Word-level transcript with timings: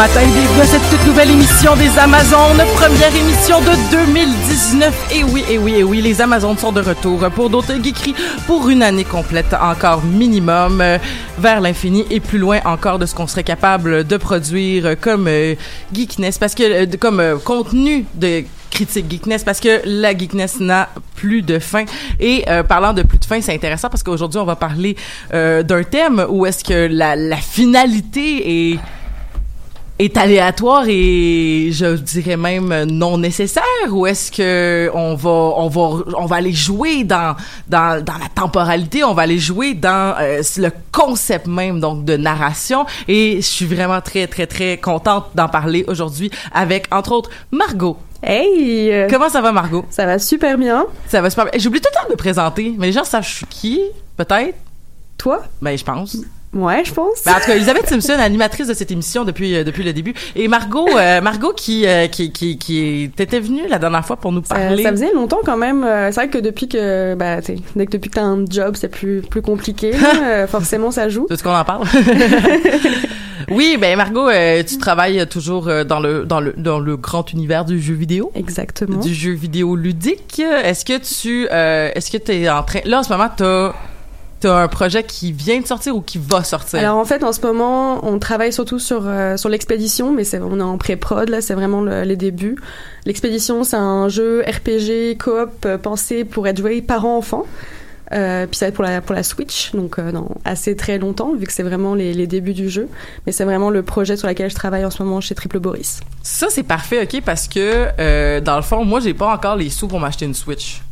matin, 0.00 0.22
bienvenue 0.32 0.60
à 0.62 0.64
cette 0.64 0.88
toute 0.88 1.06
nouvelle 1.06 1.30
émission 1.30 1.76
des 1.76 1.98
Amazones, 1.98 2.62
première 2.74 3.14
émission 3.14 3.60
de 3.60 3.90
2019. 3.90 5.12
Et 5.14 5.24
oui, 5.24 5.44
et 5.50 5.58
oui, 5.58 5.74
et 5.74 5.82
oui, 5.82 6.00
les 6.00 6.22
Amazones 6.22 6.56
sont 6.56 6.72
de 6.72 6.80
retour 6.80 7.28
pour 7.34 7.50
d'autres 7.50 7.74
geekeries 7.74 8.14
pour 8.46 8.70
une 8.70 8.82
année 8.82 9.04
complète 9.04 9.52
encore 9.52 10.02
minimum, 10.02 10.80
euh, 10.80 10.96
vers 11.38 11.60
l'infini 11.60 12.06
et 12.08 12.18
plus 12.18 12.38
loin 12.38 12.60
encore 12.64 12.98
de 12.98 13.04
ce 13.04 13.14
qu'on 13.14 13.26
serait 13.26 13.44
capable 13.44 14.04
de 14.04 14.16
produire 14.16 14.98
comme 14.98 15.28
euh, 15.28 15.54
geekness, 15.92 16.38
parce 16.38 16.54
que 16.54 16.62
euh, 16.62 16.86
comme 16.98 17.38
contenu 17.44 18.06
de 18.14 18.44
critique 18.70 19.04
geekness 19.10 19.44
parce 19.44 19.60
que 19.60 19.82
la 19.84 20.16
geekness 20.16 20.60
n'a 20.60 20.88
plus 21.14 21.42
de 21.42 21.58
fin 21.58 21.84
et 22.20 22.44
parlant 22.68 22.92
de 22.94 23.02
plus 23.02 23.18
de 23.18 23.24
fin 23.24 23.40
c'est 23.40 23.52
intéressant 23.52 23.88
parce 23.90 24.04
qu'aujourd'hui 24.04 24.38
on 24.38 24.44
va 24.44 24.54
parler 24.54 24.94
d'un 25.32 25.82
thème 25.82 26.24
où 26.28 26.46
est-ce 26.46 26.62
que 26.62 26.86
la 26.88 27.36
finalité 27.36 28.70
est 28.70 28.78
est 30.00 30.16
aléatoire 30.16 30.84
et 30.88 31.68
je 31.72 31.96
dirais 31.96 32.36
même 32.38 32.84
non 32.84 33.18
nécessaire 33.18 33.62
ou 33.90 34.06
est-ce 34.06 34.32
que 34.32 34.90
on 34.94 35.14
va 35.14 35.30
on 35.30 35.68
va 35.68 36.04
on 36.16 36.24
va 36.26 36.36
aller 36.36 36.52
jouer 36.52 37.04
dans 37.04 37.36
dans 37.68 38.02
dans 38.02 38.14
la 38.18 38.28
temporalité 38.34 39.04
on 39.04 39.12
va 39.12 39.22
aller 39.22 39.38
jouer 39.38 39.74
dans 39.74 40.14
euh, 40.18 40.40
le 40.56 40.70
concept 40.90 41.46
même 41.46 41.80
donc 41.80 42.04
de 42.06 42.16
narration 42.16 42.86
et 43.08 43.36
je 43.36 43.46
suis 43.46 43.66
vraiment 43.66 44.00
très 44.00 44.26
très 44.26 44.46
très 44.46 44.78
contente 44.78 45.26
d'en 45.34 45.48
parler 45.48 45.84
aujourd'hui 45.86 46.30
avec 46.52 46.86
entre 46.92 47.12
autres 47.12 47.30
Margot 47.50 47.98
Hey! 48.22 48.90
euh, 48.92 49.06
comment 49.10 49.30
ça 49.30 49.40
va 49.40 49.50
Margot? 49.52 49.84
Ça 49.90 50.04
va 50.04 50.18
super 50.18 50.58
bien. 50.58 50.84
ça 51.08 51.20
va 51.22 51.28
super 51.30 51.44
bien 51.46 51.58
j'oublie 51.58 51.80
tout 51.80 51.88
le 51.92 51.98
temps 52.00 52.06
de 52.06 52.12
me 52.12 52.16
présenter 52.16 52.74
mais 52.78 52.86
les 52.86 52.92
gens 52.92 53.04
savent 53.04 53.24
je 53.26 53.34
suis 53.36 53.46
qui 53.46 53.80
peut-être? 54.16 54.56
Toi? 55.18 55.42
ben 55.60 55.76
je 55.76 55.84
pense 55.84 56.16
Ouais, 56.52 56.82
je 56.84 56.92
pense. 56.92 57.22
Ben, 57.24 57.32
en 57.32 57.34
tout 57.38 57.46
cas, 57.46 57.54
Elisabeth 57.54 57.86
Simpson, 57.86 58.14
animatrice 58.18 58.66
de 58.66 58.74
cette 58.74 58.90
émission 58.90 59.24
depuis 59.24 59.54
euh, 59.54 59.62
depuis 59.62 59.84
le 59.84 59.92
début, 59.92 60.14
et 60.34 60.48
Margot, 60.48 60.88
euh, 60.96 61.20
Margot 61.20 61.52
qui 61.52 61.86
euh, 61.86 62.08
qui 62.08 62.32
qui 62.32 62.58
qui 62.58 63.04
était 63.18 63.38
venue 63.38 63.68
la 63.68 63.78
dernière 63.78 64.04
fois 64.04 64.16
pour 64.16 64.32
nous 64.32 64.42
parler. 64.42 64.82
ça 64.82 64.90
faisait 64.90 65.12
longtemps 65.14 65.38
quand 65.44 65.56
même. 65.56 65.84
Euh, 65.84 66.08
C'est 66.10 66.22
vrai 66.22 66.28
que 66.28 66.38
depuis 66.38 66.66
que, 66.68 67.14
bah, 67.14 67.40
tu 67.40 67.54
sais, 67.54 67.62
dès 67.76 67.86
que 67.86 67.92
depuis 67.92 68.10
que 68.10 68.16
t'as 68.16 68.24
un 68.24 68.44
job, 68.50 68.74
c'est 68.76 68.88
plus 68.88 69.22
plus 69.22 69.42
compliqué. 69.42 69.92
Euh, 70.22 70.46
forcément, 70.46 70.90
ça 70.90 71.08
joue. 71.08 71.26
Tu 71.30 71.36
ce 71.36 71.42
qu'on 71.42 71.54
en 71.54 71.64
parle 71.64 71.86
Oui, 73.50 73.76
ben 73.80 73.96
Margot, 73.96 74.28
tu 74.66 74.78
travailles 74.78 75.26
toujours 75.28 75.70
dans 75.84 75.98
le 75.98 76.24
dans 76.24 76.40
le 76.40 76.52
dans 76.56 76.78
le 76.78 76.96
grand 76.96 77.32
univers 77.32 77.64
du 77.64 77.80
jeu 77.80 77.94
vidéo. 77.94 78.30
Exactement. 78.34 78.98
Du 78.98 79.14
jeu 79.14 79.32
vidéo 79.32 79.76
ludique. 79.76 80.40
Est-ce 80.40 80.84
que 80.84 80.98
tu 80.98 81.46
est-ce 81.50 82.10
que 82.10 82.18
tu 82.18 82.32
es 82.32 82.50
en 82.50 82.62
train 82.62 82.80
là 82.84 83.00
en 83.00 83.02
ce 83.02 83.10
moment 83.12 83.28
t'as 83.34 83.72
t'as 84.40 84.62
un 84.62 84.68
projet 84.68 85.04
qui 85.04 85.32
vient 85.32 85.60
de 85.60 85.66
sortir 85.66 85.94
ou 85.96 86.00
qui 86.00 86.18
va 86.18 86.42
sortir? 86.44 86.78
Alors 86.80 86.96
en 86.96 87.04
fait, 87.04 87.22
en 87.22 87.32
ce 87.32 87.40
moment, 87.42 88.04
on 88.06 88.18
travaille 88.18 88.52
surtout 88.52 88.78
sur 88.78 89.02
euh, 89.06 89.36
sur 89.36 89.48
l'expédition, 89.48 90.12
mais 90.12 90.24
c'est 90.24 90.40
on 90.40 90.58
est 90.58 90.62
en 90.62 90.78
pré-prod 90.78 91.28
là, 91.28 91.40
c'est 91.40 91.54
vraiment 91.54 91.80
le- 91.82 92.02
les 92.02 92.16
débuts. 92.16 92.56
L'expédition, 93.06 93.64
c'est 93.64 93.76
un 93.76 94.08
jeu 94.08 94.42
RPG 94.46 95.16
coop 95.22 95.50
euh, 95.66 95.78
pensé 95.78 96.24
pour 96.24 96.46
être 96.48 96.58
joué 96.58 96.82
parents-enfants. 96.82 97.46
Euh, 98.12 98.46
puis 98.46 98.56
ça 98.56 98.66
va 98.66 98.68
être 98.68 98.74
pour 98.74 98.84
la 98.84 99.00
pour 99.00 99.14
la 99.14 99.22
Switch, 99.22 99.72
donc 99.72 99.98
euh, 99.98 100.10
dans 100.10 100.28
assez 100.44 100.74
très 100.74 100.98
longtemps 100.98 101.34
vu 101.34 101.46
que 101.46 101.52
c'est 101.52 101.62
vraiment 101.62 101.94
les, 101.94 102.12
les 102.12 102.26
débuts 102.26 102.54
du 102.54 102.68
jeu. 102.68 102.88
Mais 103.26 103.32
c'est 103.32 103.44
vraiment 103.44 103.70
le 103.70 103.82
projet 103.82 104.16
sur 104.16 104.28
lequel 104.28 104.50
je 104.50 104.54
travaille 104.54 104.84
en 104.84 104.90
ce 104.90 105.02
moment 105.02 105.20
chez 105.20 105.34
Triple 105.34 105.60
Boris. 105.60 106.00
Ça, 106.22 106.48
c'est 106.50 106.62
parfait, 106.62 107.02
OK, 107.02 107.22
parce 107.24 107.48
que, 107.48 107.88
euh, 107.98 108.40
dans 108.40 108.56
le 108.56 108.62
fond, 108.62 108.84
moi, 108.84 109.00
j'ai 109.00 109.14
pas 109.14 109.32
encore 109.32 109.56
les 109.56 109.70
sous 109.70 109.88
pour 109.88 110.00
m'acheter 110.00 110.26
une 110.26 110.34
Switch. 110.34 110.82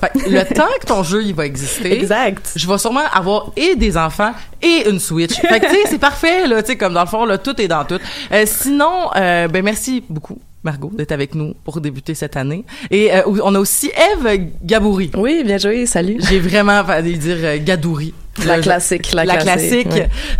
Fait 0.00 0.12
le 0.28 0.42
temps 0.54 0.68
que 0.80 0.86
ton 0.86 1.02
jeu, 1.02 1.24
il 1.24 1.34
va 1.34 1.44
exister... 1.44 1.92
Exact. 1.92 2.52
Je 2.54 2.66
vais 2.68 2.78
sûrement 2.78 3.00
avoir 3.12 3.52
et 3.56 3.74
des 3.74 3.96
enfants 3.96 4.32
et 4.62 4.88
une 4.88 5.00
Switch. 5.00 5.34
Fait 5.34 5.60
que, 5.60 5.66
tu 5.66 5.72
sais, 5.72 5.82
c'est 5.90 5.98
parfait, 5.98 6.46
là, 6.46 6.62
tu 6.62 6.68
sais, 6.68 6.76
comme 6.76 6.94
dans 6.94 7.02
le 7.02 7.08
fond, 7.08 7.24
là, 7.24 7.36
tout 7.38 7.60
est 7.60 7.68
dans 7.68 7.84
tout. 7.84 7.98
Euh, 8.32 8.44
sinon, 8.46 9.10
euh, 9.16 9.48
ben, 9.48 9.64
merci 9.64 10.04
beaucoup, 10.08 10.38
Margot, 10.66 10.90
d'être 10.92 11.12
avec 11.12 11.34
nous 11.34 11.54
pour 11.64 11.80
débuter 11.80 12.14
cette 12.14 12.36
année. 12.36 12.64
Et 12.90 13.12
euh, 13.14 13.22
on 13.44 13.54
a 13.54 13.58
aussi 13.58 13.90
Eve 14.12 14.48
Gabouri. 14.62 15.10
Oui, 15.16 15.42
bien 15.44 15.58
joué, 15.58 15.86
salut. 15.86 16.18
J'ai 16.28 16.40
vraiment 16.40 16.84
failli 16.84 17.16
dire 17.18 17.36
euh, 17.40 17.56
Gadouri. 17.64 18.12
La 18.44 18.58
classique, 18.58 19.12
la, 19.14 19.24
la 19.24 19.38
classique. 19.38 19.88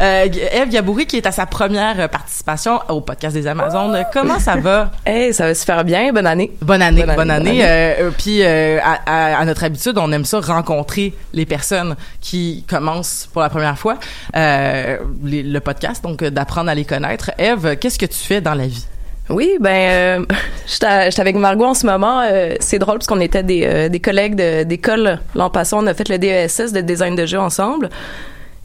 Euh, 0.00 0.26
Eve 0.52 0.68
Gabouri 0.68 1.06
qui 1.06 1.16
est 1.16 1.24
à 1.26 1.32
sa 1.32 1.46
première 1.46 1.98
euh, 1.98 2.08
participation 2.08 2.78
au 2.90 3.00
podcast 3.00 3.34
des 3.34 3.46
Amazones. 3.46 4.04
Comment 4.12 4.38
ça 4.38 4.56
va? 4.56 4.90
Hey, 5.06 5.32
ça 5.32 5.46
va 5.46 5.54
super 5.54 5.82
bien, 5.82 6.12
bonne 6.12 6.26
année. 6.26 6.50
Bonne 6.60 6.82
année, 6.82 7.04
bonne 7.06 7.16
Bonne 7.16 7.30
année. 7.30 7.50
bonne 7.52 7.60
euh, 7.62 8.10
puis 8.18 8.42
euh, 8.42 8.78
à, 8.82 8.98
à- 9.06 9.38
à 9.38 9.44
notre 9.46 9.64
habitude, 9.64 9.96
on 9.96 10.12
aime 10.12 10.26
ça 10.26 10.40
rencontrer 10.40 11.14
les 11.32 11.46
personnes 11.46 11.96
qui 12.20 12.64
commencent 12.68 13.30
pour 13.32 13.40
la 13.40 13.48
première 13.48 13.78
fois 13.78 13.96
les- 14.34 15.42
le 15.42 15.60
podcast, 15.60 16.02
donc 16.04 16.22
d'apprendre 16.22 16.68
à 16.70 16.74
les 16.74 16.84
connaître. 16.84 17.30
Eve, 17.38 17.76
qu'est-ce 17.78 17.98
que 17.98 18.04
tu 18.06 18.18
fais 18.18 18.40
dans 18.42 18.54
la 18.54 18.66
vie? 18.66 18.84
Oui, 19.28 19.56
ben, 19.60 20.20
euh, 20.20 20.24
j'étais 20.66 21.20
avec 21.20 21.36
Margot 21.36 21.64
en 21.66 21.74
ce 21.74 21.86
moment. 21.86 22.20
euh, 22.22 22.54
c'est 22.60 22.78
drôle 22.78 22.98
parce 22.98 23.06
qu'on 23.06 23.20
était 23.20 23.42
des, 23.42 23.64
euh, 23.66 23.88
des 23.88 24.00
collègues 24.00 24.34
de- 24.36 24.62
d'école 24.62 25.18
l'an 25.34 25.50
passé. 25.50 25.74
On 25.78 25.86
a 25.86 25.94
fait 25.94 26.08
le 26.08 26.18
DESS 26.18 26.72
de 26.72 26.80
design 26.80 27.16
de 27.16 27.26
jeu 27.26 27.38
ensemble. 27.38 27.88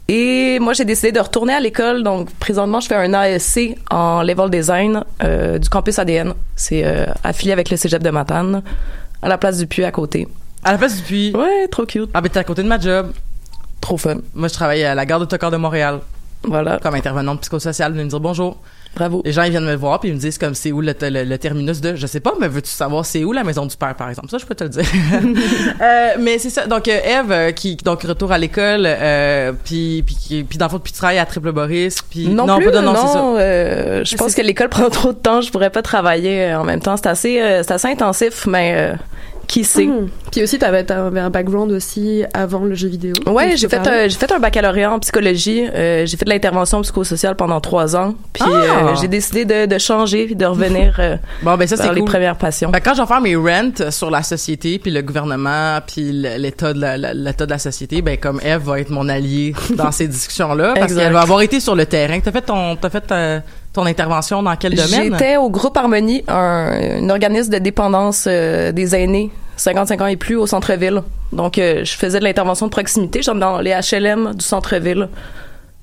Et 0.08 0.58
moi, 0.60 0.72
j'ai 0.72 0.84
décidé 0.84 1.10
de 1.12 1.20
retourner 1.20 1.54
à 1.54 1.60
l'école. 1.60 2.02
Donc, 2.02 2.30
présentement, 2.34 2.80
je 2.80 2.86
fais 2.88 2.96
un 2.96 3.14
ASC 3.14 3.76
en 3.90 4.22
level 4.22 4.50
design 4.50 5.04
euh, 5.24 5.58
du 5.58 5.68
campus 5.68 5.98
ADN. 5.98 6.34
C'est 6.56 6.84
euh, 6.84 7.06
affilié 7.24 7.52
avec 7.52 7.70
le 7.70 7.76
cégep 7.76 8.02
de 8.02 8.10
Matane, 8.10 8.62
à 9.22 9.28
la 9.28 9.38
place 9.38 9.58
du 9.58 9.66
puits 9.66 9.84
à 9.84 9.90
côté. 9.92 10.28
À 10.64 10.72
la 10.72 10.78
place 10.78 10.96
du 10.96 11.02
puits. 11.02 11.32
Ouais, 11.34 11.66
trop 11.70 11.86
cute. 11.86 12.10
Ah 12.14 12.20
ben 12.20 12.28
t'es 12.28 12.38
à 12.38 12.44
côté 12.44 12.62
de 12.62 12.68
ma 12.68 12.78
job. 12.78 13.12
Trop 13.80 13.96
fun. 13.96 14.16
Moi 14.34 14.46
je 14.48 14.54
travaille 14.54 14.84
à 14.84 14.94
la 14.94 15.06
gare 15.06 15.18
d'autocar 15.18 15.50
de 15.50 15.56
Montréal 15.56 16.00
Voilà. 16.44 16.78
comme 16.80 16.94
intervenante 16.94 17.40
psychosociale. 17.40 17.92
Venez 17.92 18.04
me 18.04 18.08
dire 18.10 18.20
bonjour. 18.20 18.60
Bravo. 18.94 19.22
Les 19.24 19.32
gens 19.32 19.42
ils 19.44 19.50
viennent 19.50 19.64
me 19.64 19.74
voir 19.74 20.00
puis 20.00 20.10
ils 20.10 20.14
me 20.14 20.20
disent 20.20 20.36
comme 20.36 20.54
c'est 20.54 20.70
où 20.70 20.80
le, 20.82 20.94
le- 21.00 21.24
le 21.24 21.38
terminus 21.38 21.80
de 21.80 21.94
je 21.96 22.06
sais 22.06 22.20
pas 22.20 22.34
mais 22.40 22.46
veux-tu 22.48 22.68
savoir 22.70 23.06
c'est 23.06 23.24
où 23.24 23.32
la 23.32 23.42
maison 23.42 23.64
du 23.64 23.76
père 23.76 23.94
par 23.94 24.10
exemple? 24.10 24.28
Ça 24.28 24.38
je 24.38 24.44
peux 24.44 24.54
te 24.54 24.64
le 24.64 24.70
dire 24.70 24.84
Euh, 25.80 26.08
mais 26.20 26.38
c'est 26.38 26.50
ça 26.50 26.66
donc 26.66 26.86
euh, 26.88 26.98
Eve 27.20 27.32
euh, 27.32 27.52
qui 27.52 27.76
donc 27.76 28.02
retour 28.02 28.32
à 28.32 28.38
l'école 28.38 28.82
euh, 28.86 29.52
puis 29.64 30.02
puis 30.06 30.44
puis 30.44 30.58
dans 30.58 30.66
le 30.66 30.70
fond 30.70 30.78
puis 30.78 30.92
tu 30.92 30.98
travailles 30.98 31.18
à 31.18 31.26
Triple 31.26 31.52
Boris 31.52 32.02
puis 32.02 32.28
Non, 32.28 32.56
plus, 32.58 32.70
pas- 32.70 32.80
non, 32.82 32.94
c'est 32.94 33.06
ça 33.12 33.24
euh, 33.38 34.04
je 34.04 34.16
pense 34.16 34.34
que 34.34 34.42
l'école 34.42 34.68
prend 34.70 34.90
trop 34.90 35.12
de 35.12 35.18
temps, 35.18 35.40
je 35.40 35.50
pourrais 35.50 35.70
pas 35.70 35.82
travailler 35.82 36.44
euh, 36.44 36.60
en 36.60 36.64
même 36.64 36.80
temps. 36.80 36.96
C'est 36.96 37.06
assez, 37.08 37.40
c'est 37.62 37.70
assez 37.72 37.88
intensif, 37.88 38.46
mais 38.46 38.92
qui 39.52 39.64
sait. 39.64 39.84
Mhm. 39.84 40.08
Puis 40.30 40.42
aussi, 40.42 40.58
t'avais, 40.58 40.82
t'avais 40.82 41.20
un 41.20 41.28
background 41.28 41.72
aussi 41.72 42.24
avant 42.32 42.60
le 42.60 42.74
jeu 42.74 42.88
vidéo. 42.88 43.12
Ouais, 43.26 43.50
j'ai 43.58 43.68
tu 43.68 43.76
fait 43.76 43.86
euh, 43.86 44.08
j'ai 44.08 44.16
fait 44.16 44.32
un 44.32 44.38
baccalauréat 44.38 44.90
en 44.90 44.98
psychologie. 44.98 45.66
Euh, 45.74 46.06
j'ai 46.06 46.16
fait 46.16 46.24
de 46.24 46.30
l'intervention 46.30 46.80
psychosociale 46.80 47.36
pendant 47.36 47.60
trois 47.60 47.94
ans. 47.94 48.14
Puis 48.32 48.42
Ah! 48.46 48.48
euh, 48.88 48.94
j'ai 48.98 49.08
décidé 49.08 49.44
de, 49.44 49.66
de 49.66 49.78
changer 49.78 50.24
puis 50.24 50.36
de 50.36 50.46
revenir 50.46 50.96
euh, 51.00 51.16
bon 51.42 51.54
ben 51.58 51.68
ça 51.68 51.76
c'est 51.76 51.82
vers 51.82 51.92
les 51.92 52.00
cool 52.00 52.08
premières 52.08 52.36
passions. 52.36 52.70
Ben, 52.70 52.80
quand 52.80 52.94
je 52.94 53.02
vais 53.02 53.06
faire 53.06 53.20
mes 53.20 53.36
rents 53.36 53.90
sur 53.90 54.10
la 54.10 54.22
société 54.22 54.78
puis 54.78 54.90
le 54.90 55.02
gouvernement 55.02 55.80
puis 55.86 56.10
l'état 56.12 56.72
de 56.72 56.80
la, 56.80 56.96
l'état 56.96 57.44
de 57.44 57.50
la 57.50 57.58
société 57.58 58.00
ben 58.00 58.16
comme 58.16 58.40
Eve 58.42 58.62
va 58.62 58.80
être 58.80 58.88
mon 58.90 59.06
allié 59.10 59.54
dans 59.76 59.92
ces 59.92 60.08
discussions 60.08 60.54
là 60.54 60.72
parce 60.78 60.94
qu'elle 60.94 61.12
va 61.12 61.20
avoir 61.20 61.42
été 61.42 61.60
sur 61.60 61.74
le 61.74 61.84
terrain 61.84 62.18
t'as 62.20 62.32
fait 62.32 62.40
ton 62.40 62.76
t'as 62.76 62.88
fait 62.88 63.04
euh, 63.12 63.40
ton 63.72 63.86
intervention 63.86 64.42
dans 64.42 64.54
quel 64.56 64.74
domaine? 64.74 65.12
J'étais 65.12 65.36
au 65.38 65.48
groupe 65.48 65.76
Harmonie, 65.76 66.22
un, 66.28 66.98
un 67.00 67.08
organisme 67.10 67.52
de 67.52 67.58
dépendance 67.58 68.26
euh, 68.28 68.70
des 68.70 68.94
aînés, 68.94 69.30
55 69.56 70.00
ans 70.00 70.06
et 70.06 70.16
plus, 70.16 70.36
au 70.36 70.46
centre-ville. 70.46 71.02
Donc, 71.32 71.58
euh, 71.58 71.84
je 71.84 71.92
faisais 71.92 72.18
de 72.18 72.24
l'intervention 72.24 72.66
de 72.66 72.70
proximité, 72.70 73.22
genre 73.22 73.34
dans 73.34 73.60
les 73.60 73.72
HLM 73.72 74.34
du 74.34 74.44
centre-ville. 74.44 75.08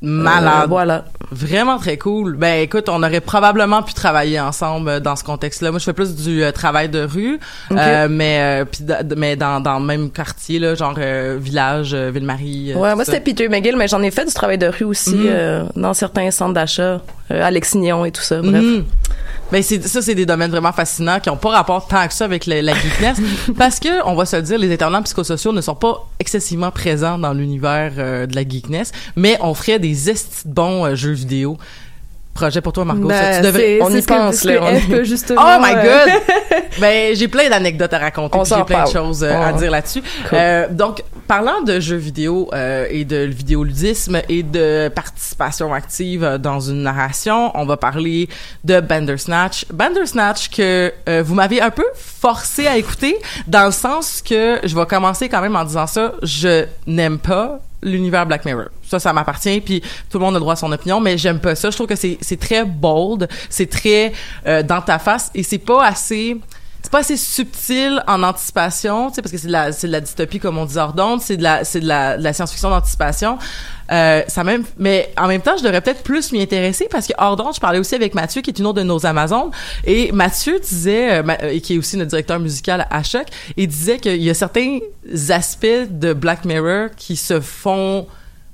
malade 0.02 0.64
Euh, 0.64 0.68
voilà. 0.68 1.06
Vraiment 1.32 1.78
très 1.78 1.98
cool. 1.98 2.36
Ben 2.38 2.62
écoute, 2.62 2.90
on 2.90 3.04
aurait 3.04 3.22
probablement 3.22 3.84
pu 3.84 3.94
travailler 3.94 4.40
ensemble 4.40 4.90
euh, 4.90 5.00
dans 5.00 5.16
ce 5.16 5.24
contexte-là. 5.24 5.70
Moi, 5.72 5.80
je 5.80 5.86
fais 5.86 5.94
plus 5.94 6.16
du 6.16 6.44
euh, 6.44 6.52
travail 6.52 6.90
de 6.90 7.04
rue, 7.04 7.40
euh, 7.72 8.08
mais 8.10 8.62
euh, 8.62 8.66
puis 8.66 8.84
da- 8.84 9.04
mais 9.16 9.36
dans 9.36 9.60
dans 9.60 9.80
le 9.80 9.86
même 9.86 10.10
quartier 10.10 10.58
là, 10.60 10.74
genre 10.76 10.96
euh, 10.98 11.38
village, 11.40 11.94
Ville-Marie. 11.94 12.74
Ouais, 12.76 12.96
moi, 12.96 13.06
c'était 13.06 13.20
Peter 13.20 13.48
McGill, 13.48 13.76
mais 13.78 13.88
j'en 13.88 14.02
ai 14.02 14.12
fait 14.12 14.26
du 14.26 14.34
travail 14.34 14.58
de 14.58 14.68
rue 14.68 14.86
aussi 14.86 15.16
euh, 15.16 15.66
dans 15.76 15.94
certains 15.94 16.32
centres 16.32 16.54
d'achat, 16.54 17.02
euh, 17.32 17.44
à 17.44 17.52
Lexignon 17.52 18.06
et 18.06 18.12
tout 18.12 18.22
ça. 18.24 18.42
Bref. 18.42 18.64
Mhm. 18.64 18.86
Ben 19.52 19.64
c'est 19.64 19.82
ça 19.88 20.00
c'est 20.04 20.14
des 20.14 20.28
domaines 20.28 20.52
vraiment 20.52 20.72
fascinants 20.72 21.20
qui 21.20 21.28
ont 21.32 21.36
pas 21.36 21.50
rapport 21.50 21.88
tant 21.88 22.08
que 22.08 22.14
ça 22.14 22.26
avec 22.26 22.46
la, 22.46 22.62
la 22.62 22.76
geekness 22.76 23.18
parce 23.58 23.80
que 23.80 24.06
on 24.06 24.14
va 24.14 24.26
se 24.28 24.36
le 24.36 24.44
dire 24.44 24.60
les 24.60 24.72
intervenants 24.72 25.02
psychosociaux 25.02 25.52
ne 25.52 25.62
sont 25.62 25.74
pas 25.74 26.08
excessivement 26.20 26.70
présents 26.70 27.18
dans 27.18 27.34
l'univers 27.34 27.94
de 27.96 28.36
la 28.36 28.48
geekness 28.48 28.92
mais 29.16 29.40
on 29.42 29.56
ferait 29.56 29.80
des 29.80 30.12
esti 30.12 30.48
de 30.48 30.54
bons 30.54 30.94
jeux 30.96 31.16
vidéo. 31.20 31.58
Projet 32.34 32.62
pour 32.62 32.72
toi 32.72 32.86
Margot, 32.86 33.10
ça, 33.10 33.20
Ben, 33.20 33.42
tu 33.42 33.48
devrais 33.48 33.80
on 33.82 33.94
y 33.94 34.02
pense, 34.02 34.44
là, 34.46 34.62
on 34.62 34.80
F 34.80 35.04
justement. 35.04 35.42
Oh 35.44 35.62
my 35.62 35.74
euh, 35.76 36.06
god! 36.06 36.22
ben 36.80 37.14
j'ai 37.14 37.28
plein 37.28 37.50
d'anecdotes 37.50 37.92
à 37.92 37.98
raconter, 38.00 38.40
j'ai 38.46 38.64
plein 38.64 38.86
de 38.86 38.90
choses 38.90 39.24
euh, 39.24 39.42
à 39.42 39.52
dire 39.52 39.72
là-dessus. 39.72 40.02
Cool. 40.30 40.38
Euh, 40.40 40.68
donc 40.70 41.04
parlant 41.28 41.62
de 41.62 41.82
jeux 41.82 41.98
vidéo 41.98 42.50
euh, 42.54 42.86
et 42.90 43.04
de 43.04 43.18
vidéoludisme 43.18 44.22
et 44.30 44.44
de 44.44 44.90
participation 44.90 45.74
active 45.74 46.38
dans 46.40 46.62
une 46.62 46.84
narration, 46.84 47.52
on 47.56 47.66
va 47.66 47.76
parler 47.76 48.30
de 48.64 48.80
Bandersnatch. 48.80 49.66
Bandersnatch 49.74 50.50
que 50.50 50.94
vous 51.22 51.34
m'avez 51.34 51.62
un 51.62 51.72
peu 51.72 51.86
forcé 51.94 52.68
à 52.68 52.78
écouter 52.78 53.18
dans 53.48 53.66
le 53.66 53.72
sens 53.72 54.22
que 54.22 54.60
je 54.64 54.76
vais 54.76 54.86
commencer 54.86 55.28
quand 55.28 55.42
même 55.42 55.58
en 55.58 55.66
disant 55.66 55.88
ça, 55.88 56.14
je 56.24 56.66
n'aime 56.88 57.20
pas 57.20 57.60
l'univers 57.82 58.26
Black 58.26 58.46
Mirror. 58.46 58.70
Ça, 58.84 59.00
ça 59.00 59.14
m'appartient, 59.14 59.62
puis 59.62 59.82
tout 60.10 60.20
le 60.20 60.26
monde 60.26 60.36
a 60.36 60.40
droit 60.40 60.54
à 60.54 60.56
son 60.56 60.72
opinion, 60.72 61.00
mais 61.00 61.18
j'aime 61.18 61.40
pas 61.40 61.56
ça. 61.56 61.70
Je 61.70 61.76
trouve 61.76 61.88
que 61.88 61.96
c'est 61.96 62.18
c'est 62.22 62.40
très 62.40 62.66
bold, 62.66 63.28
c'est 63.50 63.70
très 63.70 64.12
euh, 64.46 64.64
dans 64.64 64.82
ta 64.82 65.00
face, 65.00 65.32
et 65.36 65.44
c'est 65.44 65.60
pas 65.60 65.86
assez 65.86 66.38
c'est 66.82 66.92
pas 66.92 67.00
assez 67.00 67.18
subtil 67.18 68.02
en 68.08 68.24
anticipation, 68.24 69.10
tu 69.10 69.16
sais, 69.16 69.22
parce 69.22 69.32
que 69.32 69.38
c'est 69.38 69.48
de 69.48 69.52
la, 69.52 69.72
c'est 69.72 69.88
de 69.88 69.92
la 69.92 70.02
dystopie 70.02 70.40
comme 70.40 70.58
on 70.58 70.66
dit 70.66 70.78
hors 70.78 70.94
d'onde, 70.94 71.22
c'est 71.22 71.38
de 71.38 71.44
la, 71.44 71.64
c'est 71.64 71.82
de 71.82 71.88
la, 71.88 72.18
de 72.18 72.24
la 72.24 72.34
science-fiction 72.34 72.70
d'anticipation. 72.70 73.38
Euh, 73.92 74.22
ça 74.28 74.44
même, 74.44 74.64
mais 74.78 75.12
en 75.18 75.28
même 75.28 75.42
temps, 75.42 75.58
je 75.58 75.64
devrais 75.64 75.82
peut-être 75.82 76.04
plus 76.04 76.32
m'y 76.32 76.42
intéresser 76.42 76.88
parce 76.90 77.08
que 77.08 77.14
hors 77.18 77.36
d'onde, 77.36 77.54
je 77.56 77.60
parlais 77.60 77.80
aussi 77.80 77.96
avec 77.96 78.14
Mathieu, 78.14 78.42
qui 78.42 78.52
est 78.52 78.60
une 78.60 78.66
autre 78.66 78.80
de 78.80 78.84
nos 78.84 79.06
Amazones, 79.06 79.52
et 79.84 80.12
Mathieu 80.12 80.60
disait, 80.60 81.20
euh, 81.20 81.24
euh, 81.44 81.50
et 81.50 81.62
qui 81.62 81.76
est 81.76 81.78
aussi 81.78 81.98
notre 81.98 82.10
directeur 82.10 82.40
musical 82.40 82.88
à 82.90 83.04
Choc, 83.04 83.26
et 83.58 83.68
disait 83.68 83.98
qu'il 83.98 84.22
y 84.22 84.30
a 84.30 84.34
certains 84.34 84.80
aspects 85.30 85.68
de 85.90 86.14
Black 86.14 86.46
Mirror 86.46 86.90
qui 86.96 87.16
se 87.16 87.42
font 87.42 88.08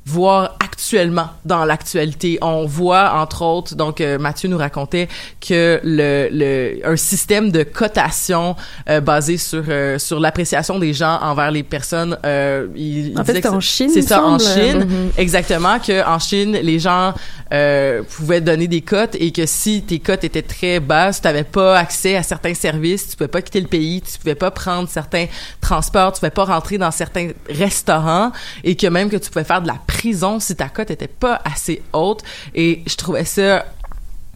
voir 0.06 0.56
actuellement 0.64 1.30
dans 1.46 1.66
l'actualité. 1.66 2.38
On 2.42 2.66
voit 2.66 3.14
entre 3.16 3.42
autres, 3.42 3.76
donc 3.76 4.02
euh, 4.02 4.20
Mathieu 4.20 4.48
nous 4.50 4.58
racontait 4.58 5.08
que 5.42 5.80
le, 5.84 6.28
le 6.32 6.88
un 6.88 6.96
système 6.96 7.52
de 7.52 7.64
cotation 7.64 8.56
euh, 8.90 9.02
basé 9.02 9.38
sur 9.38 9.64
euh, 9.68 9.98
sur 9.98 10.20
l'appréciation 10.20 10.78
des 10.78 10.94
gens 10.94 11.18
envers 11.22 11.50
les 11.50 11.64
personnes. 11.64 12.18
Euh, 12.26 12.68
il, 12.76 13.20
En 13.20 13.24
fait, 13.24 13.36
c'était 13.36 13.48
en 13.48 13.60
c'est- 13.62 13.68
Chine, 13.68 13.90
C'est 13.92 14.02
ça, 14.04 14.24
en. 14.24 14.38
Chine, 14.38 14.86
Mhm. 14.86 15.12
exactement. 15.18 15.80
Que 15.80 16.06
en 16.08 16.20
Chine, 16.20 16.52
les 16.52 16.78
gens 16.80 17.14
euh, 17.52 18.04
pouvaient 18.04 18.42
donner 18.42 18.68
des 18.68 18.82
cotes 18.82 19.16
et 19.20 19.32
que 19.32 19.46
si 19.46 19.82
tes 19.82 20.00
cotes 20.00 20.24
étaient 20.24 20.42
très 20.42 20.80
basses, 20.80 21.22
tu 21.22 21.28
n'avais 21.28 21.44
pas 21.44 21.78
accès 21.80 22.16
à 22.16 22.24
certains 22.24 22.54
services, 22.54 23.10
tu 23.10 23.16
pouvais 23.18 23.28
pas 23.28 23.42
quitter 23.42 23.62
le 23.62 23.68
pays, 23.68 24.02
tu 24.02 24.18
pouvais 24.20 24.36
pas 24.36 24.52
prendre 24.52 24.88
certains 24.90 25.26
transports, 25.62 26.14
tu 26.14 26.20
pouvais 26.20 26.30
pas 26.32 26.46
rentrer 26.46 26.78
dans 26.78 26.92
certains 26.92 27.30
restaurants 27.50 28.32
et 28.64 28.76
que 28.76 28.88
même 28.88 29.10
que 29.10 29.18
tu 29.18 29.30
pouvais 29.30 29.46
faire 29.46 29.62
de 29.62 29.68
la 29.68 29.78
prison 29.98 30.40
si 30.40 30.56
ta 30.56 30.68
cote 30.70 30.92
était 30.92 31.08
pas 31.08 31.42
assez 31.54 31.82
haute. 31.94 32.22
Et 32.54 32.82
je 32.86 32.96
trouvais 32.96 33.26
ça 33.26 33.66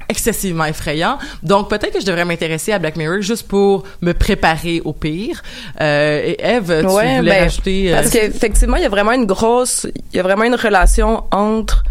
excessivement 0.08 0.66
effrayant. 0.66 1.18
Donc 1.44 1.70
peut-être 1.70 1.94
que 1.94 2.00
je 2.02 2.06
devrais 2.06 2.26
m'intéresser 2.26 2.72
à 2.72 2.80
Black 2.80 2.96
Mirror 2.96 3.22
juste 3.22 3.48
pour 3.48 3.84
me 4.02 4.14
préparer 4.14 4.82
au 4.84 4.94
pire. 4.94 5.44
Euh, 5.82 6.22
et 6.26 6.38
Eve, 6.44 6.80
tu 6.82 6.88
Ouais, 6.88 7.18
voulais 7.18 7.32
ben, 7.32 7.44
rajouter... 7.44 7.92
euh, 7.92 7.96
Parce 7.98 8.10
qu'effectivement, 8.10 8.78
il 8.78 8.84
y 8.84 8.86
a 8.88 8.90
vraiment 8.90 9.12
une 9.12 9.26
grosse, 9.28 9.86
il 10.12 10.18
y 10.18 10.20
a 10.20 10.24
vraiment 10.24 10.46
une 10.46 10.56
relation 10.56 11.24
entre 11.32 11.84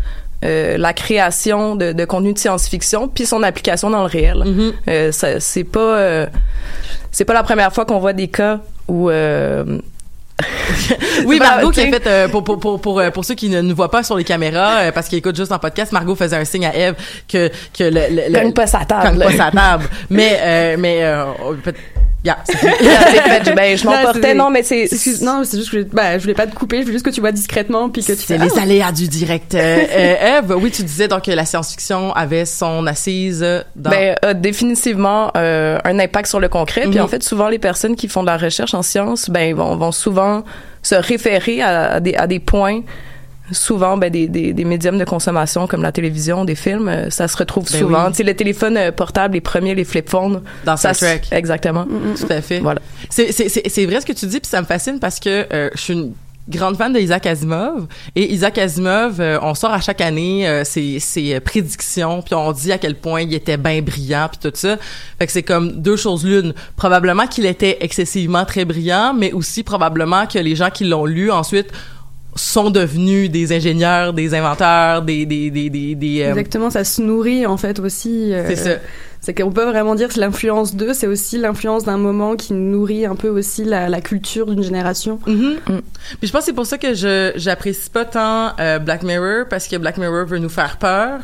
euh, 0.45 0.77
la 0.79 0.93
création 0.93 1.77
de, 1.77 1.93
de 1.93 2.05
contenu 2.05 2.33
de 2.33 2.39
science-fiction 2.39 3.07
puis 3.09 3.25
son 3.27 3.43
application 3.45 3.91
dans 3.91 4.01
le 4.03 4.09
réel. 4.11 4.43
Euh, 4.89 5.13
ça- 5.13 5.39
c'est 5.41 5.65
pas, 5.65 6.27
c'est 7.13 7.25
pas 7.25 7.35
la 7.35 7.43
première 7.45 7.73
fois 7.73 7.85
qu'on 7.85 8.01
voit 8.01 8.15
des 8.15 8.29
cas 8.29 8.61
où 8.89 9.11
Oui, 11.27 11.39
Margot 11.39 11.71
qui 11.71 11.81
a 11.81 11.87
fait 11.87 12.07
euh, 12.07 12.29
pour 12.29 12.45
pour 12.45 12.59
pour 12.61 12.81
pour 12.81 13.01
euh, 13.01 13.11
pour 13.11 13.25
ceux 13.25 13.35
qui 13.35 13.49
ne 13.49 13.61
nous 13.61 13.75
voient 13.75 13.91
pas 13.91 14.03
sur 14.03 14.17
les 14.17 14.25
caméras 14.25 14.79
euh, 14.83 14.93
parce 14.93 15.09
qu'ils 15.09 15.19
écoutent 15.19 15.37
juste 15.37 15.51
en 15.53 15.59
podcast, 15.59 15.91
Margot 15.93 16.15
faisait 16.15 16.37
un 16.37 16.45
signe 16.45 16.67
à 16.67 16.77
Eve 16.77 16.95
que 17.29 17.51
que 17.77 17.85
le, 17.85 17.91
le, 17.91 18.29
le- 18.33 18.39
cogne 18.39 18.53
pas 18.53 18.67
sa 18.67 18.85
table. 18.85 19.19
cogne 19.19 19.37
pas 19.37 19.45
sa 19.45 19.51
table. 19.51 19.85
mais 20.11 20.39
euh, 20.41 20.77
mais 20.79 21.03
peut- 22.23 22.29
Yeah, 22.83 23.55
ben, 23.55 23.77
je 23.79 23.85
m'emportais. 23.87 24.35
Non, 24.35 24.51
mais 24.51 24.63
c'est. 24.63 24.83
Excuse, 24.85 25.23
non, 25.23 25.43
c'est 25.45 25.57
juste 25.59 25.71
que 25.71 25.79
je, 25.79 25.85
bah, 25.85 26.19
je 26.19 26.23
voulais 26.23 26.35
pas 26.35 26.47
te 26.47 26.55
couper, 26.55 26.81
je 26.83 26.87
veux 26.87 26.93
juste 26.93 27.05
que 27.05 27.11
tu 27.11 27.21
vois 27.21 27.33
discrètement 27.33 27.89
puis 27.91 28.03
que 28.05 28.13
tu 28.13 28.19
C'est 28.19 28.39
les 28.39 28.49
ah, 28.59 28.63
aléas 28.63 28.93
du 28.93 29.09
direct. 29.09 29.55
Euh, 29.55 29.59
euh, 29.91 30.39
Eve, 30.39 30.55
oui, 30.61 30.71
tu 30.71 30.83
disais 30.83 31.07
donc 31.09 31.23
que 31.25 31.31
la 31.31 31.45
science-fiction 31.45 32.13
avait 32.15 32.45
son 32.45 32.87
assise 32.87 33.45
dans. 33.77 33.91
Ben, 33.91 34.17
définitivement 34.35 35.31
euh, 35.37 35.79
un 35.85 35.99
impact 35.99 36.29
sur 36.29 36.41
le 36.41 36.49
concret. 36.49 36.83
Puis 36.83 36.99
Mhm. 36.99 37.05
en 37.05 37.09
fait, 37.09 37.23
souvent 37.23 37.49
les 37.49 37.59
personnes 37.59 37.95
qui 37.97 38.09
font 38.09 38.23
de 38.23 38.27
la 38.27 38.37
recherche 38.37 38.75
en 38.75 38.83
sciences, 38.83 39.31
ben 39.31 39.55
vont, 39.55 39.77
vont 39.77 39.93
souvent 39.93 40.43
se 40.83 40.95
référer 40.97 41.63
à, 41.63 41.93
à 41.95 42.01
des, 42.01 42.15
à 42.15 42.27
des 42.27 42.41
points. 42.41 42.81
Souvent, 43.53 43.97
ben, 43.97 44.11
des, 44.11 44.29
des, 44.29 44.53
des 44.53 44.65
médiums 44.65 44.99
de 44.99 45.05
consommation 45.05 45.67
comme 45.67 45.83
la 45.83 45.93
télévision, 45.93 46.45
des 46.45 46.55
films, 46.55 46.89
euh, 46.89 47.11
ça 47.11 47.29
se 47.29 47.37
retrouve 47.37 47.65
Ben 47.71 47.79
souvent. 47.79 48.05
oui. 48.07 48.11
Tu 48.13 48.17
sais, 48.19 48.23
le 48.25 48.35
téléphone 48.35 48.77
euh, 48.77 48.93
portable, 48.93 49.35
les 49.35 49.41
premiers, 49.41 49.75
les 49.75 49.85
flip 49.85 50.09
phones. 50.09 50.43
Dans 50.65 50.77
ça 50.77 50.95
Star 50.95 51.09
Trek. 51.21 51.23
Exactement. 51.31 51.87
Tout 51.87 52.27
à 52.33 52.41
fait. 52.43 52.61
Voilà. 52.61 52.81
C'est, 53.11 53.33
c'est, 53.33 53.49
c'est, 53.49 53.69
c'est 53.69 53.87
vrai 53.87 54.01
ce 54.01 54.07
que 54.07 54.13
tu 54.13 54.27
dis, 54.27 54.41
puis 54.41 54.49
ça 54.49 54.61
me 54.61 54.67
fascine 54.67 54.99
parce 55.01 55.19
que 55.19 55.47
euh, 55.53 55.71
je 55.75 55.81
suis 55.81 55.93
une 55.95 56.13
grande 56.49 56.79
fan 56.79 56.93
de 56.95 56.99
Isaac 56.99 57.27
Asimov. 57.27 57.87
Et 58.17 58.33
Isaac 58.33 58.57
Asimov, 58.57 59.21
euh, 59.21 59.39
on 59.43 59.55
sort 59.55 59.71
à 59.73 59.81
chaque 59.81 60.01
année 60.01 60.49
euh, 60.49 60.65
ses, 60.65 60.99
ses 60.99 61.35
euh, 61.35 61.41
prédictions, 61.41 62.23
puis 62.23 62.35
on 62.35 62.53
dit 62.53 62.73
à 62.73 62.79
quel 62.79 62.95
point 62.95 63.21
il 63.21 63.35
était 63.35 63.59
bien 63.59 63.83
brillant, 63.83 64.29
puis 64.31 64.51
tout 64.51 64.57
ça. 64.57 64.77
Fait 65.19 65.27
que 65.27 65.33
c'est 65.33 65.43
comme 65.43 65.73
deux 65.73 65.97
choses 65.97 66.25
l'une. 66.25 66.55
Probablement 66.77 67.27
qu'il 67.27 67.45
était 67.45 67.77
excessivement 67.81 68.47
très 68.47 68.65
brillant, 68.65 69.13
mais 69.15 69.33
aussi 69.33 69.63
probablement 69.63 70.27
que 70.27 70.39
les 70.39 70.57
gens 70.57 70.71
qui 70.71 70.85
l'ont 70.85 71.05
lu 71.05 71.31
ensuite 71.31 71.69
sont 72.37 72.71
devenus 72.71 73.31
des 73.31 73.53
ingénieurs, 73.53 74.13
des 74.13 74.35
inventeurs, 74.35 75.03
des 75.03 75.27
des 75.27 75.51
des 75.51 75.71
des, 75.71 75.95
des, 75.95 76.23
euh, 76.23 76.31
Exactement, 76.31 76.71
ça 76.71 76.85
se 76.85 77.03
nourrit 77.03 77.47
en 77.47 77.57
fait 77.57 77.79
aussi. 77.81 78.33
euh, 78.33 78.45
c'est 78.49 78.57
ça. 78.57 78.71
C'est 79.21 79.35
qu'on 79.35 79.51
peut 79.51 79.65
vraiment 79.65 79.97
dire 79.97 80.09
que 80.09 80.21
l'influence 80.21 80.77
d'eux, 80.77 80.95
c'est 80.95 81.09
aussi 81.09 81.39
l'influence 81.39 81.83
d'un 81.85 81.99
moment 81.99 82.37
qui 82.37 82.53
nourrit 82.53 83.05
un 83.05 83.17
peu 83.17 83.29
aussi 83.29 83.65
la, 83.65 83.89
la 83.89 84.01
culture 84.01 84.47
d'une 84.47 84.63
génération. 84.63 85.19
Mhm. 85.27 85.57
Puis 85.67 86.29
je 86.29 86.31
pense 86.31 86.43
que 86.43 86.47
c'est 86.47 86.53
pour 86.53 86.67
ça 86.67 86.79
que 86.79 86.95
je 86.95 87.33
j'apprécie 87.35 87.91
pas 87.91 88.05
tant 88.05 88.53
euh, 88.61 88.79
Black 88.79 89.03
Mirror 89.03 89.47
parce 89.51 89.67
que 89.67 89.75
Black 89.77 89.99
Mirror 89.99 90.25
veut 90.27 90.39
nous 90.39 90.49
faire 90.49 90.77
peur. 90.77 91.19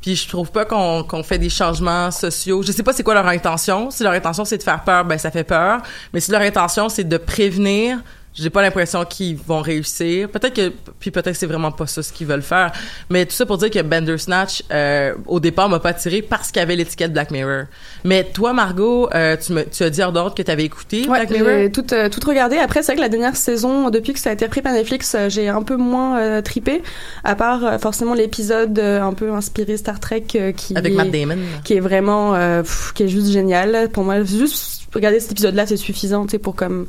Puis 0.00 0.16
je 0.16 0.26
trouve 0.28 0.50
pas 0.50 0.64
qu'on 0.64 1.02
qu'on 1.02 1.22
fait 1.22 1.38
des 1.38 1.50
changements 1.50 2.10
sociaux. 2.10 2.62
Je 2.62 2.72
sais 2.72 2.82
pas 2.82 2.94
c'est 2.94 3.02
quoi 3.02 3.14
leur 3.14 3.26
intention. 3.26 3.90
Si 3.90 4.02
leur 4.02 4.12
intention 4.14 4.46
c'est 4.46 4.56
de 4.58 4.62
faire 4.62 4.82
peur, 4.82 5.04
ben 5.04 5.18
ça 5.18 5.30
fait 5.30 5.44
peur. 5.44 5.82
Mais 6.14 6.20
si 6.20 6.30
leur 6.30 6.40
intention 6.40 6.88
c'est 6.88 7.04
de 7.04 7.18
prévenir, 7.18 7.98
j'ai 8.38 8.50
pas 8.50 8.62
l'impression 8.62 9.04
qu'ils 9.04 9.36
vont 9.36 9.60
réussir. 9.60 10.28
Peut-être 10.28 10.54
que 10.54 10.72
puis 11.00 11.10
peut-être 11.10 11.32
que 11.32 11.38
c'est 11.38 11.46
vraiment 11.46 11.72
pas 11.72 11.86
ça 11.86 12.02
ce 12.02 12.12
qu'ils 12.12 12.26
veulent 12.26 12.42
faire. 12.42 12.72
Mais 13.10 13.26
tout 13.26 13.32
ça 13.34 13.46
pour 13.46 13.58
dire 13.58 13.70
que 13.70 13.80
Bandersnatch 13.82 14.62
euh, 14.72 15.14
au 15.26 15.40
départ 15.40 15.68
m'a 15.68 15.78
pas 15.80 15.90
attiré 15.90 16.22
parce 16.22 16.50
qu'il 16.50 16.60
y 16.60 16.62
avait 16.62 16.76
l'étiquette 16.76 17.12
Black 17.12 17.30
Mirror. 17.30 17.64
Mais 18.04 18.24
toi 18.24 18.52
Margot, 18.52 19.08
euh, 19.14 19.36
tu 19.36 19.52
me 19.52 19.64
tu 19.64 19.82
as 19.82 19.90
dit 19.90 20.02
hors 20.02 20.12
d'ordre 20.12 20.34
que 20.34 20.42
tu 20.42 20.50
avais 20.50 20.64
écouté 20.64 21.00
Ouais, 21.08 21.26
Black 21.26 21.30
Mirror? 21.30 21.70
tout, 21.72 21.92
euh, 21.94 22.08
tout 22.08 22.20
regardé. 22.26 22.56
Après, 22.58 22.82
c'est 22.82 22.92
vrai 22.92 22.96
que 22.96 23.00
la 23.02 23.08
dernière 23.08 23.36
saison, 23.36 23.90
depuis 23.90 24.12
que 24.12 24.20
ça 24.20 24.30
a 24.30 24.32
été 24.32 24.44
repris 24.44 24.62
par 24.62 24.72
Netflix, 24.72 25.14
euh, 25.14 25.28
j'ai 25.28 25.48
un 25.48 25.62
peu 25.62 25.76
moins 25.76 26.18
euh, 26.18 26.42
tripé. 26.42 26.82
À 27.24 27.34
part 27.34 27.64
euh, 27.64 27.78
forcément 27.78 28.14
l'épisode 28.14 28.78
euh, 28.78 29.00
un 29.02 29.12
peu 29.14 29.32
inspiré 29.32 29.76
Star 29.76 30.00
Trek 30.00 30.22
qui 30.56 30.76
Avec 30.76 30.92
est, 30.92 30.96
Matt 30.96 31.10
Damon. 31.10 31.36
qui 31.64 31.74
est 31.74 31.80
vraiment 31.80 32.34
euh, 32.34 32.62
pff, 32.62 32.92
qui 32.94 33.04
est 33.04 33.08
juste 33.08 33.30
génial. 33.32 33.88
Pour 33.92 34.04
moi, 34.04 34.22
juste 34.24 34.82
regarder 34.94 35.20
cet 35.20 35.32
épisode-là, 35.32 35.66
c'est 35.66 35.76
suffisant, 35.76 36.24
tu 36.24 36.32
sais, 36.32 36.38
pour 36.38 36.54
comme 36.54 36.86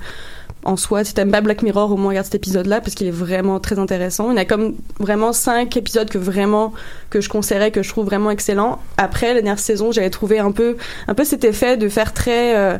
en 0.65 0.75
soi, 0.75 1.03
si 1.03 1.13
t'aimes 1.13 1.31
pas 1.31 1.41
Black 1.41 1.61
Mirror, 1.61 1.91
au 1.91 1.97
moins 1.97 2.09
regarde 2.09 2.25
cet 2.25 2.35
épisode-là 2.35 2.81
parce 2.81 2.93
qu'il 2.93 3.07
est 3.07 3.11
vraiment 3.11 3.59
très 3.59 3.79
intéressant. 3.79 4.31
Il 4.31 4.37
y 4.37 4.39
a 4.39 4.45
comme 4.45 4.75
vraiment 4.99 5.31
cinq 5.31 5.77
épisodes 5.77 6.09
que 6.09 6.17
vraiment 6.17 6.73
que 7.09 7.21
je 7.21 7.29
conseillerais, 7.29 7.71
que 7.71 7.81
je 7.81 7.89
trouve 7.89 8.05
vraiment 8.05 8.29
excellent. 8.29 8.79
Après, 8.97 9.27
la 9.27 9.35
dernière 9.35 9.59
saison, 9.59 9.91
j'avais 9.91 10.09
trouvé 10.09 10.39
un 10.39 10.51
peu 10.51 10.75
un 11.07 11.13
peu 11.13 11.23
cet 11.23 11.43
effet 11.43 11.77
de 11.77 11.87
faire 11.87 12.13
très 12.13 12.57
euh, 12.57 12.77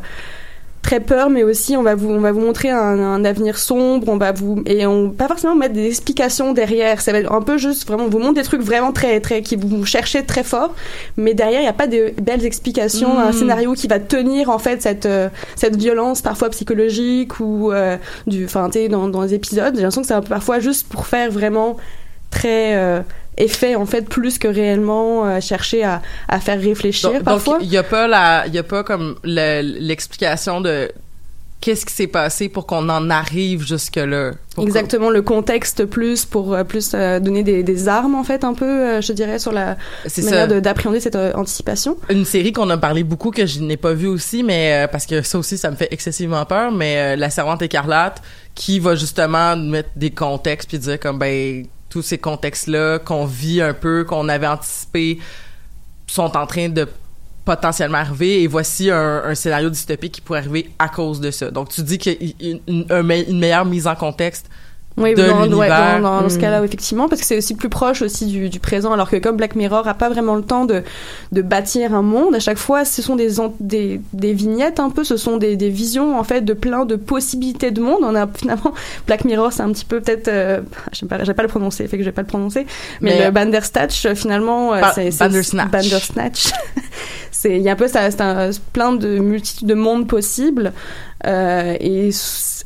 très 0.81 0.99
peur, 0.99 1.29
mais 1.29 1.43
aussi 1.43 1.75
on 1.75 1.83
va 1.83 1.95
vous 1.95 2.09
on 2.09 2.19
va 2.19 2.31
vous 2.31 2.39
montrer 2.39 2.69
un, 2.69 2.77
un 2.77 3.25
avenir 3.25 3.57
sombre, 3.57 4.07
on 4.09 4.17
va 4.17 4.31
vous 4.31 4.63
et 4.65 4.85
on 4.85 5.09
pas 5.09 5.27
forcément 5.27 5.55
mettre 5.55 5.73
des 5.73 5.87
explications 5.87 6.53
derrière. 6.53 7.01
Ça 7.01 7.11
va 7.11 7.19
être 7.19 7.31
un 7.31 7.41
peu 7.41 7.57
juste 7.57 7.87
vraiment 7.87 8.05
on 8.05 8.09
vous 8.09 8.19
montre 8.19 8.35
des 8.35 8.43
trucs 8.43 8.61
vraiment 8.61 8.91
très 8.91 9.19
très 9.19 9.41
qui 9.41 9.55
vous 9.55 9.85
cherchez 9.85 10.25
très 10.25 10.43
fort, 10.43 10.73
mais 11.17 11.33
derrière 11.33 11.61
il 11.61 11.65
y 11.65 11.67
a 11.67 11.73
pas 11.73 11.87
de 11.87 12.13
belles 12.21 12.45
explications, 12.45 13.19
un 13.19 13.31
scénario 13.31 13.73
qui 13.73 13.87
va 13.87 13.99
tenir 13.99 14.49
en 14.49 14.59
fait 14.59 14.81
cette 14.81 15.05
euh, 15.05 15.29
cette 15.55 15.75
violence 15.75 16.21
parfois 16.21 16.49
psychologique 16.49 17.39
ou 17.39 17.71
euh, 17.71 17.97
du 18.27 18.45
enfin 18.45 18.69
tu 18.69 18.79
sais 18.79 18.87
dans 18.87 19.07
dans 19.09 19.21
les 19.21 19.33
épisodes. 19.33 19.75
J'ai 19.75 19.81
l'impression 19.81 20.01
que 20.01 20.07
c'est 20.07 20.13
un 20.13 20.21
peu 20.21 20.29
parfois 20.29 20.59
juste 20.59 20.87
pour 20.87 21.07
faire 21.07 21.29
vraiment 21.29 21.77
très 22.31 22.75
euh, 22.77 23.01
effet 23.39 23.75
en 23.75 23.85
fait 23.85 24.07
plus 24.07 24.37
que 24.37 24.47
réellement 24.47 25.25
euh, 25.25 25.39
chercher 25.41 25.83
à, 25.83 26.01
à 26.27 26.39
faire 26.39 26.59
réfléchir 26.61 27.11
Donc, 27.11 27.23
parfois. 27.23 27.57
il 27.61 27.69
y 27.69 27.77
a 27.77 27.83
pas 27.83 28.07
la, 28.07 28.45
il 28.47 28.53
y 28.53 28.57
a 28.59 28.63
pas 28.63 28.83
comme 28.83 29.15
le- 29.23 29.61
l'explication 29.79 30.61
de 30.61 30.91
qu'est-ce 31.61 31.85
qui 31.85 31.93
s'est 31.93 32.07
passé 32.07 32.47
pour 32.47 32.65
qu'on 32.65 32.87
en 32.87 33.09
arrive 33.09 33.65
jusque 33.67 33.97
là. 33.97 34.31
Exactement 34.57 35.09
le 35.09 35.21
contexte 35.21 35.83
plus 35.85 36.23
pour 36.25 36.53
euh, 36.53 36.63
plus 36.63 36.91
euh, 36.93 37.19
donner 37.19 37.43
des, 37.43 37.63
des 37.63 37.89
armes 37.89 38.15
en 38.15 38.23
fait 38.23 38.45
un 38.45 38.53
peu 38.53 38.65
euh, 38.65 39.01
je 39.01 39.11
dirais 39.11 39.39
sur 39.39 39.51
la 39.51 39.75
manière 40.23 40.47
d'appréhender 40.61 41.01
cette 41.01 41.17
euh, 41.17 41.33
anticipation. 41.33 41.97
Une 42.09 42.23
série 42.23 42.53
qu'on 42.53 42.69
a 42.69 42.77
parlé 42.77 43.03
beaucoup 43.03 43.31
que 43.31 43.45
je 43.45 43.59
n'ai 43.59 43.75
pas 43.75 43.91
vue 43.93 44.07
aussi, 44.07 44.41
mais 44.41 44.87
parce 44.89 45.05
que 45.05 45.21
ça 45.21 45.37
aussi 45.37 45.57
ça 45.57 45.69
me 45.69 45.75
fait 45.75 45.89
excessivement 45.91 46.45
peur. 46.45 46.71
Mais 46.71 47.17
la 47.17 47.29
servante 47.29 47.61
écarlate 47.61 48.21
qui 48.55 48.79
va 48.79 48.95
justement 48.95 49.57
mettre 49.57 49.89
des 49.97 50.11
contextes 50.11 50.69
puis 50.69 50.79
dire 50.79 50.97
comme 50.99 51.19
ben 51.19 51.65
tous 51.89 52.01
ces 52.01 52.17
contextes 52.17 52.67
là 52.67 52.99
qu'on 52.99 53.25
vit 53.25 53.61
un 53.61 53.73
peu, 53.73 54.03
qu'on 54.03 54.29
avait 54.29 54.47
anticipé 54.47 55.19
sont 56.07 56.35
en 56.37 56.45
train 56.47 56.69
de 56.69 56.87
potentiellement 57.45 57.97
arriver 57.97 58.43
et 58.43 58.47
voici 58.47 58.91
un, 58.91 59.33
scénario 59.33 59.69
dystopique 59.69 60.11
qui 60.13 60.21
pourrait 60.21 60.39
arriver 60.39 60.69
à 60.77 60.87
cause 60.89 61.19
de 61.19 61.31
ça. 61.31 61.49
Donc 61.49 61.69
tu 61.69 61.81
dis 61.81 61.97
qu'il 61.97 62.17
y 62.21 62.45
a 62.47 62.51
une, 62.51 62.59
une- 62.67 62.85
un 62.91 63.01
me- 63.03 63.27
une 63.29 63.39
meilleure 63.39 63.65
mise 63.65 63.87
en 63.87 63.95
contexte 63.95 64.49
Oui, 64.99 65.15
de 65.15 65.23
dans, 65.25 65.57
ouais, 65.57 65.69
dans, 65.69 66.21
dans 66.21 66.29
ce 66.29 66.35
Mm. 66.37 66.41
cas-là, 66.41 66.63
effectivement, 66.63 67.07
parce 67.09 67.21
que 67.21 67.27
c'est 67.27 67.37
aussi 67.37 67.55
plus 67.55 67.69
proche 67.69 68.01
aussi 68.01 68.25
du, 68.25 68.49
du 68.49 68.59
présent, 68.59 68.91
alors 68.91 69.09
que 69.09 69.15
comme 69.15 69.37
Black 69.37 69.55
Mirror 69.55 69.87
a 69.87 69.93
pas 69.93 70.09
vraiment 70.09 70.35
le 70.35 70.41
temps 70.43 70.65
de, 70.65 70.83
de 71.31 71.41
bâtir 71.41 71.93
un 71.95 72.01
monde, 72.01 72.35
à 72.35 72.39
chaque 72.39 72.57
fois, 72.57 72.85
ce 72.85 73.01
sont 73.01 73.15
des, 73.15 73.29
des, 73.59 74.01
des 74.13 74.33
vignettes 74.33 74.79
un 74.79 74.89
peu, 74.89 75.03
ce 75.03 75.17
sont 75.17 75.37
des, 75.37 75.55
des 75.55 75.69
visions 75.69 76.19
en 76.19 76.23
fait 76.23 76.41
de 76.41 76.53
plein 76.53 76.85
de 76.85 76.95
possibilités 76.97 77.71
de 77.71 77.81
monde. 77.81 77.99
On 78.01 78.13
a 78.15 78.27
finalement 78.35 78.73
Black 79.07 79.25
Mirror, 79.25 79.51
c'est 79.53 79.63
un 79.63 79.71
petit 79.71 79.85
peu 79.85 80.01
peut-être, 80.01 80.27
euh, 80.27 80.59
j'aime 80.91 81.07
pas, 81.09 81.17
pas 81.17 81.41
le 81.43 81.47
prononcer, 81.47 81.87
fait 81.87 81.97
que 81.97 82.03
je 82.03 82.09
vais 82.09 82.13
pas 82.13 82.21
le 82.23 82.27
prononcer, 82.27 82.65
mais, 83.01 83.15
Mais- 83.17 83.25
le 83.25 83.31
Bandersnatch 83.31 84.05
euh, 84.05 84.15
finalement, 84.15 84.73
euh, 84.73 84.81
Ba- 84.81 84.91
c'est 84.93 85.17
Bandersnatch. 85.17 85.71
Bandersnatch. 85.71 86.51
c'est 87.31 87.55
il 87.55 87.61
y 87.61 87.69
a 87.69 87.73
un 87.73 87.75
peu 87.75 87.87
ça, 87.87 88.09
c'est 88.11 88.21
un, 88.21 88.49
plein 88.73 88.91
de 88.93 89.17
multitudes 89.19 89.67
de 89.67 89.73
mondes 89.75 90.07
possibles. 90.07 90.73
Euh, 91.27 91.75
et, 91.81 92.09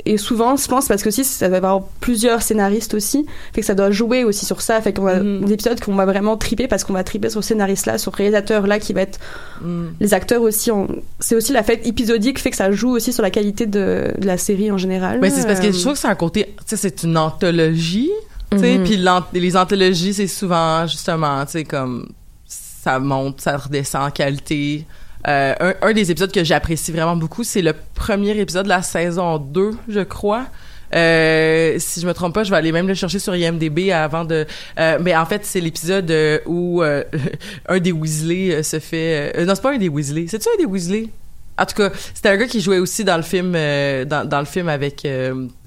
et 0.05 0.17
souvent, 0.17 0.55
je 0.55 0.67
pense, 0.67 0.87
parce 0.87 1.01
que 1.01 1.09
aussi, 1.09 1.23
ça 1.23 1.49
va 1.49 1.57
avoir 1.57 1.81
plusieurs 1.99 2.41
scénaristes 2.43 2.93
aussi, 2.93 3.25
fait 3.51 3.61
que 3.61 3.65
ça 3.65 3.73
doit 3.73 3.89
jouer 3.89 4.23
aussi 4.23 4.45
sur 4.45 4.61
ça, 4.61 4.79
fait 4.81 4.93
qu'on 4.93 5.07
a 5.07 5.15
Mhm. 5.15 5.45
des 5.45 5.53
épisodes 5.53 5.79
qu'on 5.79 5.95
va 5.95 6.05
vraiment 6.05 6.37
triper 6.37 6.67
parce 6.67 6.83
qu'on 6.83 6.93
va 6.93 7.03
triper 7.03 7.29
sur 7.31 7.41
ce 7.43 7.47
scénariste-là, 7.49 7.97
sur 7.97 8.11
ce 8.11 8.17
réalisateur-là 8.17 8.77
qui 8.79 8.93
va 8.93 9.01
être 9.01 9.19
Mm. 9.61 9.85
les 9.99 10.13
acteurs 10.13 10.41
aussi. 10.43 10.69
en- 10.71 10.87
C'est 11.19 11.35
aussi 11.35 11.51
la 11.51 11.63
fête 11.63 11.85
épisodique 11.87 12.37
fait 12.39 12.51
que 12.51 12.55
ça 12.57 12.71
joue 12.71 12.91
aussi 12.91 13.11
sur 13.11 13.23
la 13.23 13.31
qualité 13.31 13.65
de, 13.65 14.13
de 14.17 14.27
la 14.27 14.37
série 14.37 14.71
en 14.71 14.77
général. 14.77 15.19
Mais 15.19 15.29
c'est 15.31 15.47
parce 15.47 15.59
que 15.59 15.71
je 15.71 15.79
trouve 15.79 15.93
que 15.93 15.99
c'est 15.99 16.07
un 16.07 16.15
côté, 16.15 16.45
tu 16.59 16.63
sais, 16.67 16.77
c'est 16.77 17.03
une 17.03 17.17
anthologie, 17.17 18.11
tu 18.51 18.59
sais, 18.59 18.77
Mhm. 18.77 18.83
puis 18.83 19.41
les 19.41 19.57
anthologies, 19.57 20.13
c'est 20.13 20.27
souvent, 20.27 20.85
justement, 20.85 21.43
tu 21.45 21.53
sais, 21.53 21.63
comme, 21.63 22.07
ça 22.47 22.99
monte, 22.99 23.41
ça 23.41 23.57
redescend 23.57 24.03
en 24.03 24.11
qualité. 24.11 24.85
Euh, 25.27 25.53
un, 25.59 25.73
un 25.81 25.93
des 25.93 26.11
épisodes 26.11 26.31
que 26.31 26.43
j'apprécie 26.43 26.91
vraiment 26.91 27.15
beaucoup, 27.15 27.43
c'est 27.43 27.61
le 27.61 27.73
premier 27.95 28.37
épisode 28.37 28.65
de 28.65 28.69
la 28.69 28.81
saison 28.81 29.37
2, 29.37 29.71
je 29.87 30.01
crois. 30.01 30.45
Euh, 30.93 31.75
si 31.79 32.01
je 32.01 32.05
me 32.07 32.13
trompe 32.13 32.35
pas, 32.35 32.43
je 32.43 32.51
vais 32.51 32.57
aller 32.57 32.71
même 32.71 32.87
le 32.87 32.93
chercher 32.93 33.19
sur 33.19 33.35
IMDb 33.35 33.89
avant 33.91 34.25
de. 34.25 34.45
euh, 34.79 34.97
mais 35.01 35.15
en 35.15 35.25
fait, 35.25 35.43
c'est 35.45 35.59
l'épisode 35.59 36.13
où 36.45 36.83
un 37.69 37.79
des 37.79 37.91
Weasley 37.91 38.61
se 38.63 38.79
fait. 38.79 39.33
non, 39.45 39.55
c'est 39.55 39.61
pas 39.61 39.73
un 39.73 39.77
des 39.77 39.89
Weasley. 39.89 40.25
C'est 40.27 40.39
tu 40.39 40.49
un 40.53 40.57
des 40.57 40.65
Weasley? 40.65 41.09
En 41.57 41.65
tout 41.65 41.75
cas, 41.75 41.91
c'était 42.13 42.29
un 42.29 42.37
gars 42.37 42.47
qui 42.47 42.61
jouait 42.61 42.79
aussi 42.79 43.03
dans 43.03 43.17
le 43.17 43.23
film, 43.23 43.53
dans, 43.53 44.27
dans 44.27 44.39
le 44.39 44.45
film 44.45 44.69
avec. 44.69 45.05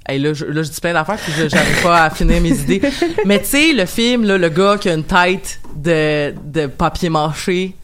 Hey, 0.09 0.21
là, 0.21 0.33
je, 0.35 0.45
là, 0.45 0.63
je 0.63 0.71
dis 0.71 0.81
plein 0.81 0.93
d'affaires 0.93 1.17
puis 1.17 1.33
j'arrive 1.49 1.83
pas 1.83 2.05
à 2.05 2.11
finir 2.11 2.41
mes 2.41 2.51
idées. 2.51 2.81
Mais 3.25 3.41
tu 3.41 3.47
sais, 3.47 3.73
le 3.73 3.87
film, 3.87 4.25
là, 4.25 4.39
le 4.39 4.49
gars 4.49 4.77
qui 4.81 4.89
a 4.89 4.95
une 4.95 5.03
tête 5.03 5.59
de, 5.75 6.33
de 6.45 6.69
papier 6.69 7.09
mâché 7.09 7.75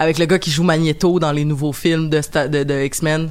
avec 0.00 0.18
le 0.18 0.26
gars 0.26 0.38
qui 0.40 0.50
joue 0.50 0.64
Magneto 0.64 1.20
dans 1.20 1.30
les 1.30 1.44
nouveaux 1.44 1.72
films 1.72 2.10
de, 2.10 2.18
sta- 2.20 2.48
de, 2.48 2.64
de 2.64 2.82
X-Men. 2.82 3.30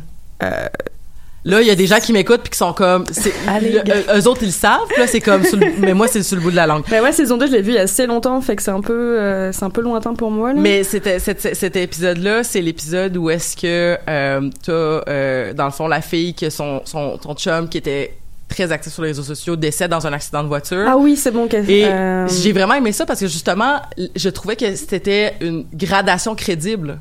Là, 1.46 1.62
il 1.62 1.68
y 1.68 1.72
a 1.72 1.76
des 1.76 1.88
gens 1.88 2.00
qui 2.00 2.12
m'écoutent 2.12 2.42
puis 2.42 2.50
qui 2.52 2.58
sont 2.58 2.74
comme, 2.74 3.06
Allez, 3.48 3.72
le- 3.72 4.18
eux, 4.20 4.28
autres 4.28 4.44
ils 4.44 4.48
le 4.48 4.52
savent, 4.52 4.90
là 4.98 5.08
c'est 5.08 5.22
comme, 5.22 5.46
sur 5.46 5.58
le- 5.58 5.68
mais 5.80 5.94
moi 5.94 6.10
c'est 6.10 6.22
sur 6.22 6.36
le 6.36 6.42
bout 6.44 6.52
de 6.52 6.56
la 6.58 6.68
langue. 6.68 6.84
Mais 6.92 7.00
ouais, 7.00 7.14
saison 7.14 7.38
2, 7.38 7.48
je 7.48 7.52
l'ai 7.54 7.62
vu 7.62 7.72
il 7.72 7.76
y 7.76 7.78
a 7.78 7.84
assez 7.84 8.06
longtemps, 8.06 8.42
fait 8.42 8.58
que 8.58 8.62
c'est 8.62 8.72
un 8.72 8.82
peu, 8.82 9.18
euh, 9.18 9.52
c'est 9.54 9.64
un 9.64 9.70
peu 9.70 9.80
lointain 9.82 10.14
pour 10.16 10.32
moi. 10.32 10.54
Là. 10.54 10.60
Mais 10.60 10.84
c'était, 10.84 11.18
cet, 11.20 11.76
épisode-là, 11.78 12.44
c'est 12.44 12.60
l'épisode 12.62 13.16
où 13.16 13.30
est-ce 13.30 13.56
que 13.56 13.98
euh, 14.10 14.50
t'as, 14.66 14.72
euh, 14.74 15.54
dans 15.54 15.66
le 15.66 15.72
fond, 15.72 15.88
la 15.88 16.02
fille 16.02 16.34
que 16.34 16.50
son, 16.50 16.82
son, 16.84 17.18
son 17.24 17.34
chum 17.36 17.70
qui 17.70 17.78
était 17.78 18.16
très 18.50 18.72
actif 18.72 18.91
sur 18.91 19.03
les 19.03 19.10
réseaux 19.10 19.24
sociaux 19.24 19.56
décède 19.56 19.91
dans 19.91 20.06
un 20.06 20.13
accident 20.13 20.44
de 20.44 20.48
voiture. 20.48 20.84
Ah 20.88 20.98
oui, 20.98 21.15
c'est 21.15 21.32
bon. 21.32 21.48
que- 21.48 21.58
Et 21.70 21.86
euh, 21.86 22.27
j'ai 22.27 22.51
vraiment 22.51 22.74
aimé 22.74 22.91
ça 22.91 23.06
parce 23.06 23.20
que 23.20 23.27
justement, 23.27 23.77
je 24.15 24.29
trouvais 24.29 24.56
que 24.56 24.75
c'était 24.75 25.36
une 25.39 25.65
gradation 25.74 26.36
crédible. 26.36 27.00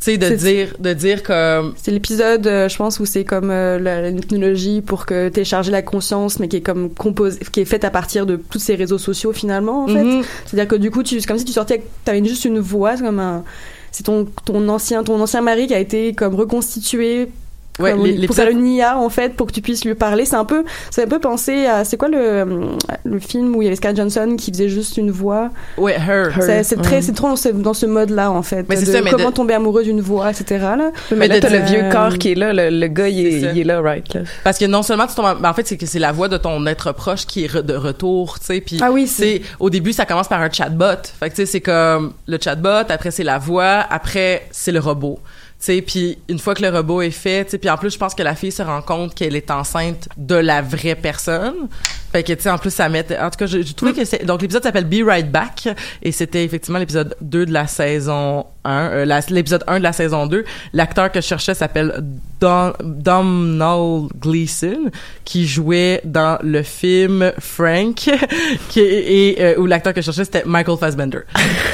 Tu 0.00 0.10
sais, 0.12 0.18
de 0.18 0.34
dire, 0.34 0.74
de 0.78 0.92
dire 0.92 1.22
comme, 1.22 1.72
C'est 1.80 1.90
l'épisode, 1.90 2.46
euh, 2.46 2.68
je 2.68 2.76
pense, 2.76 3.00
où 3.00 3.06
c'est 3.06 3.24
comme 3.24 3.50
euh, 3.50 3.78
la, 3.78 4.12
technologie 4.12 4.82
pour 4.82 5.06
que 5.06 5.28
télécharger 5.30 5.70
la 5.70 5.80
conscience, 5.82 6.38
mais 6.40 6.48
qui 6.48 6.56
est 6.56 6.60
comme 6.60 6.90
composée, 6.92 7.38
qui 7.52 7.60
est 7.60 7.64
faite 7.64 7.84
à 7.84 7.90
partir 7.90 8.26
de 8.26 8.36
tous 8.36 8.58
ces 8.58 8.74
réseaux 8.74 8.98
sociaux 8.98 9.32
finalement, 9.32 9.84
en 9.84 9.86
fait. 9.88 10.02
Mhm. 10.04 10.22
C'est-à-dire 10.44 10.68
que 10.68 10.76
du 10.76 10.90
coup, 10.90 11.02
c'est 11.04 11.24
comme 11.26 11.38
si 11.38 11.44
tu 11.44 11.52
sortais, 11.52 11.82
t'avais 12.04 12.22
juste 12.24 12.44
une 12.44 12.58
voix, 12.60 12.96
c'est 12.96 13.02
comme 13.04 13.20
un, 13.20 13.44
c'est 13.92 14.02
ton, 14.02 14.26
ton 14.44 14.68
ancien, 14.68 15.04
ton 15.04 15.18
ancien 15.20 15.40
mari 15.40 15.68
qui 15.68 15.74
a 15.74 15.78
été 15.78 16.12
comme 16.12 16.34
reconstitué. 16.34 17.30
Ouais, 17.80 17.92
pour 18.26 18.36
faire 18.36 18.48
une 18.50 18.64
IA 18.66 18.96
en 18.96 19.08
fait 19.08 19.34
pour 19.34 19.48
que 19.48 19.52
tu 19.52 19.60
puisses 19.60 19.84
lui 19.84 19.96
parler 19.96 20.24
c'est 20.26 20.36
un 20.36 20.44
peu 20.44 20.64
fait 20.92 21.02
un 21.02 21.08
peu 21.08 21.18
penser 21.18 21.66
à 21.66 21.84
c'est 21.84 21.96
quoi 21.96 22.08
le 22.08 22.44
le 23.04 23.18
film 23.18 23.56
où 23.56 23.62
il 23.62 23.64
y 23.64 23.68
avait 23.68 23.74
Scarlett 23.74 23.96
Johnson 23.96 24.36
qui 24.38 24.52
faisait 24.52 24.68
juste 24.68 24.96
une 24.96 25.10
voix? 25.10 25.50
Ouais, 25.76 25.96
her. 25.96 26.28
c'est 26.40 26.62
c'est 26.62 26.76
très 26.80 26.96
ouais. 26.96 27.02
c'est 27.02 27.12
trop 27.14 27.28
dans 27.28 27.34
ce, 27.36 27.48
dans 27.48 27.74
ce 27.74 27.86
mode 27.86 28.10
là 28.10 28.30
en 28.30 28.42
fait 28.42 28.64
Mais 28.68 28.76
c'est 28.76 28.86
de 28.86 28.92
ça, 28.92 29.02
mais 29.02 29.10
comment 29.10 29.30
de- 29.30 29.34
tomber 29.34 29.54
amoureux 29.54 29.82
d'une 29.82 30.00
voix 30.00 30.30
etc 30.30 30.44
là 30.60 30.92
Mais, 31.10 31.16
Mais 31.16 31.28
là, 31.28 31.40
t'as 31.40 31.48
le 31.50 31.58
vieux 31.64 31.88
corps 31.90 32.16
qui 32.16 32.30
est 32.32 32.34
là, 32.36 32.52
le, 32.52 32.70
le 32.70 32.86
gars, 32.86 33.08
il 33.08 33.40
C'est 33.40 33.48
est, 33.48 33.52
il 33.54 33.60
est 33.62 33.64
là, 33.64 33.80
right, 33.80 34.14
là. 34.14 34.20
Parce 34.44 34.58
que 34.58 34.66
non 34.66 34.82
seulement 34.84 35.08
tu 35.08 35.16
tombes 35.16 35.36
en, 35.42 35.48
en 35.48 35.52
fait 35.54 35.66
c'est 35.66 35.76
que 35.76 35.86
c'est 35.86 35.98
la 35.98 36.12
voix 36.12 36.28
de 36.28 36.36
ton 36.36 36.64
être 36.66 36.92
proche 36.92 37.26
qui 37.26 37.44
est 37.44 37.52
re- 37.52 37.62
de 37.62 37.74
retour, 37.74 38.38
tu 38.38 38.46
sais, 38.46 38.60
puis 38.60 38.78
Ah 38.82 38.92
oui, 38.92 39.08
c'est 39.08 39.42
au 39.58 39.68
début 39.68 39.92
ça 39.92 40.06
commence 40.06 40.28
par 40.28 40.40
un 40.40 40.50
chatbot. 40.50 41.02
Fait 41.18 41.28
que 41.30 41.34
tu 41.34 41.42
sais 41.42 41.46
c'est 41.46 41.60
comme 41.60 42.12
le 42.28 42.38
chatbot, 42.40 42.86
après 42.88 43.10
c'est 43.10 43.24
la 43.24 43.38
voix, 43.38 43.84
après 43.90 44.46
c'est 44.52 44.70
le 44.70 44.78
robot. 44.78 45.18
Sais, 45.64 45.80
puis 45.80 46.18
une 46.28 46.38
fois 46.38 46.54
que 46.54 46.60
le 46.60 46.68
robot 46.68 47.00
est 47.00 47.10
fait, 47.10 47.46
tu 47.46 47.52
sais, 47.52 47.58
puis 47.58 47.70
en 47.70 47.78
plus 47.78 47.88
je 47.88 47.96
pense 47.96 48.14
que 48.14 48.22
la 48.22 48.34
fille 48.34 48.52
se 48.52 48.60
rend 48.60 48.82
compte 48.82 49.14
qu'elle 49.14 49.34
est 49.34 49.50
enceinte 49.50 50.10
de 50.18 50.34
la 50.34 50.60
vraie 50.60 50.94
personne. 50.94 51.68
Fait 52.12 52.22
que 52.22 52.34
tu 52.34 52.42
sais 52.42 52.50
en 52.50 52.58
plus 52.58 52.68
ça 52.68 52.90
met 52.90 53.06
en 53.18 53.30
tout 53.30 53.38
cas 53.38 53.46
j'ai 53.46 53.64
trouvé 53.72 53.94
que 53.94 54.04
c'est 54.04 54.26
donc 54.26 54.42
l'épisode 54.42 54.62
s'appelle 54.62 54.84
Be 54.84 55.02
Right 55.02 55.32
Back 55.32 55.70
et 56.02 56.12
c'était 56.12 56.44
effectivement 56.44 56.78
l'épisode 56.78 57.16
2 57.22 57.46
de 57.46 57.52
la 57.54 57.66
saison 57.66 58.44
1 58.64 58.90
euh, 58.92 59.20
l'épisode 59.30 59.64
1 59.66 59.78
de 59.78 59.82
la 59.82 59.92
saison 59.92 60.26
2. 60.26 60.44
L'acteur 60.72 61.10
que 61.12 61.20
je 61.20 61.26
cherchais 61.26 61.54
s'appelle 61.54 62.02
Don 62.40 62.72
Domhnall 62.82 64.08
Gleeson 64.20 64.90
qui 65.24 65.46
jouait 65.46 66.00
dans 66.04 66.38
le 66.42 66.62
film 66.62 67.32
Frank 67.38 67.94
qui 68.68 68.80
et 68.80 69.36
euh, 69.40 69.54
où 69.58 69.66
l'acteur 69.66 69.92
que 69.94 70.00
je 70.00 70.06
cherchais 70.06 70.24
c'était 70.24 70.44
Michael 70.44 70.78
Fassbender. 70.78 71.20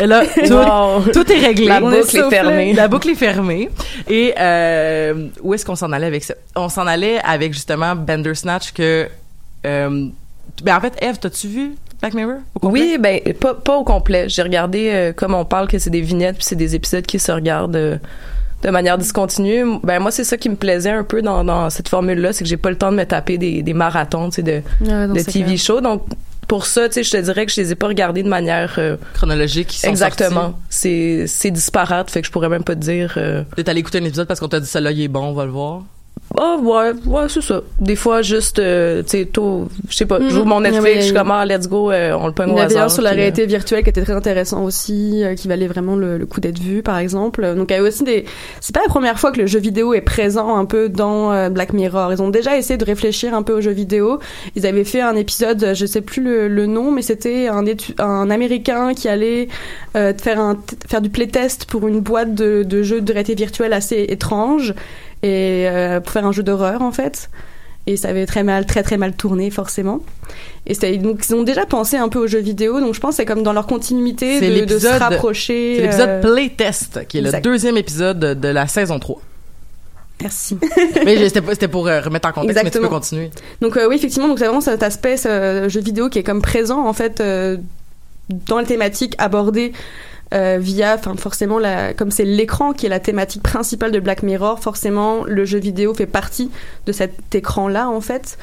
Et 0.00 0.06
là 0.06 0.23
tout, 0.47 0.52
Wow. 0.54 1.02
tout 1.12 1.32
est 1.32 1.38
réglé. 1.38 1.66
La 1.66 1.80
boucle 1.80 2.16
est 2.16 2.30
fermée. 2.30 2.73
La 2.73 2.88
boucle 2.88 3.09
est 3.11 3.14
fermée. 3.14 3.70
Et 4.09 4.35
euh, 4.38 5.28
où 5.42 5.54
est-ce 5.54 5.64
qu'on 5.64 5.76
s'en 5.76 5.92
allait 5.92 6.06
avec 6.06 6.25
ça? 6.25 6.35
On 6.56 6.68
s'en 6.68 6.87
allait 6.87 7.18
avec 7.25 7.52
justement 7.52 7.94
Bandersnatch 7.94 8.73
que 8.73 9.09
euh, 9.66 10.06
ben 10.62 10.76
en 10.76 10.80
fait, 10.80 10.94
Eve, 11.00 11.18
t'as-tu 11.18 11.49
vu 11.49 11.75
Black 12.00 12.14
Mirror 12.14 12.37
au? 12.62 12.69
Oui, 12.69 12.97
ben 12.99 13.21
pas, 13.40 13.54
pas 13.54 13.76
au 13.76 13.85
complet. 13.85 14.28
J'ai 14.28 14.42
regardé 14.42 14.90
euh, 14.92 15.12
comme 15.12 15.35
on 15.35 15.45
parle 15.45 15.69
que 15.69 15.78
c'est 15.78 15.90
des 15.90 16.00
vignettes 16.00 16.37
puis 16.37 16.45
c'est 16.45 16.57
des 16.57 16.75
épisodes 16.75 17.04
qui 17.04 17.19
se 17.19 17.30
regardent 17.33 17.76
euh, 17.76 17.97
de 18.62 18.71
manière 18.71 18.97
discontinue. 18.99 19.64
Ben 19.83 19.99
moi 20.00 20.11
c'est 20.11 20.25
ça 20.25 20.37
qui 20.37 20.49
me 20.49 20.57
plaisait 20.57 20.90
un 20.90 21.04
peu 21.04 21.23
dans, 21.23 21.45
dans 21.45 21.69
cette 21.71 21.88
formule 21.88 22.21
là, 22.21 22.33
c'est 22.33 22.45
que 22.45 22.49
j'ai 22.50 22.57
pas 22.57 22.71
le 22.71 22.76
temps 22.76 22.90
de 22.92 22.97
me 22.97 23.04
taper 23.04 23.38
des, 23.38 23.62
des 23.62 23.75
marathons, 23.75 24.30
tu 24.30 24.37
sais 24.37 24.42
de, 24.42 24.62
Ouais, 24.87 25.07
non, 25.07 25.14
de 25.14 25.19
c'est 25.19 25.33
TV 25.33 25.45
clair. 25.45 25.59
shows. 25.59 25.80
Donc 25.80 26.02
pour 26.49 26.66
ça, 26.66 26.88
tu 26.88 26.95
sais, 26.95 27.02
je 27.04 27.11
te 27.12 27.16
dirais 27.19 27.47
que 27.47 27.52
je 27.52 27.61
les 27.61 27.71
ai 27.73 27.75
pas 27.76 27.87
regardés 27.87 28.25
de 28.25 28.28
manière 28.28 28.75
euh, 28.78 28.97
Chronologique, 29.14 29.71
sont 29.73 29.88
exactement. 29.88 30.54
C'est 30.69 31.26
c'est 31.28 31.50
disparate, 31.52 32.11
fait 32.11 32.23
que 32.23 32.26
je 32.26 32.33
pourrais 32.33 32.49
même 32.49 32.64
pas 32.64 32.75
te 32.75 32.80
dire. 32.80 33.14
euh. 33.19 33.45
T'es 33.54 33.69
allé 33.71 33.80
écouter 33.80 33.99
un 33.99 34.04
épisode 34.04 34.26
parce 34.26 34.40
qu'on 34.40 34.49
t'a 34.49 34.59
dit 34.59 34.66
celle-là, 34.66 34.90
il 34.90 35.00
est 35.02 35.09
bon, 35.09 35.26
on 35.26 35.33
va 35.33 35.45
le 35.45 35.52
voir. 35.52 35.83
Ah 36.38 36.56
ouais, 36.62 36.92
ouais, 37.06 37.28
c'est 37.28 37.40
ça. 37.42 37.60
Des 37.80 37.96
fois 37.96 38.22
juste 38.22 38.60
euh, 38.60 39.02
tu 39.02 39.08
sais 39.10 39.24
tôt, 39.24 39.66
je 39.88 39.96
sais 39.96 40.06
pas, 40.06 40.20
Mhm. 40.20 40.28
j'ouvre 40.30 40.46
mon 40.46 40.60
Il 40.62 40.68
y 40.68 40.70
Netflix, 40.70 40.98
je 41.00 41.04
suis 41.06 41.12
comme 41.14 41.32
ah, 41.32 41.44
let's 41.44 41.68
go, 41.68 41.90
euh, 41.90 42.12
on 42.18 42.28
le 42.28 42.32
pogne 42.32 42.50
Il 42.50 42.54
au 42.54 42.58
y 42.58 42.60
avait 42.60 42.74
hasard. 42.74 42.84
un 42.84 42.88
sur 42.88 43.02
la 43.02 43.10
euh, 43.10 43.14
réalité 43.14 43.46
virtuelle 43.46 43.82
qui 43.82 43.90
était 43.90 44.02
très 44.02 44.12
intéressant 44.12 44.62
aussi, 44.62 45.24
qui 45.36 45.48
valait 45.48 45.66
vraiment 45.66 45.96
le, 45.96 46.18
le 46.18 46.26
coup 46.26 46.40
d'être 46.40 46.60
vu, 46.60 46.82
par 46.84 46.98
exemple. 46.98 47.54
Donc 47.56 47.70
il 47.70 47.74
y 47.74 47.76
avait 47.80 47.88
aussi 47.88 48.04
des. 48.04 48.26
C'est 48.60 48.72
pas 48.72 48.80
la 48.80 48.88
première 48.88 49.18
fois 49.18 49.32
que 49.32 49.40
le 49.40 49.46
jeu 49.48 49.58
vidéo 49.58 49.92
est 49.92 50.02
présent 50.02 50.56
un 50.56 50.66
peu 50.66 50.88
dans 50.88 51.50
Black 51.50 51.72
Mirror. 51.72 52.12
Ils 52.12 52.22
ont 52.22 52.30
déjà 52.30 52.56
essayé 52.56 52.76
de 52.78 52.84
réfléchir 52.84 53.34
un 53.34 53.42
peu 53.42 53.54
au 53.54 53.60
jeu 53.60 53.72
vidéo. 53.72 54.20
Ils 54.54 54.66
avaient 54.66 54.84
fait 54.84 55.00
un 55.00 55.16
épisode, 55.16 55.72
je 55.74 55.84
sais 55.84 56.00
plus 56.00 56.22
le, 56.22 56.46
le 56.46 56.66
nom, 56.66 56.92
mais 56.92 57.02
c'était 57.02 57.48
un, 57.48 57.64
étu- 57.64 58.00
un 58.00 58.30
Américain 58.30 58.94
qui 58.94 59.08
allait 59.08 59.48
faire 59.94 60.38
un 60.40 60.56
faire 60.88 61.00
du 61.00 61.10
playtest 61.10 61.64
pour 61.64 61.88
une 61.88 61.98
boîte 61.98 62.36
de, 62.36 62.62
de 62.62 62.82
jeux 62.84 63.00
de 63.00 63.12
réalité 63.12 63.34
virtuelle 63.34 63.72
assez 63.72 64.06
étrange 64.08 64.74
et 65.22 65.66
euh, 65.68 66.00
pour 66.00 66.12
faire 66.12 66.26
un 66.26 66.32
jeu 66.32 66.42
d'horreur 66.42 66.82
en 66.82 66.92
fait. 66.92 67.30
Et 67.86 67.96
ça 67.96 68.08
avait 68.08 68.26
très 68.26 68.42
mal, 68.42 68.66
très 68.66 68.82
très 68.82 68.98
mal 68.98 69.14
tourné 69.14 69.50
forcément. 69.50 70.00
Et 70.66 70.74
donc 70.98 71.22
ils 71.28 71.34
ont 71.34 71.42
déjà 71.42 71.64
pensé 71.66 71.96
un 71.96 72.08
peu 72.08 72.18
aux 72.18 72.26
jeux 72.26 72.40
vidéo, 72.40 72.80
donc 72.80 72.94
je 72.94 73.00
pense 73.00 73.12
que 73.12 73.16
c'est 73.16 73.24
comme 73.24 73.42
dans 73.42 73.52
leur 73.54 73.66
continuité 73.66 74.40
de, 74.40 74.46
de 74.46 74.50
se 74.50 74.60
l'épisode- 74.60 75.00
rapprocher. 75.00 75.76
C'est 75.76 75.82
l'épisode 75.82 76.08
euh, 76.08 76.20
Playtest, 76.20 77.06
qui 77.08 77.18
est 77.18 77.22
le 77.22 77.40
deuxième 77.40 77.76
épisode 77.78 78.18
de, 78.18 78.48
la 78.48 78.66
saison 78.66 78.98
3. 78.98 79.20
Merci. 80.20 80.58
mais 81.04 81.28
c'était 81.30 81.68
pour 81.68 81.88
euh, 81.88 82.00
remettre 82.00 82.28
en 82.28 82.32
contexte, 82.32 82.54
mais 82.56 82.62
tu 82.62 82.66
Exactement. 82.66 82.88
peux 82.88 82.94
continuer. 82.94 83.30
Donc 83.62 83.76
euh, 83.78 83.88
oui, 83.88 83.96
effectivement, 83.96 84.28
donc 84.28 84.38
c'est 84.38 84.44
vraiment 84.44 84.60
cet 84.60 84.82
aspect 84.82 85.16
ce 85.16 85.66
jeu 85.68 85.80
vidéo 85.80 86.10
qui 86.10 86.18
est 86.18 86.22
comme 86.22 86.42
présent 86.42 86.86
en 86.86 86.92
fait 86.92 87.20
euh, 87.20 87.56
dans 88.28 88.58
la 88.58 88.64
thématique 88.66 89.14
abordée 89.18 89.72
euh, 90.32 90.58
via, 90.60 90.94
enfin 90.94 91.14
forcément, 91.16 91.58
la, 91.58 91.94
comme 91.94 92.10
c'est 92.10 92.25
l'écran 92.25 92.72
qui 92.72 92.87
est 92.87 92.88
la 92.88 93.00
thématique 93.00 93.42
principale 93.42 93.90
de 93.90 94.00
Black 94.00 94.22
Mirror, 94.22 94.60
forcément 94.60 95.25
le 95.25 95.44
jeu 95.44 95.58
vidéo 95.58 95.94
fait 95.94 96.06
partie 96.06 96.50
de 96.87 96.92
cet 96.92 97.34
écran-là 97.34 97.88
en 97.88 98.00
fait. 98.00 98.38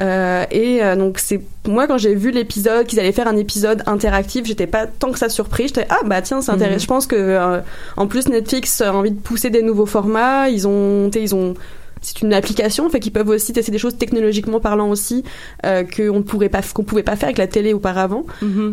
Euh, 0.00 0.44
et 0.52 0.80
euh, 0.82 0.94
donc 0.94 1.18
c'est 1.18 1.40
moi 1.66 1.88
quand 1.88 1.98
j'ai 1.98 2.14
vu 2.14 2.30
l'épisode 2.30 2.86
qu'ils 2.86 3.00
allaient 3.00 3.10
faire 3.10 3.26
un 3.26 3.36
épisode 3.36 3.82
interactif, 3.86 4.46
j'étais 4.46 4.68
pas 4.68 4.86
tant 4.86 5.10
que 5.10 5.18
ça 5.18 5.28
surpris. 5.28 5.66
J'étais 5.68 5.86
ah 5.90 5.98
bah 6.04 6.22
tiens 6.22 6.40
c'est 6.40 6.52
intéressant. 6.52 6.74
Mhm. 6.74 6.80
Je 6.80 6.86
pense 6.86 7.06
que 7.06 7.16
euh, 7.16 7.60
en 7.96 8.06
plus 8.06 8.28
Netflix 8.28 8.80
a 8.80 8.94
envie 8.94 9.10
de 9.10 9.20
pousser 9.20 9.50
des 9.50 9.62
nouveaux 9.62 9.86
formats. 9.86 10.48
Ils 10.50 10.68
ont, 10.68 11.10
ils 11.10 11.34
ont 11.34 11.54
c'est 12.00 12.20
une 12.22 12.32
application, 12.32 12.88
fait 12.90 13.00
qu'ils 13.00 13.12
peuvent 13.12 13.28
aussi 13.28 13.52
tester 13.52 13.72
des 13.72 13.78
choses 13.78 13.96
technologiquement 13.96 14.60
parlant 14.60 14.90
aussi 14.90 15.24
euh, 15.66 15.82
qu'on 15.84 16.14
ne 16.18 16.22
pourrait 16.22 16.48
pas 16.48 16.60
qu'on 16.74 16.84
pouvait 16.84 17.02
pas 17.02 17.16
faire 17.16 17.28
avec 17.28 17.38
la 17.38 17.46
télé 17.46 17.72
auparavant. 17.72 18.24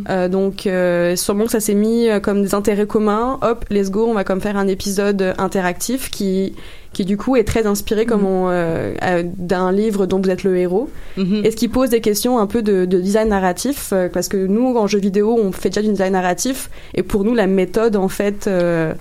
Euh, 0.09 0.27
donc 0.27 0.67
euh, 0.67 1.15
sûrement 1.15 1.45
que 1.45 1.51
ça 1.51 1.59
s'est 1.59 1.73
mis 1.73 2.09
euh, 2.09 2.19
comme 2.19 2.41
des 2.43 2.53
intérêts 2.53 2.87
communs. 2.87 3.39
Hop, 3.41 3.65
let's 3.69 3.89
go, 3.91 4.05
on 4.07 4.13
va 4.13 4.23
comme 4.23 4.41
faire 4.41 4.57
un 4.57 4.67
épisode 4.67 5.21
euh, 5.21 5.33
interactif 5.37 6.09
qui 6.11 6.53
qui 6.93 7.03
du 7.03 7.17
coup 7.17 7.35
est 7.35 7.43
très 7.43 7.67
inspiré 7.67 8.05
comme 8.05 8.25
on, 8.25 8.47
euh, 8.49 8.93
d'un 9.37 9.73
livre 9.73 10.05
dont 10.05 10.21
vous 10.21 10.29
êtes 10.29 10.43
le 10.45 10.55
héros 10.57 10.89
Mhm. 11.17 11.41
et 11.43 11.51
ce 11.51 11.57
qui 11.57 11.67
pose 11.67 11.89
des 11.89 11.99
questions 11.99 12.39
un 12.39 12.47
peu 12.47 12.61
de, 12.61 12.85
de 12.85 12.99
design 13.01 13.27
narratif 13.29 13.89
euh, 13.91 14.07
parce 14.07 14.29
que 14.29 14.37
nous 14.37 14.73
en 14.77 14.87
jeu 14.87 14.99
vidéo 14.99 15.37
on 15.37 15.51
fait 15.51 15.67
déjà 15.69 15.81
du 15.81 15.89
design 15.89 16.13
narratif 16.13 16.69
et 16.93 17.03
pour 17.03 17.25
nous 17.25 17.33
la 17.35 17.47
méthode 17.47 17.97
en 17.97 18.07
fait 18.07 18.47
euh, 18.47 18.93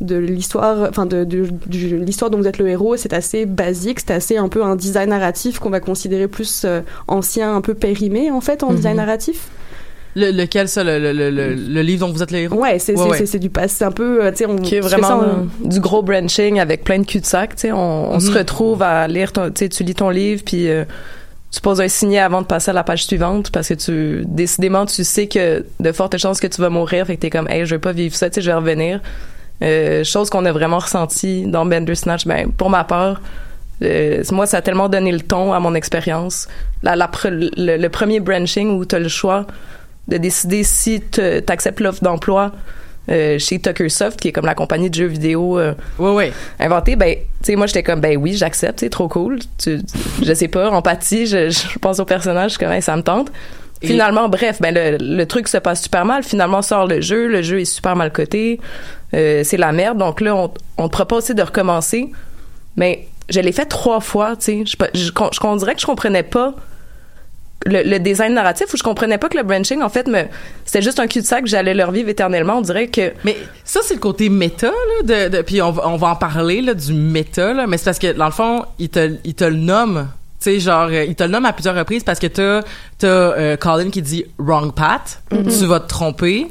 de 0.00 0.16
l'histoire 0.16 0.86
enfin 0.90 1.06
de, 1.06 1.24
de- 1.24 1.48
l'histoire 1.70 2.30
dont 2.30 2.36
vous 2.38 2.46
êtes 2.46 2.58
le 2.58 2.68
héros 2.68 2.96
c'est 2.98 3.14
assez 3.14 3.46
basique 3.46 4.00
c'est 4.00 4.10
assez 4.12 4.36
un 4.36 4.48
peu 4.48 4.62
un 4.62 4.76
design 4.76 5.08
narratif 5.10 5.58
qu'on 5.58 5.70
va 5.70 5.80
considérer 5.80 6.28
plus 6.28 6.62
euh, 6.66 6.82
ancien 7.08 7.54
un 7.56 7.62
peu 7.62 7.72
périmé 7.74 8.30
en 8.30 8.40
fait 8.42 8.62
en 8.62 8.70
Mhm. 8.70 8.76
design 8.76 8.96
narratif? 8.98 9.48
Le, 10.18 10.30
lequel, 10.30 10.66
ça, 10.66 10.82
le, 10.82 10.98
le, 10.98 11.30
le, 11.30 11.82
livre 11.82 12.06
dont 12.06 12.12
vous 12.12 12.22
êtes 12.22 12.30
le 12.30 12.38
héros? 12.38 12.56
ouais 12.60 12.78
c'est 12.78 12.94
Ouais, 12.98 13.20
ouais. 13.20 13.38
du 13.38 13.50
passé 13.50 13.74
c'est 13.78 13.84
un 13.84 13.90
peu 13.90 14.24
euh, 14.24 14.30
tu 14.30 14.38
sais 14.38 14.46
on 14.46 14.56
qui 14.56 14.76
est 14.76 14.80
vraiment 14.80 15.20
ça 15.20 15.42
du 15.64 15.78
gros 15.80 16.02
branching 16.02 16.58
avec 16.58 16.84
plein 16.84 16.98
de 16.98 17.04
cul-de-sac. 17.06 17.54
Tu 17.54 17.60
sais, 17.62 17.72
on, 17.72 18.12
on 18.12 18.20
se 18.20 18.30
Mhm. 18.30 18.36
retrouve 18.38 18.82
à 18.82 19.06
lire 19.08 19.30
tu 19.32 19.40
sais, 19.54 19.68
tu 19.68 19.82
lis 19.84 19.94
ton 19.94 20.08
livre 20.10 20.42
puis 20.44 20.68
euh, 20.70 20.84
tu 21.50 21.60
poses 21.60 21.80
un 21.82 21.88
signet 21.88 22.18
avant 22.18 22.40
de 22.42 22.46
passer 22.46 22.70
à 22.70 22.74
la 22.74 22.82
page 22.82 23.04
suivante 23.06 23.50
parce 23.50 23.68
que 23.68 23.74
tu, 23.74 24.24
décidément, 24.26 24.84
tu 24.86 25.04
sais 25.04 25.26
que 25.26 25.64
de 25.80 25.92
fortes 25.92 26.16
chances 26.18 26.40
que 26.40 26.46
tu 26.46 26.60
vas 26.60 26.68
mourir, 26.70 27.06
fait 27.06 27.16
que 27.16 27.20
t'es 27.20 27.30
comme, 27.30 27.48
hey, 27.48 27.64
je 27.64 27.74
vais 27.74 27.78
pas 27.78 27.92
vivre 27.92 28.14
ça, 28.14 28.28
tu 28.28 28.34
sais, 28.36 28.40
je 28.42 28.50
vais 28.50 28.56
revenir. 28.56 29.00
Euh, 29.62 30.04
chose 30.04 30.28
qu'on 30.30 30.44
a 30.44 30.52
vraiment 30.52 30.78
ressenti 30.78 31.44
dans 31.46 31.64
Bandersnatch. 31.64 32.26
Ben, 32.26 32.50
pour 32.50 32.68
ma 32.70 32.84
part, 32.84 33.20
euh, 33.82 34.22
moi, 34.32 34.46
ça 34.46 34.58
a 34.58 34.62
tellement 34.62 34.88
donné 34.88 35.12
le 35.12 35.20
ton 35.20 35.52
à 35.52 35.60
mon 35.60 35.74
expérience. 35.74 36.46
La, 36.82 36.94
la 36.96 37.06
pre- 37.08 37.30
le, 37.56 37.76
le 37.76 37.88
premier 37.88 38.20
branching 38.20 38.70
où 38.78 38.84
tu 38.84 38.94
as 38.94 38.98
le 38.98 39.08
choix 39.08 39.46
de 40.08 40.18
décider 40.18 40.62
si 40.62 41.02
tu 41.10 41.20
acceptes 41.48 41.80
l'offre 41.80 42.02
d'emploi 42.02 42.52
euh, 43.08 43.38
chez 43.38 43.58
Tuckersoft, 43.58 44.20
qui 44.20 44.28
est 44.28 44.32
comme 44.32 44.46
la 44.46 44.54
compagnie 44.54 44.90
de 44.90 44.94
jeux 44.94 45.06
vidéo 45.06 45.58
euh, 45.58 45.72
inventée, 46.60 46.96
ben, 46.96 47.14
tu 47.14 47.22
sais, 47.42 47.56
moi, 47.56 47.66
j'étais 47.66 47.82
comme, 47.82 48.00
ben 48.00 48.16
oui, 48.16 48.34
j'accepte, 48.34 48.80
c'est 48.80 48.90
trop 48.90 49.08
cool. 49.08 49.38
Tu, 49.58 49.80
je 50.22 50.32
sais 50.34 50.48
pas, 50.48 50.70
empathie, 50.70 51.26
je, 51.26 51.48
je 51.50 51.78
pense 51.78 51.98
au 52.00 52.04
personnage, 52.04 52.58
comme, 52.58 52.70
Hey, 52.72 52.82
ça 52.82 52.96
me 52.96 53.02
tente. 53.02 53.30
Et- 53.82 53.88
Finalement, 53.88 54.28
bref, 54.28 54.60
ben 54.60 54.74
le, 54.74 54.96
le 54.98 55.26
truc 55.26 55.48
se 55.48 55.58
passe 55.58 55.82
super 55.82 56.04
mal. 56.04 56.22
Finalement, 56.22 56.62
sort 56.62 56.86
le 56.86 57.00
jeu, 57.00 57.28
le 57.28 57.42
jeu 57.42 57.60
est 57.60 57.64
super 57.66 57.94
mal 57.96 58.10
coté, 58.12 58.60
euh, 59.14 59.42
c'est 59.44 59.56
la 59.58 59.72
merde. 59.72 59.98
Donc 59.98 60.20
là, 60.20 60.34
on, 60.34 60.52
on 60.78 60.88
te 60.88 60.92
propose 60.92 61.24
tu 61.24 61.28
sais, 61.28 61.34
de 61.34 61.42
recommencer, 61.42 62.10
mais 62.76 63.06
je 63.28 63.40
l'ai 63.40 63.52
fait 63.52 63.66
trois 63.66 64.00
fois, 64.00 64.36
tu 64.36 64.44
sais. 64.44 64.64
Je, 64.64 64.76
je, 64.94 65.00
je, 65.00 65.10
je- 65.32 65.46
on 65.46 65.56
dirait 65.56 65.74
que 65.74 65.80
je 65.80 65.86
comprenais 65.86 66.22
pas 66.22 66.54
le, 67.64 67.82
le 67.82 67.98
design 67.98 68.34
narratif 68.34 68.72
ou 68.72 68.76
je 68.76 68.82
comprenais 68.82 69.18
pas 69.18 69.28
que 69.28 69.36
le 69.36 69.42
branching, 69.42 69.82
en 69.82 69.88
fait, 69.88 70.06
me, 70.06 70.22
c'était 70.64 70.82
juste 70.82 71.00
un 71.00 71.06
cul-de-sac 71.08 71.42
que 71.44 71.48
j'allais 71.50 71.74
leur 71.74 71.90
vivre 71.90 72.08
éternellement. 72.08 72.58
On 72.58 72.60
dirait 72.60 72.86
que 72.88 73.12
Mais 73.24 73.36
ça, 73.64 73.80
c'est 73.82 73.94
le 73.94 74.00
côté 74.00 74.28
méta, 74.28 74.68
là, 74.68 75.02
de, 75.28 75.36
de- 75.36 75.42
puis 75.42 75.60
on, 75.62 75.72
va- 75.72 75.88
on 75.88 75.96
va 75.96 76.08
en 76.08 76.16
parler, 76.16 76.60
là, 76.60 76.74
du 76.74 76.92
méta, 76.92 77.52
là, 77.52 77.66
mais 77.66 77.76
c'est 77.78 77.86
parce 77.86 77.98
que, 77.98 78.12
dans 78.12 78.26
le 78.26 78.30
fond, 78.30 78.64
te, 78.78 79.16
il 79.24 79.34
te 79.34 79.44
le 79.44 79.56
nomme. 79.56 80.08
Tu 80.46 80.52
sais, 80.52 80.60
genre, 80.60 80.88
euh, 80.92 81.04
il 81.04 81.16
te 81.16 81.24
le 81.24 81.30
nomme 81.30 81.44
à 81.44 81.52
plusieurs 81.52 81.74
reprises 81.74 82.04
parce 82.04 82.20
que 82.20 82.28
t'as, 82.28 82.62
t'as 82.98 83.06
euh, 83.08 83.56
Colin 83.56 83.90
qui 83.90 84.00
dit 84.00 84.24
«wrong 84.38 84.72
path 84.72 85.20
tu 85.30 85.66
vas 85.66 85.80
te 85.80 85.88
tromper. 85.88 86.46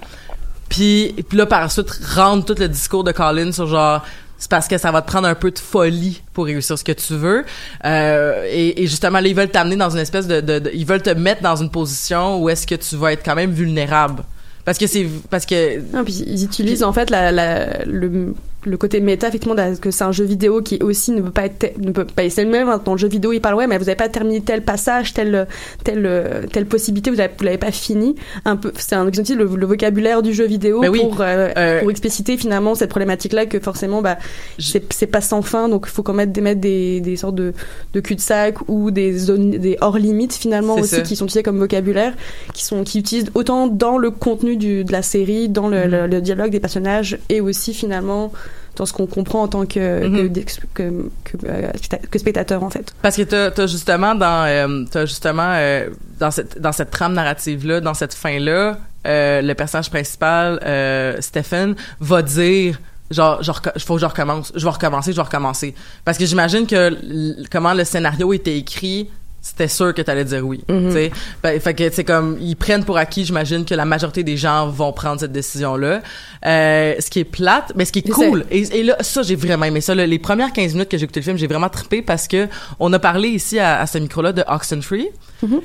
Puis, 0.68 1.16
puis 1.30 1.38
là, 1.38 1.46
par 1.46 1.62
la 1.62 1.70
suite, 1.70 1.90
rentre 2.14 2.46
tout 2.54 2.60
le 2.60 2.68
discours 2.68 3.06
de 3.06 3.14
Colin 3.14 3.54
sur 3.54 3.68
genre 3.68 4.04
c'est 4.38 4.50
parce 4.52 4.68
que 4.68 4.78
ça 4.78 4.92
va 4.92 5.02
te 5.02 5.08
prendre 5.08 5.30
un 5.30 5.34
peu 5.34 5.50
de 5.50 5.58
folie 5.60 6.22
pour 6.34 6.44
réussir 6.46 6.78
ce 6.78 6.84
que 6.84 6.92
tu 6.92 7.14
veux. 7.14 7.46
Euh, 7.86 8.44
et, 8.52 8.84
et 8.84 8.88
justement, 8.88 9.22
là, 9.22 9.28
ils 9.30 9.34
veulent 9.36 9.50
t'amener 9.50 9.78
dans 9.78 9.90
une 9.90 10.00
espèce 10.00 10.28
de, 10.28 10.42
de- 10.42 10.60
de- 10.60 10.72
Ils 10.74 10.86
veulent 10.86 11.02
te 11.02 11.12
mettre 11.12 11.42
dans 11.42 11.56
une 11.56 11.70
position 11.70 12.42
où 12.44 12.50
est-ce 12.50 12.68
que 12.68 12.76
tu 12.76 12.98
vas 12.98 13.14
être 13.14 13.24
quand 13.24 13.36
même 13.36 13.52
vulnérable. 13.52 14.24
Parce 14.66 14.78
que 14.78 14.88
c'est... 14.88 15.08
Parce 15.30 15.46
que... 15.46 15.80
Non, 15.96 16.04
puis 16.04 16.22
ils 16.28 16.44
utilisent 16.44 16.84
en 16.84 16.92
fait 16.92 17.10
la, 17.10 17.32
la- 17.32 17.86
le, 17.86 18.34
le 18.66 18.78
côté 18.78 19.00
méta, 19.00 19.28
effectivement, 19.28 19.56
de- 19.56 19.78
que 19.80 19.92
c'est 19.92 20.04
un 20.04 20.12
jeu 20.12 20.26
vidéo 20.26 20.62
qui 20.62 20.80
aussi 20.82 21.12
ne 21.12 21.22
peut 21.22 21.32
pas 21.32 21.46
être, 21.46 21.78
ne 21.80 21.92
peut 21.92 22.06
pas, 22.06 22.30
c'est 22.30 22.44
le 22.44 22.50
même 22.50 22.68
hein, 22.70 22.82
dans 22.84 22.94
le 22.94 22.98
jeu 22.98 23.08
vidéo, 23.08 23.32
il 23.34 23.40
parle, 23.40 23.56
ouais, 23.56 23.68
mais 23.68 23.78
vous 23.78 23.86
n'avez 23.86 23.96
pas 23.96 24.10
terminé 24.10 24.42
tel 24.42 24.64
passage, 24.64 25.14
telle, 25.14 25.48
telle, 25.84 26.06
euh, 26.06 26.44
telle 26.52 26.66
possibilité, 26.66 27.12
vous, 27.12 27.20
avez, 27.20 27.32
vous 27.38 27.44
l'avez 27.44 27.58
pas 27.58 27.72
fini. 27.72 28.16
Un 28.46 28.56
peu, 28.56 28.72
c'est 28.78 28.96
un, 28.96 29.08
utilisent 29.08 29.36
le, 29.38 29.46
le 29.46 29.66
vocabulaire 29.66 30.22
du 30.22 30.34
jeu 30.34 30.46
vidéo 30.46 30.82
oui, 30.90 31.00
pour, 31.00 31.22
euh, 31.22 31.50
euh, 31.58 31.80
pour 31.82 31.92
expliciter 31.92 32.38
finalement 32.38 32.76
cette 32.76 32.90
problématique-là 32.90 33.46
que 33.46 33.60
forcément, 33.60 34.02
bah, 34.02 34.18
c'est, 34.60 34.92
c'est 34.94 35.08
pas 35.08 35.22
sans 35.22 35.42
fin, 35.42 35.70
donc 35.70 35.86
il 35.88 35.92
faut 35.92 36.04
quand 36.04 36.14
même 36.14 36.32
des, 36.32 36.42
mettre 36.42 36.62
des, 36.62 37.02
des 37.02 37.16
sortes 37.18 37.36
de, 37.36 37.54
de 37.94 38.00
cul-de-sac 38.00 38.68
ou 38.68 38.92
des 38.92 39.18
zones, 39.18 39.52
des 39.52 39.78
hors 39.82 39.98
limites 39.98 40.34
finalement 40.34 40.76
aussi 40.76 40.96
ça. 40.96 41.02
qui 41.02 41.16
sont 41.16 41.26
utilisés 41.26 41.44
comme 41.44 41.60
vocabulaire, 41.60 42.14
qui 42.54 42.64
sont, 42.64 42.84
qui 42.84 43.00
utilisent 43.00 43.32
autant 43.36 43.68
dans 43.68 43.98
le 43.98 44.12
contenu 44.12 44.58
du, 44.58 44.84
de 44.84 44.92
la 44.92 45.02
série, 45.02 45.50
dans 45.50 45.68
le, 45.68 45.86
le- 45.86 46.08
le 46.08 46.22
dialogue 46.22 46.52
des 46.52 46.60
personnages 46.60 47.18
et 47.30 47.42
aussi 47.42 47.74
finalement 47.74 48.32
dans 48.78 48.86
ce 48.86 48.94
qu'on 48.94 49.08
comprend 49.08 49.44
en 49.44 49.48
tant 49.48 49.66
que, 49.66 50.08
Mhm. 50.08 50.34
que, 50.34 50.40
que, 50.74 51.10
que, 51.24 51.38
euh, 51.48 51.72
que 52.12 52.20
spectateur 52.20 52.64
en 52.64 52.70
fait. 52.70 52.94
Parce 53.02 53.16
que 53.16 53.24
t'as, 53.24 53.52
t'as 53.52 53.68
justement 53.68 54.16
dans 54.16 54.46
euh, 54.48 55.06
justement 55.06 55.52
euh, 55.56 55.90
dans 56.20 56.32
cette 56.32 56.60
dans 56.60 56.72
cette 56.72 56.92
trame 56.92 57.14
narrative 57.14 57.66
là, 57.68 57.82
dans 57.82 57.94
cette 57.94 58.14
fin 58.14 58.40
là, 58.40 58.78
le 59.06 59.54
personnage 59.54 59.90
principal 59.90 60.60
euh, 60.66 61.18
Stephen 61.22 61.76
va 62.00 62.22
dire 62.22 62.80
genre 63.12 63.42
genre 63.44 63.62
faut 63.78 63.96
que 63.96 64.02
je 64.02 64.06
recommence, 64.06 64.52
je 64.56 64.64
vais 64.66 64.72
recommencer, 64.72 65.12
je 65.12 65.18
vais 65.18 65.22
recommencer 65.24 65.76
parce 66.04 66.18
que 66.18 66.26
j'imagine 66.26 66.66
que 66.66 67.46
comment 67.52 67.74
le 67.74 67.84
scénario 67.84 68.34
était 68.34 68.58
écrit 68.58 69.10
c'était 69.48 69.68
sûr 69.68 69.94
que 69.94 70.02
t'allais 70.02 70.26
dire 70.26 70.44
oui. 70.44 70.64
Tu 70.68 70.92
sais. 70.92 71.12
Ben, 71.44 71.60
fait 71.62 71.76
que 71.76 71.88
c'est 71.92 72.04
comme 72.04 72.36
ils 72.42 72.56
prennent 72.56 72.84
pour 72.84 72.98
acquis, 72.98 73.24
j'imagine 73.26 73.64
que 73.64 73.76
la 73.76 73.86
majorité 73.86 74.24
des 74.24 74.38
gens 74.38 74.68
vont 74.70 74.92
prendre 74.92 75.20
cette 75.20 75.32
décision 75.32 75.76
là. 75.78 76.02
Euh, 76.48 76.96
ce 77.00 77.12
qui 77.12 77.20
est 77.20 77.26
plate, 77.26 77.72
mais 77.76 77.86
ce 77.86 77.92
qui 77.92 78.00
est 78.00 78.10
cool. 78.10 78.44
Et, 78.50 78.62
et 78.80 78.84
là, 78.84 78.98
ça 79.02 79.22
j'ai 79.22 79.36
vraiment 79.36 79.66
aimé 79.66 79.82
ça. 79.82 79.94
là. 79.94 80.08
Les 80.08 80.18
premières 80.18 80.52
15 80.52 80.74
minutes 80.74 80.90
que 80.90 80.98
j'ai 80.98 81.04
écouté 81.04 81.20
le 81.20 81.26
film, 81.26 81.38
j'ai 81.38 81.46
vraiment 81.46 81.70
trippé 81.70 82.02
parce 82.02 82.28
que 82.28 82.48
on 82.80 82.92
a 82.92 82.98
parlé 82.98 83.30
ici 83.30 83.60
à, 83.60 83.80
à 83.82 83.86
ce 83.86 84.00
micro-là 84.00 84.34
de 84.34 84.44
Oxenfree 84.48 85.10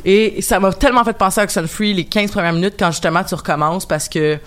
et 0.04 0.42
ça 0.42 0.60
m'a 0.60 0.74
tellement 0.74 1.02
fait 1.04 1.16
penser 1.16 1.40
à 1.40 1.44
Oxenfree 1.44 1.94
les 1.94 2.04
15 2.04 2.32
premières 2.32 2.52
minutes 2.52 2.74
quand 2.78 2.90
justement 2.90 3.24
tu 3.24 3.34
recommences 3.34 3.86
parce 3.86 4.10
que 4.10 4.38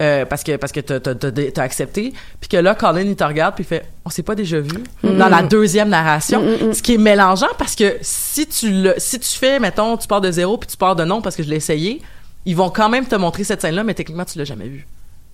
euh, 0.00 0.24
parce 0.24 0.42
que 0.42 0.56
parce 0.56 0.72
que 0.72 0.80
t'as 0.80 0.98
t'as- 1.00 1.14
t'as- 1.14 1.30
t'as 1.30 1.62
accepté. 1.62 2.12
Puis 2.40 2.48
que 2.48 2.56
là 2.56 2.74
Colin 2.74 3.02
il 3.02 3.14
te 3.16 3.24
regarde 3.24 3.54
puis 3.54 3.64
il 3.64 3.66
fait 3.66 3.84
on 4.04 4.10
s'est 4.10 4.22
pas 4.22 4.34
déjà 4.34 4.58
vu 4.60 4.70
dans 5.02 5.28
la 5.28 5.42
deuxième 5.42 5.88
narration. 5.90 6.42
Ce 6.72 6.82
qui 6.82 6.94
est 6.94 6.98
mélangeant 6.98 7.48
parce 7.58 7.74
que 7.74 7.96
si 8.00 8.46
tu 8.46 8.70
le 8.70 8.94
si 8.98 9.18
tu 9.20 9.28
fais 9.38 9.58
mettons 9.60 9.96
tu 9.96 10.08
pars 10.08 10.20
de 10.20 10.30
zéro 10.30 10.56
puis 10.56 10.68
tu 10.68 10.76
pars 10.76 10.96
de 10.96 11.04
non 11.04 11.20
parce 11.20 11.36
que 11.36 11.42
je 11.42 11.48
l'ai 11.50 11.56
essayé 11.56 12.00
ils 12.46 12.56
vont 12.56 12.70
quand 12.70 12.88
même 12.88 13.06
te 13.06 13.14
montrer 13.14 13.44
cette 13.44 13.60
scène 13.60 13.74
là 13.76 13.84
mais 13.84 13.94
techniquement 13.94 14.24
tu 14.24 14.38
l'as 14.38 14.44
jamais 14.44 14.66
vu 14.66 14.86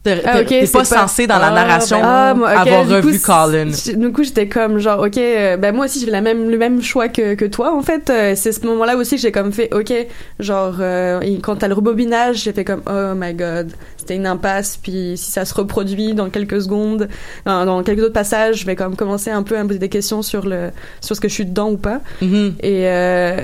T'es 0.05 0.23
Ah, 0.25 0.39
pas, 0.73 0.79
pas- 0.79 0.85
censé 0.85 1.27
dans 1.27 1.39
la 1.39 1.49
Ah, 1.49 1.51
narration 1.55 1.99
Ah, 2.03 2.33
moi, 2.35 2.53
ok, 2.53 2.59
avoir 2.67 2.89
revu 2.89 3.19
coup, 3.19 3.25
Colin 3.27 3.71
Du 3.97 4.13
coup, 4.13 4.23
j'étais 4.23 4.49
comme 4.49 4.79
genre, 4.79 5.01
ok, 5.01 5.19
euh, 5.19 5.57
ben 5.57 5.75
moi 5.75 5.87
aussi, 5.87 6.01
j'ai 6.01 6.11
la 6.11 6.21
même, 6.21 6.49
le 6.49 6.57
même 6.57 6.81
choix 6.83 7.09
que, 7.09 7.35
que 7.35 7.45
toi, 7.45 7.75
en 7.77 7.83
fait. 7.83 8.09
Euh, 8.09 8.35
c'est 8.37 8.53
ce 8.53 8.65
moment-là 8.67 8.97
aussi 8.97 9.17
que 9.17 9.21
j'ai 9.23 9.33
comme 9.33 9.53
fait, 9.53 9.73
ok, 9.75 9.93
genre, 10.39 10.77
euh, 10.81 11.21
quand 11.43 11.57
t'as 11.57 11.69
le 11.69 11.75
rebobinage, 11.75 12.45
j'ai 12.45 12.53
fait 12.53 12.65
comme, 12.65 12.83
oh 12.87 13.15
my 13.17 13.35
god, 13.35 13.73
c'était 13.97 14.15
une 14.17 14.27
impasse, 14.27 14.79
puis 14.81 15.15
si 15.17 15.31
ça 15.33 15.45
se 15.45 15.53
reproduit 15.53 16.15
dans 16.15 16.31
quelques 16.31 16.63
secondes, 16.63 17.09
dans, 17.45 17.67
dans 17.67 17.83
quelques 17.83 18.03
autres 18.05 18.13
passages, 18.13 18.61
je 18.61 18.67
vais 18.67 18.77
comme 18.77 18.95
commencer 18.97 19.31
un 19.31 19.43
peu 19.43 19.59
à 19.59 19.63
me 19.63 19.69
poser 19.69 19.81
des 19.81 19.89
questions 19.91 20.23
sur 20.23 20.47
le, 20.47 20.71
sur 21.01 21.17
ce 21.17 21.21
que 21.21 21.29
je 21.29 21.35
suis 21.35 21.45
dedans 21.47 21.71
ou 21.71 21.77
pas. 21.77 22.01
Mhm. 22.23 22.55
Et, 22.61 22.87
euh, 22.87 23.43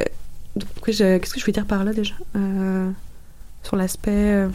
qu'est-ce 0.86 1.18
que 1.18 1.40
je 1.40 1.40
voulais 1.44 1.52
dire 1.52 1.66
par 1.66 1.84
là 1.84 1.92
déjà? 1.92 2.14
Euh, 2.36 2.88
sur 3.64 3.76
l'aspect, 3.76 4.46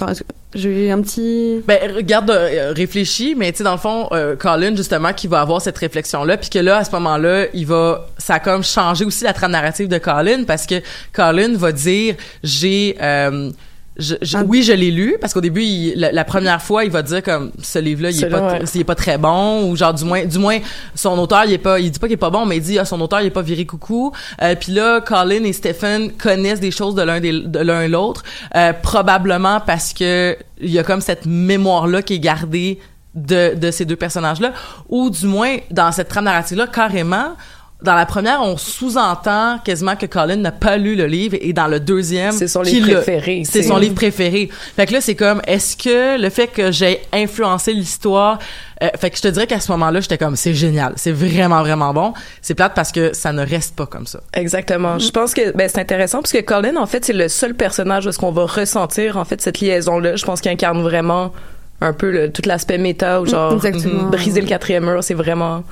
attends, 0.00 0.24
j'ai 0.54 0.90
un 0.90 1.00
petit, 1.02 1.62
Ben 1.66 1.92
regarde, 1.94 2.30
euh, 2.30 2.72
réfléchis, 2.74 3.34
mais 3.36 3.50
tu 3.50 3.58
sais 3.58 3.64
dans 3.64 3.72
le 3.72 3.78
fond, 3.78 4.08
euh, 4.12 4.36
Colin 4.36 4.76
justement 4.76 5.12
qui 5.12 5.26
va 5.26 5.40
avoir 5.40 5.60
cette 5.60 5.78
réflexion 5.78 6.24
là, 6.24 6.36
puis 6.36 6.48
que 6.48 6.58
là 6.58 6.78
à 6.78 6.84
ce 6.84 6.92
moment-là, 6.92 7.46
il 7.54 7.66
va, 7.66 8.06
ça 8.18 8.34
a 8.34 8.40
comme 8.40 8.62
changé 8.62 9.04
aussi 9.04 9.24
la 9.24 9.32
trame 9.32 9.52
narrative 9.52 9.88
de 9.88 9.98
Colin 9.98 10.44
parce 10.44 10.66
que 10.66 10.76
Colin 11.12 11.56
va 11.56 11.72
dire 11.72 12.14
j'ai 12.42 12.96
euh, 13.00 13.50
je, 13.96 14.16
je- 14.22 14.36
Ah. 14.38 14.42
oui, 14.46 14.62
je 14.64 14.72
l'ai 14.72 14.90
lu 14.90 15.16
parce 15.20 15.32
qu'au 15.32 15.40
début, 15.40 15.62
il- 15.62 15.94
la, 15.96 16.10
la 16.10 16.24
première 16.24 16.60
fois, 16.60 16.84
il 16.84 16.90
va 16.90 17.02
dire 17.02 17.22
comme 17.22 17.52
ce 17.62 17.78
livre-là, 17.78 18.10
il 18.10 18.24
est 18.24 18.28
pas, 18.28 18.52
ouais. 18.54 18.60
il 18.74 18.80
est 18.80 18.84
pas 18.84 18.94
très 18.96 19.18
bon 19.18 19.68
ou 19.68 19.76
genre 19.76 19.94
du 19.94 20.04
moins, 20.04 20.24
du 20.24 20.38
moins 20.38 20.58
son 20.96 21.16
auteur, 21.18 21.44
il 21.44 21.52
est 21.52 21.58
pas, 21.58 21.78
il 21.78 21.90
dit 21.90 21.98
pas 21.98 22.06
qu'il 22.08 22.14
est 22.14 22.16
pas 22.16 22.30
bon, 22.30 22.44
mais 22.44 22.56
il 22.56 22.62
dit 22.62 22.78
ah, 22.78 22.84
son 22.84 23.00
auteur, 23.00 23.20
il 23.20 23.26
est 23.26 23.30
pas 23.30 23.42
viré 23.42 23.64
coucou. 23.66 24.12
Euh, 24.42 24.54
Puis 24.58 24.72
là, 24.72 25.00
Colin 25.00 25.44
et 25.44 25.52
Stephen 25.52 26.10
connaissent 26.12 26.60
des 26.60 26.70
choses 26.72 26.94
de 26.96 27.02
l'un 27.02 27.20
des, 27.20 27.32
de 27.42 27.58
l'un 27.60 27.86
l'autre, 27.86 28.24
euh, 28.56 28.72
probablement 28.72 29.60
parce 29.60 29.92
que 29.92 30.36
il 30.60 30.70
y 30.70 30.78
a 30.78 30.82
comme 30.82 31.00
cette 31.00 31.26
mémoire-là 31.26 32.02
qui 32.02 32.14
est 32.14 32.18
gardée 32.20 32.80
de, 33.14 33.54
de 33.54 33.70
ces 33.70 33.84
deux 33.84 33.94
personnages-là, 33.96 34.52
ou 34.88 35.08
du 35.08 35.26
moins 35.26 35.56
dans 35.70 35.92
cette 35.92 36.08
trame 36.08 36.24
narrative-là, 36.24 36.66
carrément. 36.66 37.36
Dans 37.84 37.94
la 37.94 38.06
première, 38.06 38.40
on 38.40 38.56
sous-entend 38.56 39.58
quasiment 39.62 39.94
que 39.94 40.06
Colin 40.06 40.36
n'a 40.36 40.52
pas 40.52 40.78
lu 40.78 40.96
le 40.96 41.04
livre, 41.06 41.36
et 41.40 41.52
dans 41.52 41.66
le 41.66 41.80
deuxième, 41.80 42.32
C'est 42.32 42.48
son 42.48 42.62
livre 42.62 42.90
préféré, 42.94 43.42
C'est 43.44 43.62
son 43.62 43.76
livre 43.76 43.94
préféré. 43.94 44.48
Fait 44.74 44.86
que 44.86 44.92
là, 44.94 45.00
c'est 45.02 45.14
comme, 45.14 45.42
est-ce 45.46 45.76
que 45.76 46.18
le 46.20 46.30
fait 46.30 46.46
que 46.48 46.72
j'ai 46.72 47.00
influencé 47.12 47.74
l'histoire, 47.74 48.38
euh, 48.82 48.88
fait 48.98 49.10
que 49.10 49.16
je 49.18 49.22
te 49.22 49.28
dirais 49.28 49.46
qu'à 49.46 49.60
ce 49.60 49.70
moment-là, 49.72 50.00
j'étais 50.00 50.16
comme, 50.16 50.34
c'est 50.34 50.54
génial, 50.54 50.94
c'est 50.96 51.12
vraiment, 51.12 51.60
vraiment 51.60 51.92
bon. 51.92 52.14
C'est 52.40 52.54
plate 52.54 52.72
parce 52.74 52.90
que 52.90 53.12
ça 53.14 53.32
ne 53.34 53.44
reste 53.46 53.76
pas 53.76 53.84
comme 53.86 54.06
ça. 54.06 54.20
Exactement. 54.32 54.98
Je 54.98 55.10
pense 55.10 55.34
que 55.34 55.54
ben, 55.54 55.68
c'est 55.68 55.80
intéressant 55.80 56.22
parce 56.22 56.32
que 56.32 56.40
Colin, 56.40 56.76
en 56.76 56.86
fait, 56.86 57.04
c'est 57.04 57.12
le 57.12 57.28
seul 57.28 57.52
personnage 57.54 58.06
où 58.06 58.08
est-ce 58.08 58.18
qu'on 58.18 58.32
va 58.32 58.46
ressentir 58.46 59.18
en 59.18 59.24
fait 59.26 59.42
cette 59.42 59.60
liaison-là. 59.60 60.16
Je 60.16 60.24
pense 60.24 60.40
qu'il 60.40 60.50
incarne 60.50 60.80
vraiment 60.82 61.32
un 61.82 61.92
peu 61.92 62.10
le- 62.10 62.32
tout 62.32 62.42
l'aspect 62.46 62.78
méta 62.78 63.20
ou 63.20 63.26
genre 63.26 63.52
Exactement. 63.52 64.04
briser 64.04 64.40
le 64.40 64.46
quatrième 64.46 64.84
mur. 64.86 65.04
C'est 65.04 65.12
vraiment 65.14 65.62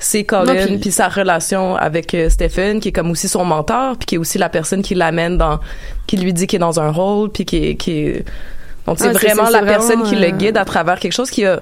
c'est 0.00 0.24
Colin 0.24 0.78
puis- 0.80 0.90
sa 0.90 1.08
relation 1.08 1.76
avec 1.76 2.12
euh, 2.14 2.28
Stephen 2.28 2.80
qui 2.80 2.88
est 2.88 2.92
comme 2.92 3.10
aussi 3.10 3.28
son 3.28 3.44
mentor 3.44 3.96
puis 3.98 4.06
qui 4.06 4.14
est 4.16 4.18
aussi 4.18 4.38
la 4.38 4.48
personne 4.48 4.82
qui 4.82 4.94
l'amène 4.96 5.36
dans 5.38 5.60
qui 6.08 6.16
lui 6.16 6.32
dit 6.32 6.46
qu'il 6.48 6.56
est 6.56 6.60
dans 6.60 6.80
un 6.80 6.90
rôle 6.90 7.30
puis 7.30 7.44
qui 7.44 7.56
est, 7.64 7.74
qui 7.76 8.12
donc 8.86 8.98
c'est 8.98 9.08
Ah, 9.08 9.12
vraiment 9.12 9.50
la 9.50 9.62
personne 9.62 10.02
qui 10.02 10.16
le 10.16 10.26
euh, 10.28 10.30
guide 10.30 10.56
à 10.56 10.64
travers 10.64 10.98
quelque 10.98 11.12
chose 11.12 11.30
qui 11.30 11.44
a 11.46 11.60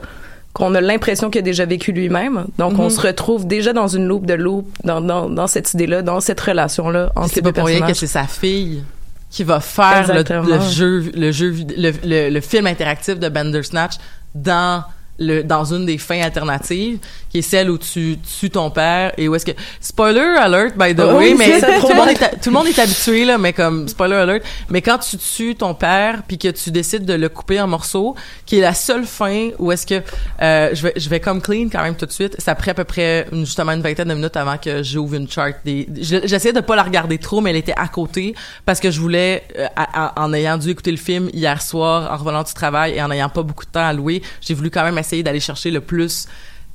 qu'on 0.54 0.74
a 0.74 0.80
l'impression 0.80 1.30
qu'il 1.30 1.40
a 1.40 1.42
déjà 1.42 1.66
vécu 1.66 1.92
lui-même. 1.92 2.46
Donc, 2.58 2.78
on 2.80 2.84
Mhm. 2.84 2.90
se 2.90 3.00
retrouve 3.02 3.46
déjà 3.46 3.72
dans 3.72 3.86
une 3.86 4.06
loupe 4.08 4.24
de 4.26 4.34
loupe, 4.34 4.68
dans, 4.82 5.00
dans, 5.00 5.28
dans 5.28 5.46
cette 5.46 5.72
idée-là, 5.74 6.02
dans 6.02 6.20
cette 6.20 6.40
relation-là 6.40 7.12
entre 7.14 7.28
C'est 7.28 7.34
ces 7.34 7.42
pas 7.42 7.52
pour 7.52 7.66
rien 7.66 7.86
que 7.86 7.94
c'est 7.94 8.06
sa 8.08 8.24
fille 8.24 8.82
qui 9.30 9.44
va 9.44 9.60
faire 9.60 10.10
le, 10.12 10.60
jeu, 10.70 11.12
le 11.14 11.30
jeu, 11.32 11.50
vid- 11.50 11.74
le, 11.76 11.92
le, 12.02 12.30
le 12.30 12.40
film 12.40 12.66
interactif 12.66 13.20
de 13.20 13.28
Bandersnatch 13.28 13.96
dans 14.34 14.82
le 15.18 15.42
dans 15.42 15.64
une 15.74 15.84
des 15.86 15.98
fins 15.98 16.20
alternatives 16.22 16.98
qui 17.30 17.38
est 17.38 17.42
celle 17.42 17.70
où 17.70 17.78
tu 17.78 18.18
tues 18.38 18.50
ton 18.50 18.70
père 18.70 19.12
et 19.18 19.28
où 19.28 19.34
est-ce 19.34 19.44
que 19.46 19.52
spoiler 19.80 20.20
alert 20.38 20.76
by 20.76 20.94
the 20.94 21.00
Oh, 21.00 21.16
way 21.18 21.30
oui, 21.32 21.34
mais 21.38 21.60
tout 21.80 21.88
le 21.88 21.94
monde 21.94 22.08
est 22.08 22.40
tout 22.40 22.50
le 22.50 22.52
monde 22.52 22.66
est 22.66 22.78
habitué 22.78 23.24
là 23.24 23.38
mais 23.38 23.52
comme 23.52 23.88
spoiler 23.88 24.14
alert 24.16 24.44
mais 24.68 24.82
quand 24.82 24.98
tu 24.98 25.16
tues 25.18 25.54
ton 25.56 25.74
père 25.74 26.22
puis 26.26 26.38
que 26.38 26.48
tu 26.48 26.70
décides 26.70 27.04
de 27.04 27.14
le 27.14 27.28
couper 27.28 27.60
en 27.60 27.66
morceaux 27.66 28.14
qui 28.46 28.58
est 28.58 28.60
la 28.60 28.74
seule 28.74 29.04
fin 29.06 29.50
où 29.58 29.72
est-ce 29.72 29.86
que 29.86 30.02
euh, 30.42 30.70
je 30.72 30.82
vais 30.82 30.92
je 30.96 31.08
vais 31.08 31.20
comme 31.20 31.40
clean 31.42 31.68
quand 31.70 31.82
même 31.82 31.96
tout 31.96 32.06
de 32.06 32.12
suite 32.12 32.36
ça 32.40 32.54
prend 32.54 32.70
à 32.70 32.74
peu 32.74 32.84
près 32.84 33.26
une- 33.32 33.44
justement 33.46 33.72
une 33.72 33.82
vingtaine 33.82 34.08
de 34.08 34.14
minutes 34.14 34.36
avant 34.36 34.56
que 34.58 34.82
j'ouvre 34.82 35.14
une 35.14 35.28
chart 35.28 35.54
des 35.64 35.88
je- 36.00 36.26
j'essayais 36.26 36.52
de 36.52 36.60
pas 36.60 36.76
la 36.76 36.82
regarder 36.82 37.18
trop 37.18 37.40
mais 37.40 37.50
elle 37.50 37.56
était 37.56 37.74
à 37.76 37.88
côté 37.88 38.34
parce 38.64 38.80
que 38.80 38.90
je 38.90 39.00
voulais 39.00 39.44
euh, 39.58 39.66
à- 39.76 40.06
à- 40.20 40.22
en 40.24 40.32
ayant 40.32 40.56
dû 40.58 40.70
écouter 40.70 40.90
le 40.90 40.96
film 40.96 41.28
hier 41.32 41.60
soir 41.62 42.12
en 42.12 42.16
revenant 42.16 42.42
du 42.42 42.52
travail 42.54 42.94
et 42.94 43.02
en 43.02 43.10
ayant 43.10 43.28
pas 43.28 43.42
beaucoup 43.42 43.64
de 43.64 43.70
temps 43.70 43.86
à 43.86 43.92
louer 43.92 44.22
j'ai 44.40 44.54
voulu 44.54 44.70
quand 44.70 44.84
même 44.84 44.98
essayer 45.08 45.22
d'aller 45.22 45.40
chercher 45.40 45.70
le 45.70 45.80
plus 45.80 46.26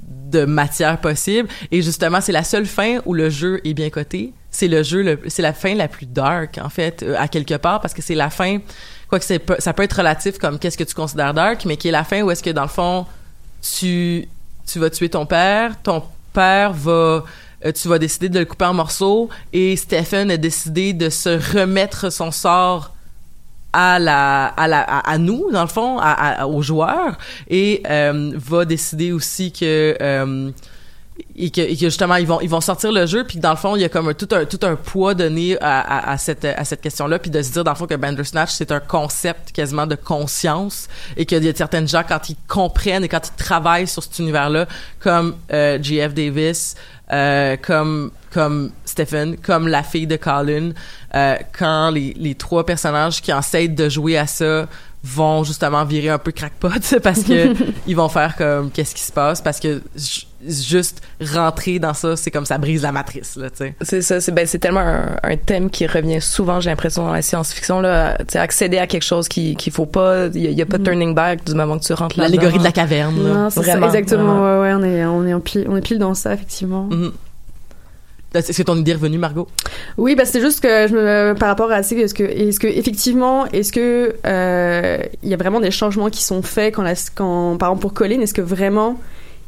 de 0.01 0.43
matière 0.45 0.99
possible. 0.99 1.47
Et 1.71 1.81
justement 1.81 2.19
c'est 2.19 2.31
la 2.33 2.43
seule 2.43 2.65
fin 2.65 2.99
où 3.05 3.13
le 3.13 3.29
jeu 3.29 3.61
est 3.63 3.73
bien 3.73 3.89
coté. 3.89 4.33
C'est 4.51 4.67
le 4.67 4.83
jeu 4.83 5.19
c'est 5.27 5.41
la 5.41 5.53
fin 5.53 5.73
la 5.75 5.87
plus 5.87 6.05
dark 6.05 6.59
en 6.61 6.69
fait 6.69 7.03
euh, 7.03 7.15
à 7.17 7.27
quelque 7.27 7.55
part 7.55 7.79
parce 7.81 7.93
que 7.93 8.01
c'est 8.01 8.15
la 8.15 8.29
fin 8.29 8.59
quoi 9.07 9.19
que 9.19 9.25
c'est 9.25 9.39
pas- 9.39 9.59
ça 9.59 9.73
peut 9.73 9.83
être 9.83 9.93
relatif 9.97 10.37
comme 10.37 10.59
qu'est-ce 10.59 10.77
que 10.77 10.83
tu 10.83 10.93
considères 10.93 11.33
dark 11.33 11.65
mais 11.65 11.77
qui 11.77 11.87
est 11.87 11.91
la 11.91 12.03
fin 12.03 12.21
où 12.21 12.29
est-ce 12.31 12.43
que 12.43 12.49
dans 12.49 12.63
le 12.63 12.67
fond 12.67 13.05
tu 13.61 14.27
tu 14.67 14.79
vas 14.79 14.89
tuer 14.89 15.09
ton 15.09 15.25
père 15.25 15.81
ton 15.81 16.03
père 16.33 16.73
va 16.73 17.23
euh, 17.65 17.71
tu 17.73 17.87
vas 17.87 17.97
décider 17.97 18.29
de 18.29 18.39
le 18.39 18.45
couper 18.45 18.65
en 18.65 18.73
morceaux 18.73 19.29
et 19.53 19.75
Stephen 19.77 20.29
a 20.29 20.37
décidé 20.37 20.93
de 20.93 21.09
se 21.09 21.29
remettre 21.57 22.11
son 22.11 22.29
sort 22.31 22.92
à 23.73 23.99
la 23.99 24.45
à 24.45 24.67
la 24.67 24.81
à, 24.81 25.17
nous 25.17 25.49
dans 25.51 25.63
le 25.63 25.67
fond 25.67 25.97
à, 25.99 26.11
à- 26.41 26.45
aux 26.47 26.61
joueurs. 26.61 27.17
Et 27.49 27.81
euh, 27.89 28.31
va 28.35 28.65
décider 28.65 29.11
aussi 29.11 29.51
que 29.51 29.97
euh, 30.01 30.51
et 31.35 31.51
que, 31.51 31.61
et 31.61 31.73
que 31.75 31.85
justement 31.85 32.15
ils 32.15 32.25
vont 32.25 32.41
ils 32.41 32.49
vont 32.49 32.61
sortir 32.61 32.91
le 32.91 33.05
jeu. 33.05 33.23
Puis 33.23 33.39
dans 33.39 33.51
le 33.51 33.55
fond 33.57 33.75
il 33.75 33.81
y 33.81 33.85
a 33.85 33.89
comme 33.89 34.09
un- 34.09 34.13
tout 34.13 34.27
un 34.31 34.45
tout 34.45 34.59
un 34.63 34.75
poids 34.75 35.13
donné 35.13 35.57
à, 35.61 35.79
à, 35.79 36.11
à 36.13 36.17
cette 36.17 36.45
à 36.45 36.63
cette 36.65 36.81
question 36.81 37.07
là 37.07 37.19
puis 37.19 37.29
de 37.31 37.41
se 37.41 37.51
dire 37.51 37.63
dans 37.63 37.71
le 37.71 37.77
fond 37.77 37.85
que 37.87 37.95
Bandersnatch 37.95 38.51
c'est 38.51 38.71
un 38.71 38.79
concept 38.79 39.51
quasiment 39.51 39.85
de 39.87 39.95
conscience. 39.95 40.87
Et 41.17 41.25
qu'il 41.25 41.43
y 41.43 41.49
a 41.49 41.53
certaines 41.55 41.87
gens 41.87 42.03
quand 42.07 42.29
ils 42.29 42.37
comprennent 42.47 43.03
et 43.03 43.09
quand 43.09 43.27
ils 43.27 43.43
travaillent 43.43 43.87
sur 43.87 44.03
cet 44.03 44.17
univers 44.19 44.49
là 44.49 44.65
comme 44.99 45.35
euh, 45.51 45.77
G.F. 45.81 46.13
Davis 46.13 46.75
euh, 47.11 47.57
comme 47.61 48.11
comme 48.33 48.71
Stephen 48.85 49.37
comme 49.37 49.67
la 49.67 49.83
fille 49.83 50.07
de 50.07 50.15
Colin 50.15 50.71
euh, 51.15 51.35
quand 51.57 51.89
les, 51.91 52.13
les 52.17 52.35
trois 52.35 52.65
personnages 52.65 53.21
qui 53.21 53.31
essayent 53.31 53.69
de 53.69 53.89
jouer 53.89 54.17
à 54.17 54.27
ça 54.27 54.67
vont 55.05 55.43
justement 55.43 55.83
virer 55.83 56.07
un 56.09 56.17
peu 56.17 56.31
crackpot 56.31 56.69
parce 57.03 57.23
que 57.23 57.53
ils 57.87 57.95
vont 57.95 58.07
faire 58.09 58.35
comme 58.37 58.71
qu'est-ce 58.71 58.95
qui 58.95 59.01
se 59.01 59.11
passe? 59.11 59.41
Parce 59.41 59.59
que 59.59 59.81
ju- 59.97 60.25
juste 60.45 61.01
rentrer 61.33 61.77
dans 61.79 61.93
ça 61.93 62.15
c'est 62.15 62.31
comme 62.31 62.45
ça 62.45 62.57
brise 62.57 62.83
la 62.83 62.91
matrice 62.93 63.35
là 63.35 63.49
tu 63.49 63.57
sais 63.57 63.75
C'est 63.81 64.01
ça, 64.01 64.21
c'est 64.21 64.31
ben, 64.31 64.45
c'est 64.47 64.59
tellement 64.59 64.79
un, 64.79 65.15
un 65.23 65.35
thème 65.37 65.69
qui 65.69 65.87
revient 65.87 66.21
souvent, 66.21 66.59
j'ai 66.61 66.69
l'impression, 66.69 67.05
dans 67.05 67.13
la 67.13 67.21
science-fiction, 67.21 67.81
là, 67.81 68.17
tu 68.19 68.25
sais, 68.29 68.39
accéder 68.39 68.77
à 68.77 68.87
quelque 68.87 69.03
chose 69.03 69.27
qui 69.27 69.55
qu'il 69.57 69.71
faut 69.73 69.85
pas, 69.85 70.27
il 70.33 70.41
y, 70.41 70.47
a- 70.47 70.51
il 70.51 70.57
y 70.57 70.61
a 70.61 70.65
pas 70.65 70.77
de 70.77 70.83
turning 70.85 71.13
back 71.13 71.45
du 71.45 71.53
moment 71.53 71.77
que 71.79 71.83
tu 71.83 71.93
rentres 71.93 72.17
là 72.17 72.25
l'allégorie 72.25 72.59
de 72.59 72.63
la 72.63 72.71
caverne 72.71 73.21
là. 73.27 73.33
Non, 73.33 73.49
ça, 73.49 73.61
exactement. 73.61 74.23
vraiment. 74.35 74.61
Ouais, 74.61 74.69
ouais, 74.69 74.73
on 74.73 74.83
est, 74.83 75.05
on 75.05 75.27
est 75.27 75.33
en 75.33 75.39
pile, 75.41 75.65
on 75.69 75.75
est 75.77 75.81
pile 75.81 75.99
dans 75.99 76.13
ça, 76.13 76.33
effectivement. 76.33 76.83
Mhm. 76.85 77.11
Est-ce 78.33 78.57
que 78.57 78.63
ton 78.63 78.77
idée 78.77 78.91
est 78.91 78.95
revenue 78.95 79.17
Margot? 79.17 79.47
Oui, 79.97 80.15
bah 80.15 80.25
c'est 80.25 80.41
juste 80.41 80.61
que 80.61 81.33
par 81.33 81.49
rapport 81.49 81.71
à 81.71 81.79
est-ce 81.79 82.13
que, 82.13 82.23
est-ce 82.23 82.59
que 82.59 82.67
effectivement, 82.67 83.45
est-ce 83.47 83.71
que 83.71 84.15
euh, 84.25 84.97
il 85.21 85.29
y 85.29 85.33
a 85.33 85.37
vraiment 85.37 85.59
des 85.59 85.71
changements 85.71 86.09
qui 86.09 86.23
sont 86.23 86.41
faits 86.41 86.75
quand, 86.75 86.83
la, 86.83 86.93
quand 87.15 87.57
par 87.57 87.69
exemple 87.69 87.81
pour 87.81 87.93
Colin, 87.93 88.21
est-ce 88.21 88.33
que 88.33 88.41
vraiment 88.41 88.97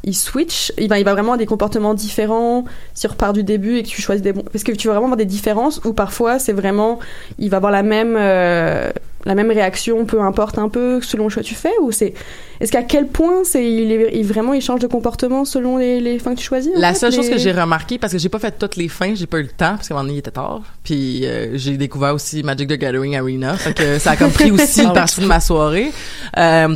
il 0.03 0.15
switch, 0.15 0.71
il 0.77 0.87
va, 0.87 0.99
il 0.99 1.03
va 1.03 1.13
vraiment 1.13 1.29
avoir 1.29 1.37
des 1.39 1.47
comportements 1.47 1.95
différents 1.95 2.65
si 2.93 3.01
tu 3.01 3.07
repars 3.07 3.33
du 3.33 3.43
début 3.43 3.77
et 3.77 3.83
que 3.83 3.87
tu 3.87 4.01
choisis 4.01 4.21
des 4.21 4.33
bons. 4.33 4.45
Est-ce 4.53 4.63
que 4.63 4.71
tu 4.71 4.87
vas 4.87 4.93
vraiment 4.93 5.07
avoir 5.07 5.17
des 5.17 5.25
différences 5.25 5.81
ou 5.83 5.93
parfois 5.93 6.37
c'est 6.37 6.53
vraiment, 6.53 6.99
il 7.39 7.49
va 7.49 7.57
avoir 7.57 7.71
la 7.71 7.81
même, 7.81 8.15
euh, 8.17 8.91
la 9.25 9.35
même 9.35 9.49
réaction, 9.51 10.05
peu 10.05 10.21
importe 10.21 10.57
un 10.59 10.69
peu 10.69 11.01
selon 11.01 11.23
le 11.25 11.29
choix 11.31 11.41
que 11.43 11.47
tu 11.47 11.55
fais 11.55 11.73
ou 11.81 11.91
c'est 11.91 12.13
est-ce 12.59 12.71
qu'à 12.71 12.83
quel 12.83 13.07
point 13.07 13.43
c'est 13.43 13.65
il, 13.69 13.91
est- 13.91 14.11
il- 14.15 14.25
vraiment 14.25 14.53
il 14.53 14.61
change 14.61 14.79
de 14.81 14.87
comportement 14.87 15.43
selon 15.45 15.77
les, 15.77 15.99
les 15.99 16.19
fins 16.19 16.35
que 16.35 16.39
tu 16.39 16.45
choisis 16.45 16.71
La 16.75 16.93
fait, 16.93 16.99
seule 16.99 17.13
chose 17.13 17.29
que 17.29 17.37
j'ai 17.37 17.51
remarqué, 17.51 17.97
parce 17.97 18.13
que 18.13 18.19
j'ai 18.19 18.29
pas 18.29 18.39
fait 18.39 18.55
toutes 18.57 18.75
les 18.75 18.87
fins, 18.87 19.13
j'ai 19.15 19.25
pas 19.25 19.39
eu 19.39 19.43
le 19.43 19.47
temps, 19.49 19.75
parce 19.75 19.87
qu'à 19.87 19.93
un 19.93 19.97
moment 19.97 20.03
donné, 20.07 20.15
il 20.17 20.19
était 20.19 20.31
tard. 20.31 20.61
Puis 20.83 21.25
euh, 21.25 21.57
j'ai 21.57 21.75
découvert 21.77 22.13
aussi 22.13 22.43
Magic 22.43 22.69
the 22.69 22.73
Gathering 22.77 23.15
Arena, 23.17 23.57
fait 23.57 23.73
que 23.73 23.99
ça 23.99 24.11
a 24.11 24.15
comme 24.15 24.31
pris 24.31 24.51
aussi 24.51 24.83
une 24.83 24.93
partie 24.93 25.21
de 25.21 25.25
ma 25.25 25.39
soirée. 25.39 25.91
Euh, 26.37 26.75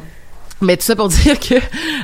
mais 0.62 0.75
tout 0.75 0.83
ça 0.83 0.95
pour 0.95 1.07
dire 1.09 1.39
que 1.39 1.55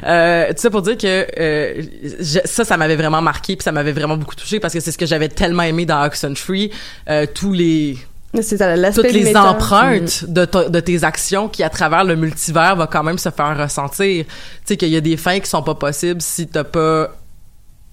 euh, 0.06 0.48
tout 0.50 0.62
ça 0.62 0.70
pour 0.70 0.82
dire 0.82 0.98
que 0.98 1.28
euh, 1.40 1.82
je- 2.20 2.40
ça 2.46 2.64
ça 2.64 2.78
m'avait 2.78 2.96
vraiment 2.96 3.22
marqué 3.22 3.56
puis 3.58 3.64
ça 3.64 3.72
m'avait 3.74 3.92
vraiment 3.92 4.16
beaucoup 4.16 4.36
touché 4.36 4.60
parce 4.62 4.74
que 4.74 4.80
c'est 4.80 4.92
ce 4.92 4.98
que 4.98 5.06
j'avais 5.06 5.28
tellement 5.28 5.64
aimé 5.64 5.86
dans 5.86 6.02
Oxenfree 6.06 6.72
euh, 7.10 7.26
tous 7.34 7.52
les 7.52 7.98
c'est 8.42 8.92
toutes 8.94 9.12
les 9.12 9.24
méta. 9.24 9.42
Mm. 9.42 9.46
empreintes 9.46 10.26
de, 10.28 10.80
tes 10.80 11.04
actions 11.04 11.48
qui 11.50 11.64
à 11.64 11.70
travers 11.70 12.04
le 12.04 12.16
multivers 12.16 12.76
va 12.76 12.88
quand 12.88 13.04
même 13.04 13.18
se 13.18 13.30
faire 13.30 13.58
ressentir 13.58 14.26
tu 14.26 14.32
sais 14.66 14.78
qu'il 14.78 14.90
y 14.90 14.96
a 14.96 15.02
des 15.02 15.18
fins 15.18 15.40
qui 15.40 15.50
sont 15.50 15.64
pas 15.64 15.76
possibles 15.76 16.22
si 16.22 16.48
t'as 16.48 16.64
pas 16.64 17.10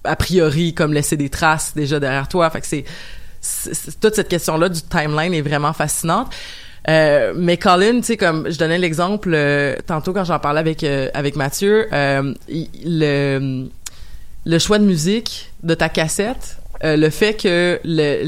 a 0.05 0.17
priori 0.17 0.75
comme 0.75 0.93
laissé 0.93 1.17
des 1.17 1.29
traces 1.31 1.73
déjà 1.75 2.01
derrière 2.01 2.29
toi 2.29 2.51
fait 2.51 2.61
que 2.61 2.67
c'est 2.67 2.85
toute 4.01 4.15
cette 4.15 4.29
question 4.29 4.57
là 4.59 4.69
du 4.69 4.81
timeline 4.83 5.35
est 5.35 5.43
vraiment 5.43 5.73
fascinante 5.73 6.33
euh, 6.89 7.33
mais 7.37 7.59
Colin, 7.59 8.01
tu 8.01 8.07
sais, 8.07 8.17
comme 8.17 8.51
je 8.51 8.59
donnais 8.59 8.79
l'exemple 8.79 9.31
euh, 9.33 9.77
tantôt 9.87 10.13
quand 10.13 10.25
j'en 10.25 10.41
parlais 10.41 10.59
avec 10.59 10.83
euh, 10.83 11.09
avec 11.15 11.37
Mathieu, 11.37 11.87
euh, 11.93 12.35
il- 12.49 12.69
le 12.85 13.69
le 14.45 14.59
choix 14.59 14.81
de 14.81 14.85
musique 14.85 15.53
de 15.63 15.75
ta 15.75 15.89
cassette, 15.89 16.57
euh, 16.85 16.97
le 16.97 17.11
fait 17.11 17.35
que 17.35 17.79
le, 17.85 18.23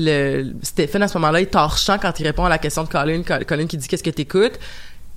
le 0.44 0.52
Stephen 0.62 1.02
à 1.02 1.08
ce 1.08 1.18
moment-là 1.18 1.40
est 1.40 1.46
torchant 1.52 1.98
quand 2.00 2.18
il 2.20 2.26
répond 2.26 2.44
à 2.44 2.48
la 2.48 2.58
question 2.58 2.84
de 2.84 2.88
Colin, 2.88 3.22
Col- 3.22 3.44
Colin 3.44 3.66
qui 3.66 3.76
dit 3.76 3.88
qu'est-ce 3.88 4.02
que 4.04 4.10
t'écoutes? 4.10 4.58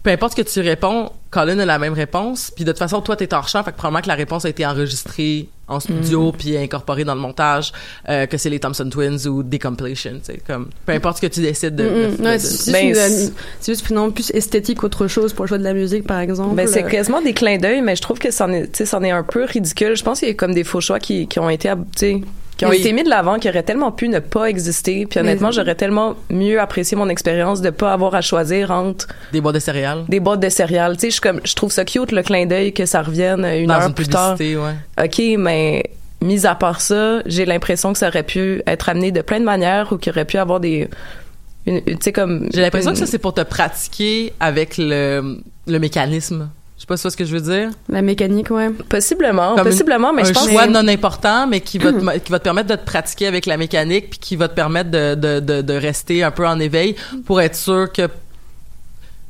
Peu 0.03 0.11
importe 0.11 0.37
ce 0.37 0.41
que 0.41 0.47
tu 0.47 0.61
réponds, 0.61 1.11
Colin 1.31 1.59
a 1.59 1.65
la 1.65 1.79
même 1.79 1.91
réponse. 1.93 2.51
Puis 2.55 2.63
de 2.63 2.71
toute 2.71 2.79
façon, 2.79 3.01
toi 3.01 3.15
t'es 3.17 3.27
torchant, 3.27 3.63
fait 3.63 3.71
que 3.71 3.77
probablement 3.77 4.01
que 4.01 4.07
la 4.07 4.15
réponse 4.15 4.45
a 4.45 4.49
été 4.49 4.65
enregistrée 4.65 5.49
en 5.67 5.81
studio 5.81 6.31
puis 6.31 6.55
incorporée 6.55 7.03
dans 7.03 7.13
le 7.15 7.19
montage, 7.19 7.73
euh, 8.07 8.25
que 8.25 8.37
c'est 8.37 8.49
les 8.49 8.59
Thompson 8.59 8.89
Twins 8.89 9.27
ou 9.27 9.43
Decompletion, 9.43 10.13
tu 10.13 10.31
sais, 10.31 10.39
comme 10.47 10.69
peu 10.85 10.93
importe 10.93 11.17
ce 11.17 11.21
que 11.23 11.27
tu 11.27 11.41
décides 11.41 11.75
de. 11.75 11.83
Mm, 11.83 11.87
de- 11.87 12.07
mm. 12.13 12.17
de- 12.17 12.23
Ouais, 12.23 12.33
de- 12.37 12.41
c'est 12.41 12.71
Ben, 12.71 12.93
juste, 12.95 13.33
juste 13.65 13.85
finalement 13.85 14.11
plus 14.11 14.29
esthétique 14.31 14.77
qu'autre 14.77 15.07
chose 15.07 15.33
pour 15.33 15.43
le 15.43 15.49
choix 15.49 15.57
de 15.57 15.63
la 15.65 15.73
musique 15.73 16.07
par 16.07 16.19
exemple. 16.21 16.55
Ben, 16.55 16.67
c'est 16.67 16.85
Euh, 16.85 16.89
quasiment 16.89 17.21
des 17.21 17.33
clins 17.33 17.57
d'œil, 17.57 17.81
mais 17.81 17.97
je 17.97 18.01
trouve 18.01 18.17
que 18.17 18.31
c'en 18.31 18.49
est, 18.53 18.85
c'en 18.85 19.03
est 19.03 19.11
un 19.11 19.23
peu 19.23 19.43
ridicule. 19.43 19.97
Je 19.97 20.03
pense 20.03 20.19
qu'il 20.19 20.29
y 20.29 20.31
a 20.31 20.35
comme 20.35 20.53
des 20.53 20.63
faux 20.63 20.79
choix 20.79 20.99
qui, 20.99 21.27
qui 21.27 21.39
ont 21.39 21.49
été, 21.49 21.69
tu 21.97 22.23
qui 22.57 22.65
ont 22.65 22.71
été 22.71 22.91
mis 22.91 23.03
de 23.03 23.09
l'avant, 23.09 23.37
qui 23.39 23.47
auraient 23.47 23.63
tellement 23.63 23.91
pu 23.91 24.09
ne 24.09 24.19
pas 24.19 24.45
exister. 24.45 25.05
Puis 25.05 25.19
honnêtement, 25.19 25.51
j'aurais 25.51 25.75
tellement 25.75 26.15
mieux 26.29 26.59
apprécié 26.59 26.97
mon 26.97 27.07
expérience 27.09 27.61
de 27.61 27.69
pas 27.69 27.93
avoir 27.93 28.15
à 28.15 28.21
choisir 28.21 28.71
entre 28.71 29.07
des 29.31 29.41
boîtes 29.41 29.55
de 29.55 29.59
céréales 29.59 30.03
des 30.09 30.19
boîtes 30.19 30.39
de 30.39 30.49
céréales. 30.49 30.97
Tu 30.97 31.01
sais, 31.01 31.11
je 31.11 31.21
comme, 31.21 31.39
je 31.43 31.53
trouve 31.53 31.71
ça 31.71 31.85
cute 31.85 32.11
le 32.11 32.23
clin 32.23 32.45
d'œil 32.47 32.73
que 32.73 32.85
ça 32.85 33.01
revienne 33.03 33.45
une 33.45 33.67
dans 33.67 33.75
heure 33.75 33.87
une 33.87 33.93
plus 33.93 34.07
tard. 34.07 34.35
ouais. 34.39 35.05
OK, 35.05 35.21
mais 35.37 35.83
mis 36.21 36.47
à 36.47 36.55
part 36.55 36.81
ça, 36.81 37.21
j'ai 37.27 37.45
l'impression 37.45 37.93
que 37.93 37.99
ça 37.99 38.07
aurait 38.07 38.23
pu 38.23 38.61
être 38.65 38.89
amené 38.89 39.11
de 39.11 39.21
plein 39.21 39.39
de 39.39 39.45
manières 39.45 39.93
ou 39.93 39.97
qu'il 39.97 40.11
aurait 40.11 40.25
pu 40.25 40.37
avoir 40.37 40.59
des, 40.59 40.89
tu 41.67 41.81
sais 42.01 42.11
comme. 42.11 42.47
J'ai 42.53 42.61
l'impression 42.61 42.89
une- 42.91 42.95
que 42.95 43.05
ça 43.05 43.11
c'est 43.11 43.19
pour 43.19 43.33
te 43.35 43.41
pratiquer 43.41 44.33
avec 44.39 44.77
le 44.79 45.37
le 45.67 45.79
mécanisme. 45.79 46.49
Je 46.77 46.81
sais 46.81 46.85
pas 46.87 46.95
si 46.95 47.01
tu 47.01 47.05
vois 47.07 47.11
ce 47.11 47.17
que 47.17 47.25
je 47.25 47.35
veux 47.35 47.41
dire. 47.41 47.71
La 47.89 48.03
mécanique, 48.03 48.51
ouais. 48.51 48.69
Possiblement, 48.87 49.55
Comme 49.55 49.63
possiblement, 49.65 50.13
mais 50.13 50.21
un 50.21 50.25
je 50.25 50.33
pense 50.33 50.47
choix 50.47 50.67
que- 50.67 50.71
non 50.71 50.87
important, 50.87 51.47
mais 51.47 51.59
qui 51.61 51.79
va 51.79 51.91
te, 51.91 52.17
qui 52.19 52.31
va 52.31 52.37
te 52.37 52.43
permettre 52.43 52.69
de 52.69 52.75
te 52.75 52.85
pratiquer 52.85 53.25
avec 53.25 53.47
la 53.47 53.57
mécanique, 53.57 54.11
puis 54.11 54.19
qui 54.19 54.35
va 54.35 54.47
te 54.47 54.53
permettre 54.53 54.91
de, 54.91 55.15
de, 55.15 55.39
de, 55.39 55.61
de 55.63 55.73
rester 55.73 56.23
un 56.23 56.29
peu 56.31 56.47
en 56.47 56.59
éveil 56.59 56.95
pour 57.25 57.41
être 57.41 57.55
sûr 57.55 57.91
que 57.91 58.07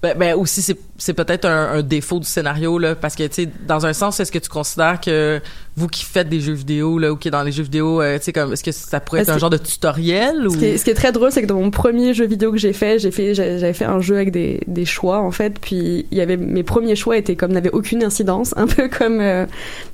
ben, 0.02 0.16
ben 0.18 0.36
aussi 0.36 0.62
c'est 0.62 0.78
c'est 0.98 1.14
peut-être 1.14 1.46
un, 1.46 1.74
un 1.74 1.82
défaut 1.82 2.20
du 2.20 2.26
scénario 2.26 2.78
là 2.80 2.96
parce 2.96 3.16
que 3.16 3.24
tu 3.24 3.34
sais 3.34 3.50
dans 3.68 3.86
un 3.86 3.94
sens 3.94 4.20
est-ce 4.20 4.32
que 4.32 4.40
tu 4.40 4.50
considères 4.50 5.00
que 5.00 5.40
vous 5.78 5.88
qui 5.88 6.04
faites 6.04 6.28
des 6.28 6.40
jeux 6.40 6.54
vidéo 6.54 6.98
là 6.98 7.12
ou 7.12 7.16
qui 7.16 7.28
est 7.28 7.32
dans 7.32 7.44
les 7.44 7.52
jeux 7.52 7.64
vidéo 7.64 8.02
euh, 8.02 8.18
tu 8.18 8.26
sais 8.26 8.34
comme 8.34 8.54
est-ce 8.54 8.64
que 8.64 8.72
ça 8.72 9.00
pourrait 9.00 9.22
être 9.22 9.30
un 9.30 9.38
genre 9.38 9.52
de 9.52 9.58
tutoriel 9.58 10.48
ou? 10.48 10.52
Ce 10.52 10.58
qui, 10.58 10.66
est, 10.66 10.78
ce 10.78 10.84
qui 10.84 10.90
est 10.90 10.96
très 10.96 11.12
drôle, 11.12 11.32
c'est 11.32 11.44
que 11.44 11.48
dans 11.48 11.60
mon 11.60 11.70
premier 11.70 12.16
jeu 12.16 12.26
vidéo 12.26 12.52
que 12.52 12.58
j'ai 12.58 12.74
fait, 12.74 12.98
j'ai 12.98 13.12
fait, 13.12 13.36
j'avais 13.36 13.74
fait 13.74 13.86
un 13.86 14.00
jeu 14.00 14.16
avec 14.16 14.32
des, 14.32 14.60
des 14.66 14.86
choix 14.86 15.20
en 15.20 15.30
fait, 15.30 15.60
puis 15.60 16.08
il 16.10 16.18
y 16.18 16.22
avait 16.22 16.36
mes 16.36 16.64
premiers 16.64 16.96
choix 16.96 17.16
étaient 17.16 17.36
comme 17.36 17.52
n'avaient 17.52 17.72
aucune 17.72 18.04
incidence, 18.04 18.54
un 18.58 18.66
peu 18.66 18.90
comme 18.90 19.20
euh, 19.22 19.46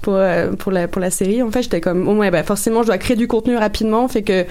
pour 0.02 0.16
euh, 0.16 0.52
pour 0.54 0.72
la 0.72 0.88
pour 0.88 1.02
la 1.02 1.12
série. 1.12 1.42
En 1.42 1.52
fait, 1.52 1.64
j'étais 1.64 1.82
comme 1.82 2.08
oh 2.08 2.16
ouais, 2.16 2.32
bah 2.32 2.44
forcément 2.44 2.82
je 2.82 2.88
dois 2.88 2.98
créer 2.98 3.18
du 3.18 3.28
contenu 3.28 3.58
rapidement, 3.58 4.08
fait 4.08 4.24
que 4.24 4.46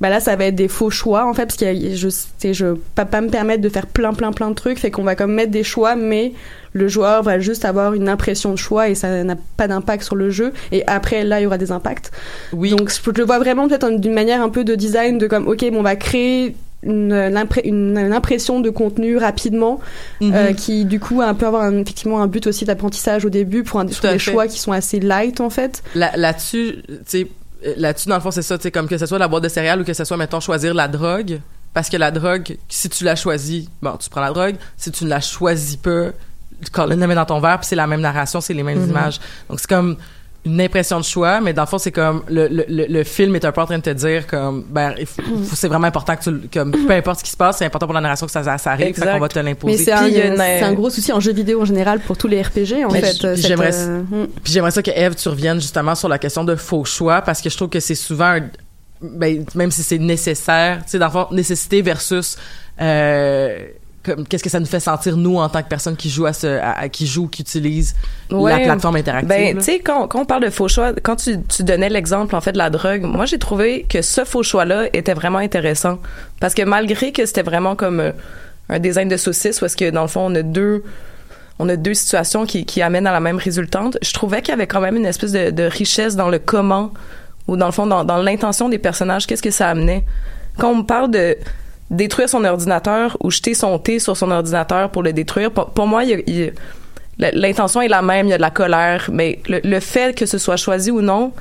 bah 0.00 0.08
là 0.08 0.20
ça 0.20 0.36
va 0.36 0.46
être 0.46 0.56
des 0.56 0.68
faux 0.68 0.90
choix 0.90 1.26
en 1.26 1.34
fait, 1.34 1.46
parce 1.46 1.56
que 1.56 1.66
je 1.94 2.08
sais 2.08 2.54
je 2.54 2.74
pas 2.94 3.04
pas 3.04 3.20
me 3.20 3.28
permettre 3.28 3.60
de 3.60 3.68
faire 3.68 3.86
plein 3.86 4.14
plein 4.14 4.32
plein 4.32 4.48
de 4.48 4.54
trucs, 4.54 4.78
fait 4.78 4.90
qu'on 4.90 5.04
va 5.04 5.16
comme 5.16 5.34
mettre 5.34 5.50
des 5.50 5.64
choix, 5.64 5.96
mais 5.98 6.32
le 6.72 6.86
joueur 6.88 7.22
va 7.22 7.38
juste 7.40 7.64
avoir 7.64 7.94
une 7.94 8.08
impression 8.08 8.50
de 8.52 8.56
choix 8.56 8.88
et 8.88 8.94
ça 8.94 9.24
n'a 9.24 9.36
pas 9.56 9.66
d'impact 9.68 10.02
sur 10.04 10.16
le 10.16 10.30
jeu. 10.30 10.52
Et 10.72 10.86
après, 10.86 11.24
là, 11.24 11.40
il 11.40 11.44
y 11.44 11.46
aura 11.46 11.58
des 11.58 11.72
impacts. 11.72 12.10
oui 12.52 12.70
Donc, 12.70 12.90
je 12.92 13.10
le 13.10 13.24
vois 13.24 13.38
vraiment 13.38 13.68
peut-être 13.68 13.90
d'une 14.00 14.12
manière 14.14 14.42
un 14.42 14.48
peu 14.50 14.64
de 14.64 14.74
design, 14.74 15.18
de 15.18 15.26
comme, 15.26 15.48
ok, 15.48 15.64
bon, 15.70 15.78
on 15.78 15.82
va 15.82 15.96
créer 15.96 16.54
une, 16.84 17.12
une, 17.64 17.98
une 17.98 18.12
impression 18.12 18.60
de 18.60 18.70
contenu 18.70 19.16
rapidement, 19.16 19.80
Mhm. 20.20 20.32
euh, 20.34 20.52
qui 20.52 20.84
du 20.84 21.00
coup 21.00 21.20
un 21.22 21.34
peu 21.34 21.46
avoir 21.46 21.62
un- 21.62 21.78
effectivement 21.80 22.22
un 22.22 22.28
but 22.28 22.46
aussi 22.46 22.64
d'apprentissage 22.64 23.24
au 23.24 23.30
début 23.30 23.64
pour 23.64 23.80
un, 23.80 23.88
sur 23.88 24.02
des 24.02 24.10
fait. 24.10 24.30
choix 24.30 24.46
qui 24.46 24.60
sont 24.60 24.70
assez 24.70 25.00
light 25.00 25.40
en 25.40 25.50
fait. 25.50 25.82
Là- 25.96 26.12
là-dessus, 26.16 26.76
tu 27.08 27.26
euh, 27.66 27.74
là-dessus, 27.76 28.08
dans 28.08 28.14
le 28.14 28.20
fond, 28.20 28.30
c'est 28.30 28.42
ça, 28.42 28.56
tu 28.58 28.70
comme 28.70 28.86
que 28.86 28.96
ce 28.98 29.06
soit 29.06 29.18
la 29.18 29.26
boîte 29.26 29.42
de 29.42 29.48
céréales 29.48 29.80
ou 29.80 29.84
que 29.84 29.92
ce 29.92 30.04
soit, 30.04 30.16
mettons, 30.16 30.38
choisir 30.38 30.72
la 30.74 30.86
drogue. 30.86 31.40
Parce 31.78 31.90
que 31.90 31.96
la 31.96 32.10
drogue, 32.10 32.56
si 32.68 32.88
tu 32.88 33.04
la 33.04 33.14
choisis, 33.14 33.66
bon, 33.80 33.96
tu 34.00 34.10
prends 34.10 34.20
la 34.20 34.32
drogue. 34.32 34.56
Si 34.76 34.90
tu 34.90 35.04
ne 35.04 35.10
la 35.10 35.20
choisis 35.20 35.76
pas, 35.76 36.06
Colin 36.72 36.96
la 36.96 37.06
met 37.06 37.14
dans 37.14 37.24
ton 37.24 37.38
verre, 37.38 37.58
puis 37.60 37.68
c'est 37.68 37.76
la 37.76 37.86
même 37.86 38.00
narration, 38.00 38.40
c'est 38.40 38.52
les 38.52 38.64
mêmes 38.64 38.84
Mm-hmm. 38.84 38.88
images. 38.90 39.20
Donc, 39.48 39.60
c'est 39.60 39.68
comme 39.68 39.96
une 40.44 40.60
impression 40.60 40.98
de 40.98 41.04
choix, 41.04 41.40
mais 41.40 41.52
dans 41.52 41.62
le 41.62 41.68
fond, 41.68 41.78
c'est 41.78 41.92
comme 41.92 42.24
le, 42.28 42.48
le, 42.48 42.64
le, 42.68 42.86
le 42.88 43.04
film 43.04 43.36
est 43.36 43.44
un 43.44 43.52
peu 43.52 43.60
en 43.60 43.66
train 43.66 43.76
de 43.78 43.82
te 43.82 43.90
dire 43.90 44.26
comme 44.26 44.64
ben 44.68 44.92
il 44.98 45.06
faut- 45.06 45.22
faut- 45.22 45.54
c'est 45.54 45.68
vraiment 45.68 45.86
important 45.86 46.16
que 46.16 46.22
tu 46.24 46.30
le- 46.32 46.42
comme 46.52 46.72
peu 46.72 46.90
importe 46.94 47.20
ce 47.20 47.24
qui 47.24 47.30
se 47.30 47.36
passe, 47.36 47.58
c'est 47.58 47.64
important 47.66 47.86
pour 47.86 47.94
la 47.94 48.00
narration 48.00 48.26
que 48.26 48.32
ça, 48.32 48.42
ça, 48.42 48.58
ça 48.58 48.72
arrive, 48.72 48.98
qu'on 48.98 49.18
va 49.20 49.28
te 49.28 49.38
Mais 49.38 49.44
l'imposer. 49.50 49.76
c'est 49.84 49.92
un, 49.92 50.06
une- 50.08 50.36
c'est 50.36 50.62
un 50.62 50.72
gros 50.72 50.90
souci 50.90 51.12
en 51.12 51.20
jeu 51.20 51.32
vidéo 51.32 51.62
en 51.62 51.64
général 51.64 52.00
pour 52.00 52.16
tous 52.16 52.26
les 52.26 52.42
RPG 52.42 52.84
en 52.84 52.90
Mais 52.90 53.02
fait. 53.02 53.24
euh, 53.24 53.36
j'aimerais- 53.36 53.70
euh, 53.74 54.00
hmm. 54.02 54.26
Puis 54.42 54.52
j'aimerais 54.52 54.72
ça 54.72 54.82
que 54.82 54.90
Eve, 54.90 55.14
tu 55.14 55.28
reviennes 55.28 55.60
justement 55.60 55.94
sur 55.94 56.08
la 56.08 56.18
question 56.18 56.42
de 56.42 56.56
faux 56.56 56.84
choix 56.84 57.22
parce 57.22 57.40
que 57.40 57.50
je 57.50 57.56
trouve 57.56 57.68
que 57.68 57.78
c'est 57.80 57.94
souvent, 57.94 58.36
un- 58.40 58.48
ben, 59.00 59.44
même 59.54 59.70
si 59.70 59.82
c'est 59.82 59.98
nécessaire, 59.98 60.78
tu 60.84 60.90
sais, 60.92 60.98
dans 60.98 61.06
le 61.06 61.12
fond, 61.12 61.26
nécessité 61.30 61.82
versus 61.82 62.36
euh, 62.80 63.66
qu'est-ce 64.28 64.42
que 64.42 64.48
ça 64.50 64.60
nous 64.60 64.66
fait 64.66 64.80
sentir 64.80 65.16
nous 65.16 65.36
en 65.38 65.48
tant 65.48 65.62
que 65.62 65.68
personne 65.68 65.96
qui 65.96 66.08
joue 66.08 66.26
à 66.26 66.32
ce, 66.32 66.46
à- 66.46 66.72
à- 66.80 66.88
qui 66.88 67.06
joue, 67.06 67.26
qui 67.28 67.42
utilise 67.42 67.94
la 68.48 68.58
plateforme 68.64 68.96
interactive. 68.96 69.28
Ben, 69.28 69.54
là. 69.56 69.60
tu 69.60 69.66
sais, 69.72 69.78
quand, 69.80 70.08
quand 70.08 70.20
on 70.22 70.24
parle 70.24 70.44
de 70.44 70.50
faux 70.50 70.68
choix, 70.68 70.92
quand 71.02 71.16
tu, 71.16 71.36
tu 71.42 71.62
donnais 71.62 71.88
l'exemple, 71.90 72.34
en 72.34 72.40
fait, 72.40 72.52
de 72.52 72.58
la 72.58 72.70
drogue, 72.70 73.02
moi, 73.02 73.26
j'ai 73.26 73.38
trouvé 73.38 73.84
que 73.88 74.00
ce 74.02 74.24
faux 74.24 74.42
choix-là 74.42 74.86
était 74.92 75.14
vraiment 75.14 75.38
intéressant. 75.38 75.98
Parce 76.40 76.54
que 76.54 76.62
malgré 76.62 77.12
que 77.12 77.26
c'était 77.26 77.42
vraiment 77.42 77.76
comme 77.76 78.00
euh, 78.00 78.12
un 78.68 78.78
design 78.78 79.08
de 79.08 79.16
saucisse, 79.16 79.60
où 79.60 79.66
est-ce 79.66 79.76
que, 79.76 79.90
dans 79.90 80.02
le 80.02 80.08
fond, 80.08 80.26
on 80.30 80.34
a 80.34 80.42
deux, 80.42 80.84
on 81.58 81.68
a 81.68 81.76
deux 81.76 81.94
situations 81.94 82.46
qui, 82.46 82.64
qui 82.64 82.80
amènent 82.82 83.06
à 83.06 83.12
la 83.12 83.20
même 83.20 83.36
résultante, 83.38 83.98
je 84.00 84.12
trouvais 84.12 84.40
qu'il 84.42 84.50
y 84.50 84.54
avait 84.54 84.66
quand 84.68 84.80
même 84.80 84.96
une 84.96 85.06
espèce 85.06 85.32
de, 85.32 85.50
de 85.50 85.64
richesse 85.64 86.16
dans 86.16 86.28
le 86.30 86.38
comment, 86.38 86.92
ou 87.48 87.56
dans 87.56 87.66
le 87.66 87.72
fond, 87.72 87.86
dans, 87.86 88.04
dans 88.04 88.18
l'intention 88.18 88.68
des 88.68 88.78
personnages, 88.78 89.26
qu'est-ce 89.26 89.42
que 89.42 89.50
ça 89.50 89.68
amenait? 89.70 90.04
Quand 90.58 90.70
on 90.70 90.76
me 90.76 90.82
parle 90.84 91.10
de 91.10 91.36
détruire 91.90 92.28
son 92.28 92.44
ordinateur 92.44 93.16
ou 93.20 93.30
jeter 93.30 93.54
son 93.54 93.78
thé 93.78 93.98
sur 93.98 94.16
son 94.16 94.30
ordinateur 94.30 94.90
pour 94.90 95.02
le 95.02 95.12
détruire, 95.12 95.50
pour, 95.50 95.70
pour 95.70 95.86
moi, 95.86 96.02
l'intention 97.18 97.80
est 97.80 97.88
la 97.88 98.02
même, 98.02 98.26
il 98.26 98.30
y 98.30 98.32
a 98.32 98.36
de 98.36 98.42
la 98.42 98.50
colère, 98.50 99.08
mais 99.12 99.40
le, 99.48 99.60
le 99.64 99.80
fait 99.80 100.16
que 100.16 100.26
ce 100.26 100.38
soit 100.38 100.56
choisi 100.56 100.90
ou 100.90 101.00
non, 101.00 101.32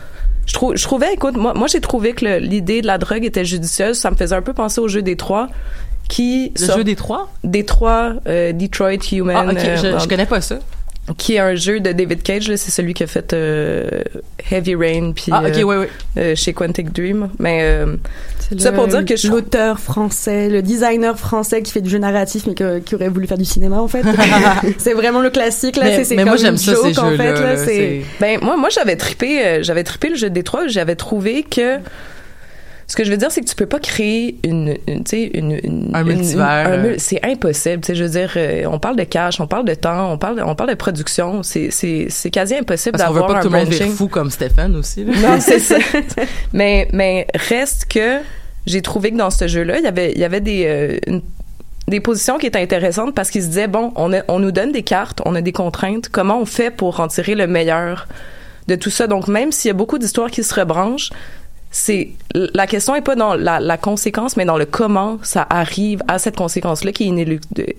je, 0.46 0.54
trou- 0.54 0.76
je 0.76 0.84
trouvais, 0.84 1.14
écoute, 1.14 1.36
moi, 1.36 1.54
moi 1.54 1.68
j'ai 1.68 1.82
trouvé 1.82 2.14
que 2.14 2.40
l'idée 2.40 2.82
de 2.82 2.88
la 2.88 2.98
drogue 2.98 3.26
était 3.26 3.44
judicieuse. 3.46 3.98
Ça 3.98 4.10
me 4.10 4.16
faisait 4.16 4.36
un 4.36 4.42
peu 4.42 4.54
penser 4.54 4.80
au 4.80 4.88
jeu 4.88 5.02
des 5.02 5.18
trois, 5.18 5.50
qui 6.08 6.54
le 6.58 6.66
sort- 6.66 6.78
jeu 6.78 6.84
des 6.86 6.96
trois? 6.96 7.30
des 7.44 7.66
trois 7.66 8.14
euh, 8.28 8.54
Detroit 8.54 8.94
Human, 9.12 9.36
Ah, 9.50 9.52
ok, 9.52 9.58
euh, 9.58 9.76
je, 9.76 9.88
dans- 9.88 10.00
je 10.00 10.08
connais 10.08 10.26
pas 10.26 10.40
ça. 10.40 10.60
Qui 11.18 11.36
est 11.36 11.40
un 11.40 11.56
jeu 11.56 11.80
de 11.80 11.92
David 11.92 12.22
Cage. 12.24 12.54
C'est 12.56 12.72
celui 12.72 12.94
qui 12.94 13.04
a 13.04 13.08
fait 13.08 13.32
euh, 13.34 13.90
Heavy 14.52 14.76
Rain 14.76 15.14
puis 15.16 15.32
Ah, 15.32 15.44
euh, 15.46 15.86
euh, 16.18 16.36
chez 16.36 16.54
Quantic 16.54 16.92
Dream. 16.94 17.30
Mais 17.40 17.60
euh, 17.64 17.96
C'est 18.50 18.60
Ça 18.60 18.72
pour 18.72 18.88
dire 18.88 19.06
que 19.06 19.16
je- 19.16 19.28
l'auteur 19.30 19.80
français, 19.80 20.50
le 20.50 20.62
designer 20.62 21.18
français 21.18 21.62
qui 21.62 21.72
fait 21.72 21.82
du 21.82 21.90
jeu 21.90 21.98
narratif 21.98 22.44
mais 22.48 22.54
que- 22.56 22.80
qui 22.80 22.96
aurait 22.96 23.10
voulu 23.10 23.28
faire 23.28 23.38
du 23.38 23.46
cinéma 23.46 23.78
en 23.80 23.88
fait. 23.88 24.04
c'est 24.78 24.94
vraiment 24.94 25.22
le 25.22 25.30
classique 25.30 25.76
là. 25.78 25.84
mais 25.86 26.04
c'est- 26.04 26.16
mais 26.16 26.26
moi 26.26 26.36
j'aime 26.38 26.58
ça 26.58 26.74
ces 26.76 26.98
en 27.00 27.12
fait, 27.12 27.18
là, 27.18 27.42
là, 27.42 27.58
c'est- 27.58 27.66
c'est- 27.66 28.02
Ben 28.20 28.40
moi 28.42 28.56
moi 28.58 28.70
j'avais 28.70 28.96
trippé 28.96 29.46
euh, 29.46 29.64
j'avais 29.64 29.84
trippé 29.84 30.10
le 30.10 30.16
jeu 30.16 30.30
de 30.30 30.34
Détroit, 30.34 30.68
j'avais 30.68 30.96
trouvé 30.96 31.44
que 31.44 31.78
ce 32.90 32.96
que 32.96 33.04
je 33.04 33.12
veux 33.12 33.18
dire 33.18 33.30
c'est 33.32 33.42
que 33.42 33.46
tu 33.48 33.56
peux 33.56 33.66
pas 33.66 33.80
créer 33.80 34.38
une, 34.46 34.78
une 34.88 35.04
tu 35.04 35.10
sais 35.12 35.32
une, 35.34 35.52
une- 35.64 35.92
Un 35.94 36.04
multivers, 36.04 36.46
un 36.68 36.72
euh. 36.86 36.96
c'est 36.98 37.20
impossible, 37.26 37.82
tu 37.82 37.88
sais 37.88 37.96
je 37.96 38.04
veux 38.06 38.10
dire 38.10 38.32
euh, 38.38 38.64
on 38.72 38.80
parle 38.80 38.96
de 38.96 39.04
cash, 39.04 39.40
on 39.42 39.48
parle 39.48 39.66
de 39.66 39.74
temps, 39.74 40.12
on 40.14 40.18
parle 40.18 40.42
on 40.46 40.56
parle 40.56 40.70
de 40.70 40.76
production, 40.76 41.44
c'est 41.44 41.70
c'est 41.70 42.08
c'est 42.10 42.30
quasi 42.32 42.56
impossible 42.56 42.98
Parce 42.98 43.04
qu'on 43.10 43.14
veut 43.14 43.20
d'avoir 43.20 43.34
pas 43.34 43.40
un 43.40 43.42
que 43.44 43.48
tout 43.70 43.80
le 43.80 43.86
monde 43.88 43.96
fou 43.96 44.08
comme 44.08 44.32
Stéphane 44.32 44.76
aussi. 44.78 45.04
là. 45.04 45.14
Non, 45.22 45.40
c'est 45.42 45.60
ça. 45.60 45.78
mais 46.54 46.88
mais 46.94 47.28
reste 47.36 47.86
que 47.90 48.20
j'ai 48.66 48.82
trouvé 48.82 49.12
que 49.12 49.18
dans 49.18 49.30
ce 49.32 49.48
jeu-là, 49.48 49.80
il 49.80 49.84
y 49.84 49.88
avait 49.88 50.12
il 50.14 50.20
y 50.20 50.24
avait 50.24 50.42
des 50.42 50.66
euh, 50.66 50.98
une- 51.08 51.22
des 51.90 52.02
positions 52.02 52.38
qui 52.38 52.46
étaient 52.48 52.60
intéressantes 52.62 53.16
parce 53.16 53.30
qu'ils 53.32 53.44
se 53.44 53.48
disaient 53.48 53.68
bon, 53.70 53.94
on, 53.96 54.12
a- 54.14 54.24
on 54.28 54.40
nous 54.40 54.52
donne 54.52 54.74
des 54.74 54.84
cartes, 54.84 55.22
on 55.26 55.36
a 55.36 55.42
des 55.42 55.54
contraintes, 55.54 56.10
comment 56.10 56.38
on 56.38 56.46
fait 56.46 56.70
pour 56.70 57.00
en 57.00 57.08
tirer 57.08 57.34
le 57.34 57.48
meilleur 57.48 58.10
de 58.68 58.76
tout 58.76 58.90
ça? 58.90 59.08
Donc 59.08 59.30
même 59.30 59.54
s'il 59.54 59.70
y 59.70 59.72
a 59.72 59.74
beaucoup 59.74 59.98
d'histoires 59.98 60.30
qui 60.30 60.44
se 60.44 60.54
rebranchent, 60.54 61.12
c'est 61.78 62.10
la 62.34 62.66
question 62.66 62.96
est 62.96 63.02
pas 63.02 63.16
dans 63.16 63.36
la, 63.36 63.60
la 63.60 63.78
conséquence, 63.78 64.36
mais 64.36 64.46
dans 64.46 64.58
le 64.58 64.66
comment 64.66 65.20
ça 65.22 65.46
arrive 65.48 66.02
à 66.08 66.18
cette 66.18 66.36
conséquence-là 66.36 66.92
qui 66.92 67.04
est 67.04 67.08
inéluctable. 67.08 67.76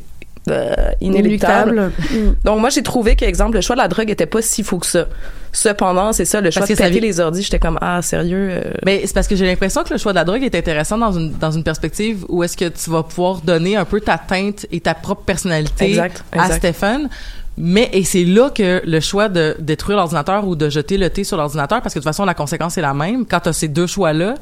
inéluctable. 1.01 1.91
Mm. 2.13 2.17
Donc 2.45 2.61
moi 2.61 2.71
j'ai 2.71 2.85
trouvé 2.85 3.17
que 3.17 3.25
exemple 3.25 3.57
le 3.57 3.61
choix 3.61 3.75
de 3.75 3.81
la 3.81 3.89
drogue 3.89 4.09
était 4.09 4.27
pas 4.27 4.41
si 4.41 4.63
fou 4.63 4.79
que 4.79 4.87
ça. 4.87 5.09
Cependant, 5.51 6.13
c'est 6.13 6.27
ça 6.27 6.41
le 6.41 6.53
choix 6.53 6.61
Parce 6.61 6.71
de 6.71 6.77
que 6.77 6.83
péter 6.83 7.01
les 7.01 7.19
ordis, 7.19 7.43
j'étais 7.43 7.59
comme 7.59 7.77
ah 7.81 8.01
sérieux 8.01 8.51
euh, 8.53 8.71
Mais 8.87 9.03
c'est 9.05 9.15
parce 9.15 9.27
que 9.27 9.35
j'ai 9.35 9.47
l'impression 9.47 9.83
que 9.83 9.93
le 9.93 9.99
choix 9.99 10.13
de 10.13 10.19
la 10.19 10.25
drogue 10.25 10.45
est 10.45 10.55
intéressant 10.55 10.97
dans 10.97 11.13
une 11.13 11.33
dans 11.33 11.51
une 11.51 11.65
perspective 11.65 12.25
où 12.29 12.45
est-ce 12.45 12.57
que 12.57 12.69
tu 12.69 12.91
vas 12.91 13.03
pouvoir 13.03 13.41
donner 13.41 13.75
un 13.75 13.85
peu 13.85 14.01
ta 14.01 14.17
teinte 14.17 14.65
et 14.71 14.79
ta 14.79 14.95
propre 14.95 15.23
personnalité 15.23 15.91
Exact, 15.91 16.23
à. 16.31 16.53
Stéphane. 16.53 17.09
Mais 17.61 17.90
et 17.92 18.05
c'est 18.05 18.25
là 18.25 18.51
que 18.51 18.81
le 18.85 19.01
choix 19.01 19.29
de 19.29 19.57
détruire 19.59 19.99
l'ordinateur 19.99 20.47
ou 20.47 20.55
de 20.55 20.71
jeter 20.71 20.97
le 20.97 21.11
thé 21.11 21.25
sur 21.25 21.37
l'ordinateur 21.37 21.83
parce 21.83 21.92
que 21.92 21.99
de 21.99 22.03
toute 22.03 22.09
façon 22.09 22.25
la 22.25 22.35
conséquence 22.35 22.79
est 22.79 22.83
la 22.83 22.94
même 22.94 23.27
quand 23.27 23.40
tu 23.40 23.49
as 23.49 23.53
ces 23.53 23.68
deux 23.68 23.87
choix 23.87 24.12
là. 24.12 24.35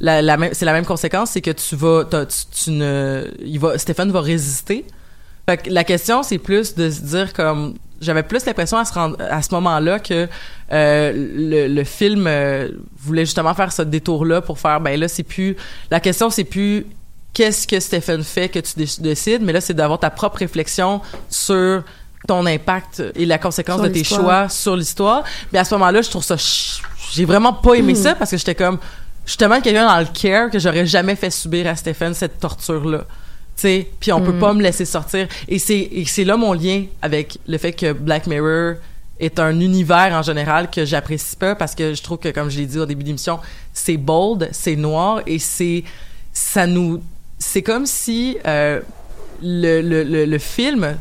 C'est 0.00 0.64
la 0.64 0.72
même 0.72 0.86
conséquence, 0.86 1.30
c'est 1.30 1.42
que 1.42 1.50
tu 1.50 1.76
vas, 1.76 2.04
tu, 2.04 2.70
ne, 2.70 3.24
il 3.44 3.60
va, 3.60 3.78
Stéphane 3.78 4.10
va 4.10 4.20
résister. 4.20 4.84
Fait 5.48 5.58
que 5.58 5.70
la 5.70 5.84
question, 5.84 6.22
c'est 6.22 6.38
plus 6.38 6.74
de 6.74 6.90
se 6.90 7.00
dire 7.02 7.32
comme, 7.32 7.74
j'avais 8.00 8.22
plus 8.22 8.44
l'impression 8.46 8.78
à, 8.78 9.42
ce 9.42 9.54
moment-là 9.54 9.98
que 9.98 10.28
euh, 10.72 11.68
le, 11.68 11.84
film 11.84 12.26
euh, 12.26 12.68
voulait 12.96 13.24
justement 13.24 13.54
faire 13.54 13.72
ce 13.72 13.82
détour-là 13.82 14.40
pour 14.40 14.58
faire, 14.58 14.80
ben 14.80 14.98
là, 14.98 15.08
c'est 15.08 15.22
plus, 15.22 15.56
la 15.90 16.00
question, 16.00 16.30
c'est 16.30 16.44
plus 16.44 16.86
qu'est-ce 17.32 17.66
que 17.66 17.78
Stéphane 17.78 18.24
fait 18.24 18.48
que 18.48 18.58
tu 18.58 18.72
dé- 18.76 19.00
décides, 19.00 19.42
mais 19.42 19.52
là, 19.52 19.60
c'est 19.60 19.74
d'avoir 19.74 20.00
ta 20.00 20.10
propre 20.10 20.38
réflexion 20.38 21.00
sur 21.28 21.84
ton 22.26 22.46
impact 22.46 23.02
et 23.16 23.26
la 23.26 23.38
conséquence 23.38 23.80
Sur 23.80 23.84
de 23.88 23.88
tes 23.92 24.04
choix 24.04 24.48
sur 24.48 24.76
l'histoire. 24.76 25.24
Mais 25.52 25.58
à 25.58 25.64
ce 25.64 25.74
moment-là, 25.74 26.02
je 26.02 26.10
trouve 26.10 26.22
ça, 26.24 26.36
ch- 26.36 26.82
j'ai 27.12 27.24
vraiment 27.24 27.52
pas 27.52 27.74
aimé 27.74 27.94
ça 27.94 28.14
parce 28.14 28.30
que 28.30 28.36
j'étais 28.36 28.54
comme, 28.54 28.78
tellement 29.38 29.60
quelqu'un 29.60 29.86
dans 29.86 29.98
le 29.98 30.06
care 30.06 30.50
que 30.50 30.58
j'aurais 30.58 30.86
jamais 30.86 31.16
fait 31.16 31.30
subir 31.30 31.66
à 31.66 31.74
Stéphane 31.76 32.14
cette 32.14 32.38
torture-là. 32.38 32.98
Tu 33.56 33.62
sais, 33.62 33.90
puis 34.00 34.12
on 34.12 34.20
peut 34.22 34.38
pas 34.38 34.52
me 34.54 34.62
laisser 34.62 34.84
sortir. 34.84 35.26
Et 35.48 35.58
c'est 35.58 35.78
et 35.78 36.04
c'est 36.06 36.24
là 36.24 36.36
mon 36.36 36.52
lien 36.54 36.84
avec 37.02 37.38
le 37.46 37.58
fait 37.58 37.72
que 37.72 37.92
Black 37.92 38.26
Mirror 38.26 38.76
est 39.20 39.38
un 39.38 39.60
univers 39.60 40.12
en 40.14 40.22
général 40.22 40.70
que 40.70 40.84
j'apprécie 40.84 41.36
pas 41.36 41.54
parce 41.54 41.74
que 41.74 41.92
je 41.94 42.02
trouve 42.02 42.18
que 42.18 42.30
comme 42.30 42.50
je 42.50 42.58
l'ai 42.58 42.66
dit 42.66 42.78
au 42.78 42.86
début 42.86 43.04
d'émission, 43.04 43.38
c'est 43.74 43.98
bold, 43.98 44.48
c'est 44.52 44.74
noir 44.74 45.20
et 45.26 45.38
c'est 45.38 45.84
ça 46.32 46.66
nous 46.66 47.02
c'est 47.38 47.62
comme 47.62 47.84
si 47.86 48.38
euh, 48.46 48.80
le, 49.42 49.82
le, 49.82 50.02
le, 50.02 50.24
le 50.24 50.38
film 50.38 50.96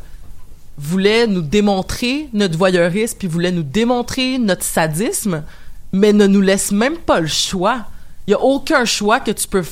voulait 0.77 1.27
nous 1.27 1.41
démontrer 1.41 2.29
notre 2.33 2.57
voyeurisme 2.57 3.17
puis 3.19 3.27
voulait 3.27 3.51
nous 3.51 3.63
démontrer 3.63 4.37
notre 4.37 4.63
sadisme 4.63 5.43
mais 5.93 6.13
ne 6.13 6.27
nous 6.27 6.41
laisse 6.41 6.71
même 6.71 6.97
pas 6.97 7.19
le 7.19 7.27
choix. 7.27 7.85
Il 8.27 8.31
y 8.31 8.33
a 8.33 8.41
aucun 8.41 8.85
choix 8.85 9.19
que 9.19 9.31
tu 9.31 9.47
peux 9.47 9.63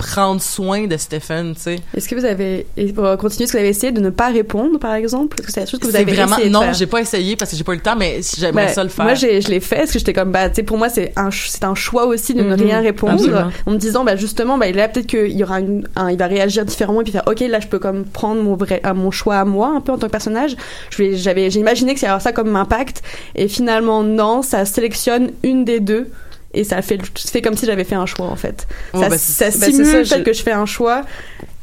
prendre 0.00 0.40
soin 0.40 0.86
de 0.86 0.96
Stephen, 0.96 1.54
tu 1.54 1.60
sais. 1.60 1.76
Est-ce 1.94 2.08
que 2.08 2.14
vous 2.14 2.24
avez, 2.24 2.66
pour 2.94 3.04
continuer, 3.18 3.44
est-ce 3.44 3.52
que 3.52 3.58
vous 3.58 3.60
avez 3.60 3.68
essayé 3.68 3.92
de 3.92 4.00
ne 4.00 4.08
pas 4.10 4.28
répondre, 4.28 4.78
par 4.78 4.94
exemple? 4.94 5.36
Est-ce 5.38 5.46
que 5.46 5.52
c'est 5.52 5.60
la 5.60 5.66
chose 5.66 5.78
que 5.78 5.86
vous 5.86 5.94
avez 5.94 6.10
vraiment 6.10 6.36
essayé 6.36 6.48
de 6.48 6.52
non, 6.54 6.72
j'ai 6.72 6.86
pas 6.86 7.00
essayé 7.02 7.36
parce 7.36 7.50
que 7.50 7.56
j'ai 7.56 7.64
pas 7.64 7.72
eu 7.72 7.76
le 7.76 7.82
temps 7.82 7.96
mais 7.96 8.20
j'aimerais 8.38 8.66
Ben, 8.66 8.72
ça 8.72 8.82
le 8.82 8.88
faire. 8.88 9.04
Moi, 9.04 9.14
j'ai, 9.14 9.40
je 9.42 9.48
l'ai 9.48 9.60
fait 9.60 9.76
parce 9.76 9.92
que 9.92 9.98
j'étais 9.98 10.12
comme, 10.14 10.32
bah, 10.32 10.48
tu 10.48 10.56
sais, 10.56 10.62
pour 10.62 10.78
moi, 10.78 10.88
c'est 10.88 11.12
un, 11.16 11.30
c'est 11.30 11.64
un 11.64 11.74
choix 11.74 12.06
aussi 12.06 12.32
de 12.34 12.42
ne 12.42 12.54
Mhm. 12.56 12.62
rien 12.62 12.80
répondre. 12.80 13.12
Absolument. 13.12 13.50
En 13.66 13.70
me 13.72 13.76
disant, 13.76 14.02
bah, 14.04 14.16
justement, 14.16 14.56
bah, 14.56 14.70
là, 14.72 14.88
peut-être 14.88 15.06
qu'il 15.06 15.36
y 15.36 15.44
aura 15.44 15.60
une, 15.60 15.86
un- 15.96 16.10
il 16.10 16.16
va 16.18 16.26
réagir 16.26 16.64
différemment 16.64 17.02
et 17.02 17.04
puis 17.04 17.12
faire, 17.12 17.24
ok, 17.26 17.40
là, 17.40 17.60
je 17.60 17.66
peux 17.68 17.78
comme 17.78 18.04
prendre 18.04 18.42
mon 18.42 18.56
vrai, 18.56 18.80
euh, 18.86 18.94
mon 18.94 19.10
choix 19.10 19.36
à 19.36 19.44
moi, 19.44 19.72
un 19.76 19.80
peu 19.80 19.92
en 19.92 19.98
tant 19.98 20.06
que 20.06 20.12
personnage. 20.12 20.56
J'avais, 20.98 21.50
j'ai 21.50 21.60
imaginé 21.60 21.94
que 21.94 22.00
ça 22.00 22.06
allait 22.06 22.10
avoir 22.12 22.22
ça 22.22 22.32
comme 22.32 22.56
impact 22.56 23.02
et 23.34 23.48
finalement, 23.48 24.02
non, 24.02 24.42
ça 24.42 24.64
sélectionne 24.64 25.30
une 25.42 25.64
des 25.64 25.80
deux. 25.80 26.08
Et 26.52 26.64
ça 26.64 26.82
fait, 26.82 26.98
fait 27.16 27.42
comme 27.42 27.56
si 27.56 27.64
j'avais 27.66 27.84
fait 27.84 27.94
un 27.94 28.06
choix, 28.06 28.26
en 28.26 28.36
fait. 28.36 28.66
Ça, 28.92 28.98
ben, 29.08 29.10
ça 29.18 29.50
c'est- 29.50 29.58
c'est 29.58 29.72
simule 29.72 30.06
ça, 30.06 30.18
je- 30.18 30.22
que 30.22 30.32
je 30.32 30.42
fais 30.42 30.52
un 30.52 30.66
choix 30.66 31.02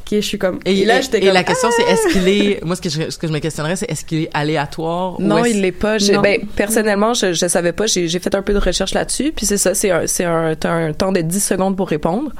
qui 0.08 0.15
est, 0.17 0.22
je 0.22 0.28
suis 0.28 0.38
comme, 0.39 0.60
et, 0.65 0.80
et, 0.80 0.86
là, 0.86 1.00
et- 1.00 1.02
j'étais 1.02 1.17
et 1.20 1.26
comme, 1.26 1.34
la 1.34 1.43
question 1.43 1.70
c'est 1.76 1.84
est-ce 1.84 2.08
qu'il 2.13 2.28
est 2.30 2.63
moi 2.63 2.76
ce 2.76 2.82
que 2.82 2.89
je, 2.89 3.10
ce 3.10 3.17
que 3.17 3.28
je 3.28 3.32
me 3.34 3.39
questionnerais 3.39 3.76
c'est 3.76 3.89
est-ce 3.91 4.06
qu'il 4.06 4.24
est 4.24 4.30
aléatoire 4.34 5.20
ou 5.20 5.24
Non, 5.24 5.43
est-ce- 5.43 5.56
il 5.56 5.62
l'est 5.62 5.72
pas. 5.72 5.98
Ben, 6.24 6.39
personnellement, 6.56 7.13
je, 7.13 7.34
je 7.34 7.48
savais 7.48 7.72
pas. 7.74 7.86
J'ai 7.88 8.08
fait 8.20 8.34
un 8.36 8.41
peu 8.41 8.54
de 8.54 8.60
recherche 8.60 8.93
là-dessus. 8.93 9.32
Puis 9.36 9.46
c'est 9.46 9.58
ça, 9.58 9.74
c'est 9.76 9.91
un, 9.91 10.56
temps 10.93 11.12
de 11.12 11.22
10 11.22 11.43
secondes 11.43 11.76
pour 11.78 11.89
répondre. 11.89 12.32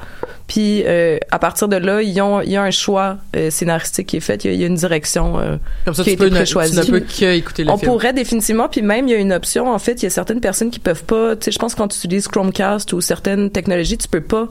Puis 0.46 0.82
euh, 0.86 1.18
à 1.30 1.38
partir 1.38 1.68
de 1.68 1.76
là, 1.76 2.00
il 2.00 2.08
y 2.10 2.20
a 2.20 2.62
un 2.62 2.70
choix 2.70 3.18
euh, 3.36 3.50
scénaristique 3.50 4.06
qui 4.08 4.16
est 4.16 4.20
fait. 4.20 4.44
Il 4.44 4.50
y 4.52 4.54
a, 4.54 4.56
y 4.60 4.64
a 4.64 4.66
une 4.66 4.74
direction. 4.76 5.38
euh, 5.38 5.56
comme 5.84 5.94
ça 5.94 6.02
qui 6.04 6.10
a 6.10 6.12
tu 6.14 6.18
peux 6.18 6.26
été 6.28 6.38
ne, 6.38 6.44
tu 6.44 6.76
ne 6.76 6.84
peux 6.84 7.00
que 7.00 7.36
écouter 7.36 7.64
le 7.64 7.70
on 7.70 7.76
film. 7.76 7.92
pourrait 7.92 8.12
définitivement, 8.14 8.68
puis 8.68 8.80
même 8.82 9.06
il 9.08 9.10
y 9.10 9.14
a 9.14 9.18
une 9.18 9.32
option. 9.32 9.70
En 9.70 9.78
fait, 9.78 9.94
il 10.00 10.04
y 10.04 10.06
a 10.06 10.10
certaines 10.10 10.40
personnes 10.40 10.70
qui 10.70 10.80
peuvent 10.80 11.04
pas. 11.04 11.36
Tu 11.36 11.44
sais, 11.44 11.50
je 11.52 11.58
pense 11.58 11.74
que 11.74 11.78
quand 11.78 11.88
tu 11.88 11.98
utilises 11.98 12.28
Chromecast 12.28 12.92
ou 12.94 13.00
certaines 13.02 13.50
technologies, 13.50 13.98
tu 13.98 14.08
peux 14.08 14.22
pas 14.22 14.48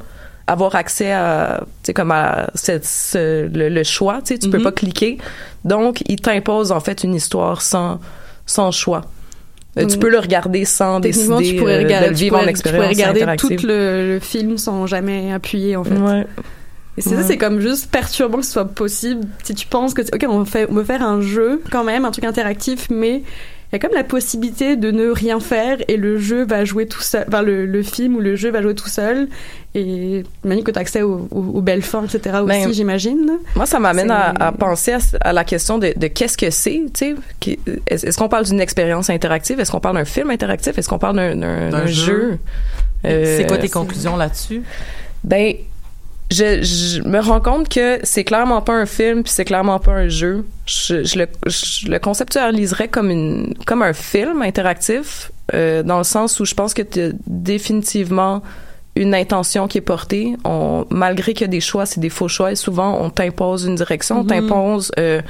avoir 0.47 0.75
accès 0.75 1.12
à, 1.12 1.60
tu 1.83 1.88
sais, 1.88 1.93
comme 1.93 2.12
à 2.12 2.49
cette- 2.55 2.86
ce- 2.86 3.47
le, 3.47 3.69
le 3.69 3.83
choix. 3.83 4.19
Tu 4.23 4.33
sais, 4.33 4.39
tu 4.39 4.49
peux 4.49 4.57
Mhm. 4.57 4.63
pas 4.63 4.71
cliquer. 4.71 5.17
Donc, 5.65 6.01
il 6.07 6.19
t'impose 6.21 6.71
en 6.71 6.79
fait 6.79 7.03
une 7.03 7.13
histoire 7.15 7.62
sans 7.62 7.99
sans 8.45 8.71
choix. 8.71 9.01
Euh, 9.77 9.86
tu 9.86 9.97
peux 9.99 10.10
le 10.10 10.19
regarder 10.19 10.63
sans 10.65 10.99
décider 11.01 11.43
tu 11.51 11.55
pourrais 11.57 11.75
euh, 11.75 11.83
regarder, 11.83 12.05
de 12.07 12.12
le 12.12 12.15
tu 12.17 12.23
vivre 12.23 12.36
en 12.38 12.39
pourrais- 12.39 12.53
tu 12.53 12.62
pourrais 12.63 12.91
expérience 12.91 13.13
regarder 13.17 13.38
tout 13.38 13.67
le, 13.67 14.13
le 14.13 14.19
film 14.19 14.57
sans 14.57 14.88
jamais 14.88 15.31
appuyer, 15.33 15.75
en 15.75 15.83
fait. 15.83 15.93
Ouais. 15.97 16.25
Et 16.97 17.01
c'est 17.01 17.15
ça, 17.15 17.21
c'est 17.23 17.38
comme 17.38 17.60
juste 17.60 17.91
perturbant 17.91 18.39
que 18.39 18.45
ce 18.45 18.53
soit 18.53 18.65
possible. 18.69 19.27
Si 19.43 19.53
tu 19.53 19.67
penses 19.67 19.93
que, 19.93 20.01
ok, 20.01 20.25
on 20.29 20.39
va, 20.39 20.45
faire, 20.45 20.67
on 20.71 20.83
faire 20.83 21.03
un 21.03 21.21
jeu, 21.21 21.62
quand 21.71 21.83
même, 21.83 22.05
un 22.05 22.12
truc 22.12 22.23
interactif, 22.23 22.88
mais 22.89 23.21
il 23.71 23.73
y 23.73 23.75
a 23.75 23.80
comme 23.80 23.93
la 23.95 24.03
possibilité 24.06 24.75
de 24.77 24.91
ne 24.91 25.10
rien 25.10 25.39
faire 25.39 25.77
et 25.88 25.97
le 25.97 26.17
jeu 26.17 26.45
va 26.45 26.63
jouer 26.65 26.86
tout 26.88 27.01
seul, 27.01 27.25
enfin, 27.27 27.41
le, 27.41 27.65
le 27.65 27.84
film 27.84 28.15
ou 28.15 28.19
le 28.21 28.36
jeu 28.38 28.49
va 28.49 28.62
jouer 28.62 28.75
tout 28.75 28.88
seul. 28.88 29.27
Et 29.75 30.23
j'imagine 30.43 30.63
que 30.63 30.71
tu 30.71 30.80
as 30.80 30.82
accès 30.82 31.01
aux, 31.01 31.27
aux- 31.30 31.58
aux 31.58 31.62
belles 31.62 31.82
fins, 31.84 32.03
etc. 32.06 32.38
aussi, 32.39 32.47
Ben, 32.47 32.73
j'imagine. 32.73 33.32
Moi, 33.56 33.65
ça 33.65 33.80
m'amène 33.80 34.10
à, 34.10 34.51
penser 34.53 34.93
à, 34.93 34.99
à 35.21 35.34
la 35.34 35.43
question 35.43 35.77
de, 35.77 35.93
de 35.95 36.08
qu'est-ce 36.08 36.38
que 36.38 36.49
c'est, 36.49 36.82
tu 36.93 37.12
sais. 37.12 37.15
qui- 37.39 37.60
Est-ce 37.88 38.06
est-ce 38.08 38.17
qu'on 38.17 38.30
parle 38.30 38.45
d'une 38.45 38.62
expérience 38.62 39.10
interactive? 39.10 39.60
Est-ce 39.60 39.71
qu'on 39.71 39.80
parle 39.82 39.97
d'un 39.97 40.06
film 40.06 40.30
interactif? 40.32 40.77
Est-ce 40.77 40.88
qu'on 40.89 40.97
parle 40.99 41.17
d'un- 41.17 41.36
d'un 41.36 41.69
D'un 41.69 41.80
d'un 41.80 41.86
jeu? 41.86 41.93
jeu? 42.32 42.39
Euh, 43.06 43.38
c'est 43.38 43.45
quoi 43.47 43.58
tes 43.58 43.69
conclusions 43.69 44.15
là-dessus? 44.15 44.63
Ben, 45.23 45.53
je, 46.31 46.61
je 46.61 47.01
me 47.03 47.19
rends 47.19 47.39
compte 47.39 47.69
que 47.69 47.99
c'est 48.03 48.23
clairement 48.25 48.61
pas 48.61 48.73
un 48.73 48.85
film 48.85 49.23
puis 49.23 49.31
c'est 49.31 49.45
clairement 49.45 49.79
pas 49.79 49.93
un 49.93 50.07
jeu. 50.09 50.45
Je, 50.65 51.03
je 51.03 51.19
le, 51.19 51.27
je 51.45 51.87
le 51.89 51.99
conceptualiserais 51.99 52.89
comme 52.89 53.09
une 53.11 53.53
comme 53.65 53.81
un 53.81 53.93
film 53.93 54.41
interactif 54.41 55.31
euh, 55.53 55.83
dans 55.83 55.97
le 55.99 56.03
sens 56.03 56.39
où 56.39 56.45
je 56.45 56.53
pense 56.53 56.73
que 56.73 56.81
tu 56.81 57.13
définitivement 57.27 58.41
une 58.95 59.13
intention 59.15 59.67
qui 59.67 59.77
est 59.77 59.81
portée. 59.81 60.35
On, 60.43 60.85
malgré 60.89 61.33
qu'il 61.33 61.41
y 61.41 61.49
a 61.49 61.51
des 61.51 61.61
choix, 61.61 61.85
c'est 61.85 61.99
des 61.99 62.09
faux 62.09 62.27
choix 62.27 62.51
et 62.51 62.55
souvent 62.55 62.99
on 62.99 63.09
t'impose 63.09 63.65
une 63.65 63.75
direction, 63.75 64.19
on 64.19 64.23
Mhm. 64.23 64.27
t'impose 64.29 64.91
euh, 64.99 65.21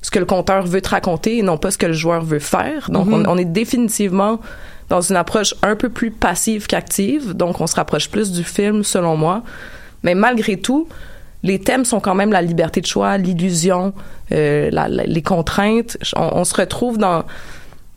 ce 0.00 0.10
que 0.10 0.18
le 0.20 0.24
conteur 0.24 0.64
veut 0.66 0.80
te 0.80 0.88
raconter 0.90 1.38
et 1.38 1.42
non 1.42 1.58
pas 1.58 1.70
ce 1.70 1.78
que 1.78 1.86
le 1.86 1.92
joueur 1.92 2.24
veut 2.24 2.38
faire. 2.38 2.90
Donc 2.90 3.06
Mhm. 3.08 3.24
on, 3.26 3.32
on 3.34 3.36
est 3.38 3.44
définitivement 3.44 4.40
dans 4.88 5.00
une 5.02 5.16
approche 5.16 5.54
un 5.62 5.76
peu 5.76 5.90
plus 5.90 6.10
passive 6.10 6.66
qu'active. 6.66 7.34
Donc 7.34 7.60
on 7.60 7.66
se 7.66 7.74
rapproche 7.76 8.08
plus 8.08 8.32
du 8.32 8.44
film 8.44 8.82
selon 8.84 9.16
moi. 9.16 9.42
Mais 10.02 10.14
malgré 10.14 10.56
tout, 10.56 10.88
les 11.42 11.58
thèmes 11.60 11.84
sont 11.84 12.00
quand 12.00 12.14
même 12.14 12.32
la 12.32 12.42
liberté 12.42 12.80
de 12.80 12.86
choix, 12.86 13.16
l'illusion, 13.18 13.92
euh, 14.32 14.70
les 14.88 15.22
contraintes. 15.22 15.96
On, 16.16 16.30
on 16.40 16.44
se 16.44 16.54
retrouve 16.54 16.98
dans 16.98 17.24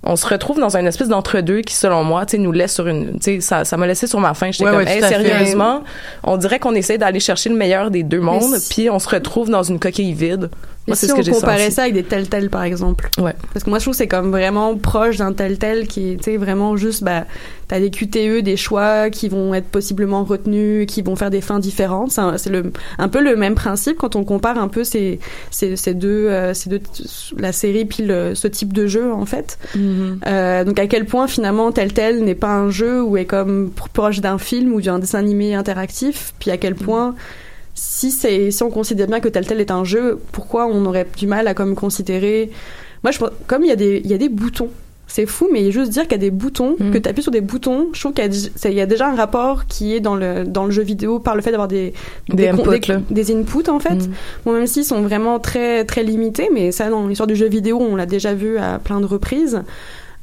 on 0.03 0.15
se 0.15 0.25
retrouve 0.25 0.59
dans 0.59 0.75
une 0.75 0.87
espèce 0.87 1.09
d'entre-deux 1.09 1.61
qui, 1.61 1.75
selon 1.75 2.03
moi, 2.03 2.25
tu 2.25 2.39
nous 2.39 2.51
laisse 2.51 2.73
sur 2.73 2.87
une, 2.87 3.19
tu 3.19 3.39
ça, 3.39 3.65
ça 3.65 3.77
m'a 3.77 3.85
laissé 3.85 4.07
sur 4.07 4.19
ma 4.19 4.33
faim. 4.33 4.49
J'étais 4.51 4.63
Ouais, 4.65 4.71
comme, 4.71 4.79
ouais, 4.79 4.95
hey, 4.95 5.01
sérieusement, 5.09 5.83
on 6.23 6.37
dirait 6.37 6.57
qu'on 6.57 6.73
essaie 6.73 6.97
d'aller 6.97 7.19
chercher 7.19 7.49
le 7.49 7.55
meilleur 7.55 7.91
des 7.91 8.01
deux 8.01 8.19
mondes, 8.19 8.55
si- 8.57 8.69
puis 8.73 8.89
on 8.89 8.97
se 8.97 9.07
retrouve 9.07 9.51
dans 9.51 9.61
une 9.61 9.77
coquille 9.77 10.13
vide. 10.13 10.49
Moi, 10.87 10.95
si 10.95 11.07
ce 11.07 11.13
que 11.13 11.19
on 11.29 11.33
comparait 11.33 11.59
senti. 11.65 11.71
ça 11.75 11.81
avec 11.83 11.93
des 11.93 12.03
tel 12.03 12.49
par 12.49 12.63
exemple? 12.63 13.09
Ouais. 13.19 13.35
Parce 13.53 13.63
que 13.63 13.69
moi, 13.69 13.77
je 13.79 13.83
trouve 13.85 13.93
que 13.93 13.97
c'est 13.99 14.07
comme 14.07 14.31
vraiment 14.31 14.75
proche 14.75 15.17
d'un 15.17 15.31
tel 15.31 15.57
tel 15.59 15.87
qui 15.87 16.17
est, 16.25 16.37
vraiment 16.37 16.75
juste, 16.75 17.03
bah, 17.03 17.25
t'as 17.67 17.79
des 17.79 17.91
QTE, 17.91 18.41
des 18.41 18.57
choix 18.57 19.09
qui 19.11 19.29
vont 19.29 19.53
être 19.53 19.67
possiblement 19.67 20.23
retenus, 20.23 20.87
qui 20.87 21.03
vont 21.03 21.15
faire 21.15 21.29
des 21.29 21.41
fins 21.41 21.59
différentes. 21.59 22.11
C'est 22.37 22.49
le, 22.49 22.73
un 22.97 23.07
peu 23.09 23.21
le 23.23 23.35
même 23.35 23.53
principe 23.55 23.97
quand 23.97 24.15
on 24.15 24.23
compare 24.23 24.57
un 24.57 24.67
peu 24.67 24.83
ces, 24.83 25.19
ces, 25.51 25.75
ces 25.75 25.93
deux, 25.93 26.27
euh, 26.27 26.53
ces 26.55 26.69
deux, 26.69 26.81
la 27.37 27.51
série 27.51 27.85
puis 27.85 28.03
le, 28.03 28.33
ce 28.33 28.47
type 28.47 28.73
de 28.73 28.87
jeu, 28.87 29.13
en 29.13 29.25
fait. 29.27 29.59
Euh, 30.27 30.63
donc 30.63 30.79
à 30.79 30.87
quel 30.87 31.05
point 31.05 31.27
finalement 31.27 31.71
tel 31.71 31.93
tel 31.93 32.23
n'est 32.23 32.35
pas 32.35 32.53
un 32.55 32.69
jeu 32.71 33.03
ou 33.03 33.17
est 33.17 33.25
comme 33.25 33.69
pro- 33.69 33.87
proche 33.93 34.19
d'un 34.19 34.37
film 34.39 34.73
ou 34.73 34.81
d'un 34.81 34.99
dessin 34.99 35.19
animé 35.19 35.53
interactif, 35.53 36.33
puis 36.39 36.49
à 36.49 36.57
quel 36.57 36.73
point 36.75 37.13
si 37.13 37.17
c'est 37.19 37.19
si 37.73 38.63
on 38.63 38.69
considère 38.69 39.07
bien 39.07 39.19
que 39.19 39.29
tel 39.29 39.45
tel 39.45 39.59
est 39.61 39.71
un 39.71 39.83
jeu, 39.83 40.19
pourquoi 40.31 40.67
on 40.67 40.85
aurait 40.85 41.07
du 41.17 41.27
mal 41.27 41.47
à 41.47 41.53
comme 41.53 41.75
considérer? 41.75 42.49
Moi 43.03 43.11
je 43.11 43.19
pense- 43.19 43.31
comme 43.47 43.63
il 43.63 43.69
y 43.69 43.71
a 43.71 43.75
des 43.75 44.01
il 44.03 44.09
y 44.09 44.13
a 44.13 44.17
des 44.17 44.29
boutons 44.29 44.69
c'est 45.07 45.25
fou, 45.25 45.49
mais 45.51 45.71
juste 45.73 45.91
dire 45.91 46.03
qu'il 46.03 46.13
y 46.13 46.15
a 46.15 46.17
des 46.19 46.31
boutons, 46.31 46.77
Mm. 46.79 46.91
que 46.91 46.97
tu 46.97 47.09
appuies 47.09 47.21
sur 47.21 47.33
des 47.33 47.41
boutons, 47.41 47.89
je 47.91 47.99
trouve 47.99 48.13
qu'il 48.13 48.31
y, 48.33 48.73
y 48.75 48.79
a 48.79 48.85
déjà 48.85 49.09
un 49.09 49.15
rapport 49.15 49.65
qui 49.65 49.93
est 49.93 49.99
dans 49.99 50.15
le, 50.15 50.45
dans 50.45 50.63
le 50.63 50.71
jeu 50.71 50.83
vidéo 50.83 51.19
par 51.19 51.35
le 51.35 51.41
fait 51.41 51.51
d'avoir 51.51 51.67
des, 51.67 51.91
Des 52.29 52.47
inputs, 52.47 52.79
des, 53.09 53.35
inputs, 53.35 53.69
en 53.69 53.79
fait. 53.81 53.95
Mm. 53.95 54.11
Bon, 54.45 54.53
même 54.53 54.67
s'ils 54.67 54.85
sont 54.85 55.01
vraiment 55.01 55.37
très, 55.39 55.83
très 55.83 56.03
limités, 56.03 56.49
mais 56.53 56.71
ça, 56.71 56.89
dans 56.89 57.07
l'histoire 57.07 57.27
du 57.27 57.35
jeu 57.35 57.49
vidéo, 57.49 57.77
on 57.81 57.97
l'a 57.97 58.05
déjà 58.05 58.33
vu 58.33 58.57
à 58.57 58.79
plein 58.79 59.01
de 59.01 59.05
reprises. 59.05 59.61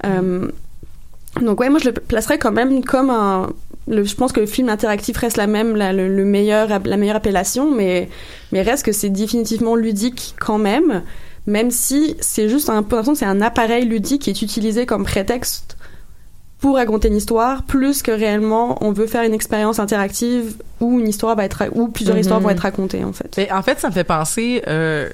Euh, 0.07 0.49
donc, 1.43 1.61
ouais, 1.61 1.69
moi, 1.69 1.79
je 1.79 1.87
le 1.87 1.93
placerais 1.93 2.39
quand 2.39 2.53
même 2.53 2.85
comme 2.85 3.11
un. 3.11 3.51
Le, 3.87 4.05
je 4.05 4.15
pense 4.15 4.33
que 4.33 4.41
le 4.41 4.47
film 4.47 4.69
interactif 4.69 5.17
reste 5.17 5.37
la 5.39 5.47
même, 5.47 5.75
la, 5.75 5.93
le, 5.95 6.15
le 6.15 6.25
meilleur, 6.25 6.69
la 6.85 6.97
meilleure 6.99 7.17
appellation, 7.17 7.75
mais, 7.75 8.09
mais 8.53 8.61
reste 8.63 8.85
que 8.85 8.93
c'est 8.93 9.09
définitivement 9.09 9.77
ludique 9.77 10.35
quand 10.39 10.59
même, 10.59 11.03
même 11.47 11.71
si 11.71 12.15
c'est 12.21 12.51
juste 12.51 12.69
un 12.69 12.83
peu 12.83 13.01
c'est 13.15 13.25
un 13.25 13.41
appareil 13.41 13.87
ludique 13.87 14.23
qui 14.23 14.31
est 14.31 14.43
utilisé 14.43 14.85
comme 14.85 15.05
prétexte 15.05 15.79
pour 16.61 16.75
raconter 16.77 17.09
une 17.09 17.17
histoire, 17.17 17.63
plus 17.63 18.03
que 18.03 18.11
réellement 18.11 18.77
on 18.85 18.93
veut 18.93 19.07
faire 19.07 19.23
une 19.23 19.33
expérience 19.33 19.79
interactive 19.79 20.57
où 20.81 20.99
une 21.01 21.09
histoire 21.09 21.35
va 21.37 21.45
être, 21.47 21.63
où 21.73 21.89
plusieurs 21.89 22.17
Mhm. 22.17 22.21
histoires 22.21 22.41
vont 22.41 22.51
être 22.51 22.61
racontées 22.61 23.05
en 23.05 23.13
fait. 23.15 23.33
Mais 23.39 23.51
en 23.53 23.63
fait, 23.63 23.79
ça 23.81 23.89
me 23.89 23.95
fait 23.95 24.05
penser 24.05 24.63
euh, 24.67 25.09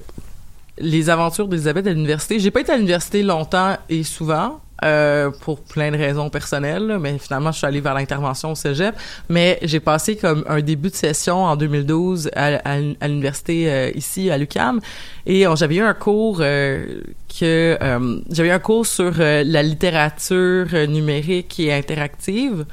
les 0.79 1.11
aventures 1.11 1.47
d'Elisabeth 1.47 1.87
à 1.87 1.91
l'université. 1.91 2.41
J'ai 2.41 2.51
pas 2.51 2.61
été 2.63 2.73
à 2.73 2.77
l'université 2.77 3.23
longtemps 3.23 3.77
et 3.89 4.03
souvent. 4.03 4.59
Euh, 4.83 5.31
pour 5.41 5.61
plein 5.63 5.93
de 5.93 5.97
raisons 5.97 6.31
personnelles, 6.31 6.87
là, 6.87 6.99
mais 6.99 7.17
finalement, 7.19 7.53
je 7.53 7.59
suis 7.59 7.67
allée 7.67 7.81
vers 7.81 7.95
l'intervention 7.95 8.53
au 8.53 8.55
cégep. 8.55 8.95
Mais 9.29 9.59
j'ai 9.63 9.81
passé 9.81 10.17
comme 10.17 10.45
un 10.49 10.61
début 10.61 10.91
de 10.91 10.95
session 10.95 11.45
en 11.45 11.57
2012 11.57 12.31
à, 12.35 12.79
l'université 13.07 13.71
euh, 13.71 13.91
ici, 13.95 14.31
à 14.31 14.39
l'UQAM, 14.39 14.81
et 15.27 15.45
j'avais 15.57 15.77
eu 15.77 15.83
un 15.83 15.95
cours 15.95 16.39
euh, 16.41 17.01
que... 17.39 17.79
j'avais 18.31 18.49
eu 18.49 18.53
un 18.53 18.59
cours 18.59 18.87
sur 18.87 19.13
la 19.19 19.63
littérature 19.63 20.67
numérique 20.89 21.59
et 21.61 21.73
interactive, 21.73 22.67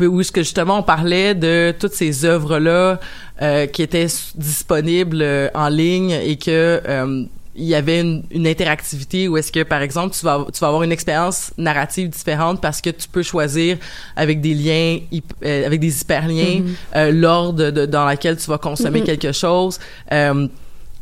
où 0.00 0.20
est-ce 0.20 0.32
que 0.32 0.42
justement 0.42 0.78
on 0.78 0.82
parlait 0.82 1.34
de 1.34 1.74
toutes 1.78 1.92
ces 1.92 2.24
œuvres-là 2.24 2.98
euh, 3.40 3.66
qui 3.66 3.82
étaient 3.82 4.08
disponibles 4.34 5.24
en 5.54 5.68
ligne 5.68 6.10
et 6.10 6.36
que 6.36 7.26
il 7.54 7.64
y 7.64 7.74
avait 7.74 8.00
une, 8.00 8.22
une 8.30 8.46
interactivité 8.46 9.28
où 9.28 9.36
est-ce 9.36 9.52
que 9.52 9.62
par 9.62 9.82
exemple 9.82 10.14
tu 10.18 10.24
vas 10.24 10.44
tu 10.52 10.58
vas 10.60 10.68
avoir 10.68 10.82
une 10.84 10.92
expérience 10.92 11.52
narrative 11.58 12.08
différente 12.08 12.60
parce 12.62 12.80
que 12.80 12.88
tu 12.90 13.06
peux 13.08 13.22
choisir 13.22 13.76
avec 14.16 14.40
des 14.40 14.54
liens 14.54 14.98
euh, 15.44 15.66
avec 15.66 15.78
des 15.80 16.00
hyperliens 16.00 16.62
euh, 16.96 17.10
l'ordre 17.12 17.70
de- 17.70 17.86
dans 17.86 18.08
lequel 18.08 18.36
tu 18.38 18.46
vas 18.48 18.58
consommer 18.58 19.00
Mhm. 19.00 19.06
quelque 19.06 19.32
chose 19.32 19.78
euh, 20.12 20.48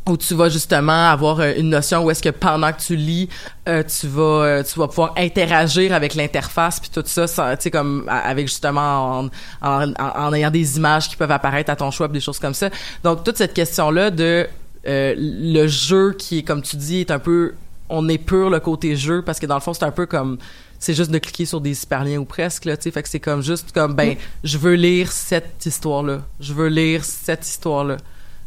où 0.09 0.17
tu 0.17 0.33
vas 0.33 0.49
justement 0.49 1.09
avoir 1.11 1.39
euh, 1.39 1.53
une 1.57 1.69
notion 1.69 2.03
où 2.03 2.09
est-ce 2.11 2.23
que 2.23 2.29
pendant 2.29 2.73
que 2.73 2.81
tu 2.81 2.95
lis 2.95 3.29
euh, 3.69 3.83
tu 3.83 4.07
vas 4.07 4.21
euh, 4.43 4.63
tu 4.63 4.77
vas 4.79 4.87
pouvoir 4.87 5.13
interagir 5.15 5.93
avec 5.93 6.15
l'interface 6.15 6.79
puis 6.79 6.89
tout 6.89 7.03
ça 7.05 7.27
ça, 7.27 7.55
tu 7.55 7.63
sais 7.63 7.71
comme 7.71 8.03
avec 8.09 8.47
justement 8.47 9.19
en, 9.19 9.29
en, 9.61 9.93
en- 9.99 10.33
ayant 10.33 10.49
des 10.51 10.75
images 10.77 11.07
qui 11.07 11.15
peuvent 11.15 11.31
apparaître 11.31 11.69
à 11.71 11.75
ton 11.75 11.91
choix 11.91 12.07
des 12.07 12.19
choses 12.19 12.39
comme 12.39 12.55
ça 12.55 12.69
donc 13.03 13.23
toute 13.23 13.37
cette 13.37 13.53
question 13.53 13.89
là 13.91 14.09
de 14.09 14.47
euh, 14.87 15.13
le 15.17 15.67
jeu 15.67 16.13
qui 16.13 16.39
est 16.39 16.43
comme 16.43 16.61
tu 16.61 16.75
dis 16.75 17.01
est 17.01 17.11
un 17.11 17.19
peu 17.19 17.53
on 17.89 18.07
épure 18.07 18.49
le 18.49 18.59
côté 18.59 18.95
jeu 18.95 19.21
parce 19.21 19.39
que 19.39 19.45
dans 19.45 19.55
le 19.55 19.61
fond 19.61 19.73
c'est 19.73 19.83
un 19.83 19.91
peu 19.91 20.05
comme 20.05 20.37
c'est 20.79 20.93
juste 20.93 21.11
de 21.11 21.19
cliquer 21.19 21.45
sur 21.45 21.61
des 21.61 21.83
hyperliens 21.83 22.19
ou 22.19 22.25
presque 22.25 22.65
là 22.65 22.77
tu 22.77 22.83
sais. 22.83 22.91
Fait 22.91 23.03
que 23.03 23.09
c'est 23.09 23.19
comme 23.19 23.43
juste 23.43 23.71
comme 23.73 23.93
ben 23.93 24.15
je 24.43 24.57
veux 24.57 24.73
lire 24.73 25.11
cette 25.11 25.65
histoire 25.65 26.03
là 26.03 26.21
je 26.39 26.53
veux 26.53 26.67
lire 26.67 27.05
cette 27.05 27.45
histoire 27.45 27.83
là 27.83 27.97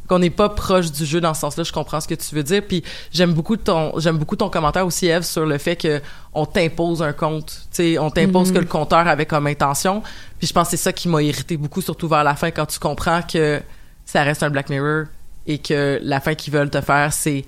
qu'on 0.09 0.19
n'est 0.19 0.31
pas 0.31 0.49
proche 0.49 0.93
du 0.93 1.07
jeu 1.07 1.21
dans 1.21 1.35
ce 1.35 1.41
sens-là, 1.41 1.65
je 1.65 1.73
comprends 1.73 2.01
ce 2.01 2.09
que 2.09 2.15
tu 2.15 2.35
veux 2.35 2.43
dire. 2.43 2.63
Puis 2.67 2.83
j'aime 3.13 3.33
beaucoup 3.33 3.57
ton 3.57 3.99
j'aime 3.99 4.19
beaucoup 4.19 4.37
ton 4.37 4.51
commentaire 4.51 4.87
aussi 4.87 5.07
Eve 5.07 5.23
sur 5.23 5.47
le 5.47 5.59
fait 5.59 5.77
que 5.77 6.01
on 6.33 6.47
t'impose 6.47 7.03
un 7.03 7.13
compte, 7.13 7.67
tu 7.71 7.77
sais, 7.77 7.99
on 7.99 8.11
t'impose 8.11 8.53
que 8.53 8.59
le 8.59 8.67
compteur 8.67 9.07
avait 9.07 9.27
comme 9.27 9.47
intention. 9.47 10.03
Puis 10.39 10.49
je 10.49 10.53
pense 10.53 10.69
que 10.69 10.77
c'est 10.77 10.83
ça 10.83 10.93
qui 10.93 11.09
m'a 11.09 11.23
irrité 11.23 11.57
beaucoup 11.57 11.81
surtout 11.81 12.09
vers 12.09 12.25
la 12.25 12.35
fin 12.35 12.51
quand 12.51 12.67
tu 12.67 12.79
comprends 12.79 13.23
que 13.23 13.61
ça 14.05 14.23
reste 14.23 14.43
un 14.43 14.51
Black 14.51 14.69
Mirror 14.69 15.07
et 15.47 15.59
que 15.59 15.99
la 16.03 16.21
fin 16.21 16.35
qu'ils 16.35 16.53
veulent 16.53 16.71
te 16.71 16.81
faire 16.81 17.13
c'est 17.13 17.45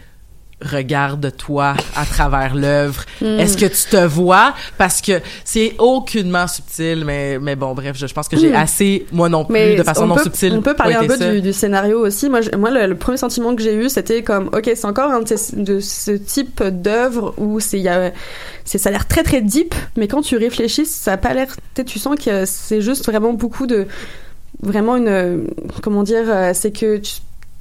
regarde-toi 0.71 1.75
à 1.95 2.05
travers 2.07 2.55
l'œuvre. 2.55 3.05
Est-ce 3.21 3.57
que 3.59 3.67
tu 3.67 3.91
te 3.91 4.03
vois? 4.07 4.55
Parce 4.79 5.03
que 5.03 5.21
c'est 5.45 5.75
aucunement 5.79 6.47
subtil, 6.47 7.05
mais, 7.05 7.39
mais 7.39 7.57
bon, 7.57 7.75
bref, 7.75 7.97
je, 7.99 8.07
je 8.07 8.15
pense 8.15 8.27
que 8.27 8.39
j'ai 8.39 8.51
Mm. 8.53 8.55
assez, 8.55 9.07
moi 9.13 9.29
non 9.29 9.45
plus, 9.45 9.53
Mais 9.53 9.75
de 9.77 9.83
façon 9.83 10.05
on 10.05 10.07
non 10.07 10.15
peut, 10.15 10.23
subtile. 10.23 10.55
on 10.55 10.63
peut 10.63 10.75
parler 10.75 10.95
un 10.95 11.07
peu 11.07 11.19
du, 11.19 11.43
du 11.43 11.53
scénario 11.53 11.99
aussi. 12.01 12.31
Moi, 12.31 12.41
je- 12.41 12.57
moi 12.57 12.71
le, 12.71 12.87
le 12.87 12.97
premier 12.97 13.19
sentiment 13.19 13.55
que 13.55 13.63
j'ai 13.63 13.75
eu, 13.75 13.89
c'était 13.91 14.23
comme, 14.23 14.47
ok, 14.53 14.71
c'est 14.75 14.85
encore 14.87 15.11
un 15.11 15.21
de, 15.21 15.37
ces- 15.37 15.57
de 15.57 15.79
ce 15.81 16.13
type 16.13 16.63
d'œuvre 16.63 17.35
où 17.37 17.61
c'est, 17.61 17.77
il 17.79 17.83
y 17.85 17.89
a, 17.89 18.13
c'est, 18.65 18.79
ça 18.79 18.89
a 18.89 18.93
l'air 18.93 19.07
très 19.07 19.25
très 19.25 19.43
deep, 19.43 19.75
mais 19.97 20.09
quand 20.09 20.23
tu 20.23 20.37
réfléchis, 20.39 20.87
ça 20.87 21.13
a 21.13 21.17
pas 21.19 21.35
l'air, 21.35 21.49
tu 21.87 21.99
sens 21.99 22.17
que 22.17 22.47
c'est 22.47 22.81
juste 22.81 23.05
vraiment 23.05 23.35
beaucoup 23.35 23.67
de, 23.67 23.87
vraiment 24.63 24.97
une, 24.97 25.49
comment 25.83 26.03
dire, 26.03 26.25
euh, 26.29 26.53
c'est 26.55 26.71
que 26.73 26.97
tu 26.97 27.17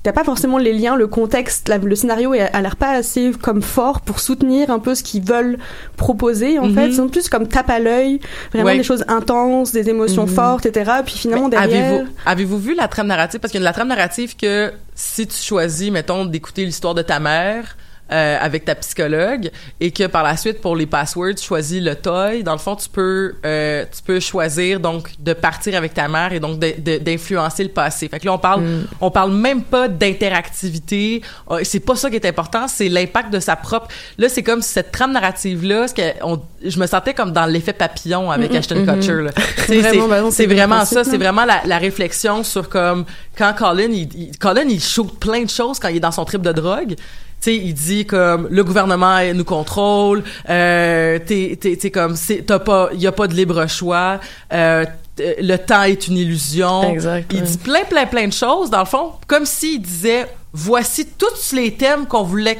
T'as 0.05 0.11
pas 0.13 0.23
forcément 0.23 0.59
les 0.59 0.71
liens, 0.71 0.95
le 0.95 1.07
contexte, 1.07 1.67
la- 1.67 1.79
le 1.79 1.95
scénario 1.95 2.31
a 2.33 2.61
l'air 2.61 2.75
pas 2.75 2.91
assez 2.91 3.31
comme 3.41 3.63
fort 3.63 4.01
pour 4.01 4.19
soutenir 4.19 4.69
un 4.69 4.77
peu 4.77 4.93
ce 4.93 5.01
qu'ils 5.01 5.23
veulent 5.23 5.57
proposer 5.97 6.59
en 6.59 6.67
Mhm. 6.67 6.75
fait. 6.75 6.91
C'est 6.91 7.07
plus 7.09 7.27
comme 7.27 7.47
tape 7.47 7.71
à 7.71 7.79
l'œil, 7.79 8.19
vraiment 8.53 8.67
Ouais. 8.69 8.77
des 8.77 8.83
choses 8.83 9.03
intenses, 9.07 9.71
des 9.71 9.89
émotions 9.89 10.27
Mhm. 10.27 10.29
fortes, 10.35 10.65
etc. 10.67 10.91
Puis 11.03 11.15
finalement 11.17 11.45
Mais 11.49 11.57
derrière, 11.57 12.05
Avez-vous, 12.25 12.59
vu 12.59 12.75
la 12.75 12.87
trame 12.87 13.07
narrative? 13.07 13.39
Parce 13.39 13.51
qu'il 13.51 13.61
y 13.61 13.63
a 13.63 13.65
la 13.65 13.73
trame 13.73 13.87
narrative 13.87 14.35
que 14.35 14.71
si 14.93 15.25
tu 15.25 15.35
choisis, 15.35 15.89
mettons, 15.91 16.25
d'écouter 16.25 16.65
l'histoire 16.65 16.93
de 16.93 17.01
ta 17.01 17.19
mère 17.19 17.75
euh, 18.11 18.37
avec 18.39 18.65
ta 18.65 18.75
psychologue 18.75 19.49
et 19.79 19.91
que 19.91 20.05
par 20.07 20.23
la 20.23 20.37
suite, 20.37 20.61
pour 20.61 20.75
les 20.75 20.85
passwords, 20.85 21.35
tu 21.35 21.43
choisis 21.43 21.81
le 21.81 21.95
toy, 21.95 22.43
dans 22.43 22.51
le 22.53 22.59
fond, 22.59 22.75
tu 22.75 22.87
peux, 22.89 23.33
euh, 23.45 23.83
tu 23.95 24.01
peux 24.03 24.19
choisir 24.19 24.79
donc 24.79 25.09
de 25.19 25.33
partir 25.33 25.75
avec 25.75 25.93
ta 25.93 26.07
mère 26.07 26.31
et 26.33 26.39
donc 26.39 26.59
d'influencer 26.59 27.63
le 27.63 27.69
passé. 27.69 28.07
Fait 28.07 28.19
que 28.19 28.25
là, 28.25 28.33
on 28.33 28.37
parle, 28.37 28.63
on 29.01 29.09
parle 29.11 29.31
même 29.33 29.63
pas 29.63 29.87
d'interactivité. 29.87 31.21
Euh, 31.51 31.59
C'est 31.63 31.79
pas 31.79 31.95
ça 31.95 32.09
qui 32.09 32.15
est 32.15 32.25
important, 32.25 32.67
c'est 32.67 32.89
l'impact 32.89 33.31
de 33.33 33.39
sa 33.39 33.55
propre. 33.55 33.87
Là, 34.17 34.29
c'est 34.29 34.43
comme 34.43 34.61
cette 34.61 34.91
trame 34.91 35.11
narrative-là, 35.13 35.87
ce 35.87 35.93
que 35.93 36.01
on- 36.23 36.41
je 36.63 36.79
me 36.79 36.87
sentais 36.87 37.13
comme 37.13 37.31
dans 37.31 37.45
l'effet 37.45 37.73
papillon 37.73 38.31
avec 38.31 38.53
Ashton 38.55 38.85
Kutcher. 38.85 39.21
là. 39.23 39.31
Tu 39.65 39.81
sais, 39.81 39.81
Vraiment, 39.81 40.29
c'est- 40.31 40.37
c'est 40.37 40.45
le 40.47 40.55
vraiment 40.55 40.85
ça, 40.85 41.03
c'est 41.03 41.11
là. 41.13 41.17
vraiment 41.17 41.45
la, 41.45 41.61
la 41.65 41.77
réflexion 41.77 42.43
sur 42.43 42.69
comme 42.69 43.05
quand 43.37 43.53
Colin 43.57 43.89
il, 43.91 44.09
il- 44.13 44.37
Colin 44.37 44.65
il 44.67 44.81
shoot 44.81 45.17
plein 45.19 45.43
de 45.43 45.49
choses 45.49 45.79
quand 45.79 45.87
il 45.87 45.97
est 45.97 45.99
dans 45.99 46.11
son 46.11 46.25
trip 46.25 46.41
de 46.41 46.51
drogue. 46.51 46.95
Sais, 47.39 47.57
il 47.57 47.73
dit 47.73 48.05
comme 48.05 48.47
le 48.49 48.63
gouvernement 48.63 49.19
nous 49.33 49.43
contrôle, 49.43 50.23
euh, 50.49 51.19
t'es 51.19 51.57
t'es 51.61 51.75
t'es 51.75 51.91
comme 51.91 52.15
t'as 52.47 52.59
pas 52.59 52.89
il 52.93 52.99
y 52.99 53.07
a 53.07 53.11
pas 53.11 53.27
de 53.27 53.35
libre 53.35 53.67
choix, 53.67 54.19
euh, 54.51 54.83
le 55.19 55.55
temps 55.57 55.83
est 55.83 56.07
une 56.07 56.17
illusion. 56.17 56.91
Exact, 56.91 57.31
Il 57.33 57.43
dit 57.43 57.57
plein 57.59 57.83
plein 57.83 58.07
plein 58.07 58.27
de 58.27 58.33
choses 58.33 58.69
dans 58.71 58.79
le 58.79 58.85
fond, 58.85 59.11
comme 59.27 59.45
s'il 59.45 59.81
disait 59.81 60.25
voici 60.53 61.05
tous 61.05 61.53
les 61.53 61.73
thèmes 61.73 62.07
qu'on 62.07 62.23
voulait 62.23 62.57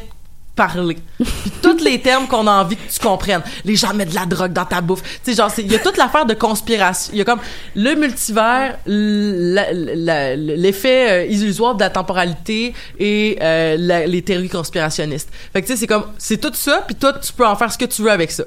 parler. 0.55 0.97
Puis 1.17 1.51
tous 1.61 1.83
les 1.83 1.99
termes 2.01 2.27
qu'on 2.27 2.47
a 2.47 2.51
envie 2.63 2.77
que 2.77 2.91
tu 2.91 2.99
comprennes. 2.99 3.41
Les 3.65 3.75
gens 3.75 3.93
mettent 3.93 4.09
de 4.11 4.15
la 4.15 4.25
drogue 4.25 4.53
dans 4.53 4.65
ta 4.65 4.81
bouffe. 4.81 5.01
Tu 5.23 5.31
sais, 5.31 5.33
genre, 5.35 5.51
c'est- 5.51 5.61
il 5.63 5.71
y 5.71 5.75
a 5.75 5.79
toute 5.79 5.97
l'affaire 5.97 6.25
de 6.25 6.33
conspiration. 6.33 7.11
Il 7.13 7.19
y 7.19 7.21
a 7.21 7.25
comme 7.25 7.39
le 7.75 7.95
multivers, 7.95 8.77
l'effet 10.05 11.11
euh, 11.11 11.25
illusoire 11.25 11.75
de 11.75 11.81
la 11.81 11.89
temporalité 11.89 12.73
et 12.99 13.37
euh, 13.41 13.75
la- 13.79 14.07
les 14.07 14.21
théories 14.21 14.49
conspirationnistes. 14.49 15.29
Fait 15.53 15.61
que 15.61 15.67
tu 15.67 15.73
sais, 15.73 15.79
c'est 15.79 15.87
comme, 15.87 16.05
c'est 16.17 16.37
tout 16.39 16.51
ça, 16.53 16.83
puis 16.85 16.95
toi, 16.95 17.13
tu 17.13 17.31
peux 17.33 17.45
en 17.45 17.55
faire 17.55 17.71
ce 17.71 17.77
que 17.77 17.85
tu 17.85 18.01
veux 18.01 18.11
avec 18.11 18.31
ça. 18.31 18.43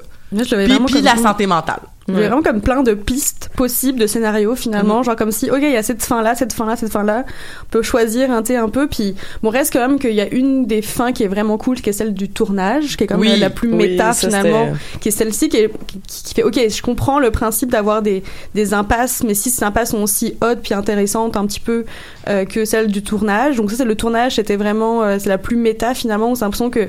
L'avais 0.51 0.67
Puis, 0.85 1.01
la 1.05 1.15
santé 1.23 1.47
mentale. 1.47 1.79
Il 2.09 2.15
y 2.15 2.17
avait 2.17 2.27
vraiment 2.27 2.41
comme 2.43 2.61
plein 2.61 2.83
de 2.83 2.93
pistes 2.93 3.49
possibles 3.55 3.99
de 3.99 4.07
scénarios 4.07 4.51
Mhm. 4.51 4.57
finalement, 4.57 5.03
genre 5.03 5.15
comme 5.15 5.31
si 5.31 5.49
ok 5.51 5.59
il 5.61 5.71
y 5.71 5.75
a 5.77 5.83
cette 5.83 6.03
fin 6.03 6.21
là, 6.21 6.35
cette 6.35 6.53
fin 6.53 6.65
là, 6.65 6.75
cette 6.75 6.91
fin 6.91 7.03
là, 7.03 7.25
on 7.63 7.69
peut 7.71 7.81
choisir 7.81 8.31
un, 8.31 8.43
sais, 8.43 8.55
un 8.55 8.69
peu 8.69 8.87
puis 8.87 9.15
bon 9.43 9.49
reste 9.49 9.73
quand 9.73 9.79
même 9.87 9.99
qu'il 9.99 10.13
y 10.13 10.21
a 10.21 10.27
une 10.33 10.65
des 10.65 10.81
fins 10.81 11.11
qui 11.11 11.23
est 11.23 11.27
vraiment 11.27 11.57
cool 11.57 11.81
qui 11.81 11.89
est 11.89 11.93
celle 11.93 12.13
du 12.13 12.29
tournage 12.29 12.97
qui 12.97 13.03
est 13.03 13.07
comme 13.07 13.19
Oui, 13.21 13.29
la, 13.29 13.37
la 13.37 13.49
plus 13.49 13.69
oui, 13.71 13.75
méta 13.89 14.13
finalement, 14.13 14.69
qui 15.01 15.09
est 15.09 15.11
celle-ci 15.11 15.49
qui, 15.49 15.57
est- 15.57 15.71
qui, 16.07 16.23
qui 16.23 16.33
fait 16.35 16.43
ok 16.43 16.59
je 16.69 16.81
comprends 16.81 17.19
le 17.19 17.31
principe 17.31 17.71
d'avoir 17.71 18.01
des 18.01 18.23
des 18.55 18.73
impasses 18.73 19.23
mais 19.23 19.33
si 19.33 19.49
ces 19.49 19.63
impasses 19.63 19.91
sont 19.91 20.01
aussi 20.03 20.35
hautes 20.41 20.59
puis 20.63 20.73
intéressantes 20.73 21.37
un 21.37 21.45
petit 21.45 21.59
peu 21.59 21.85
euh, 22.27 22.45
que 22.45 22.65
celle 22.65 22.87
du 22.87 23.01
tournage. 23.03 23.57
Donc 23.57 23.71
ça 23.71 23.77
c'est 23.77 23.85
le 23.85 23.95
tournage 23.95 24.35
c'était 24.35 24.55
vraiment 24.55 25.03
euh, 25.03 25.17
c'est 25.19 25.29
la 25.29 25.37
plus 25.37 25.55
méta 25.55 25.93
finalement. 25.93 26.35
C'est 26.35 26.45
l'impression 26.45 26.69
que 26.69 26.87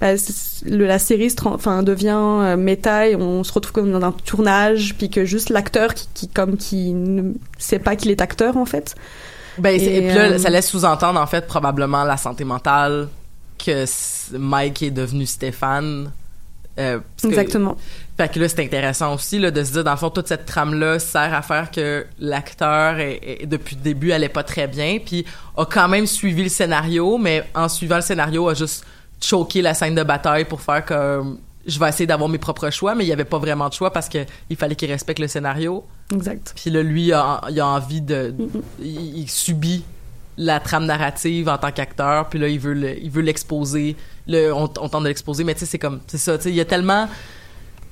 bah, 0.00 0.12
le, 0.66 0.86
la 0.86 0.98
série 0.98 1.32
enfin 1.44 1.82
devient 1.82 2.14
euh, 2.16 2.56
méta 2.56 3.08
et 3.08 3.16
on 3.16 3.44
se 3.44 3.52
retrouve 3.52 3.72
comme 3.72 3.92
dans 3.92 4.04
un 4.06 4.12
tournage 4.24 4.50
puis 4.96 5.10
que 5.10 5.24
juste 5.24 5.50
l'acteur 5.50 5.94
qui, 5.94 6.08
qui 6.14 6.28
comme 6.28 6.56
qui 6.56 6.92
ne 6.92 7.32
sait 7.58 7.78
pas 7.78 7.96
qu'il 7.96 8.10
est 8.10 8.20
acteur 8.20 8.56
en 8.56 8.66
fait 8.66 8.94
Ben, 9.58 9.70
Et, 9.78 9.84
et 9.98 10.00
puis 10.08 10.14
là, 10.16 10.24
euh, 10.30 10.38
ça 10.38 10.48
laisse 10.50 10.68
sous-entendre, 10.70 11.20
en 11.20 11.26
fait, 11.26 11.46
probablement 11.46 12.04
la 12.04 12.16
santé 12.16 12.44
mentale, 12.44 13.08
que 13.64 13.84
Mike 14.36 14.82
est 14.84 14.90
devenu 14.90 15.26
Stéphane. 15.26 16.10
Euh, 16.78 16.98
parce 16.98 17.22
que- 17.22 17.28
exactement 17.28 17.76
Fait 18.16 18.28
que 18.32 18.38
là, 18.38 18.48
c'est 18.48 18.62
intéressant 18.64 19.14
aussi 19.14 19.38
là, 19.38 19.50
de 19.50 19.62
se 19.64 19.72
dire, 19.72 19.84
dans 19.84 19.90
le 19.90 19.96
fond, 19.96 20.08
toute 20.08 20.28
cette 20.28 20.46
trame-là 20.46 20.98
sert 20.98 21.34
à 21.34 21.42
faire 21.42 21.70
que 21.70 22.06
l'acteur, 22.20 22.96
depuis 23.44 23.76
le 23.76 23.82
début, 23.82 24.12
allait 24.12 24.28
pas 24.28 24.44
très 24.44 24.66
bien, 24.68 24.98
puis 25.04 25.24
a 25.56 25.64
quand 25.66 25.88
même 25.88 26.06
suivi 26.06 26.42
le 26.44 26.48
scénario, 26.48 27.18
mais 27.18 27.44
en 27.54 27.68
suivant 27.68 27.96
le 27.96 28.02
scénario, 28.02 28.48
a 28.48 28.54
juste 28.54 28.84
choqué 29.20 29.60
la 29.62 29.74
scène 29.74 29.94
de 29.94 30.02
bataille 30.02 30.44
pour 30.46 30.60
faire 30.62 30.84
comme 30.84 31.38
je 31.70 31.78
vais 31.78 31.88
essayer 31.88 32.06
d'avoir 32.06 32.28
mes 32.28 32.38
propres 32.38 32.70
choix, 32.70 32.94
mais 32.94 33.04
il 33.04 33.08
y 33.08 33.12
avait 33.12 33.24
pas 33.24 33.38
vraiment 33.38 33.68
de 33.68 33.74
choix 33.74 33.92
parce 33.92 34.08
que 34.08 34.18
il 34.50 34.56
fallait 34.56 34.74
qu'il 34.76 34.90
respecte 34.90 35.18
le 35.20 35.28
scénario. 35.28 35.84
Exact. 36.12 36.52
Puis 36.56 36.70
là, 36.70 36.82
lui, 36.82 37.12
a, 37.12 37.40
il 37.50 37.60
a 37.60 37.66
envie 37.66 38.00
de, 38.00 38.34
il, 38.80 39.18
il 39.18 39.30
subit 39.30 39.84
la 40.36 40.58
trame 40.60 40.86
narrative 40.86 41.48
en 41.48 41.58
tant 41.58 41.70
qu'acteur, 41.70 42.28
puis 42.28 42.38
là, 42.38 42.48
il 42.48 42.58
veut 42.58 42.72
le- 42.74 42.98
il 43.02 43.10
veut 43.10 43.20
l'exposer. 43.22 43.96
Le, 44.26 44.52
on, 44.52 44.64
on 44.80 44.88
tente 44.88 45.02
de 45.02 45.08
l'exposer, 45.08 45.44
mais 45.44 45.54
tu 45.54 45.60
sais, 45.60 45.66
c'est 45.66 45.78
comme, 45.78 46.00
c'est 46.06 46.18
ça, 46.18 46.36
tu 46.38 46.44
sais, 46.44 46.50
il 46.50 46.56
y 46.56 46.60
a 46.60 46.64
tellement, 46.64 47.08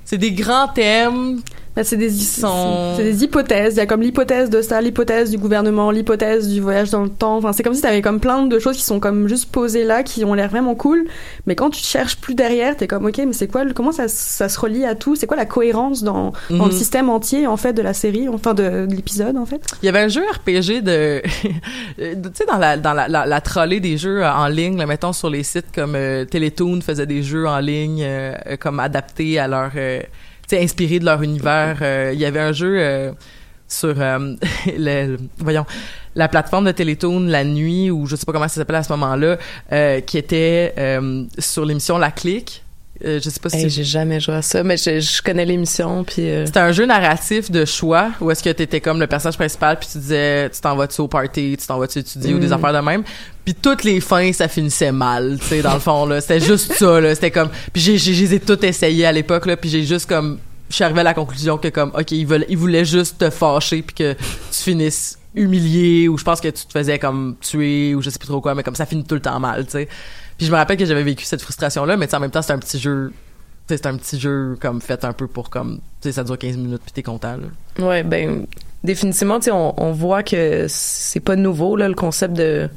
c'est 0.04 0.18
des 0.18 0.32
grands 0.32 0.68
thèmes. 0.68 1.40
C'est 1.84 1.96
des, 1.96 2.10
sont- 2.10 2.94
c'est 2.96 3.04
des 3.04 3.24
hypothèses. 3.24 3.74
Il 3.74 3.78
y 3.78 3.80
a 3.80 3.86
comme 3.86 4.00
l'hypothèse 4.02 4.50
de 4.50 4.62
ça, 4.62 4.80
l'hypothèse 4.80 5.30
du 5.30 5.38
gouvernement, 5.38 5.90
l'hypothèse 5.90 6.48
du 6.48 6.60
voyage 6.60 6.90
dans 6.90 7.02
le 7.02 7.08
temps. 7.10 7.36
Enfin, 7.36 7.52
c'est 7.52 7.62
comme 7.62 7.74
si 7.74 7.82
t'avais 7.82 8.02
comme 8.02 8.20
plein 8.20 8.46
de 8.46 8.58
choses 8.58 8.76
qui 8.76 8.82
sont 8.84 9.00
comme 9.00 9.28
juste 9.28 9.50
posées 9.50 9.84
là, 9.84 10.02
qui 10.02 10.24
ont 10.24 10.34
l'air 10.34 10.48
vraiment 10.48 10.74
cool. 10.74 11.04
Mais 11.46 11.54
quand 11.54 11.70
tu 11.70 11.82
cherches 11.82 12.16
plus 12.16 12.34
derrière, 12.34 12.76
t'es 12.76 12.86
comme, 12.86 13.06
ok, 13.06 13.18
mais 13.18 13.32
c'est 13.32 13.48
quoi, 13.48 13.64
le- 13.64 13.72
comment 13.72 13.92
ça, 13.92 14.08
ça 14.08 14.48
se 14.48 14.58
relie 14.60 14.84
à 14.84 14.94
tout? 14.94 15.16
C'est 15.16 15.26
quoi 15.26 15.36
la 15.36 15.46
cohérence 15.46 16.02
dans, 16.02 16.32
dans 16.50 16.56
Mhm. 16.56 16.66
le 16.66 16.70
système 16.72 17.08
entier, 17.10 17.46
en 17.46 17.56
fait, 17.56 17.72
de 17.72 17.82
la 17.82 17.92
série, 17.94 18.28
enfin, 18.28 18.54
de, 18.54 18.86
de 18.86 18.94
l'épisode, 18.94 19.36
en 19.36 19.46
fait? 19.46 19.60
Il 19.82 19.86
y 19.86 19.88
avait 19.88 20.00
un 20.00 20.08
jeu 20.08 20.22
RPG 20.22 20.82
de, 20.82 21.22
de- 21.98 22.14
tu 22.28 22.30
sais, 22.34 22.46
dans 22.46 22.58
la, 22.58 22.76
dans 22.76 22.92
la, 22.92 23.08
la, 23.08 23.26
la 23.26 23.40
des 23.80 23.96
jeux 23.96 24.24
en 24.24 24.46
ligne, 24.48 24.76
là, 24.78 24.86
mettons 24.86 25.12
sur 25.12 25.30
les 25.30 25.42
sites 25.42 25.66
comme 25.74 25.94
euh, 25.94 26.24
Teletoon 26.24 26.80
faisait 26.80 27.06
des 27.06 27.22
jeux 27.22 27.46
en 27.46 27.58
ligne, 27.58 28.02
euh, 28.02 28.32
euh, 28.46 28.56
comme 28.58 28.78
adaptés 28.80 29.38
à 29.38 29.48
leur, 29.48 29.70
euh, 29.76 30.00
inspirés 30.52 30.98
de 30.98 31.04
leur 31.04 31.22
univers. 31.22 31.78
Euh, 31.82 32.10
il 32.12 32.18
y 32.18 32.24
avait 32.24 32.40
un 32.40 32.52
jeu 32.52 32.76
euh, 32.78 33.12
sur, 33.66 33.94
euh, 34.00 34.34
le, 34.66 35.16
voyons, 35.38 35.66
la 36.14 36.28
plateforme 36.28 36.66
de 36.66 36.72
Télétoon 36.72 37.20
la 37.26 37.44
nuit, 37.44 37.90
ou 37.90 38.06
je 38.06 38.16
sais 38.16 38.26
pas 38.26 38.32
comment 38.32 38.48
ça 38.48 38.56
s'appelle 38.56 38.76
à 38.76 38.82
ce 38.82 38.92
moment-là, 38.92 39.36
qui 40.00 40.18
était 40.18 40.74
sur 41.38 41.64
l'émission 41.64 41.98
La 41.98 42.10
Clique. 42.10 42.64
Euh, 43.04 43.20
je 43.22 43.30
sais 43.30 43.38
pas 43.38 43.48
si 43.48 43.56
Hey, 43.58 43.70
j'ai 43.70 43.84
jamais 43.84 44.18
joué 44.18 44.34
à 44.34 44.42
ça, 44.42 44.64
mais 44.64 44.76
je, 44.76 44.98
je 44.98 45.22
connais 45.22 45.44
l'émission, 45.44 46.02
puis... 46.02 46.28
euh, 46.28 46.46
c'était 46.46 46.58
un 46.58 46.72
jeu 46.72 46.84
narratif 46.84 47.48
de 47.50 47.64
choix 47.64 48.10
où 48.20 48.28
est-ce 48.30 48.42
que 48.42 48.50
t'étais 48.50 48.80
comme 48.80 48.98
le 48.98 49.06
personnage 49.06 49.36
principal 49.36 49.78
puis 49.78 49.88
tu 49.92 49.98
disais 49.98 50.50
tu 50.50 50.60
t'en 50.60 50.74
vas-tu 50.74 51.00
au 51.00 51.06
party, 51.06 51.56
tu 51.60 51.66
t'en 51.66 51.78
vas-tu 51.78 52.00
étudier 52.00 52.34
ou 52.34 52.40
des 52.40 52.48
Mm. 52.48 52.52
affaires 52.54 52.72
de 52.72 52.78
même. 52.84 53.04
Puis 53.44 53.54
toutes 53.54 53.84
les 53.84 54.00
fins 54.00 54.32
ça 54.32 54.48
finissait 54.48 54.90
mal, 54.90 55.38
tu 55.40 55.46
sais 55.46 55.62
dans 55.62 55.74
le 55.74 55.80
fond 55.80 56.06
là, 56.06 56.20
c'était 56.20 56.40
juste 56.40 56.72
ça 56.72 57.00
là, 57.00 57.14
c'était 57.14 57.30
comme 57.30 57.50
puis 57.72 57.80
j'ai 57.80 57.98
j'ai 57.98 58.40
toutes 58.40 58.64
essayées 58.64 59.06
à 59.06 59.12
l'époque 59.12 59.46
là, 59.46 59.56
puis 59.56 59.70
j'ai 59.70 59.84
juste 59.84 60.08
comme 60.08 60.38
je 60.68 60.74
suis 60.74 60.82
arrivé 60.84 61.00
à 61.00 61.04
la 61.04 61.14
conclusion 61.14 61.56
que 61.56 61.68
comme 61.68 61.92
OK, 61.96 62.10
ils 62.10 62.26
veulent 62.26 62.46
ils 62.48 62.58
voulaient 62.58 62.84
juste 62.84 63.18
te 63.18 63.30
fâcher 63.30 63.82
puis 63.82 63.94
que 63.94 64.12
tu 64.14 64.58
finisses 64.60 65.18
humilié 65.36 66.08
ou 66.08 66.18
je 66.18 66.24
pense 66.24 66.40
que 66.40 66.48
tu 66.48 66.66
te 66.66 66.72
faisais 66.72 66.98
comme 66.98 67.36
tuer 67.40 67.94
ou 67.94 68.02
je 68.02 68.10
sais 68.10 68.18
plus 68.18 68.26
trop 68.26 68.40
quoi 68.40 68.56
mais 68.56 68.64
comme 68.64 68.74
ça 68.74 68.86
finit 68.86 69.04
tout 69.04 69.14
le 69.14 69.20
temps 69.22 69.38
mal, 69.38 69.64
tu 69.66 69.72
sais. 69.72 69.88
Puis 70.38 70.46
je 70.46 70.52
me 70.52 70.56
rappelle 70.56 70.76
que 70.78 70.86
j'avais 70.86 71.02
vécu 71.02 71.24
cette 71.24 71.42
frustration 71.42 71.84
là, 71.84 71.96
mais 71.96 72.12
en 72.14 72.20
même 72.20 72.30
temps 72.30 72.42
c'est 72.42 72.52
un 72.52 72.58
petit 72.58 72.78
jeu 72.78 73.12
c'est 73.68 73.84
un 73.84 73.96
petit 73.98 74.18
jeu 74.18 74.56
comme 74.60 74.80
fait 74.80 75.04
un 75.04 75.12
peu 75.12 75.26
pour 75.26 75.50
comme 75.50 75.80
tu 76.00 76.08
sais 76.08 76.12
ça 76.12 76.24
dure 76.24 76.38
15 76.38 76.56
minutes 76.56 76.80
puis 76.82 76.92
t'es 76.92 77.02
content 77.02 77.36
là. 77.36 77.86
Ouais, 77.86 78.02
ben 78.02 78.46
définitivement, 78.82 79.40
tu 79.40 79.50
on, 79.50 79.74
on 79.80 79.92
voit 79.92 80.22
que 80.22 80.66
c'est 80.68 81.20
pas 81.20 81.36
nouveau 81.36 81.76
là 81.76 81.88
le 81.88 81.94
concept 81.94 82.34
de 82.34 82.70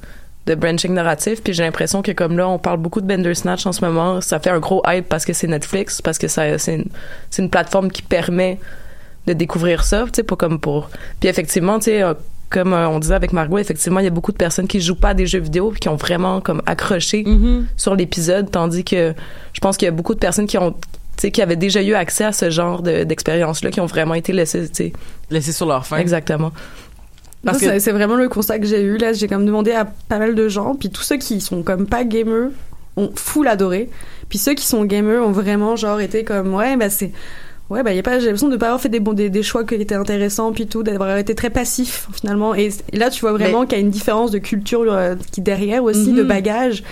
de 0.47 0.55
branching 0.55 0.93
narratif, 0.93 1.43
puis 1.43 1.53
j'ai 1.53 1.63
l'impression 1.63 2.01
que 2.01 2.11
comme 2.11 2.35
là, 2.35 2.49
on 2.49 2.57
parle 2.57 2.77
beaucoup 2.77 2.99
de 2.99 3.05
Bandersnatch 3.05 3.65
en 3.67 3.71
ce 3.71 3.85
moment, 3.85 4.21
ça 4.21 4.39
fait 4.39 4.49
un 4.49 4.59
gros 4.59 4.81
hype 4.87 5.07
parce 5.07 5.23
que 5.23 5.33
c'est 5.33 5.47
Netflix, 5.47 6.01
parce 6.01 6.17
que 6.17 6.27
c'est 6.27 6.57
une, 6.67 6.85
une 7.37 7.49
plateforme 7.49 7.91
qui 7.91 8.01
permet 8.01 8.59
de 9.27 9.33
découvrir 9.33 9.83
ça, 9.83 10.05
tu 10.11 10.21
sais, 10.21 10.23
comme 10.23 10.59
pour. 10.59 10.89
Puis 11.19 11.29
effectivement, 11.29 11.77
tu 11.77 11.85
sais, 11.85 12.03
comme 12.51 12.73
euh, 12.73 12.87
on 12.89 12.99
disait 12.99 13.15
avec 13.15 13.33
Margot, 13.33 13.57
effectivement, 13.57 13.99
il 13.99 14.03
y 14.03 14.07
a 14.07 14.11
beaucoup 14.11 14.31
de 14.31 14.37
personnes 14.37 14.67
qui 14.67 14.79
jouent 14.81 14.93
pas 14.95 15.09
à 15.09 15.13
des 15.15 15.25
jeux 15.25 15.39
vidéo 15.39 15.71
puis 15.71 15.79
qui 15.79 15.89
ont 15.89 15.95
vraiment 15.95 16.41
comme 16.41 16.61
accroché 16.67 17.25
sur 17.77 17.95
l'épisode, 17.95 18.51
tandis 18.51 18.83
que 18.83 19.13
je 19.53 19.59
pense 19.61 19.77
qu'il 19.77 19.87
y 19.87 19.89
a 19.89 19.91
beaucoup 19.91 20.13
de 20.13 20.19
personnes 20.19 20.45
qui 20.47 20.57
ont 20.59 20.73
tu 21.17 21.27
sais, 21.27 21.31
qui 21.31 21.41
avaient 21.41 21.55
déjà 21.57 21.81
eu 21.83 21.93
accès 21.93 22.23
à 22.23 22.31
ce 22.31 22.49
genre 22.49 22.81
de- 22.81 23.03
d'expérience-là, 23.03 23.69
qui 23.71 23.79
ont 23.81 23.85
vraiment 23.85 24.13
été 24.15 24.31
laissées, 24.33 24.67
tu 24.69 24.75
sais. 24.75 24.93
Laissé 25.29 25.51
sur 25.51 25.65
leur 25.67 25.85
fin. 25.85 25.97
Exactement. 25.97 26.51
Parce 27.43 27.57
Ça, 27.59 27.65
que- 27.65 27.71
c'est- 27.73 27.79
c'est 27.79 27.91
vraiment 27.91 28.15
le 28.15 28.29
constat 28.29 28.59
que 28.59 28.65
j'ai 28.65 28.81
eu. 28.81 28.97
Là, 28.97 29.13
j'ai 29.13 29.27
comme 29.27 29.45
demandé 29.45 29.71
à 29.71 29.85
pas 29.85 30.19
mal 30.19 30.35
de 30.35 30.47
gens, 30.47 30.73
puis 30.75 30.89
tous 30.89 31.01
ceux 31.03 31.17
qui 31.17 31.41
sont 31.41 31.63
comme 31.63 31.85
pas 31.85 32.03
gamers 32.05 32.49
ont 32.97 33.11
full 33.15 33.47
adoré. 33.47 33.89
Puis 34.29 34.37
ceux 34.37 34.53
qui 34.53 34.65
sont 34.65 34.83
gamers 34.85 35.21
ont 35.23 35.31
vraiment 35.31 35.75
genre 35.75 35.99
été 35.99 36.23
comme 36.23 36.53
ouais, 36.55 36.75
bah 36.77 36.89
c'est 36.89 37.11
ouais, 37.71 37.83
bah 37.83 37.93
y 37.93 37.99
a 37.99 38.03
pas 38.03 38.19
j'ai 38.19 38.25
l'impression 38.27 38.49
de 38.49 38.57
pas 38.57 38.67
avoir 38.67 38.81
fait 38.81 38.89
des 38.89 38.99
bons 38.99 39.13
des, 39.13 39.29
des 39.29 39.43
choix 39.43 39.63
qui 39.63 39.75
étaient 39.75 39.95
intéressants 39.95 40.51
puis 40.51 40.67
tout, 40.67 40.83
d'avoir 40.83 41.17
été 41.17 41.33
très 41.35 41.49
passif 41.49 42.07
finalement. 42.13 42.53
Et, 42.53 42.69
et 42.93 42.97
là, 42.97 43.09
tu 43.09 43.21
vois 43.21 43.31
vraiment 43.33 43.63
qu'il 43.65 43.77
y 43.77 43.81
a 43.81 43.83
une 43.83 43.89
différence 43.89 44.31
de 44.31 44.37
culture 44.37 44.83
euh, 44.91 45.15
qui 45.31 45.41
derrière 45.41 45.83
aussi 45.83 46.13
de 46.13 46.21
Mhm. 46.21 46.27
bagage. 46.27 46.83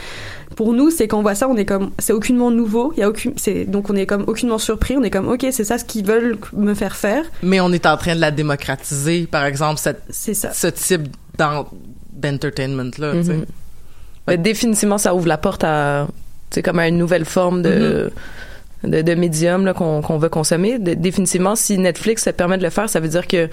Pour 0.55 0.73
nous, 0.73 0.89
c'est 0.89 1.07
qu'on 1.07 1.21
voit 1.21 1.35
ça, 1.35 1.47
on 1.47 1.55
est 1.55 1.63
comme 1.63 1.91
c'est 1.99 2.11
aucunement 2.11 2.51
nouveau, 2.51 2.91
y 2.97 3.03
a 3.03 3.07
aucune 3.09 3.33
c'est 3.37 3.63
donc 3.65 3.89
on 3.89 3.95
est 3.95 4.05
comme 4.05 4.23
aucunement 4.27 4.57
surpris, 4.57 4.97
on 4.97 5.03
est 5.03 5.09
comme 5.11 5.29
OK, 5.29 5.45
c'est 5.51 5.63
ça 5.63 5.77
ce 5.77 5.85
qu'ils 5.85 6.05
veulent 6.05 6.37
me 6.53 6.73
faire 6.73 6.95
faire. 6.95 7.23
Mais 7.43 7.61
on 7.61 7.71
est 7.71 7.85
en 7.85 7.95
train 7.95 8.15
de 8.15 8.19
la 8.19 8.31
démocratiser, 8.31 9.27
par 9.27 9.45
exemple, 9.45 9.79
cette, 9.79 10.01
C'est 10.09 10.33
ça. 10.33 10.51
ce 10.51 10.67
type 10.67 11.07
d'en- 11.37 11.67
d'entertainment 12.13 12.91
là. 12.97 13.13
tu 13.13 13.23
sais. 13.23 13.33
Mhm. 13.33 13.45
Ouais, 14.27 14.37
définitivement, 14.37 14.97
ça 14.97 15.15
ouvre 15.15 15.27
la 15.27 15.37
porte 15.37 15.63
à, 15.63 16.07
tu 16.49 16.55
sais, 16.55 16.61
comme 16.63 16.79
à 16.79 16.87
une 16.87 16.97
nouvelle 16.97 17.25
forme 17.25 17.61
de, 17.61 18.11
de, 18.83 19.01
de 19.01 19.15
médium 19.15 19.73
qu'on 19.73 20.17
veut 20.17 20.29
consommer. 20.29 20.79
De- 20.79 20.93
définitivement, 20.93 21.55
si 21.55 21.77
Netflix 21.77 22.23
se 22.23 22.29
permet 22.29 22.57
de 22.57 22.63
le 22.63 22.69
faire, 22.69 22.89
ça 22.89 22.99
veut 22.99 23.09
dire 23.09 23.27
que 23.27 23.49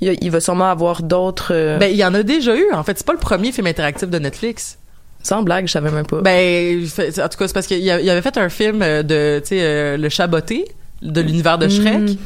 il, 0.00 0.16
il 0.20 0.30
va 0.30 0.40
sûrement 0.40 0.70
avoir 0.70 1.02
d'autres. 1.02 1.52
euh, 1.54 1.78
Ben 1.78 1.90
il 1.90 1.96
y 1.96 2.04
en 2.04 2.14
a 2.14 2.22
déjà 2.22 2.54
eu. 2.56 2.66
En 2.72 2.82
fait, 2.82 2.98
c'est 2.98 3.06
pas 3.06 3.12
le 3.14 3.18
premier 3.18 3.52
film 3.52 3.66
interactif 3.66 4.08
de 4.08 4.18
Netflix. 4.18 4.78
sans 5.22 5.42
blague, 5.42 5.66
je 5.66 5.72
savais 5.72 5.90
même 5.90 6.06
pas. 6.06 6.20
Ben 6.20 6.84
en 6.84 7.28
tout 7.28 7.38
cas, 7.38 7.46
c'est 7.48 7.52
parce 7.54 7.66
qu'il 7.66 7.88
avait 7.90 8.22
fait 8.22 8.36
un 8.38 8.48
film 8.48 8.82
euh, 8.82 9.02
de, 9.02 9.40
tu 9.40 9.48
sais, 9.48 9.58
euh, 9.62 9.96
le 9.96 10.08
Chaboté 10.08 10.66
de 11.02 11.20
l'univers 11.20 11.58
de 11.58 11.68
Shrek. 11.68 11.98
Mm. 11.98 12.16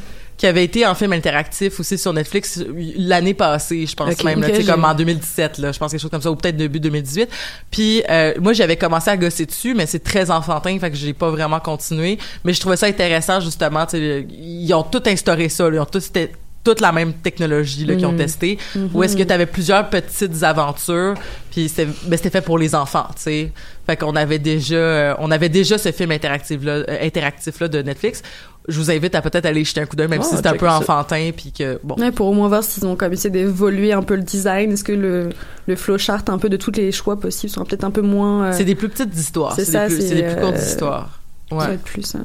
Qui 0.40 0.46
avait 0.46 0.64
été 0.64 0.86
en 0.86 0.94
film 0.94 1.12
interactif 1.12 1.78
aussi 1.80 1.98
sur 1.98 2.14
Netflix 2.14 2.64
l'année 2.96 3.34
passée, 3.34 3.84
je 3.86 3.94
pense 3.94 4.14
Ok, 4.14 4.24
même, 4.24 4.40
là, 4.40 4.46
ok, 4.46 4.52
tu 4.54 4.60
sais, 4.60 4.66
j'ai- 4.66 4.72
comme 4.72 4.86
en 4.86 4.94
2017, 4.94 5.58
là, 5.58 5.70
je 5.70 5.78
pense 5.78 5.90
quelque 5.90 6.00
chose 6.00 6.10
comme 6.10 6.22
ça, 6.22 6.30
ou 6.30 6.34
peut-être 6.36 6.56
début 6.56 6.80
2018. 6.80 7.28
Puis 7.70 8.02
euh, 8.08 8.32
moi, 8.40 8.54
j'avais 8.54 8.76
commencé 8.76 9.10
à 9.10 9.18
gosser 9.18 9.44
dessus, 9.44 9.74
mais 9.74 9.84
c'est 9.84 10.02
très 10.02 10.30
enfantin, 10.30 10.78
fait 10.78 10.90
que 10.90 10.96
j'ai 10.96 11.12
pas 11.12 11.28
vraiment 11.30 11.60
continué. 11.60 12.16
Mais 12.44 12.54
je 12.54 12.60
trouvais 12.60 12.76
ça 12.76 12.86
intéressant 12.86 13.40
justement, 13.40 13.84
tu 13.84 13.98
sais, 13.98 14.26
ils 14.30 14.72
ont 14.72 14.82
tout 14.82 15.02
instauré 15.04 15.50
ça, 15.50 15.68
là, 15.68 15.76
ils 15.76 15.80
ont 15.80 16.00
c'était 16.00 16.32
toute 16.62 16.80
la 16.82 16.92
même 16.92 17.14
technologie 17.14 17.86
là, 17.86 17.94
qu'ils 17.94 18.04
ont 18.04 18.12
Mhm. 18.12 18.18
testé. 18.18 18.58
Où 18.94 19.02
est-ce 19.02 19.16
que 19.16 19.22
tu 19.22 19.32
avais 19.32 19.46
plusieurs 19.46 19.88
petites 19.88 20.42
aventures, 20.42 21.14
puis 21.50 21.68
c'était 21.70 21.86
ben, 22.04 22.16
c'était 22.18 22.28
fait 22.30 22.42
pour 22.42 22.58
les 22.58 22.74
enfants, 22.74 23.06
tu 23.16 23.22
sais. 23.22 23.52
Fait 23.86 23.96
qu'on 23.96 24.14
avait 24.14 24.38
déjà 24.38 24.76
euh, 24.76 25.14
on 25.18 25.30
avait 25.30 25.48
déjà 25.48 25.78
ce 25.78 25.90
film 25.90 26.12
interactif 26.12 26.62
là, 26.62 26.72
euh, 26.72 26.84
interactif 27.02 27.60
là 27.60 27.68
de 27.68 27.80
Netflix. 27.82 28.22
Je 28.70 28.78
vous 28.78 28.90
invite 28.90 29.14
à 29.14 29.22
peut-être 29.22 29.44
aller 29.46 29.64
jeter 29.64 29.80
un 29.80 29.86
coup 29.86 29.96
d'œil, 29.96 30.08
même 30.08 30.20
Oh, 30.22 30.26
si 30.28 30.36
c'est 30.36 30.46
un 30.46 30.52
peu 30.54 30.66
ça. 30.66 30.78
enfantin, 30.78 31.30
puis 31.36 31.52
que 31.52 31.78
bon. 31.82 31.96
Ouais, 31.96 32.10
pour 32.12 32.28
au 32.28 32.32
moins 32.32 32.48
voir 32.48 32.62
s'ils 32.64 32.86
ont 32.86 32.96
comme 32.96 33.12
essayé 33.12 33.30
d'évoluer 33.30 33.92
un 33.92 34.02
peu 34.02 34.14
le 34.16 34.22
design. 34.22 34.72
Est-ce 34.72 34.84
que 34.84 34.92
le, 34.92 35.30
le 35.66 35.76
flowchart 35.76 36.22
un 36.28 36.38
peu 36.38 36.48
de 36.48 36.56
tous 36.56 36.72
les 36.72 36.92
choix 36.92 37.18
possibles 37.20 37.52
sont 37.52 37.64
peut-être 37.64 37.84
un 37.84 37.90
peu 37.90 38.00
moins. 38.02 38.44
euh, 38.46 38.52
C'est 38.52 38.64
des 38.64 38.74
plus 38.74 38.88
petites 38.88 39.14
histoires. 39.16 39.54
c'est 39.54 39.64
C'est 39.64 39.72
ça, 39.72 39.88
des 39.88 39.94
plus, 39.94 40.02
c'est, 40.02 40.08
c'est 40.08 40.14
des 40.14 40.22
plus 40.34 40.40
courtes 40.42 40.56
euh, 40.56 40.62
histoires. 40.62 41.20
ça 41.50 41.56
Ouais. 41.56 41.66
va 41.66 41.72
être 41.74 41.82
plus. 41.82 42.14
euh, 42.14 42.18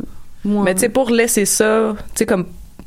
moins. 0.43 0.63
Mais 0.63 0.75
tu 0.75 0.81
sais, 0.81 0.89
pour 0.89 1.09
laisser 1.09 1.45
ça, 1.45 1.95
tu 1.97 2.03
sais, 2.19 2.25
comme 2.25 2.45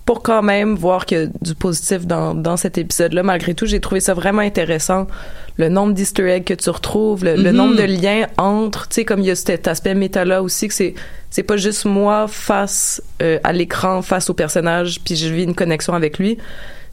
pour 0.09 0.23
quand 0.23 0.41
même 0.41 0.75
voir 0.75 1.05
qu'il 1.05 1.19
y 1.19 1.23
a 1.25 1.27
du 1.43 1.55
positif 1.55 2.07
dans, 2.07 2.35
dans 2.35 2.57
cet 2.57 2.79
épisode-là, 2.79 3.23
malgré 3.23 3.53
tout, 3.53 3.67
j'ai 3.67 3.79
trouvé 3.79 4.01
ça 4.01 4.15
vraiment 4.15 4.41
intéressant. 4.41 5.07
Le 5.59 5.69
nombre 5.69 5.93
d'easter 5.93 6.27
eggs 6.31 6.45
que 6.45 6.55
tu 6.55 6.71
retrouves, 6.71 7.27
le, 7.27 7.37
le 7.37 7.51
Mhm. 7.51 7.57
nombre 7.57 7.77
de 7.77 7.83
liens 7.83 8.27
entre, 8.39 8.89
tu 8.89 8.95
sais, 8.95 9.05
comme 9.05 9.21
il 9.21 9.27
y 9.27 9.31
a 9.31 9.35
cet 9.37 9.69
aspect 9.69 9.93
méta-là 9.95 10.43
aussi, 10.43 10.69
que 10.69 10.73
c'est, 10.73 10.95
c'est 11.29 11.43
pas 11.43 11.59
juste 11.59 11.85
moi 11.85 12.27
face 12.27 13.03
euh, 13.21 13.39
à 13.45 13.53
l'écran, 13.53 14.01
face 14.01 14.31
au 14.31 14.35
personnage, 14.35 14.99
puis 15.05 15.15
je 15.15 15.29
vis 15.29 15.43
une 15.45 15.55
connexion 15.55 15.93
avec 15.93 16.19
lui. 16.19 16.39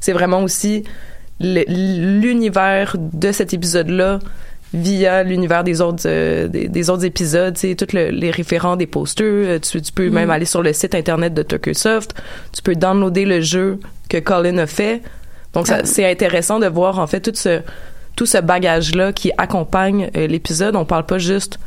C'est 0.01 0.11
vraiment 0.11 0.43
aussi 0.43 0.83
l'univers 1.39 2.97
de 2.99 3.31
cet 3.31 3.53
épisode-là 3.53 4.19
via 4.75 5.23
l'univers 5.23 5.63
des 5.63 5.81
autres 5.81 6.03
euh, 6.05 6.47
des, 6.47 6.67
des 6.67 6.89
autres 6.89 7.05
épisodes, 7.05 7.53
tu 7.55 7.61
sais, 7.69 7.75
tous 7.75 7.93
le- 7.95 8.09
les 8.09 8.29
référents 8.31 8.75
des 8.75 8.87
posters, 8.87 9.25
euh, 9.27 9.59
tu, 9.59 9.81
tu 9.81 9.91
peux 9.91 10.09
même 10.09 10.29
aller 10.29 10.45
sur 10.45 10.61
le 10.61 10.73
site 10.73 10.93
internet 10.95 11.33
de 11.33 11.43
Tuckersoft, 11.43 12.13
tu 12.53 12.61
peux 12.61 12.75
downloader 12.75 13.25
le 13.25 13.41
jeu 13.41 13.79
que 14.09 14.17
Colin 14.19 14.57
a 14.59 14.67
fait. 14.67 15.01
Donc 15.53 15.67
Ah. 15.69 15.81
c'est 15.85 16.09
intéressant 16.09 16.59
de 16.59 16.67
voir 16.67 16.99
en 16.99 17.07
fait 17.07 17.21
tout 17.21 17.31
ce 17.33 17.61
tout 18.15 18.25
ce 18.25 18.37
bagage 18.37 18.95
là 18.95 19.11
qui 19.13 19.31
accompagne 19.37 20.09
euh, 20.15 20.27
l'épisode. 20.27 20.75
On 20.75 20.85
parle 20.85 21.05
pas 21.05 21.17
juste 21.17 21.59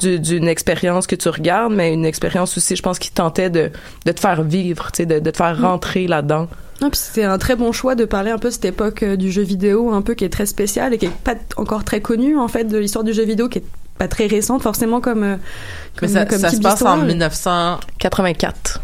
d'une 0.00 0.48
expérience 0.48 1.06
que 1.06 1.16
tu 1.16 1.28
regardes, 1.28 1.72
mais 1.72 1.92
une 1.92 2.04
expérience 2.04 2.56
aussi, 2.56 2.76
je 2.76 2.82
pense, 2.82 2.98
qui 2.98 3.10
tentait 3.10 3.50
de, 3.50 3.70
de 4.04 4.12
te 4.12 4.20
faire 4.20 4.42
vivre, 4.42 4.90
de, 4.98 5.18
de, 5.18 5.30
te 5.30 5.36
faire 5.36 5.58
mm. 5.58 5.64
rentrer 5.64 6.06
là-dedans. 6.06 6.48
Ah, 6.80 6.90
puis 6.90 7.00
c'était 7.00 7.24
un 7.24 7.38
très 7.38 7.56
bon 7.56 7.72
choix 7.72 7.96
de 7.96 8.04
parler 8.04 8.30
un 8.30 8.38
peu 8.38 8.48
de 8.48 8.52
cette 8.54 8.66
époque 8.66 9.02
euh, 9.02 9.16
du 9.16 9.32
jeu 9.32 9.42
vidéo, 9.42 9.92
un 9.92 10.02
peu 10.02 10.14
qui 10.14 10.24
est 10.24 10.28
très 10.28 10.46
spéciale 10.46 10.94
et 10.94 10.98
qui 10.98 11.06
est 11.06 11.10
pas 11.24 11.34
encore 11.56 11.82
très 11.82 12.00
connue, 12.00 12.38
en 12.38 12.46
fait, 12.46 12.64
de 12.64 12.78
l'histoire 12.78 13.04
du 13.04 13.12
jeu 13.12 13.24
vidéo, 13.24 13.48
qui 13.48 13.58
est 13.58 13.64
pas 13.98 14.06
très 14.06 14.26
récente, 14.26 14.62
forcément, 14.62 15.00
comme. 15.00 15.24
Euh, 15.24 15.36
mais 16.00 16.08
ça, 16.08 16.24
comme 16.24 16.38
ça 16.38 16.50
se 16.50 16.60
passe 16.60 16.82
en 16.82 16.98
1984. 16.98 18.80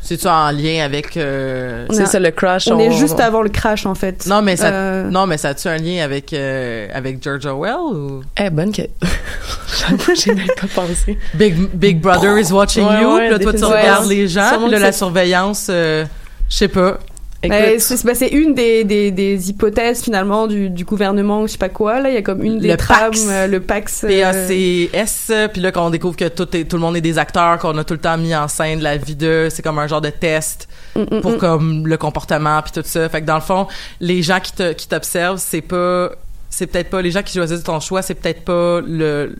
C'est-tu 0.00 0.26
en 0.26 0.50
lien 0.50 0.84
avec. 0.84 1.16
euh, 1.16 1.86
On 1.90 1.92
C'est 1.92 2.02
a- 2.04 2.06
ça 2.06 2.18
le 2.20 2.30
crash. 2.30 2.68
On 2.68 2.78
est 2.78 2.92
juste 2.92 3.20
avant 3.20 3.42
le 3.42 3.48
crash 3.50 3.84
en 3.84 3.94
fait. 3.94 4.26
Non, 4.26 4.40
mais 4.42 4.56
ça, 4.56 4.68
Euh, 4.68 5.10
non, 5.10 5.26
mais 5.26 5.36
ça 5.36 5.50
a-tu 5.50 5.68
un 5.68 5.76
lien 5.76 6.02
avec, 6.02 6.32
euh, 6.32 6.88
avec 6.94 7.22
George 7.22 7.44
Orwell 7.46 7.76
ou? 7.92 8.22
Eh, 8.40 8.48
bonne 8.50 8.72
que... 8.72 8.82
Moi, 9.90 10.14
j'ai 10.14 10.34
même 10.34 10.46
pas 10.60 10.66
pensé. 10.74 11.18
Big, 11.34 11.54
Big 11.74 12.00
Brother 12.00 12.38
is 12.38 12.52
watching 12.52 12.86
Ouais, 12.86 13.02
you. 13.02 13.14
ouais, 13.16 13.30
là, 13.30 13.38
toi, 13.38 13.52
tu 13.52 13.64
regardes 13.64 14.06
les 14.08 14.28
gens. 14.28 14.66
Là, 14.68 14.78
la 14.78 14.92
surveillance, 14.92 15.66
euh, 15.70 16.04
je 16.48 16.56
sais 16.56 16.68
pas. 16.68 16.98
Ben, 17.42 17.78
c'est 17.78 18.04
ben, 18.04 18.14
c'est 18.16 18.28
une 18.28 18.52
des, 18.54 18.82
des, 18.82 19.12
des 19.12 19.50
hypothèses 19.50 20.02
finalement 20.02 20.48
du, 20.48 20.70
du 20.70 20.84
gouvernement, 20.84 21.46
je 21.46 21.52
sais 21.52 21.58
pas 21.58 21.68
quoi. 21.68 22.00
Là, 22.00 22.08
il 22.08 22.14
y 22.14 22.18
a 22.18 22.22
comme 22.22 22.42
une 22.42 22.58
des 22.58 22.68
Le 22.68 22.76
trames, 22.76 23.10
Pax. 23.10 23.26
euh, 23.28 23.46
le 23.46 23.60
Pax. 23.60 24.04
euh, 24.04 24.88
PACS, 24.90 25.50
puis 25.52 25.62
là, 25.62 25.70
quand 25.70 25.86
on 25.86 25.90
découvre 25.90 26.16
que 26.16 26.26
tout, 26.26 26.56
est, 26.56 26.64
tout 26.64 26.76
le 26.76 26.82
monde 26.82 26.96
est 26.96 27.00
des 27.00 27.16
acteurs, 27.16 27.58
qu'on 27.58 27.78
a 27.78 27.84
tout 27.84 27.94
le 27.94 28.00
temps 28.00 28.18
mis 28.18 28.34
en 28.34 28.48
scène 28.48 28.80
la 28.80 28.96
vie 28.96 29.14
d'eux, 29.14 29.50
c'est 29.50 29.62
comme 29.62 29.78
un 29.78 29.86
genre 29.86 30.00
de 30.00 30.10
test 30.10 30.68
mm, 30.96 31.02
mm, 31.02 31.20
pour 31.20 31.32
mm. 31.32 31.38
comme 31.38 31.86
le 31.86 31.96
comportement 31.96 32.60
puis 32.60 32.72
tout 32.72 32.82
ça. 32.84 33.08
Fait 33.08 33.20
que 33.20 33.26
dans 33.26 33.36
le 33.36 33.40
fond, 33.40 33.68
les 34.00 34.20
gens 34.22 34.40
qui 34.40 34.52
te 34.52 34.72
qui 34.72 34.88
t'observent, 34.88 35.38
c'est 35.38 35.60
pas 35.60 36.10
c'est 36.50 36.66
peut-être 36.66 36.90
pas 36.90 37.02
les 37.02 37.12
gens 37.12 37.22
qui 37.22 37.34
choisissent 37.34 37.62
ton 37.62 37.78
choix, 37.78 38.02
c'est 38.02 38.14
peut-être 38.14 38.44
pas 38.44 38.80
le 38.84 39.36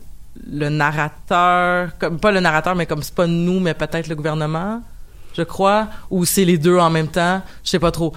le 0.49 0.69
narrateur, 0.69 1.91
comme 1.99 2.21
pas 2.21 2.31
le 2.31 2.39
narrateur 2.39 2.77
mais 2.77 2.87
comme 2.87 3.03
c'est 3.03 3.15
pas 3.15 3.27
nous 3.27 3.59
mais 3.59 3.75
peut-être 3.75 4.07
le 4.07 4.15
gouvernement, 4.15 4.83
je 5.39 5.45
crois, 5.45 5.89
ou 6.11 6.25
c'est 6.25 6.45
les 6.45 6.59
deux 6.59 6.77
en 6.77 6.91
même 6.91 7.09
temps, 7.09 7.41
je 7.65 7.71
sais 7.71 7.79
pas 7.79 7.91
trop. 7.93 8.13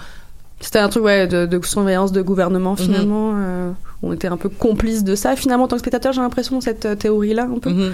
C'était 0.60 0.78
un 0.80 0.88
truc 0.88 1.04
ouais, 1.04 1.26
de, 1.26 1.46
de 1.46 1.64
surveillance 1.64 2.12
de 2.12 2.22
gouvernement 2.22 2.72
Mhm. 2.72 2.76
finalement. 2.78 3.32
euh, 3.36 3.70
on 4.02 4.12
était 4.12 4.28
un 4.28 4.36
peu 4.36 4.48
complices 4.48 5.04
de 5.04 5.14
ça 5.14 5.34
finalement 5.36 5.64
en 5.64 5.68
tant 5.68 5.76
que 5.76 5.80
spectateur. 5.80 6.12
J'ai 6.12 6.20
l'impression 6.20 6.60
cette 6.60 6.86
euh, 6.86 6.94
théorie-là 6.96 7.44
un 7.44 7.58
peu. 7.58 7.70
Mhm. 7.70 7.92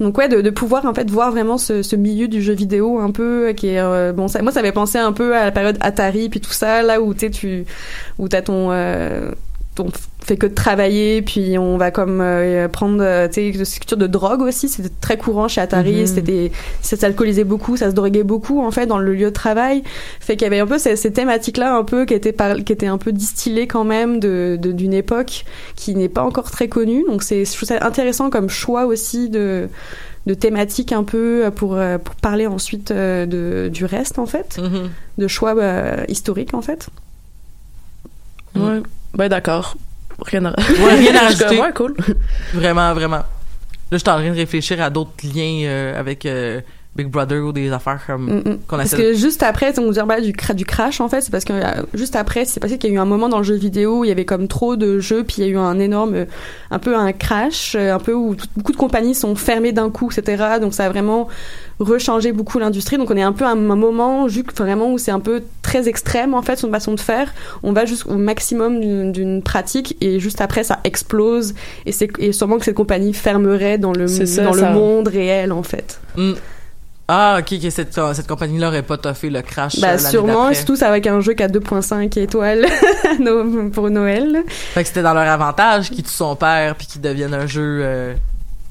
Donc 0.00 0.16
ouais, 0.16 0.28
de, 0.28 0.40
de 0.40 0.48
pouvoir 0.50 0.86
en 0.86 0.94
fait 0.94 1.10
voir 1.10 1.30
vraiment 1.30 1.58
ce, 1.58 1.82
ce 1.82 1.94
milieu 1.96 2.26
du 2.26 2.40
jeu 2.42 2.54
vidéo 2.54 2.98
un 3.00 3.10
peu 3.10 3.48
euh, 3.48 3.52
qui 3.52 3.68
est 3.68 3.80
euh, 3.80 4.12
bon. 4.14 4.28
Ça, 4.28 4.40
moi, 4.42 4.50
ça 4.52 4.60
avait 4.60 4.72
pensé 4.72 4.96
un 4.98 5.12
peu 5.12 5.36
à 5.36 5.44
la 5.44 5.50
période 5.52 5.76
Atari 5.80 6.28
puis 6.30 6.40
tout 6.40 6.52
ça 6.52 6.82
là 6.82 7.00
où 7.02 7.12
tu 7.14 7.30
tu 7.30 7.66
où 8.18 8.26
t'as 8.28 8.40
ton 8.42 8.70
on 9.80 9.88
fait 10.24 10.36
que 10.36 10.46
de 10.46 10.54
travailler 10.54 11.22
puis 11.22 11.56
on 11.58 11.76
va 11.78 11.90
comme 11.90 12.20
euh, 12.20 12.68
prendre 12.68 13.02
euh, 13.02 13.26
tu 13.26 13.34
sais 13.34 13.50
de 13.50 13.64
culture 13.64 13.96
de 13.96 14.06
drogue 14.06 14.42
aussi 14.42 14.68
c'était 14.68 14.90
très 15.00 15.16
courant 15.16 15.48
chez 15.48 15.60
Atari 15.60 16.00
Mhm. 16.02 16.06
c'était 16.06 16.52
ça 16.82 16.96
s'alcoolisait 16.96 17.44
beaucoup 17.44 17.76
ça 17.76 17.90
se 17.90 17.94
droguait 17.94 18.22
beaucoup 18.22 18.60
en 18.62 18.70
fait 18.70 18.86
dans 18.86 18.98
le 18.98 19.12
lieu 19.14 19.26
de 19.26 19.30
travail 19.34 19.82
fait 20.20 20.36
qu'il 20.36 20.42
y 20.42 20.46
avait 20.46 20.60
un 20.60 20.66
peu 20.66 20.78
ces, 20.78 20.94
ces 20.96 21.10
thématiques 21.12 21.56
là 21.56 21.74
un 21.74 21.84
peu 21.84 22.04
qui 22.04 22.14
étaient 22.14 22.32
par, 22.32 22.56
qui 22.56 22.72
étaient 22.72 22.86
un 22.86 22.98
peu 22.98 23.12
distillées 23.12 23.66
quand 23.66 23.84
même 23.84 24.20
de 24.20 24.58
d'une 24.60 24.92
époque 24.92 25.44
qui 25.74 25.94
n'est 25.94 26.08
pas 26.10 26.22
encore 26.22 26.50
très 26.50 26.68
connue 26.68 27.02
donc 27.08 27.22
c'est 27.22 27.44
je 27.44 27.52
trouve 27.56 27.66
ça 27.68 27.78
intéressant 27.84 28.28
comme 28.30 28.48
choix 28.50 28.84
aussi 28.86 29.30
de 29.30 29.68
de 30.26 30.34
thématiques 30.34 30.92
un 30.92 31.02
peu 31.02 31.50
pour 31.56 31.76
euh, 31.76 31.96
pour 31.96 32.14
parler 32.16 32.46
ensuite 32.46 32.92
de 32.92 33.70
du 33.72 33.84
reste 33.86 34.18
en 34.18 34.26
fait 34.26 34.58
Mhm. 34.58 34.90
de 35.16 35.26
choix 35.28 35.54
historiques 36.08 36.52
en 36.54 36.60
fait 36.60 36.88
ouais. 38.60 38.82
Ben, 39.14 39.28
d'accord. 39.28 39.76
Rien 40.26 40.44
à, 40.44 40.50
Ouais, 40.50 40.94
rien 40.96 41.14
à 41.14 41.18
comme, 41.18 41.26
rajouter. 41.28 41.60
Ouais, 41.60 41.72
cool. 41.74 41.96
Vraiment, 42.54 42.92
vraiment. 42.94 43.16
Là, 43.16 43.24
je 43.92 43.96
suis 43.98 44.08
en 44.08 44.18
train 44.18 44.30
de 44.30 44.36
réfléchir 44.36 44.80
à 44.82 44.90
d'autres 44.90 45.12
liens 45.24 45.64
euh, 45.64 45.98
avec 45.98 46.24
euh, 46.26 46.60
Big 46.96 47.06
Brother 47.08 47.44
ou 47.44 47.52
des 47.52 47.70
affaires 47.70 48.00
comme 48.04 48.26
Mm, 48.26 48.36
mm. 48.38 48.58
qu'on 48.66 48.76
Parce 48.76 48.92
essaie 48.92 48.96
que 49.02 49.14
juste 49.14 49.42
après, 49.44 49.78
on 49.78 49.90
dire 49.92 50.06
bah, 50.06 50.20
du, 50.20 50.32
cra- 50.32 50.54
du 50.54 50.64
crash 50.64 51.00
en 51.00 51.08
fait, 51.08 51.20
c'est 51.20 51.30
parce 51.30 51.44
que 51.44 51.52
euh, 51.52 51.82
juste 51.94 52.16
après, 52.16 52.44
c'est 52.44 52.58
passé 52.58 52.78
qu'il 52.78 52.90
y 52.90 52.92
a 52.92 52.96
eu 52.96 52.98
un 52.98 53.04
moment 53.04 53.28
dans 53.28 53.38
le 53.38 53.44
jeu 53.44 53.54
vidéo 53.54 54.00
où 54.00 54.04
il 54.04 54.08
y 54.08 54.10
avait 54.10 54.24
comme 54.24 54.48
trop 54.48 54.74
de 54.76 54.98
jeux, 54.98 55.22
puis 55.22 55.36
il 55.38 55.44
y 55.44 55.46
a 55.46 55.50
eu 55.50 55.56
un 55.56 55.78
énorme, 55.78 56.14
euh, 56.14 56.24
un 56.72 56.78
peu 56.80 56.96
un 56.96 57.12
crash, 57.12 57.76
euh, 57.78 57.94
un 57.94 58.00
peu 58.00 58.12
où 58.12 58.34
tout- 58.34 58.48
beaucoup 58.56 58.72
de 58.72 58.76
compagnies 58.76 59.14
sont 59.14 59.36
fermées 59.36 59.70
d'un 59.72 59.88
coup, 59.88 60.10
etc. 60.10 60.42
Donc 60.60 60.74
ça 60.74 60.86
a 60.86 60.88
vraiment 60.88 61.28
rechangé 61.78 62.32
beaucoup 62.32 62.58
l'industrie. 62.58 62.98
Donc 62.98 63.10
on 63.10 63.16
est 63.16 63.22
un 63.22 63.32
peu 63.32 63.44
à 63.44 63.50
un 63.50 63.54
moment 63.54 64.26
vraiment 64.58 64.92
où 64.92 64.98
c'est 64.98 65.12
un 65.12 65.20
peu 65.20 65.42
très 65.62 65.88
extrême 65.88 66.34
en 66.34 66.42
fait 66.42 66.56
son 66.56 66.70
façon 66.70 66.92
de 66.94 67.00
faire. 67.00 67.32
On 67.62 67.72
va 67.72 67.84
jusqu'au 67.86 68.14
maximum 68.16 68.80
d'une- 69.12 69.42
pratique 69.42 69.96
et 70.00 70.18
juste 70.20 70.40
après 70.40 70.64
ça 70.64 70.80
explose 70.84 71.54
et 71.86 71.92
c'est 71.92 72.10
sûrement 72.32 72.58
que 72.58 72.64
cette 72.64 72.74
compagnie 72.74 73.14
fermerait 73.14 73.78
dans 73.78 73.92
le 73.92 74.08
ça, 74.08 74.42
dans 74.42 74.52
ça- 74.52 74.68
le 74.72 74.74
monde 74.74 75.06
réel 75.08 75.52
en 75.52 75.62
fait. 75.62 76.00
Mm. 76.16 76.32
Ah, 77.12 77.38
ok, 77.40 77.60
que 77.60 77.70
cette, 77.70 77.98
cette 78.14 78.26
compagnie-là 78.28 78.68
aurait 78.68 78.82
pas 78.82 78.96
toffé 78.96 79.30
le 79.30 79.42
crash. 79.42 79.80
Bah 79.80 79.88
euh, 79.88 79.96
l'année 79.96 80.08
sûrement, 80.10 80.54
surtout 80.54 80.76
ça 80.76 80.88
avec 80.88 81.06
un 81.08 81.20
jeu 81.20 81.32
qui 81.32 81.42
a 81.42 81.48
2.5 81.48 82.18
étoiles 82.20 82.66
pour 83.72 83.90
Noël. 83.90 84.42
Fait 84.46 84.82
que 84.82 84.88
c'était 84.88 85.02
dans 85.02 85.14
leur 85.14 85.28
avantage 85.28 85.90
qu'ils 85.90 86.04
tuent 86.04 86.10
son 86.10 86.36
père 86.36 86.74
puis 86.76 86.86
qu'ils 86.86 87.00
deviennent 87.00 87.34
un 87.34 87.46
jeu 87.46 87.80
euh, 87.82 88.14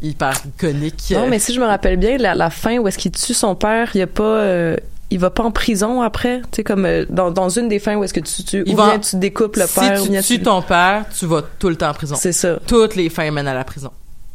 hyper 0.02 0.34
iconique. 0.46 1.12
Non, 1.12 1.28
mais 1.28 1.40
si 1.40 1.54
je 1.54 1.60
me 1.60 1.66
rappelle 1.66 1.98
bien, 1.98 2.18
la, 2.18 2.36
la 2.36 2.50
fin 2.50 2.78
où 2.78 2.88
est-ce 2.88 2.98
qu'il 2.98 3.12
tue 3.12 3.34
son 3.34 3.56
père, 3.56 3.90
il 3.94 4.00
y 4.00 4.04
a 4.04 4.08
pas. 4.08 4.24
euh, 4.24 4.78
il 5.12 5.18
va 5.18 5.32
pas 5.32 5.42
en 5.42 5.50
prison 5.52 6.04
après, 6.04 6.40
tu 6.52 6.58
sais 6.58 6.64
comme 6.64 6.86
euh, 6.86 7.04
dans, 7.10 7.32
dans 7.32 7.50
une 7.50 7.68
des 7.68 7.80
fins 7.80 7.96
où 7.96 8.04
est-ce 8.04 8.14
que 8.14 8.20
tu 8.20 8.44
tu 8.44 8.62
Il 8.66 8.74
ou 8.74 8.78
va- 8.78 8.90
bien 8.92 9.00
tu 9.00 9.16
découpes 9.16 9.56
le 9.56 9.66
si 9.66 9.80
père 9.80 10.06
bien 10.06 10.22
tu 10.22 10.38
tues 10.38 10.44
ton 10.44 10.62
père, 10.62 11.06
tu 11.18 11.26
vas 11.26 11.42
tout 11.58 11.68
le 11.70 11.76
temps 11.76 11.90
en 11.90 11.94
prison. 11.96 12.16
c'est 12.16 12.32
ça. 12.32 12.60
Toutes 12.68 12.96
les 12.96 13.10
fins 13.10 13.32
mènent 13.32 13.48
à 13.48 13.56
la 13.56 13.64
prison. 13.64 13.90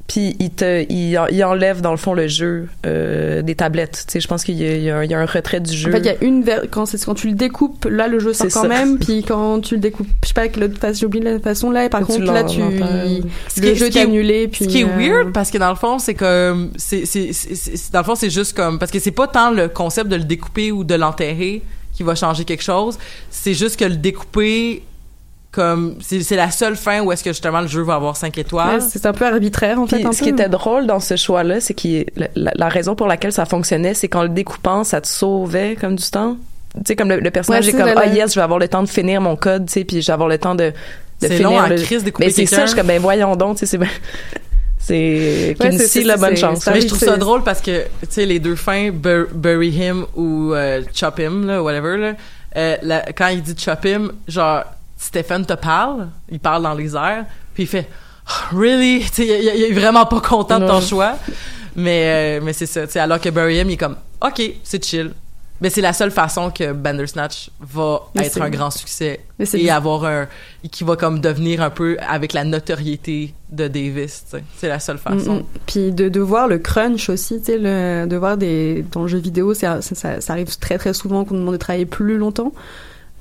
Puis 0.06 0.36
il 0.38 0.50
te 0.50 0.84
il, 0.92 1.16
en- 1.18 1.26
il 1.28 1.42
enlève 1.44 1.80
dans 1.80 1.90
le 1.90 1.96
fond 1.96 2.12
le 2.12 2.28
jeu 2.28 2.68
euh, 2.84 3.40
des 3.40 3.54
tablettes. 3.54 4.04
Tu 4.06 4.12
sais, 4.12 4.20
je 4.20 4.28
pense 4.28 4.44
qu'il 4.44 4.56
y, 4.60 4.66
a- 4.66 4.76
y 4.76 4.90
un- 4.90 5.02
il 5.02 5.10
y 5.10 5.14
a 5.14 5.18
un 5.18 5.24
retrait 5.24 5.60
du 5.60 5.72
jeu. 5.74 5.88
En 5.88 5.92
fait, 5.92 6.00
il 6.00 6.04
y 6.06 6.08
a 6.10 6.16
une 6.22 6.42
ver- 6.42 6.64
quand 6.70 6.84
c'est 6.84 7.02
quand 7.02 7.14
tu 7.14 7.28
le 7.28 7.32
découpes, 7.34 7.86
là 7.86 8.06
le 8.06 8.18
jeu 8.18 8.34
sort 8.34 8.46
C'est 8.46 8.52
quand 8.52 8.62
ça. 8.62 8.68
même, 8.68 8.98
puis 8.98 9.22
quand 9.22 9.60
tu 9.60 9.76
le 9.76 9.80
découpes, 9.80 10.06
je 10.22 10.28
sais 10.28 10.34
pas 10.34 10.42
avec 10.42 10.56
l'autre 10.58 10.78
face, 10.78 11.00
j'oublie 11.00 11.20
la 11.20 11.40
façon 11.40 11.70
là, 11.70 11.86
et 11.86 11.88
par 11.88 12.00
Tu 12.00 12.06
contre 12.06 12.32
là 12.32 12.44
tu. 12.44 12.60
Ce 12.60 13.54
qui 13.54 13.60
le 13.62 13.68
est- 13.68 13.74
jeu 13.76 13.88
qui 13.88 13.98
est 13.98 14.02
annulé, 14.02 14.46
puis 14.48 14.66
Ce 14.66 14.68
qui 14.70 14.80
est 14.82 14.84
euh, 14.84 14.96
weird 14.98 15.32
parce 15.32 15.50
que 15.50 15.56
dans 15.56 15.70
le 15.70 15.76
fond, 15.76 15.98
c'est 15.98 16.14
comme 16.14 16.70
c'est- 16.76 17.04
dans 17.92 18.00
le 18.00 18.04
fond 18.04 18.14
c'est 18.14 18.30
juste 18.30 18.54
comme 18.54 18.78
parce 18.78 18.90
que 18.92 18.98
c'est 18.98 19.10
pas 19.10 19.26
tant 19.26 19.50
le 19.50 19.68
concept 19.68 20.10
de 20.10 20.16
le 20.16 20.24
découper 20.24 20.70
ou 20.70 20.84
de 20.84 20.94
l'enterrer 20.96 21.62
qui 21.94 22.02
va 22.02 22.14
changer 22.14 22.44
quelque 22.44 22.62
chose, 22.62 22.98
c'est 23.30 23.54
juste 23.54 23.78
que 23.78 23.84
le 23.86 23.96
découper 23.96 24.82
comme 25.54 25.96
c'est 26.00 26.22
c'est 26.22 26.36
la 26.36 26.50
seule 26.50 26.76
fin 26.76 27.00
où 27.00 27.12
est-ce 27.12 27.22
que 27.24 27.30
justement 27.30 27.60
le 27.60 27.66
jeu 27.68 27.82
va 27.82 27.94
avoir 27.94 28.16
5 28.16 28.36
étoiles. 28.38 28.76
ouais, 28.76 28.80
c'est 28.80 29.06
un 29.06 29.12
peu 29.12 29.24
arbitraire 29.26 29.78
en 29.78 29.86
Puis 29.86 29.98
fait. 29.98 30.06
un 30.06 30.12
ce 30.12 30.18
peu. 30.18 30.24
qui 30.24 30.30
était 30.30 30.48
drôle 30.48 30.86
dans 30.86 31.00
ce 31.00 31.16
choix-là, 31.16 31.60
c'est 31.60 31.74
que 31.74 32.04
la, 32.16 32.52
la 32.54 32.68
raison 32.68 32.94
pour 32.94 33.06
laquelle 33.06 33.32
ça 33.32 33.44
fonctionnait, 33.44 33.94
c'est 33.94 34.08
qu'en 34.08 34.22
le 34.22 34.28
découpant, 34.30 34.84
ça 34.84 35.00
te 35.00 35.06
sauvait 35.06 35.76
comme 35.80 35.96
du 35.96 36.10
temps. 36.10 36.36
Tu 36.76 36.80
sais, 36.88 36.96
comme 36.96 37.08
le, 37.08 37.20
le 37.20 37.30
personnage 37.30 37.64
Ouais, 37.64 37.68
est 37.68 37.72
c'est 37.72 37.78
comme 37.78 37.88
le- 37.88 37.96
ah 37.96 38.06
yes, 38.06 38.30
je 38.34 38.40
vais 38.40 38.42
avoir 38.44 38.58
le 38.58 38.66
temps 38.66 38.82
de 38.82 38.88
finir 38.88 39.20
mon 39.20 39.36
code, 39.36 39.66
tu 39.66 39.72
sais, 39.74 39.84
puis 39.84 40.02
je 40.02 40.06
vais 40.08 40.12
avoir 40.12 40.28
le 40.28 40.38
temps 40.38 40.56
de, 40.56 40.64
de 40.70 40.72
C'est 41.20 41.28
finir 41.36 41.50
long 41.50 41.58
en 41.60 41.66
le- 41.68 41.76
crise 41.76 42.02
découper 42.02 42.26
Mais 42.26 42.32
c'est 42.32 42.46
ça, 42.46 42.62
je 42.62 42.66
suis 42.68 42.76
comme 42.76 42.88
ben 42.88 43.00
voyons 43.00 43.36
donc, 43.36 43.56
tu 43.56 43.60
sais, 43.60 43.66
c'est 43.66 43.78
ben- 43.78 43.86
c'est 44.78 45.56
Ouais, 45.60 45.68
qu'une 45.68 45.78
c'est- 45.78 45.86
si 45.86 46.00
c'est- 46.00 46.04
la 46.04 46.16
bonne 46.16 46.36
chance. 46.36 46.60
ça 46.60 46.72
Mais 46.72 46.80
je 46.80 46.86
trouve 46.88 46.98
c'est- 46.98 47.06
ça 47.06 47.16
drôle 47.16 47.42
parce 47.42 47.60
que, 47.60 47.82
tu 47.84 48.06
sais, 48.10 48.26
les 48.26 48.38
deux 48.38 48.56
fins, 48.56 48.90
bur- 48.90 49.28
bury 49.32 49.70
him 49.70 50.04
ou 50.16 50.52
euh, 50.52 50.82
chop 50.92 51.18
him, 51.18 51.46
là, 51.46 51.62
whatever, 51.62 51.96
là, 51.96 52.12
euh, 52.56 52.76
la- 52.82 53.12
quand 53.12 53.28
il 53.28 53.42
dit 53.42 53.54
chop 53.56 53.84
him, 53.84 54.12
genre, 54.28 54.64
Stephen 55.06 55.44
te 55.44 55.52
parle, 55.54 56.08
il 56.30 56.40
parle 56.40 56.62
dans 56.62 56.74
les 56.74 56.94
airs, 56.96 57.26
puis 57.54 57.64
il 57.64 57.66
fait 57.66 57.88
Oh, 58.26 58.56
Really? 58.56 59.04
Il, 59.18 59.24
il- 59.24 59.64
est 59.64 59.72
vraiment 59.72 60.06
pas 60.06 60.20
content 60.20 60.58
de 60.58 60.66
ton 60.66 60.74
Non. 60.74 60.80
choix. 60.80 61.16
Mais, 61.76 62.38
euh, 62.38 62.40
mais 62.42 62.52
c'est 62.54 62.64
ça, 62.66 62.86
tu 62.86 62.92
sais, 62.92 63.00
alors 63.00 63.20
que 63.20 63.28
bury 63.28 63.58
him, 63.58 63.68
il 63.68 63.74
est 63.74 63.76
comme 63.76 63.96
OK, 64.24 64.40
c'est 64.62 64.82
chill. 64.84 65.12
Mais 65.60 65.70
c'est 65.70 65.80
la 65.82 65.92
seule 65.92 66.10
façon 66.10 66.50
que 66.50 66.72
Bandersnatch 66.72 67.50
va 67.60 68.00
Mais 68.14 68.26
être 68.26 68.40
un 68.42 68.50
grand 68.50 68.70
succès 68.70 69.20
et 69.54 69.70
avoir 69.70 70.04
un 70.04 70.26
qui 70.70 70.82
va 70.84 70.96
comme 70.96 71.20
devenir 71.20 71.62
un 71.62 71.70
peu 71.70 71.96
avec 72.08 72.32
la 72.32 72.44
notoriété 72.44 73.34
de 73.50 73.68
Davis. 73.68 74.24
C'est 74.58 74.68
la 74.68 74.80
seule 74.80 74.96
Mm, 74.96 74.98
façon. 75.18 75.34
mm. 75.36 75.44
Puis 75.66 75.92
de, 75.92 76.08
de 76.08 76.20
voir 76.20 76.48
le 76.48 76.58
crunch 76.58 77.08
aussi, 77.08 77.38
tu 77.40 77.52
sais, 77.52 77.58
de 77.58 78.16
voir 78.16 78.36
des 78.36 78.84
dans 78.92 79.02
le 79.02 79.08
jeu 79.08 79.18
vidéo, 79.18 79.54
ça, 79.54 79.80
ça, 79.82 80.20
ça 80.20 80.32
arrive 80.32 80.56
très 80.58 80.76
très 80.78 80.92
souvent 80.92 81.24
qu'on 81.24 81.34
demande 81.36 81.52
de 81.54 81.58
travailler 81.58 81.86
plus 81.86 82.16
longtemps, 82.18 82.52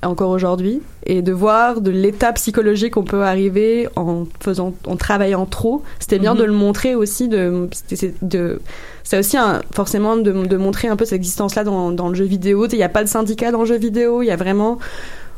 encore 0.04 0.30
aujourd'hui, 0.30 0.80
et 1.06 1.22
de 1.22 1.32
voir 1.32 1.80
de 1.80 1.90
l'état 1.90 2.32
psychologique 2.32 2.94
qu'on 2.94 3.04
peut 3.04 3.22
arriver 3.22 3.88
en 3.96 4.26
faisant, 4.40 4.74
en 4.86 4.96
travaillant 4.96 5.46
trop. 5.46 5.82
C'était 5.98 6.18
bien 6.18 6.34
Mhm. 6.34 6.40
de 6.40 6.44
le 6.44 6.52
montrer 6.52 6.94
aussi, 6.94 7.28
de, 7.28 7.68
de, 8.22 8.60
c'est 9.02 9.18
aussi 9.18 9.36
un, 9.36 9.60
forcément 9.72 10.16
de, 10.16 10.32
de 10.32 10.56
montrer 10.56 10.88
un 10.88 10.96
peu 10.96 11.04
cette 11.04 11.16
existence-là 11.16 11.64
dans, 11.64 11.90
dans 11.90 12.08
le 12.08 12.14
jeu 12.14 12.24
vidéo. 12.24 12.66
Il 12.72 12.76
n'y 12.76 12.82
a 12.82 12.88
pas 12.88 13.04
de 13.04 13.08
syndicat 13.08 13.50
dans 13.50 13.60
le 13.60 13.66
jeu 13.66 13.76
vidéo, 13.76 14.22
il 14.22 14.26
y 14.26 14.30
a 14.30 14.36
vraiment 14.36 14.78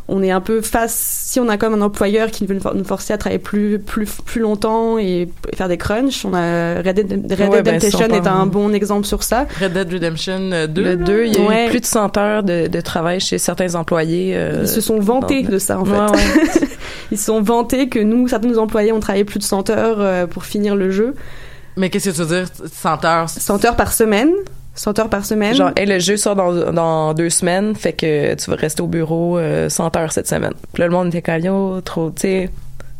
on 0.08 0.22
est 0.22 0.30
un 0.30 0.40
peu 0.40 0.60
face 0.62 0.94
si 0.94 1.40
on 1.40 1.48
a 1.48 1.56
comme 1.56 1.74
un 1.74 1.80
employeur 1.82 2.30
qui 2.30 2.46
veut 2.46 2.54
nous 2.54 2.60
for- 2.60 2.74
nous 2.74 2.84
forcer 2.84 3.12
à 3.12 3.18
travailler 3.18 3.40
plus 3.40 3.78
plus 3.80 4.06
plus 4.24 4.40
longtemps 4.40 4.98
et 4.98 5.28
faire 5.54 5.68
des 5.68 5.76
crunchs 5.78 6.24
on 6.24 6.32
a 6.34 6.76
Red 6.82 6.94
Dead, 6.94 7.12
Red 7.12 7.48
Ouais, 7.50 7.62
Dead 7.62 7.64
ben, 7.64 7.74
Redemption 7.74 8.06
on 8.10 8.14
est 8.14 8.26
un 8.28 8.46
bon 8.46 8.72
exemple 8.72 9.04
sur 9.06 9.22
ça 9.24 9.46
Red 9.60 9.72
Dead 9.72 9.92
Redemption 9.92 10.50
euh, 10.52 10.66
2. 10.68 10.82
Le 10.82 10.88
là? 10.90 10.96
2, 10.96 11.24
il 11.26 11.34
y 11.34 11.36
a 11.38 11.40
Ouais. 11.48 11.66
eu 11.66 11.70
plus 11.70 11.80
de 11.80 11.86
100 11.86 12.16
heures 12.18 12.42
de, 12.44 12.68
de 12.68 12.80
travail 12.80 13.18
chez 13.20 13.38
certains 13.38 13.74
employés. 13.74 14.32
euh, 14.36 14.60
ils 14.62 14.68
se 14.68 14.80
sont 14.80 15.00
vantés 15.00 15.42
bon, 15.42 15.50
de 15.52 15.58
ça 15.58 15.78
en 15.80 15.84
fait 15.84 15.90
ouais, 15.92 16.10
ouais. 16.10 16.68
ils 17.10 17.18
se 17.18 17.24
sont 17.24 17.42
vantés 17.42 17.88
que 17.88 17.98
nous 17.98 18.28
certains 18.28 18.48
de 18.48 18.52
nos 18.54 18.58
employés 18.60 18.92
ont 18.92 19.00
travaillé 19.00 19.24
plus 19.24 19.38
de 19.40 19.44
100 19.44 19.70
heures 19.70 19.96
euh, 20.00 20.26
pour 20.26 20.44
finir 20.44 20.76
le 20.76 20.90
jeu 20.92 21.14
Mais 21.76 21.90
qu'est-ce 21.90 22.10
que 22.10 22.14
tu 22.14 22.22
veux 22.22 22.36
dire, 22.42 22.46
100 22.72 23.04
heures? 23.04 23.28
100 23.28 23.64
heures 23.64 23.76
par 23.76 23.92
semaine 23.92 24.30
100 24.76 24.98
heures 25.00 25.08
par 25.10 25.24
semaine? 25.24 25.54
Genre, 25.54 25.70
hey, 25.76 25.86
le 25.86 25.98
jeu 25.98 26.16
sort 26.16 26.36
dans, 26.36 26.72
dans 26.72 27.14
deux 27.14 27.30
semaines, 27.30 27.74
fait 27.74 27.92
que 27.94 28.34
tu 28.34 28.50
vas 28.50 28.56
rester 28.56 28.82
au 28.82 28.86
bureau 28.86 29.38
euh, 29.38 29.68
100 29.68 29.96
heures 29.96 30.12
cette 30.12 30.28
semaine. 30.28 30.52
Puis 30.72 30.80
là, 30.82 30.86
le 30.86 30.92
monde 30.92 31.08
était 31.08 31.22
comme, 31.22 31.80
trop, 31.84 32.10
tu 32.10 32.22
sais. 32.22 32.50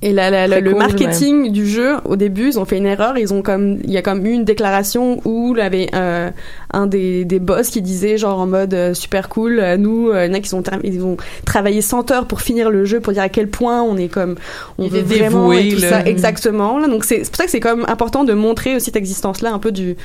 Et 0.03 0.13
la, 0.13 0.29
la- 0.31 0.47
la- 0.47 0.57
Très 0.57 0.61
le 0.61 0.71
cool, 0.73 0.79
marketing 0.79 1.53
du 1.53 1.67
jeu, 1.67 1.97
au 2.05 2.17
début, 2.17 2.49
ils 2.49 2.59
ont 2.59 2.67
fait 2.67 2.77
une 2.77 2.85
erreur. 2.87 3.17
Ils 3.17 3.33
ont 3.33 3.41
comme, 3.41 3.79
il 3.83 3.91
y 3.91 3.97
a 3.97 4.03
comme 4.03 4.27
eu 4.27 4.33
une 4.33 4.45
déclaration 4.45 5.21
où 5.25 5.55
il 5.57 5.59
y 5.59 5.63
avait 5.63 5.89
euh, 5.95 6.31
un 6.73 6.87
des, 6.87 7.25
des 7.25 7.39
boss 7.39 7.69
qui 7.69 7.81
disait 7.83 8.19
genre 8.19 8.39
en 8.41 8.47
mode 8.47 8.75
euh, 8.75 8.95
super 8.95 9.29
cool, 9.29 9.59
euh, 9.61 9.77
nous, 9.77 10.11
euh, 10.11 10.27
il 10.27 10.29
y 10.29 10.35
en 10.35 10.35
a 10.39 10.41
qui 10.41 10.49
sont 10.49 10.63
ils 10.83 11.01
vont 11.01 11.17
travailler 11.45 11.81
100 11.81 12.11
heures 12.11 12.27
pour 12.27 12.41
finir 12.41 12.71
le 12.71 12.85
jeu 12.85 13.01
pour 13.01 13.13
dire 13.13 13.23
à 13.23 13.29
quel 13.29 13.49
point 13.49 13.83
on 13.83 13.97
est 13.97 14.09
comme 14.09 14.35
on 14.79 14.85
Il 14.85 14.91
veut 14.91 15.01
vraiment 15.03 15.53
et 15.53 15.69
tout 15.71 15.81
ça 15.81 16.03
exactement. 16.05 16.79
Là, 16.79 16.89
donc 16.89 17.05
c'est 17.05 17.19
pour 17.27 17.37
ça 17.37 17.45
que 17.45 17.51
c'est 17.51 17.61
quand 17.61 17.77
même 17.77 17.87
important 17.89 18.25
de 18.25 18.33
montrer 18.33 18.75
aussi 18.77 18.87
cette 18.87 18.97
existence 18.97 19.43
là 19.43 19.53
un 19.53 19.59
peu 19.59 19.71
du 19.73 19.97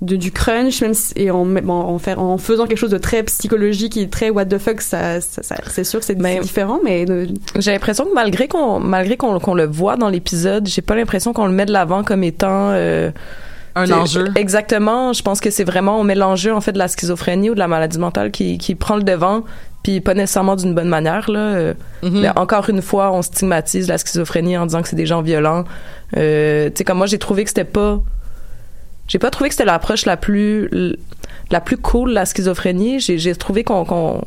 de, 0.00 0.14
du 0.14 0.30
crunch 0.30 0.80
même 0.80 0.94
si- 0.94 1.12
et 1.16 1.30
en, 1.32 1.44
bon, 1.44 1.72
en, 1.72 1.98
faire, 1.98 2.20
en 2.20 2.38
faisant 2.38 2.66
quelque 2.68 2.78
chose 2.78 2.90
de 2.90 2.98
très 2.98 3.24
psychologique 3.24 3.96
et 3.96 4.08
très 4.08 4.30
what 4.30 4.44
the 4.44 4.58
fuck 4.58 4.80
ça, 4.80 5.20
ça, 5.20 5.42
ça- 5.42 5.56
c'est 5.68 5.82
sûr 5.82 5.98
que 5.98 6.04
c'est 6.06 6.14
différent 6.40 6.78
mais 6.84 7.04
euh, 7.10 7.26
J'ai 7.58 7.72
l'impression 7.72 8.04
que 8.04 8.14
malgré 8.14 8.46
qu'on 8.46 8.78
malgré 8.78 9.16
qu'on 9.16 9.40
qu'on 9.40 9.54
le 9.54 9.66
voit 9.66 9.96
dans 9.96 10.08
l'épisode, 10.08 10.68
j'ai 10.68 10.82
pas 10.82 10.94
l'impression 10.94 11.32
qu'on 11.32 11.46
le 11.46 11.52
met 11.52 11.66
de 11.66 11.72
l'avant 11.72 12.04
comme 12.04 12.22
étant 12.22 12.70
euh, 12.72 13.10
Un 13.78 13.86
c'est- 13.86 13.92
enjeu. 13.92 14.26
Exactement. 14.34 15.12
Je 15.12 15.22
pense 15.22 15.40
que 15.40 15.50
c'est 15.50 15.64
vraiment 15.64 15.98
on 16.00 16.04
met 16.04 16.14
l'enjeu 16.14 16.52
en 16.54 16.60
fait 16.60 16.72
de 16.72 16.78
la 16.78 16.88
schizophrénie 16.88 17.50
ou 17.50 17.54
de 17.54 17.58
la 17.58 17.68
maladie 17.68 17.98
mentale 17.98 18.30
qui 18.30 18.58
qui 18.58 18.74
prend 18.74 18.96
le 18.96 19.02
devant, 19.02 19.44
puis 19.82 20.00
pas 20.00 20.14
nécessairement 20.14 20.56
d'une 20.56 20.74
bonne 20.74 20.88
manière 20.88 21.30
là. 21.30 21.38
Euh, 21.40 21.74
Mhm. 22.02 22.20
mais 22.20 22.28
encore 22.38 22.68
une 22.70 22.82
fois, 22.82 23.12
on 23.12 23.22
stigmatise 23.22 23.88
la 23.88 23.98
schizophrénie 23.98 24.56
en 24.56 24.66
disant 24.66 24.82
que 24.82 24.88
c'est 24.88 24.96
des 24.96 25.06
gens 25.06 25.22
violents. 25.22 25.64
Euh, 26.16 26.68
tu 26.70 26.74
sais 26.78 26.84
comme 26.84 26.98
moi 26.98 27.06
j'ai 27.06 27.18
trouvé 27.18 27.44
que 27.44 27.50
c'était 27.50 27.64
pas 27.64 28.00
j'ai 29.06 29.18
pas 29.18 29.30
trouvé 29.30 29.48
que 29.48 29.54
c'était 29.54 29.64
l'approche 29.64 30.04
la 30.06 30.16
plus 30.16 30.68
la 31.50 31.60
plus 31.60 31.76
cool 31.78 32.12
la 32.12 32.26
schizophrénie. 32.26 33.00
J'ai 33.00 33.34
trouvé 33.34 33.64
qu'on 33.64 33.84
qu'on 33.84 34.22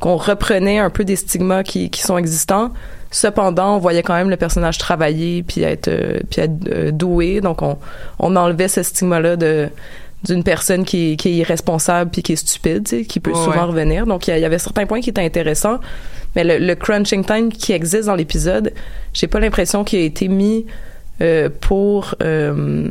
qu'on 0.00 0.16
reprenait 0.16 0.78
un 0.80 0.90
peu 0.90 1.04
des 1.04 1.14
stigmas 1.16 1.62
qui, 1.62 1.88
qui 1.90 2.02
sont 2.02 2.18
existants. 2.18 2.72
Cependant, 3.12 3.76
on 3.76 3.78
voyait 3.78 4.02
quand 4.02 4.14
même 4.14 4.30
le 4.30 4.36
personnage 4.36 4.78
travailler 4.78 5.42
puis 5.44 5.62
être 5.62 5.86
euh, 5.88 6.18
puis 6.30 6.40
être 6.40 6.52
euh, 6.68 6.90
doué. 6.90 7.40
Donc 7.40 7.62
on 7.62 7.78
on 8.18 8.34
enlevait 8.34 8.68
ce 8.68 8.82
stigma-là 8.82 9.36
de 9.36 9.68
d'une 10.24 10.44
personne 10.44 10.84
qui, 10.84 11.12
est- 11.12 11.16
qui 11.16 11.28
est 11.30 11.34
irresponsable 11.34 12.10
puis 12.10 12.22
qui 12.22 12.32
est 12.34 12.36
stupide, 12.36 12.84
tu 12.88 12.98
sais, 13.00 13.04
qui 13.04 13.18
peut 13.20 13.34
souvent 13.34 13.50
ouais. 13.52 13.60
revenir. 13.62 14.06
Donc 14.06 14.28
il 14.28 14.38
y, 14.38 14.44
avait 14.44 14.58
certains 14.58 14.86
points 14.86 15.00
qui 15.00 15.10
étaient 15.10 15.20
intéressants, 15.24 15.78
mais 16.36 16.44
le, 16.44 16.58
le 16.64 16.74
crunching 16.76 17.24
time 17.24 17.52
qui 17.52 17.72
existe 17.72 18.06
dans 18.06 18.14
l'épisode, 18.14 18.72
j'ai 19.12 19.26
pas 19.26 19.40
l'impression 19.40 19.82
qu'il 19.82 19.98
a 19.98 20.04
été 20.04 20.28
mis 20.28 20.64
euh, 21.20 21.48
pour 21.60 22.14
euh, 22.22 22.88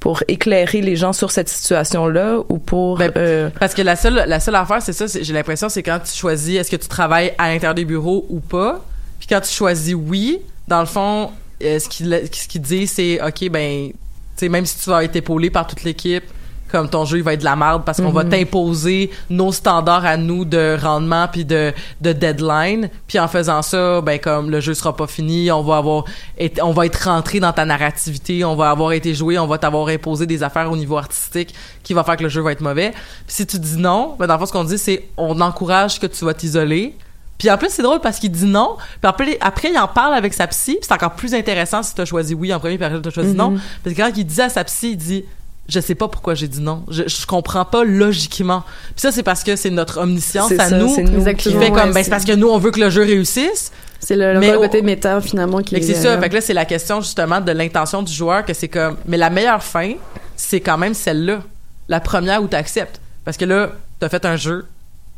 pour 0.00 0.24
éclairer 0.28 0.80
les 0.82 0.96
gens 0.96 1.12
sur 1.12 1.30
cette 1.30 1.48
situation-là 1.48 2.38
ou 2.48 2.58
pour 2.58 2.98
Ben, 2.98 3.12
euh, 3.16 3.48
Parce 3.60 3.74
que 3.74 3.82
la 3.82 3.94
seule, 3.96 4.24
la 4.26 4.40
seule 4.40 4.56
affaire, 4.56 4.82
c'est 4.82 4.92
ça, 4.92 5.06
j'ai 5.06 5.32
l'impression, 5.32 5.68
c'est 5.68 5.84
quand 5.84 6.00
tu 6.04 6.12
choisis 6.12 6.58
est-ce 6.58 6.70
que 6.70 6.76
tu 6.76 6.88
travailles 6.88 7.32
à 7.38 7.48
l'intérieur 7.48 7.74
des 7.76 7.84
bureaux 7.84 8.26
ou 8.28 8.40
pas. 8.40 8.84
Quand 9.32 9.40
tu 9.40 9.50
choisis 9.50 9.94
oui, 9.94 10.40
dans 10.68 10.80
le 10.80 10.86
fond, 10.86 11.30
euh, 11.64 11.78
ce 11.78 11.88
qu'ils 11.88 12.28
ce 12.30 12.58
disent, 12.58 12.92
c'est 12.92 13.18
OK, 13.22 13.48
ben, 13.50 13.88
tu 13.90 13.94
sais, 14.36 14.48
même 14.50 14.66
si 14.66 14.76
tu 14.78 14.90
vas 14.90 15.02
être 15.04 15.16
épaulé 15.16 15.48
par 15.48 15.66
toute 15.66 15.84
l'équipe, 15.84 16.24
comme 16.70 16.88
ton 16.90 17.04
jeu, 17.06 17.16
il 17.18 17.22
va 17.22 17.32
être 17.32 17.40
de 17.40 17.44
la 17.44 17.56
merde 17.56 17.82
parce 17.84 17.98
qu'on 18.00 18.10
va 18.12 18.24
t'imposer 18.30 19.10
nos 19.30 19.52
standards 19.52 20.04
à 20.06 20.16
nous 20.18 20.44
de 20.44 20.76
rendement 20.80 21.28
puis 21.30 21.44
de, 21.46 21.72
de 22.00 22.12
deadline. 22.12 22.90
Puis 23.06 23.18
en 23.18 23.28
faisant 23.28 23.62
ça, 23.62 24.00
ben, 24.02 24.18
comme 24.18 24.50
le 24.50 24.60
jeu 24.60 24.74
sera 24.74 24.94
pas 24.96 25.06
fini, 25.06 25.50
on 25.50 25.62
va 25.62 25.76
avoir, 25.78 26.04
été- 26.38 26.60
on 26.62 26.72
va 26.72 26.84
être 26.86 26.96
rentré 27.08 27.40
dans 27.40 27.52
ta 27.54 27.64
narrativité, 27.64 28.44
on 28.44 28.54
va 28.56 28.70
avoir 28.70 28.92
été 28.92 29.14
joué, 29.14 29.38
on 29.38 29.46
va 29.46 29.56
t'avoir 29.58 29.88
imposé 29.88 30.26
des 30.26 30.42
affaires 30.42 30.70
au 30.70 30.76
niveau 30.76 30.96
artistique 30.98 31.54
qui 31.82 31.92
va 31.94 32.04
faire 32.04 32.16
que 32.18 32.22
le 32.22 32.28
jeu 32.30 32.42
va 32.42 32.52
être 32.52 32.60
mauvais. 32.62 32.90
Puis 33.26 33.36
si 33.36 33.46
tu 33.46 33.58
dis 33.58 33.76
non, 33.78 34.14
ben 34.18 34.26
dans 34.26 34.34
le 34.34 34.40
fond, 34.40 34.46
ce 34.46 34.52
qu'on 34.52 34.64
dit, 34.64 34.78
c'est 34.78 35.08
on 35.16 35.40
encourage 35.40 36.00
que 36.00 36.06
tu 36.06 36.24
vas 36.24 36.34
t'isoler. 36.34 36.94
Puis 37.42 37.50
en 37.50 37.58
plus, 37.58 37.70
c'est 37.70 37.82
drôle 37.82 37.98
parce 38.00 38.20
qu'il 38.20 38.30
dit 38.30 38.44
non. 38.46 38.76
Puis 38.78 39.08
après, 39.08 39.36
après, 39.40 39.70
il 39.72 39.76
en 39.78 39.88
parle 39.88 40.14
avec 40.14 40.32
sa 40.32 40.46
psy. 40.46 40.76
Puis 40.76 40.86
c'est 40.86 40.94
encore 40.94 41.14
plus 41.14 41.34
intéressant 41.34 41.82
si 41.82 41.92
t'as 41.92 42.04
choisi 42.04 42.34
oui 42.34 42.54
en 42.54 42.60
premier, 42.60 42.76
puis 42.76 42.84
après 42.86 43.00
t'as 43.02 43.10
choisi 43.10 43.34
non. 43.34 43.56
Parce 43.82 43.96
que 43.96 44.00
quand 44.00 44.10
il 44.16 44.24
dit 44.24 44.40
à 44.40 44.48
sa 44.48 44.62
psy, 44.62 44.90
il 44.92 44.96
dit 44.96 45.24
je 45.68 45.80
sais 45.80 45.94
pas 45.96 46.06
pourquoi 46.06 46.34
j'ai 46.34 46.46
dit 46.46 46.60
non. 46.60 46.84
Je, 46.88 47.02
je 47.08 47.26
comprends 47.26 47.64
pas 47.64 47.82
logiquement. 47.82 48.62
Puis 48.90 49.00
ça, 49.00 49.10
c'est 49.10 49.22
parce 49.24 49.42
que 49.42 49.56
c'est 49.56 49.70
notre 49.70 49.98
omniscience 50.00 50.52
à 50.52 50.68
ça, 50.68 50.78
nous 50.78 50.94
qui 50.94 51.50
fait 51.50 51.56
ouais, 51.56 51.70
comme 51.72 51.92
ben 51.92 52.04
c'est- 52.04 52.10
parce 52.10 52.24
que 52.24 52.32
nous 52.32 52.48
on 52.48 52.58
veut 52.58 52.70
que 52.70 52.80
le 52.80 52.90
jeu 52.90 53.02
réussisse. 53.02 53.72
c'est 53.98 54.14
le, 54.16 54.34
le 54.34 54.38
Mais 54.40 54.52
côté 54.54 54.80
au- 54.80 54.84
méta 54.84 55.20
finalement 55.20 55.58
qui 55.62 55.74
que 55.74 55.82
c'est 55.82 55.92
est, 55.92 55.94
ça. 56.02 56.08
euh, 56.10 56.20
Fait 56.20 56.28
que 56.28 56.34
là, 56.34 56.40
c'est 56.40 56.54
la 56.54 56.64
question 56.64 57.00
justement 57.00 57.40
de 57.40 57.50
l'intention 57.52 58.02
du 58.02 58.12
joueur 58.12 58.44
que 58.44 58.54
c'est 58.54 58.68
comme. 58.68 58.96
Mais 59.06 59.16
la 59.16 59.30
meilleure 59.30 59.62
fin, 59.64 59.94
c'est 60.36 60.60
quand 60.60 60.78
même 60.78 60.94
celle-là. 60.94 61.40
La 61.88 61.98
première 62.00 62.40
où 62.42 62.46
t'acceptes. 62.46 63.00
Parce 63.24 63.36
que 63.36 63.44
là, 63.44 63.70
t'as 64.00 64.08
fait 64.08 64.24
un 64.26 64.36
jeu, 64.36 64.66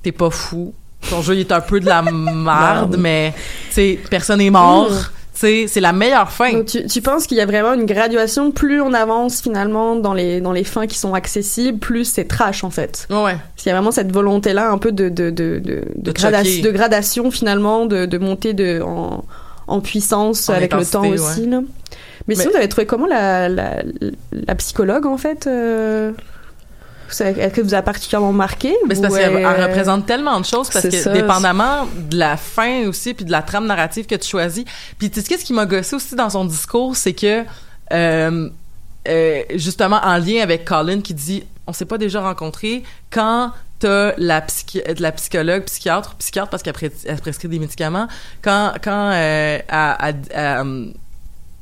t'es 0.03 0.12
pas 0.12 0.31
fou. 0.31 0.75
Ton 1.11 1.23
jeu 1.23 1.35
il 1.35 1.41
est 1.41 1.53
un 1.53 1.61
peu 1.61 1.81
de 1.81 1.87
la 1.87 2.03
marde, 2.13 2.97
mais 2.99 3.33
tu 3.75 3.99
personne 4.11 4.41
est 4.41 4.51
mort. 4.51 4.91
C'est 5.37 5.81
la 5.81 5.93
meilleure 5.93 6.31
fin. 6.31 6.53
Donc 6.53 6.67
tu, 6.67 6.87
tu 6.87 7.03
penses 7.03 7.27
qu'il 7.27 7.37
y 7.37 7.41
a 7.41 7.45
vraiment 7.47 7.75
une 7.75 7.85
graduation? 7.87 8.51
Plus 8.53 8.81
on 8.81 8.95
avance 8.95 9.43
finalement 9.43 9.97
dans 9.97 10.15
les 10.15 10.41
dans 10.41 10.53
les 10.53 10.65
fins 10.65 10.87
qui 10.87 10.97
sont 10.97 11.13
accessibles 11.13 11.79
plus 11.79 12.05
c'est 12.07 12.25
trash 12.25 12.65
en 12.65 12.71
fait 12.71 13.07
Ouais, 13.11 13.37
qu'il 13.57 13.69
y 13.69 13.73
a 13.73 13.75
vraiment 13.75 13.91
cette 13.91 14.11
volonté 14.13 14.53
là 14.55 14.71
un 14.71 14.79
peu 14.79 14.91
de 14.93 15.09
de 15.11 15.29
de 15.31 15.61
de, 15.65 16.13
grada- 16.13 16.43
gradation 16.73 17.31
finalement 17.31 17.85
de 17.85 18.07
de 18.07 18.19
monter 18.19 18.55
de 18.55 18.81
en 18.81 19.25
en 19.67 19.81
puissance 19.81 20.49
En 20.49 20.55
avec 20.55 20.73
le 20.73 20.87
temps 20.87 21.03
ouais. 21.03 21.19
aussi 21.21 21.47
là. 21.47 21.61
Mais, 21.61 21.67
Mais- 22.29 22.35
sinon, 22.37 22.51
vous 22.53 22.57
avez 22.59 22.69
trouvé 22.69 22.87
comment 22.87 23.07
la, 23.07 23.49
la, 23.51 23.83
la 24.33 24.55
psychologue, 24.55 25.05
en 25.05 25.19
fait 25.19 25.47
euh, 25.47 26.13
Est-ce 27.11 27.55
que 27.55 27.61
vous 27.61 27.75
a 27.75 27.83
particulièrement 27.83 28.33
marqué 28.33 28.75
Mais 28.89 28.95
c'est 28.95 29.03
parce 29.03 29.15
qu'elle 29.17 29.37
euh, 29.45 29.67
représente 29.67 30.07
tellement 30.07 30.41
de 30.41 30.45
choses 30.45 30.69
parce 30.71 30.85
que 30.85 30.91
ça. 31.03 31.13
dépendamment 31.13 31.87
de 31.97 32.17
la 32.19 32.37
fin 32.37 32.87
aussi 32.87 33.15
puis 33.15 33.25
de 33.25 33.31
la 33.33 33.43
trame 33.43 33.67
narrative 33.67 34.07
que 34.07 34.15
tu 34.15 34.29
choisis. 34.29 34.65
Puis 34.99 35.11
tu 35.11 35.21
sais 35.21 35.27
qu'est-ce 35.29 35.45
qui 35.45 35.53
m'a 35.53 35.67
gossé 35.67 35.97
aussi 35.97 36.15
dans 36.15 36.31
son 36.31 36.45
discours, 36.45 36.97
c'est 36.97 37.13
que 37.13 37.45
euh, 37.93 38.49
euh, 39.09 39.43
justement 39.55 40.01
en 40.03 40.17
lien 40.17 40.41
avec 40.43 40.65
Colin 40.65 41.01
qui 41.01 41.15
dit 41.15 41.45
on 41.67 41.73
s'est 41.73 41.85
pas 41.87 41.99
déjà 41.99 42.21
rencontrés 42.23 42.83
quand 43.11 43.53
t'as 43.79 44.13
la 44.19 44.41
psychi- 44.41 44.83
la 45.01 45.13
psychologue 45.13 45.65
psychiatre 45.65 46.15
psychiatre 46.17 46.49
parce 46.51 46.63
qu'elle 46.63 46.75
pres- 46.75 46.91
elle 47.07 47.21
prescrit 47.21 47.49
des 47.49 47.59
médicaments 47.59 48.07
quand 48.43 48.73
quand 48.83 49.11
à- 49.13 49.59
à- 49.69 50.13
à- 50.35 50.65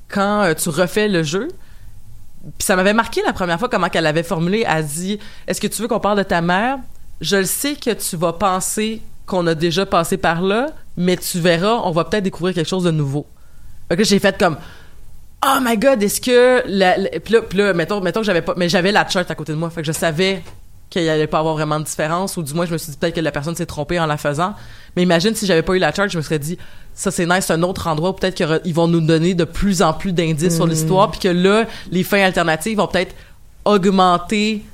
quand 0.08 0.54
tu 0.56 0.68
refais 0.68 1.08
le 1.08 1.22
jeu 1.22 1.48
puis 2.42 2.66
ça 2.66 2.76
m'avait 2.76 2.92
marqué 2.94 3.22
la 3.24 3.32
première 3.32 3.58
fois 3.58 3.68
comment 3.68 3.88
qu'elle 3.88 4.06
avait 4.06 4.22
formulé. 4.22 4.64
Elle 4.68 4.84
dit 4.86 5.18
Est-ce 5.46 5.60
que 5.60 5.66
tu 5.68 5.80
veux 5.82 5.88
qu'on 5.88 6.00
parle 6.00 6.18
de 6.18 6.22
ta 6.24 6.40
mère? 6.40 6.78
Je 7.20 7.36
le 7.36 7.44
sais 7.44 7.74
que 7.74 7.90
tu 7.90 8.16
vas 8.16 8.32
penser 8.32 9.00
qu'on 9.26 9.46
a 9.46 9.54
déjà 9.54 9.86
passé 9.86 10.16
par 10.16 10.42
là, 10.42 10.66
mais 10.96 11.16
tu 11.16 11.38
verras, 11.38 11.80
on 11.84 11.92
va 11.92 12.04
peut-être 12.04 12.24
découvrir 12.24 12.54
quelque 12.54 12.68
chose 12.68 12.84
de 12.84 12.90
nouveau. 12.90 13.26
Fait 13.88 13.96
que 13.96 14.04
j'ai 14.04 14.18
fait 14.18 14.36
comme 14.36 14.56
Oh 15.44 15.58
my 15.60 15.76
god, 15.76 16.02
est-ce 16.02 16.20
que 16.20 16.62
la, 16.66 16.96
la- 16.96 17.10
puis 17.20 17.58
là, 17.58 17.72
mettons, 17.74 18.00
mettons 18.00 18.20
que 18.20 18.26
j'avais 18.26 18.42
pas 18.42 18.54
mais 18.56 18.68
j'avais 18.68 18.92
la 18.92 19.08
chart 19.08 19.28
à 19.30 19.34
côté 19.34 19.52
de 19.52 19.58
moi, 19.58 19.70
fait 19.70 19.82
que 19.82 19.86
je 19.86 19.92
savais 19.92 20.42
qu'il 20.92 21.08
allait 21.08 21.26
pas 21.26 21.38
avoir 21.38 21.54
vraiment 21.54 21.80
de 21.80 21.84
différence 21.84 22.36
ou 22.36 22.42
du 22.42 22.52
moins 22.52 22.66
je 22.66 22.72
me 22.72 22.78
suis 22.78 22.92
dit 22.92 22.98
peut-être 22.98 23.14
que 23.14 23.20
la 23.20 23.32
personne 23.32 23.56
s'est 23.56 23.66
trompée 23.66 23.98
en 23.98 24.06
la 24.06 24.18
faisant. 24.18 24.54
Mais 24.94 25.02
imagine 25.02 25.34
si 25.34 25.46
j'avais 25.46 25.62
pas 25.62 25.72
eu 25.72 25.78
la 25.78 25.92
chart, 25.92 26.10
je 26.10 26.18
me 26.18 26.22
serais 26.22 26.38
dit 26.38 26.58
ça 26.92 27.10
c'est 27.10 27.24
nice, 27.24 27.46
c'est 27.46 27.54
un 27.54 27.62
autre 27.62 27.86
endroit 27.86 28.10
où 28.10 28.12
peut-être 28.12 28.34
qu'ils 28.34 28.74
vont 28.74 28.88
nous 28.88 29.00
donner 29.00 29.32
de 29.34 29.44
plus 29.44 29.80
en 29.80 29.94
plus 29.94 30.12
d'indices 30.12 30.56
sur 30.56 30.66
l'histoire 30.66 31.10
puis 31.10 31.20
que 31.20 31.28
là 31.28 31.64
les 31.90 32.02
fins 32.02 32.22
alternatives 32.22 32.76
vont 32.76 32.86
peut-être 32.86 33.14
augmenter 33.64 34.64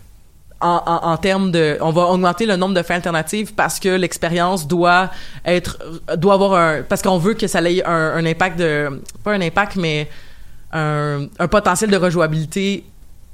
en, 0.61 0.83
en, 0.87 1.11
en 1.13 1.17
termes 1.19 1.53
de 1.53 1.79
on 1.81 1.93
va 1.93 2.03
augmenter 2.07 2.45
le 2.45 2.57
nombre 2.57 2.75
de 2.75 2.83
fins 2.83 2.97
alternatives 2.97 3.55
parce 3.55 3.79
que 3.79 3.89
l'expérience 3.91 4.67
doit 4.67 5.11
être 5.47 5.79
doit 6.17 6.35
avoir 6.35 6.55
un 6.55 6.83
parce 6.83 7.01
qu'on 7.01 7.19
veut 7.19 7.35
que 7.35 7.47
ça 7.47 7.63
ait 7.63 7.85
un, 7.85 7.93
un 7.93 8.27
impact 8.27 8.59
de 8.59 9.01
pas 9.23 9.35
un 9.35 9.41
impact 9.41 9.77
mais 9.77 10.09
un, 10.73 11.27
un 11.39 11.49
potentiel 11.49 11.91
de 11.91 11.97
rejouabilité 11.97 12.85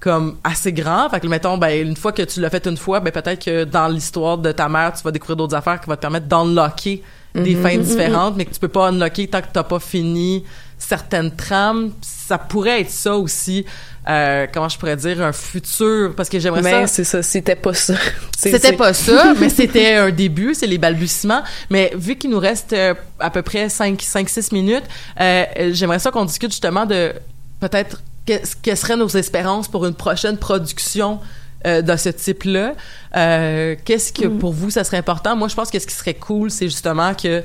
comme 0.05 0.37
assez 0.45 0.71
grand. 0.71 1.09
Fait 1.09 1.19
que 1.19 1.27
mettons 1.27 1.57
ben 1.57 1.89
une 1.89 1.97
fois 1.97 2.13
que 2.13 2.21
tu 2.21 2.39
l'as 2.39 2.51
fait 2.51 2.67
une 2.67 2.77
fois 2.77 3.01
ben 3.01 3.11
peut-être 3.11 3.43
que 3.43 3.65
dans 3.65 3.89
l'histoire 3.89 4.37
de 4.37 4.53
ta 4.53 4.69
mère 4.69 4.93
tu 4.93 5.03
vas 5.03 5.11
découvrir 5.11 5.37
d'autres 5.37 5.57
affaires 5.57 5.81
qui 5.81 5.89
vont 5.89 5.97
te 5.97 6.01
permettre 6.01 6.27
d'unlocker 6.27 7.03
des 7.35 7.57
fins 7.57 7.79
différentes 7.79 8.37
mais 8.37 8.45
que 8.45 8.53
tu 8.53 8.61
peux 8.61 8.69
pas 8.69 8.89
unlocker 8.89 9.27
tant 9.29 9.41
que 9.41 9.47
t'as 9.51 9.63
pas 9.63 9.81
fini 9.81 10.45
certaines 10.79 11.35
trames. 11.35 11.93
Ça 12.03 12.37
pourrait 12.37 12.83
être 12.83 12.91
ça 12.91 13.17
aussi. 13.17 13.65
Euh, 14.07 14.47
comment 14.53 14.69
je 14.69 14.77
pourrais 14.77 14.97
dire? 14.97 15.23
Un 15.23 15.33
futur 15.33 16.15
parce 16.15 16.29
que 16.29 16.39
j'aimerais 16.39 16.63
ça. 16.63 16.81
mais 16.81 16.87
c'est 16.87 17.05
ça, 17.05 17.23
c'était 17.23 17.57
pas 17.57 17.73
ça. 17.73 17.95
C'était 18.37 18.75
pas 18.75 18.93
ça, 18.93 19.33
mais 19.41 19.49
c'était 19.49 19.95
un 19.95 20.11
début, 20.11 20.53
c'est 20.53 20.67
les 20.67 20.77
balbutiements. 20.77 21.43
Mais 21.71 21.93
vu 21.97 22.17
qu'il 22.17 22.29
nous 22.29 22.39
reste 22.39 22.75
euh, 22.75 22.93
à 23.19 23.31
peu 23.31 23.41
près 23.41 23.71
5, 23.71 24.03
5 24.03 24.29
6 24.29 24.53
minutes, 24.53 24.85
euh, 25.19 25.45
j'aimerais 25.73 25.99
ça 25.99 26.11
qu'on 26.11 26.27
discute 26.27 26.51
justement 26.51 26.85
de 26.85 27.15
peut-être 27.59 28.03
qu'est- 28.27 28.57
quelles 28.63 28.77
seraient 28.77 28.97
nos 28.97 29.09
espérances 29.09 29.69
pour 29.69 29.87
une 29.87 29.95
prochaine 29.95 30.37
production 30.37 31.21
euh, 31.67 31.81
de 31.81 31.97
ce 31.97 32.11
type-là. 32.11 32.75
Euh, 33.17 33.75
Qu'est-ce 33.85 34.13
que 34.13 34.27
pour 34.27 34.53
vous 34.53 34.71
ça 34.71 34.85
serait 34.85 34.99
important? 34.99 35.35
Moi, 35.35 35.49
je 35.49 35.55
pense 35.55 35.71
que 35.71 35.79
ce 35.79 35.87
qui 35.87 35.95
serait 35.95 36.15
cool, 36.15 36.51
c'est 36.51 36.67
justement 36.69 37.15
que 37.15 37.43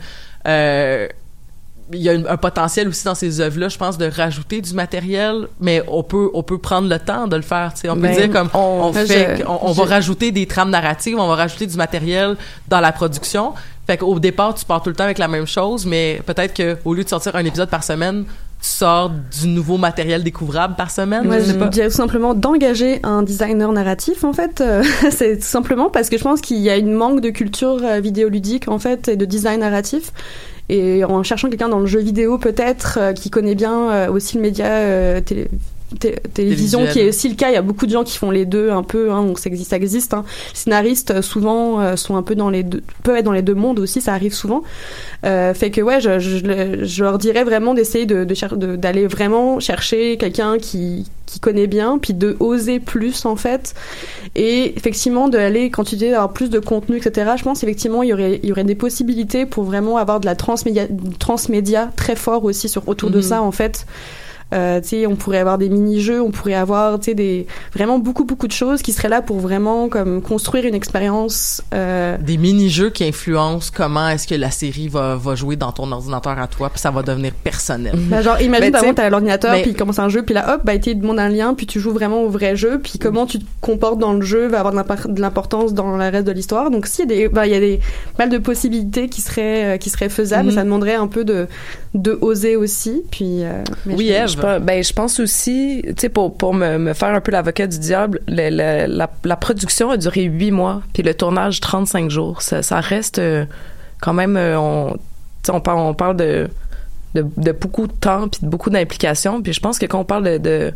euh, 0.47 1.07
il 1.91 1.99
y 2.01 2.09
a 2.09 2.13
une- 2.13 2.27
un 2.27 2.37
potentiel 2.37 2.87
aussi 2.87 3.03
dans 3.05 3.15
ces 3.15 3.39
œuvres-là, 3.41 3.67
je 3.69 3.77
pense, 3.77 3.97
de 3.97 4.05
rajouter 4.09 4.61
du 4.61 4.73
matériel, 4.73 5.47
mais 5.59 5.81
on 5.87 6.03
peut 6.03 6.29
on 6.33 6.43
peut 6.43 6.57
prendre 6.59 6.87
le 6.87 6.99
temps 6.99 7.27
de 7.27 7.35
le 7.35 7.41
faire. 7.41 7.73
tu 7.73 7.81
sais. 7.81 7.89
On 7.89 7.95
peut 7.95 8.01
Ben, 8.01 8.15
dire 8.15 8.29
comme 8.29 8.49
on, 8.53 8.57
on- 8.89 8.93
fait, 8.93 9.37
je- 9.39 9.43
on, 9.47 9.69
on 9.69 9.71
va 9.71 9.85
rajouter 9.85 10.31
des 10.31 10.45
trames 10.45 10.69
narratives, 10.69 11.17
on 11.17 11.27
va 11.27 11.35
rajouter 11.35 11.65
du 11.65 11.77
matériel 11.77 12.35
dans 12.67 12.79
la 12.79 12.91
production. 12.91 13.53
Fait 13.87 13.97
qu'au 13.97 14.19
départ, 14.19 14.53
tu 14.53 14.65
pars 14.65 14.83
tout 14.83 14.89
le 14.89 14.95
temps 14.95 15.05
avec 15.05 15.17
la 15.17 15.27
même 15.27 15.47
chose, 15.47 15.85
mais 15.87 16.21
peut-être 16.27 16.53
que 16.53 16.77
au 16.85 16.93
lieu 16.93 17.03
de 17.03 17.09
sortir 17.09 17.35
un 17.35 17.43
épisode 17.43 17.69
par 17.69 17.83
semaine, 17.83 18.25
tu 18.61 18.67
sors 18.67 19.09
du 19.41 19.47
nouveau 19.47 19.77
matériel 19.77 20.23
découvrable 20.23 20.75
par 20.75 20.91
semaine? 20.91 21.25
Moi, 21.25 21.39
je 21.39 21.45
je 21.53 21.67
dirais 21.69 21.87
tout 21.89 21.95
simplement 21.95 22.33
d'engager 22.33 22.99
un 23.03 23.23
designer 23.23 23.71
narratif, 23.71 24.23
en 24.23 24.33
fait. 24.33 24.59
Euh, 24.61 24.83
c'est 25.11 25.37
tout 25.37 25.43
simplement 25.45 25.89
parce 25.89 26.09
que 26.09 26.17
je 26.17 26.23
pense 26.23 26.41
qu'il 26.41 26.57
y 26.57 26.69
a 26.69 26.75
une 26.77 26.91
manque 26.93 27.21
de 27.21 27.29
culture 27.29 27.79
euh, 27.83 27.99
vidéoludique, 27.99 28.67
en 28.67 28.77
fait, 28.79 29.07
et 29.07 29.15
de 29.15 29.25
design 29.25 29.61
narratif. 29.61 30.11
Et 30.67 31.03
en 31.05 31.23
cherchant 31.23 31.49
quelqu'un 31.49 31.69
dans 31.69 31.79
le 31.79 31.85
jeu 31.87 31.99
vidéo, 31.99 32.37
peut-être, 32.37 32.99
euh, 33.01 33.13
qui 33.13 33.29
connaît 33.29 33.55
bien 33.55 34.07
aussi 34.09 34.35
le 34.35 34.41
média 34.43 35.21
télé- 35.21 35.45
té- 35.45 35.49
télévision, 36.33 36.85
qui 36.87 36.99
est 36.99 37.09
aussi 37.09 37.29
le 37.29 37.35
cas. 37.35 37.49
Il 37.49 37.53
y 37.53 37.57
a 37.57 37.61
beaucoup 37.61 37.85
de 37.85 37.91
gens 37.91 38.03
qui 38.03 38.17
font 38.17 38.31
les 38.31 38.45
deux 38.45 38.69
un 38.69 38.83
peu, 38.83 39.11
hein, 39.11 39.23
donc 39.23 39.39
ça 39.39 39.49
existe. 39.49 39.69
Ça 39.71 39.77
existe 39.77 40.13
hein. 40.13 40.23
Les 40.53 40.57
scénaristes, 40.59 41.11
euh, 41.11 41.21
souvent, 41.21 41.79
euh, 41.81 41.95
sont 41.95 42.15
un 42.15 42.23
peu 42.23 42.35
dans 42.35 42.49
les 42.49 42.63
deux, 42.63 42.81
peuvent 43.03 43.15
être 43.17 43.25
dans 43.25 43.31
les 43.31 43.41
deux 43.41 43.55
mondes 43.55 43.79
aussi, 43.79 44.01
ça 44.01 44.13
arrive 44.13 44.33
souvent. 44.33 44.63
Euh, 45.25 45.53
fait 45.53 45.71
que 45.71 45.81
ouais, 45.81 45.99
je, 46.01 46.19
je, 46.19 46.45
le- 46.45 46.83
je 46.85 47.03
leur 47.03 47.17
dirais 47.17 47.43
vraiment 47.43 47.73
d'essayer 47.73 48.05
de, 48.05 48.23
de 48.23 48.33
cher- 48.33 48.55
de- 48.57 48.75
d'aller 48.75 49.07
vraiment 49.07 49.59
chercher 49.59 50.17
quelqu'un 50.17 50.57
qui, 50.59 51.07
qui 51.25 51.39
connaît 51.39 51.67
bien, 51.67 51.97
puis 51.99 52.13
de 52.13 52.37
oser 52.39 52.79
plus 52.79 53.25
en 53.25 53.35
fait, 53.35 53.75
et 54.35 54.73
effectivement 54.77 55.27
d'aller 55.29 55.69
quand 55.69 55.83
tu 55.83 55.95
dis 55.95 56.07
avoir 56.07 56.31
plus 56.33 56.49
de 56.49 56.59
contenu, 56.59 56.97
etc. 56.97 57.31
Je 57.37 57.43
pense 57.43 57.63
effectivement 57.63 58.01
il 58.03 58.09
y 58.09 58.13
aurait 58.13 58.39
il 58.41 58.49
y 58.49 58.51
aurait 58.51 58.63
des 58.63 58.75
possibilités 58.75 59.45
pour 59.45 59.63
vraiment 59.63 59.97
avoir 59.97 60.19
de 60.19 60.25
la 60.25 60.35
transmédia, 60.35 60.87
transmédia 61.19 61.91
très 61.95 62.15
fort 62.15 62.43
aussi 62.45 62.69
sur 62.69 62.87
autour 62.87 63.09
de 63.09 63.17
Mhm. 63.17 63.21
ça 63.23 63.41
en 63.41 63.51
fait. 63.51 63.85
Euh, 64.53 64.81
tu 64.81 64.87
sais, 64.89 65.05
on 65.05 65.15
pourrait 65.15 65.37
avoir 65.37 65.57
des 65.59 65.69
mini-jeux, 65.69 66.21
on 66.21 66.31
pourrait 66.31 66.55
avoir, 66.55 66.97
tu 66.99 67.05
sais, 67.05 67.13
des 67.15 67.45
vraiment 67.73 67.99
beaucoup 67.99 68.23
beaucoup 68.23 68.47
de 68.47 68.51
choses 68.51 68.81
qui 68.81 68.93
seraient 68.93 69.07
là 69.09 69.21
pour 69.21 69.39
vraiment 69.39 69.89
comme 69.89 70.21
construire 70.21 70.65
une 70.65 70.73
expérience. 70.75 71.61
Euh, 71.73 72.17
Des 72.17 72.37
mini-jeux 72.37 72.89
qui 72.89 73.03
influencent 73.03 73.71
comment 73.75 74.09
est-ce 74.09 74.27
que 74.27 74.35
la 74.35 74.49
série 74.51 74.87
va, 74.87 75.15
va 75.15 75.35
jouer 75.35 75.55
dans 75.55 75.71
ton 75.71 75.91
ordinateur 75.91 76.37
à 76.39 76.47
toi, 76.47 76.69
puis 76.69 76.79
ça 76.79 76.89
va 76.91 77.03
devenir 77.03 77.31
personnel. 77.33 77.93
Bah, 78.09 78.21
genre, 78.21 78.41
imagine, 78.41 78.71
par 78.71 78.81
exemple, 78.81 78.95
t'as 78.95 79.09
l'ordinateur, 79.09 79.61
puis 79.61 79.71
il 79.71 79.75
commence 79.75 79.99
un 79.99 80.09
jeu, 80.09 80.23
puis 80.23 80.33
là, 80.33 80.55
hop, 80.55 80.61
bah, 80.65 80.73
il 80.73 80.81
te 80.81 80.89
demande 80.89 81.19
un 81.19 81.29
lien, 81.29 81.53
puis 81.53 81.67
tu 81.67 81.79
joues 81.79 81.91
vraiment 81.93 82.23
au 82.23 82.29
vrai 82.29 82.55
jeu, 82.55 82.79
puis 82.83 82.97
comment 82.99 83.25
tu 83.25 83.39
te 83.39 83.45
comportes 83.61 83.99
dans 83.99 84.13
le 84.13 84.21
jeu 84.21 84.47
va 84.47 84.59
avoir 84.59 84.73
de 84.73 84.79
de 85.13 85.21
l'importance 85.21 85.73
dans 85.73 85.95
le 85.97 86.03
reste 86.09 86.25
de 86.25 86.31
l'histoire. 86.31 86.71
Donc, 86.71 86.87
s'il 86.87 87.07
y 87.09 87.13
a 87.13 87.15
des, 87.15 87.27
bah, 87.29 87.45
il 87.45 87.53
y 87.53 87.55
a 87.55 87.59
des, 87.59 87.77
pas 88.17 88.23
mal 88.25 88.29
de 88.29 88.37
possibilités 88.39 89.07
qui 89.09 89.21
seraient, 89.21 89.75
euh, 89.75 89.77
qui 89.77 89.89
seraient 89.91 90.09
faisables, 90.09 90.49
Mhm. 90.49 90.55
ça 90.55 90.63
demanderait 90.63 90.95
un 90.95 91.07
peu 91.07 91.23
de, 91.23 91.47
de 91.93 92.17
oser 92.21 92.55
aussi, 92.55 93.03
puis, 93.11 93.43
euh, 93.43 93.63
mais 93.85 93.95
Oui, 93.95 94.11
je- 94.27 94.38
Ben, 94.59 94.83
je 94.83 94.93
pense 94.93 95.19
aussi, 95.19 95.81
tu 95.85 95.93
sais, 95.97 96.09
pour, 96.09 96.35
pour 96.37 96.53
me, 96.53 96.77
me 96.77 96.93
faire 96.93 97.09
un 97.13 97.21
peu 97.21 97.31
l'avocat 97.31 97.67
du 97.67 97.79
diable, 97.79 98.19
le- 98.27 98.49
la, 98.87 99.09
la 99.23 99.35
production 99.35 99.91
a 99.91 99.97
duré 99.97 100.23
huit 100.23 100.51
mois, 100.51 100.81
puis 100.93 101.03
le 101.03 101.13
tournage 101.13 101.59
35 101.59 102.09
jours. 102.09 102.41
Ça, 102.41 102.61
ça 102.63 102.79
reste 102.79 103.19
euh, 103.19 103.45
quand 104.01 104.13
même, 104.13 104.37
euh, 104.37 104.57
on, 104.59 104.97
on 105.49 105.61
parle, 105.61 105.79
on 105.79 105.93
parle 105.93 106.17
de, 106.17 106.49
de, 107.15 107.51
beaucoup 107.51 107.87
de 107.87 107.93
temps, 107.93 108.27
puis 108.27 108.39
de 108.43 108.47
beaucoup 108.47 108.69
d'implications. 108.69 109.41
Puis 109.41 109.53
je 109.53 109.59
pense 109.59 109.79
que 109.79 109.85
quand 109.85 109.99
on 109.99 110.05
parle 110.05 110.23
de, 110.23 110.37
de, 110.37 110.73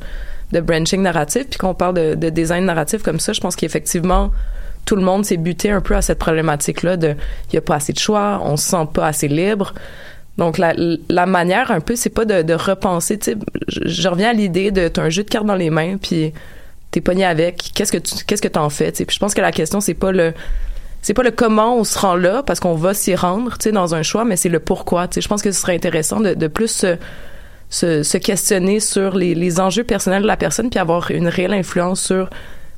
de 0.51 0.59
branching 0.59 1.01
narratif, 1.01 1.47
puis 1.49 1.57
qu'on 1.59 1.73
parle 1.73 1.93
de, 1.95 2.15
de 2.15 2.29
design 2.29 2.65
narratif 2.65 3.01
comme 3.03 3.19
ça, 3.19 3.33
je 3.33 3.41
pense 3.41 3.55
qu'effectivement, 3.55 4.31
tout 4.85 4.95
le 4.97 5.01
monde 5.01 5.23
s'est 5.25 5.37
buté 5.37 5.71
un 5.71 5.79
peu 5.79 5.95
à 5.95 6.01
cette 6.01 6.19
problématique-là 6.19 6.97
de 6.97 7.15
il 7.49 7.55
y 7.55 7.57
a 7.57 7.61
pas 7.61 7.75
assez 7.75 7.93
de 7.93 7.99
choix, 7.99 8.41
on 8.43 8.57
se 8.57 8.69
sent 8.69 8.85
pas 8.93 9.07
assez 9.07 9.27
libre. 9.29 9.73
Donc 10.37 10.57
la, 10.57 10.73
la 11.09 11.25
manière 11.25 11.71
un 11.71 11.79
peu 11.79 11.95
c'est 11.95 12.09
pas 12.09 12.25
de, 12.25 12.41
de 12.41 12.53
repenser, 12.53 13.19
tu 13.19 13.31
sais, 13.31 13.37
je, 13.67 13.81
je 13.85 14.07
reviens 14.07 14.29
à 14.29 14.33
l'idée 14.33 14.71
de 14.71 14.87
t'as 14.87 15.03
un 15.03 15.09
jeu 15.09 15.23
de 15.23 15.29
cartes 15.29 15.45
dans 15.45 15.55
les 15.55 15.69
mains 15.69 15.97
puis 15.97 16.33
t'es 16.91 17.01
pogné 17.01 17.25
avec, 17.25 17.71
qu'est-ce 17.75 17.91
que 17.91 17.97
tu 17.97 18.23
qu'est-ce 18.25 18.41
que 18.41 18.47
t'en 18.47 18.69
fais. 18.69 18.91
Puis 18.91 19.05
je 19.09 19.19
pense 19.19 19.33
que 19.33 19.41
la 19.41 19.51
question 19.51 19.79
c'est 19.79 19.93
pas 19.93 20.11
le 20.11 20.33
c'est 21.03 21.13
pas 21.13 21.23
le 21.23 21.31
comment 21.31 21.77
on 21.77 21.83
se 21.83 21.99
rend 21.99 22.15
là 22.15 22.41
parce 22.43 22.59
qu'on 22.59 22.75
va 22.75 22.93
s'y 22.93 23.13
rendre, 23.13 23.57
tu 23.57 23.65
sais, 23.65 23.71
dans 23.71 23.93
un 23.93 24.03
choix, 24.03 24.23
mais 24.23 24.37
c'est 24.37 24.49
le 24.49 24.59
pourquoi. 24.59 25.07
Tu 25.07 25.15
sais, 25.15 25.21
je 25.21 25.27
pense 25.27 25.41
que 25.41 25.51
ce 25.51 25.59
serait 25.59 25.75
intéressant 25.75 26.21
de, 26.21 26.33
de 26.33 26.47
plus 26.47 26.69
se, 26.69 26.95
se, 27.69 28.03
se 28.03 28.17
questionner 28.17 28.79
sur 28.79 29.15
les, 29.15 29.35
les 29.35 29.59
enjeux 29.59 29.83
personnels 29.83 30.21
de 30.21 30.27
la 30.27 30.37
personne 30.37 30.69
puis 30.69 30.79
avoir 30.79 31.11
une 31.11 31.27
réelle 31.27 31.53
influence 31.53 32.01
sur 32.01 32.29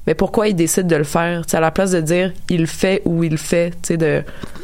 mais 0.08 0.14
pourquoi 0.14 0.48
il 0.48 0.56
décide 0.56 0.88
de 0.88 0.96
le 0.96 1.04
faire, 1.04 1.42
à 1.52 1.60
la 1.60 1.72
place 1.72 1.92
de 1.92 2.02
dire 2.02 2.32
il 2.50 2.62
le 2.62 2.66
fait 2.68 3.02
ou 3.06 3.24
il 3.24 3.38
fait, 3.38 3.72
tu 3.72 3.78
sais, 3.88 3.98
de, 3.98 4.22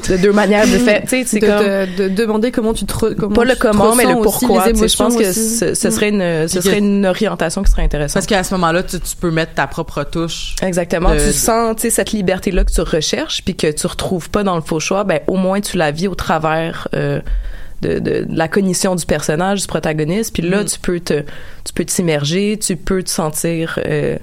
de 0.10 0.18
deux 0.18 0.32
manières 0.32 0.66
de 0.68 0.78
faire, 0.78 1.02
tu 1.02 1.08
sais, 1.10 1.24
c'est 1.26 1.40
de, 1.40 1.46
comme 1.48 1.96
de, 1.98 2.08
de 2.10 2.16
demander 2.16 2.52
comment 2.52 2.74
tu 2.74 2.86
te, 2.86 2.94
re- 2.94 3.16
comment 3.16 3.36
pas 3.36 3.46
le 3.46 3.56
comment, 3.56 3.96
mais 3.96 4.04
le 4.06 4.14
ressens 4.16 4.28
aussi, 4.30 4.46
pourquoi. 4.46 4.68
Je 4.88 4.96
pense 4.96 5.16
que 5.18 5.32
ce, 5.32 5.74
ce 5.74 5.90
serait 5.90 6.10
une, 6.10 6.48
ce 6.48 6.60
Puis 6.60 6.68
serait 6.68 6.78
que- 6.80 6.84
une 6.84 7.06
orientation 7.06 7.64
qui 7.64 7.72
serait 7.72 7.84
intéressante. 7.84 8.14
Parce 8.14 8.28
qu'à 8.28 8.44
ce 8.44 8.54
moment-là, 8.54 8.84
tu, 8.84 9.00
tu 9.00 9.16
peux 9.16 9.32
mettre 9.32 9.54
ta 9.56 9.68
propre 9.68 10.04
touche. 10.04 10.56
Exactement. 10.62 11.12
de- 11.14 11.18
tu 11.20 11.32
sens, 11.34 11.76
tu 11.76 11.82
sais, 11.84 11.90
cette 11.90 12.12
liberté-là 12.12 12.64
que 12.64 12.72
tu 12.72 12.82
recherches, 12.82 13.44
puis 13.44 13.56
que 13.56 13.72
tu 13.72 13.88
retrouves 13.88 14.30
pas 14.30 14.44
dans 14.44 14.56
le 14.56 14.62
faux 14.62 14.80
choix, 14.80 15.04
ben 15.04 15.20
au 15.28 15.38
moins 15.38 15.60
tu 15.62 15.76
la 15.78 15.92
vis 15.92 16.08
au 16.08 16.16
travers 16.16 16.88
euh, 16.94 17.20
de, 17.82 17.94
de, 17.98 18.00
de 18.00 18.26
la 18.30 18.48
cognition 18.48 18.94
du 18.96 19.08
personnage, 19.08 19.62
du 19.62 19.68
protagoniste. 19.68 20.34
Puis 20.36 20.44
là, 20.48 20.62
Mm. 20.62 20.66
tu 20.66 20.80
peux 20.80 21.00
te, 21.00 21.22
tu 21.64 21.74
peux 21.74 21.84
t'immerger, 21.86 22.60
tu 22.62 22.76
peux 22.76 23.02
te 23.02 23.10
sentir 23.10 23.80
euh, 23.88 24.18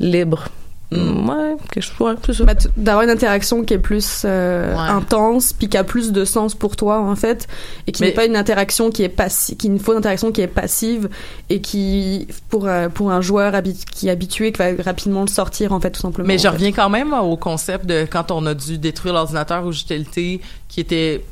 libre. 0.00 0.48
Mm. 0.90 1.28
Ouais, 1.28 1.56
que 1.70 1.82
je 1.82 1.90
ouais. 2.02 2.14
Bah, 2.46 2.54
d'avoir 2.78 3.04
une 3.04 3.10
interaction 3.10 3.62
qui 3.62 3.74
est 3.74 3.78
plus 3.78 4.22
euh, 4.24 4.72
Ouais. 4.72 4.80
intense 4.88 5.52
puis 5.52 5.68
qui 5.68 5.76
a 5.76 5.84
plus 5.84 6.12
de 6.12 6.24
sens 6.24 6.54
pour 6.54 6.76
toi 6.76 6.98
en 7.00 7.14
fait 7.14 7.46
et 7.86 7.92
qui 7.92 8.00
Mais- 8.00 8.08
n'est 8.08 8.14
pas 8.14 8.24
une 8.24 8.36
interaction 8.36 8.88
qui 8.90 9.02
est 9.02 9.10
passive 9.10 9.58
qui 9.58 9.66
une 9.66 9.78
fausse 9.78 9.98
interaction 9.98 10.32
qui 10.32 10.40
est 10.40 10.46
passive 10.46 11.10
et 11.50 11.60
qui 11.60 12.26
pour 12.48 12.66
euh, 12.66 12.88
pour 12.88 13.10
un 13.10 13.20
joueur 13.20 13.52
habi- 13.52 13.84
qui 13.92 14.08
est 14.08 14.10
habitué 14.10 14.50
qui 14.50 14.60
va 14.62 14.82
rapidement 14.82 15.20
le 15.20 15.26
sortir 15.28 15.74
en 15.74 15.80
fait 15.80 15.90
tout 15.90 16.00
simplement 16.00 16.26
Mais 16.26 16.38
je 16.38 16.44
fait. 16.44 16.48
reviens 16.48 16.72
quand 16.72 16.88
même 16.88 17.12
au 17.12 17.36
concept 17.36 17.84
de 17.84 18.06
quand 18.10 18.30
on 18.30 18.46
a 18.46 18.54
dû 18.54 18.78
détruire 18.78 19.12
l'ordinateur 19.12 19.66
ou 19.66 19.72
JTLT 19.72 20.40
qui 20.70 20.80
était 20.80 21.22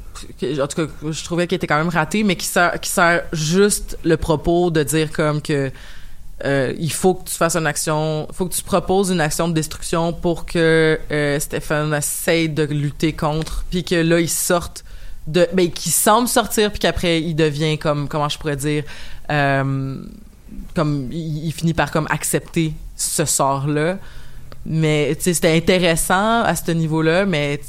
en 0.61 0.67
tout 0.67 0.87
cas 0.87 0.93
je 1.11 1.25
trouvais 1.25 1.47
qu'il 1.47 1.57
était 1.57 1.67
quand 1.67 1.79
même 1.79 1.89
raté 1.89 2.25
mais 2.25 2.37
qui 2.37 2.45
sert 2.47 2.79
qui 2.79 2.91
sert 2.91 3.23
juste 3.33 3.97
le 4.05 4.19
propos 4.19 4.71
de 4.71 4.83
dire 4.83 5.11
comme 5.13 5.41
que 5.41 5.71
euh, 6.45 6.75
il 6.79 6.93
faut 6.93 7.15
que 7.15 7.29
tu 7.29 7.35
fasses 7.35 7.57
une 7.57 7.67
action, 7.67 8.29
faut 8.33 8.47
que 8.47 8.55
tu 8.55 8.63
proposes 8.63 9.11
une 9.11 9.23
action 9.23 9.49
de 9.49 9.55
destruction 9.55 10.13
pour 10.13 10.45
que 10.45 11.01
euh, 11.11 11.41
Stéphane 11.41 11.95
essaye 11.95 12.51
de 12.51 12.65
lutter 12.65 13.15
contre, 13.15 13.65
puis 13.71 13.85
que 13.85 13.95
là 13.95 14.21
il 14.21 14.29
sorte 14.29 14.85
de, 15.27 15.49
ben 15.55 15.71
qui 15.71 15.91
semble 15.91 16.29
sortir, 16.29 16.71
puis 16.71 16.79
qu'après 16.79 17.23
il 17.23 17.35
devient 17.35 17.79
comme 17.79 18.07
comment 18.07 18.29
je 18.29 18.39
pourrais 18.39 18.57
dire, 18.57 18.85
euh, 19.31 19.97
comme 20.75 21.09
il, 21.11 21.47
il 21.47 21.53
finit 21.53 21.75
par 21.75 21.91
comme 21.91 22.07
accepter 22.11 22.75
ce 22.97 23.25
sort 23.25 23.67
là. 23.67 23.97
Mais 24.69 25.17
c'était 25.21 25.57
intéressant 25.57 26.43
à 26.43 26.55
ce 26.57 26.71
niveau-là, 26.73 27.25
mais 27.25 27.61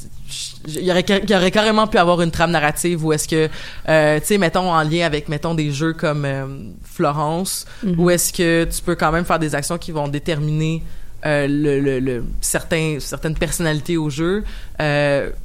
il 0.68 0.84
y 0.84 0.92
aurait, 0.92 1.06
il 1.24 1.30
y 1.30 1.36
aurait 1.36 1.52
carrément 1.52 1.88
pu 1.88 1.98
avoir 1.98 2.22
une 2.22 2.32
trame 2.32 2.52
narrative 2.52 3.06
où 3.06 3.14
est-ce 3.14 3.28
que, 3.28 3.50
euh, 3.88 4.20
tu 4.20 4.26
sais, 4.26 4.38
mettons 4.38 4.72
en 4.72 4.82
lien 4.84 5.06
avec, 5.06 5.30
mettons, 5.30 5.54
des 5.54 5.72
jeux 5.72 5.94
comme 5.94 6.26
euh, 6.26 6.46
Florence, 6.84 7.66
Mhm. 7.84 8.00
où 8.00 8.10
est-ce 8.10 8.34
que 8.34 8.66
tu 8.66 8.82
peux 8.82 8.96
quand 8.96 9.12
même 9.12 9.26
faire 9.26 9.40
des 9.40 9.54
actions 9.56 9.78
qui 9.78 9.92
vont 9.92 10.08
déterminer 10.08 10.84
euh, 11.26 11.48
le, 11.48 11.80
le, 11.80 12.00
le- 12.00 12.24
certains, 12.42 12.98
certaines 13.00 13.36
personnalités 13.36 13.98
au 13.98 14.10
jeu. 14.10 14.44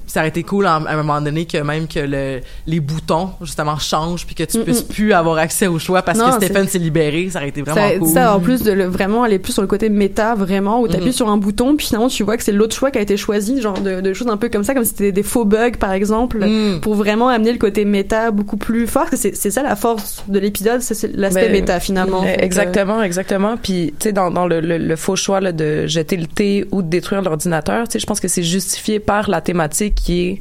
Ça 0.07 0.21
aurait 0.21 0.29
été 0.29 0.43
cool 0.43 0.67
à, 0.67 0.75
un 0.77 0.97
moment 0.97 1.21
donné 1.21 1.45
que 1.47 1.59
même 1.59 1.87
que 1.89 2.01
le, 2.01 2.41
les 2.67 2.81
boutons, 2.81 3.31
justement, 3.41 3.79
changent 3.79 4.27
puis 4.27 4.35
que 4.35 4.45
tu 4.45 4.59
Mm-mm. 4.59 4.65
puisses 4.65 4.83
plus 4.83 5.13
avoir 5.13 5.39
accès 5.39 5.67
au 5.67 5.79
choix 5.79 6.03
parce 6.03 6.19
Non, 6.19 6.27
que 6.31 6.45
Stéphane 6.45 6.65
c'est- 6.67 6.73
s'est 6.73 6.79
libéré. 6.79 7.29
Ça 7.31 7.39
aurait 7.39 7.49
été 7.49 7.63
vraiment 7.63 7.89
ça, 7.89 7.99
cool. 7.99 8.09
ça, 8.09 8.37
en 8.37 8.41
plus 8.41 8.63
de 8.63 8.73
le, 8.73 8.85
vraiment 8.87 9.23
aller 9.23 9.39
plus 9.39 9.53
sur 9.53 9.63
le 9.63 9.69
côté 9.69 9.89
méta 9.89 10.35
vraiment 10.35 10.81
où 10.81 10.89
tu 10.89 10.97
appuies 10.97 11.13
sur 11.13 11.29
un 11.29 11.37
bouton 11.37 11.77
puis 11.77 11.87
finalement 11.87 12.09
tu 12.09 12.23
vois 12.25 12.37
que 12.37 12.43
c'est 12.45 12.53
l'autre 12.53 12.75
choix 12.75 12.91
qui 12.91 12.99
a 12.99 13.01
été 13.01 13.17
choisi 13.17 13.61
genre 13.61 13.81
de, 13.81 14.01
de 14.01 14.13
choses 14.15 14.29
un 14.29 14.37
peu 14.37 14.49
comme 14.49 14.65
ça 14.65 14.75
comme 14.75 14.85
si 14.85 14.91
c'était 14.91 15.13
des 15.13 15.23
faux 15.23 15.45
bugs 15.45 15.73
par 15.79 15.93
exemple 15.93 16.39
Mm. 16.47 16.81
pour 16.81 16.95
vraiment 16.95 17.29
amener 17.29 17.53
le 17.53 17.59
côté 17.59 17.85
méta 17.85 18.31
beaucoup 18.31 18.57
plus 18.57 18.87
fort 18.87 19.09
que 19.11 19.17
c'est 19.17 19.35
ça 19.35 19.63
la 19.63 19.77
force 19.77 20.25
de 20.29 20.39
l'épisode 20.39 20.81
c'est- 20.81 21.15
l'aspect 21.15 21.47
Ben, 21.47 21.53
méta 21.53 21.81
finalement 21.81 22.23
que- 22.23 22.43
Exactement, 22.43 23.03
exactement. 23.03 23.57
Puis, 23.57 23.95
tu 23.99 24.05
sais, 24.09 24.13
dans, 24.13 24.31
dans 24.31 24.47
le, 24.47 24.61
le, 24.61 24.79
le 24.79 24.97
faux 24.97 25.17
choix 25.17 25.41
là, 25.41 25.53
de 25.53 25.87
jeter 25.87 26.17
le 26.17 26.27
thé 26.27 26.67
ou 26.73 26.83
de 26.83 26.89
détruire 26.89 27.23
l'ordinateur, 27.23 27.87
tu 27.87 27.93
sais, 27.93 27.99
je 27.99 28.07
pense 28.07 28.21
que 28.21 28.29
c'est 28.29 28.43
justifié 28.43 28.99
par 29.01 29.29
la 29.31 29.41
thématique 29.41 29.92
qui 29.95 30.29
est 30.29 30.41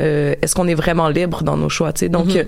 euh, 0.00 0.34
est-ce 0.42 0.54
qu'on 0.54 0.66
est 0.68 0.74
vraiment 0.74 1.08
libre 1.08 1.42
dans 1.42 1.56
nos 1.56 1.68
choix, 1.68 1.92
tu 1.92 2.00
sais? 2.00 2.08
Donc, 2.08 2.26
Mhm. 2.26 2.36
euh, 2.38 2.44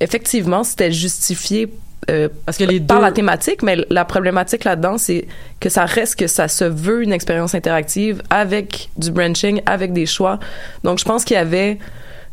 effectivement, 0.00 0.64
c'était 0.64 0.92
justifié 0.92 1.68
euh, 2.10 2.28
Parce 2.44 2.58
que 2.58 2.64
les 2.64 2.80
par 2.80 2.98
deux... 2.98 3.02
la 3.04 3.12
thématique, 3.12 3.62
mais 3.62 3.76
la 3.90 4.04
problématique 4.04 4.64
là-dedans, 4.64 4.98
c'est 4.98 5.26
que 5.58 5.68
ça 5.70 5.86
reste 5.86 6.16
que 6.16 6.26
ça 6.26 6.48
se 6.48 6.64
veut 6.64 7.02
une 7.02 7.12
expérience 7.12 7.54
interactive 7.54 8.22
avec 8.28 8.90
du 8.98 9.10
branching, 9.10 9.62
avec 9.64 9.92
des 9.94 10.04
choix. 10.06 10.38
Donc, 10.84 10.98
je 10.98 11.04
pense 11.04 11.24
qu'il 11.24 11.34
y 11.36 11.40
avait 11.40 11.78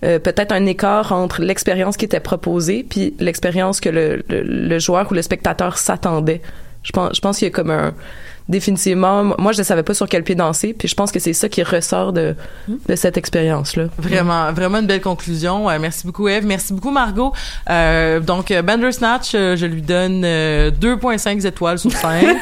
euh, 0.04 0.20
peut-être 0.20 0.52
un 0.52 0.66
écart 0.66 1.12
entre 1.14 1.42
l'expérience 1.42 1.96
qui 1.96 2.04
était 2.06 2.20
proposée 2.20 2.86
puis 2.88 3.14
l'expérience 3.20 3.80
que 3.80 3.88
le, 3.90 4.24
le, 4.28 4.42
le 4.44 4.80
joueur 4.80 5.10
ou 5.10 5.14
le 5.14 5.22
spectateur 5.22 5.78
s'attendait. 5.78 6.42
Je 6.84 6.92
pense, 6.92 7.16
je 7.16 7.22
pense 7.22 7.38
qu'il 7.38 7.48
y 7.48 7.52
a 7.52 7.54
comme 7.54 7.72
un 7.72 7.94
définitivement 8.50 9.24
moi 9.38 9.52
je 9.52 9.60
ne 9.60 9.64
savais 9.64 9.84
pas 9.84 9.94
sur 9.94 10.08
quel 10.10 10.24
pied 10.24 10.36
danser 10.36 10.74
puis 10.78 10.88
je 10.88 10.96
pense 10.96 11.12
que 11.12 11.20
c'est 11.20 11.34
ça 11.34 11.50
qui 11.50 11.64
ressort 11.64 12.14
de, 12.14 12.36
de 12.68 12.96
cette 12.96 13.18
expérience 13.18 13.76
là 13.76 13.86
Vraiment, 13.98 14.52
vraiment 14.52 14.80
une 14.80 14.88
belle 14.88 15.02
conclusion. 15.02 15.70
Euh, 15.70 15.78
merci 15.80 16.06
beaucoup, 16.06 16.28
Eve. 16.28 16.46
Merci 16.46 16.74
beaucoup, 16.74 16.92
Margot. 16.92 17.34
Euh, 17.70 18.20
donc, 18.20 18.52
euh, 18.52 18.62
Bandersnatch, 18.62 19.32
euh, 19.36 19.56
je 19.56 19.66
lui 19.66 19.82
donne 19.82 20.24
euh, 20.26 20.72
2,5 20.72 21.46
étoiles 21.46 21.80
sur 21.80 21.92
5. 21.92 22.24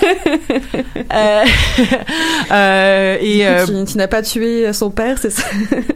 euh, 1.13 1.43
euh, 2.51 3.17
et 3.21 3.45
tu, 3.65 3.91
tu 3.91 3.97
n'as 3.97 4.07
pas 4.07 4.21
tué 4.21 4.71
son 4.73 4.89
père 4.89 5.17
c'est 5.17 5.29
ça? 5.29 5.43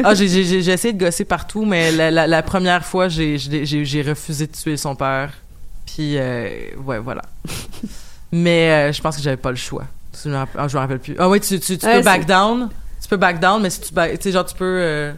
Ah, 0.04 0.14
j'ai, 0.14 0.28
j'ai, 0.28 0.62
j'ai 0.62 0.72
essayé 0.72 0.94
de 0.94 1.04
gosser 1.04 1.26
partout, 1.26 1.66
mais 1.66 1.92
la, 1.92 2.12
la, 2.12 2.28
la 2.28 2.42
première 2.44 2.86
fois, 2.86 3.08
j'ai, 3.08 3.38
j'ai, 3.38 4.02
refusé 4.02 4.48
de 4.48 4.52
tuer 4.52 4.78
son 4.78 4.96
père. 4.96 5.32
Puis, 5.86 6.18
ouais, 6.18 7.00
voilà. 7.04 7.22
Mais 8.34 8.90
euh, 8.90 8.92
je 8.92 9.00
pense 9.00 9.16
que 9.16 9.22
j'avais 9.22 9.38
pas 9.38 9.52
le 9.52 9.56
choix. 9.56 9.84
Je 10.24 10.28
me 10.28 10.36
rappelle, 10.36 10.68
je 10.68 10.76
me 10.76 10.82
rappelle 10.82 11.00
plus. 11.00 11.16
Ah 11.20 11.30
oui, 11.30 11.40
tu, 11.40 11.60
tu, 11.60 11.78
tu 11.78 11.86
Ouais, 11.86 11.98
peux 12.00 12.04
back 12.04 12.26
down. 12.26 12.68
Tu 13.00 13.08
peux 13.08 13.18
back 13.18 13.40
down, 13.40 13.62
mais 13.62 13.70
si 13.70 13.82
tu 13.82 13.94
back, 13.94 14.12
tu 14.14 14.24
sais, 14.24 14.32
genre, 14.32 14.46
tu 14.46 14.56
peux. 14.56 14.80
Euh... 14.82 15.14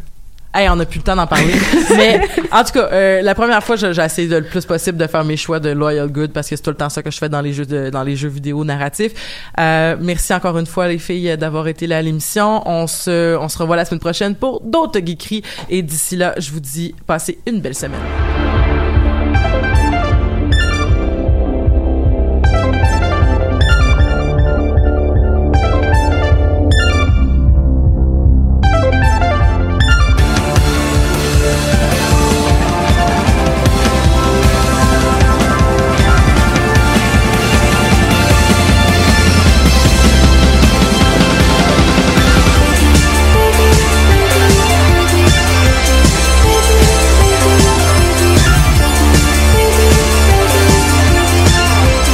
Hey, 0.54 0.68
on 0.70 0.78
a 0.80 0.86
plus 0.86 1.00
le 1.00 1.04
temps 1.04 1.16
d'en 1.16 1.28
parler. 1.28 1.54
mais 1.98 2.22
en 2.52 2.64
tout 2.64 2.74
cas, 2.74 2.90
euh, 2.92 3.22
la 3.22 3.34
première 3.36 3.64
fois, 3.64 3.78
j'ai 3.78 3.90
essayé 3.90 4.28
de, 4.28 4.38
le 4.38 4.44
plus 4.44 4.66
possible 4.66 4.98
de 4.98 5.08
faire 5.08 5.24
mes 5.24 5.38
choix 5.38 5.60
de 5.62 5.70
loyal 5.70 6.10
good 6.10 6.32
parce 6.32 6.50
que 6.50 6.58
c'est 6.58 6.62
tout 6.62 6.70
le 6.70 6.78
temps 6.78 6.90
ça 6.90 7.04
que 7.04 7.12
je 7.12 7.18
fais 7.18 7.30
dans 7.30 7.42
les 7.42 7.54
jeux 7.54 7.66
de, 7.66 7.90
dans 7.90 8.04
les 8.04 8.16
jeux 8.18 8.30
vidéo 8.30 8.64
narratifs. 8.64 9.12
Euh, 9.60 9.96
merci 10.00 10.34
encore 10.34 10.58
une 10.58 10.66
fois 10.66 10.88
les 10.88 10.98
filles 10.98 11.38
d'avoir 11.38 11.68
été 11.68 11.88
là 11.88 11.98
à 11.98 12.02
l'émission. 12.02 12.68
On 12.70 12.88
se 12.88 13.38
on 13.38 13.50
se 13.50 13.58
revoit 13.58 13.76
la 13.76 13.86
semaine 13.86 14.00
prochaine 14.00 14.36
pour 14.36 14.62
d'autres 14.62 15.00
geekeries 15.00 15.44
et 15.70 15.82
d'ici 15.82 16.16
là, 16.16 16.36
je 16.38 16.52
vous 16.52 16.62
dis 16.62 16.96
passez 17.06 17.40
une 17.46 17.60
belle 17.60 17.76
semaine. 17.76 18.45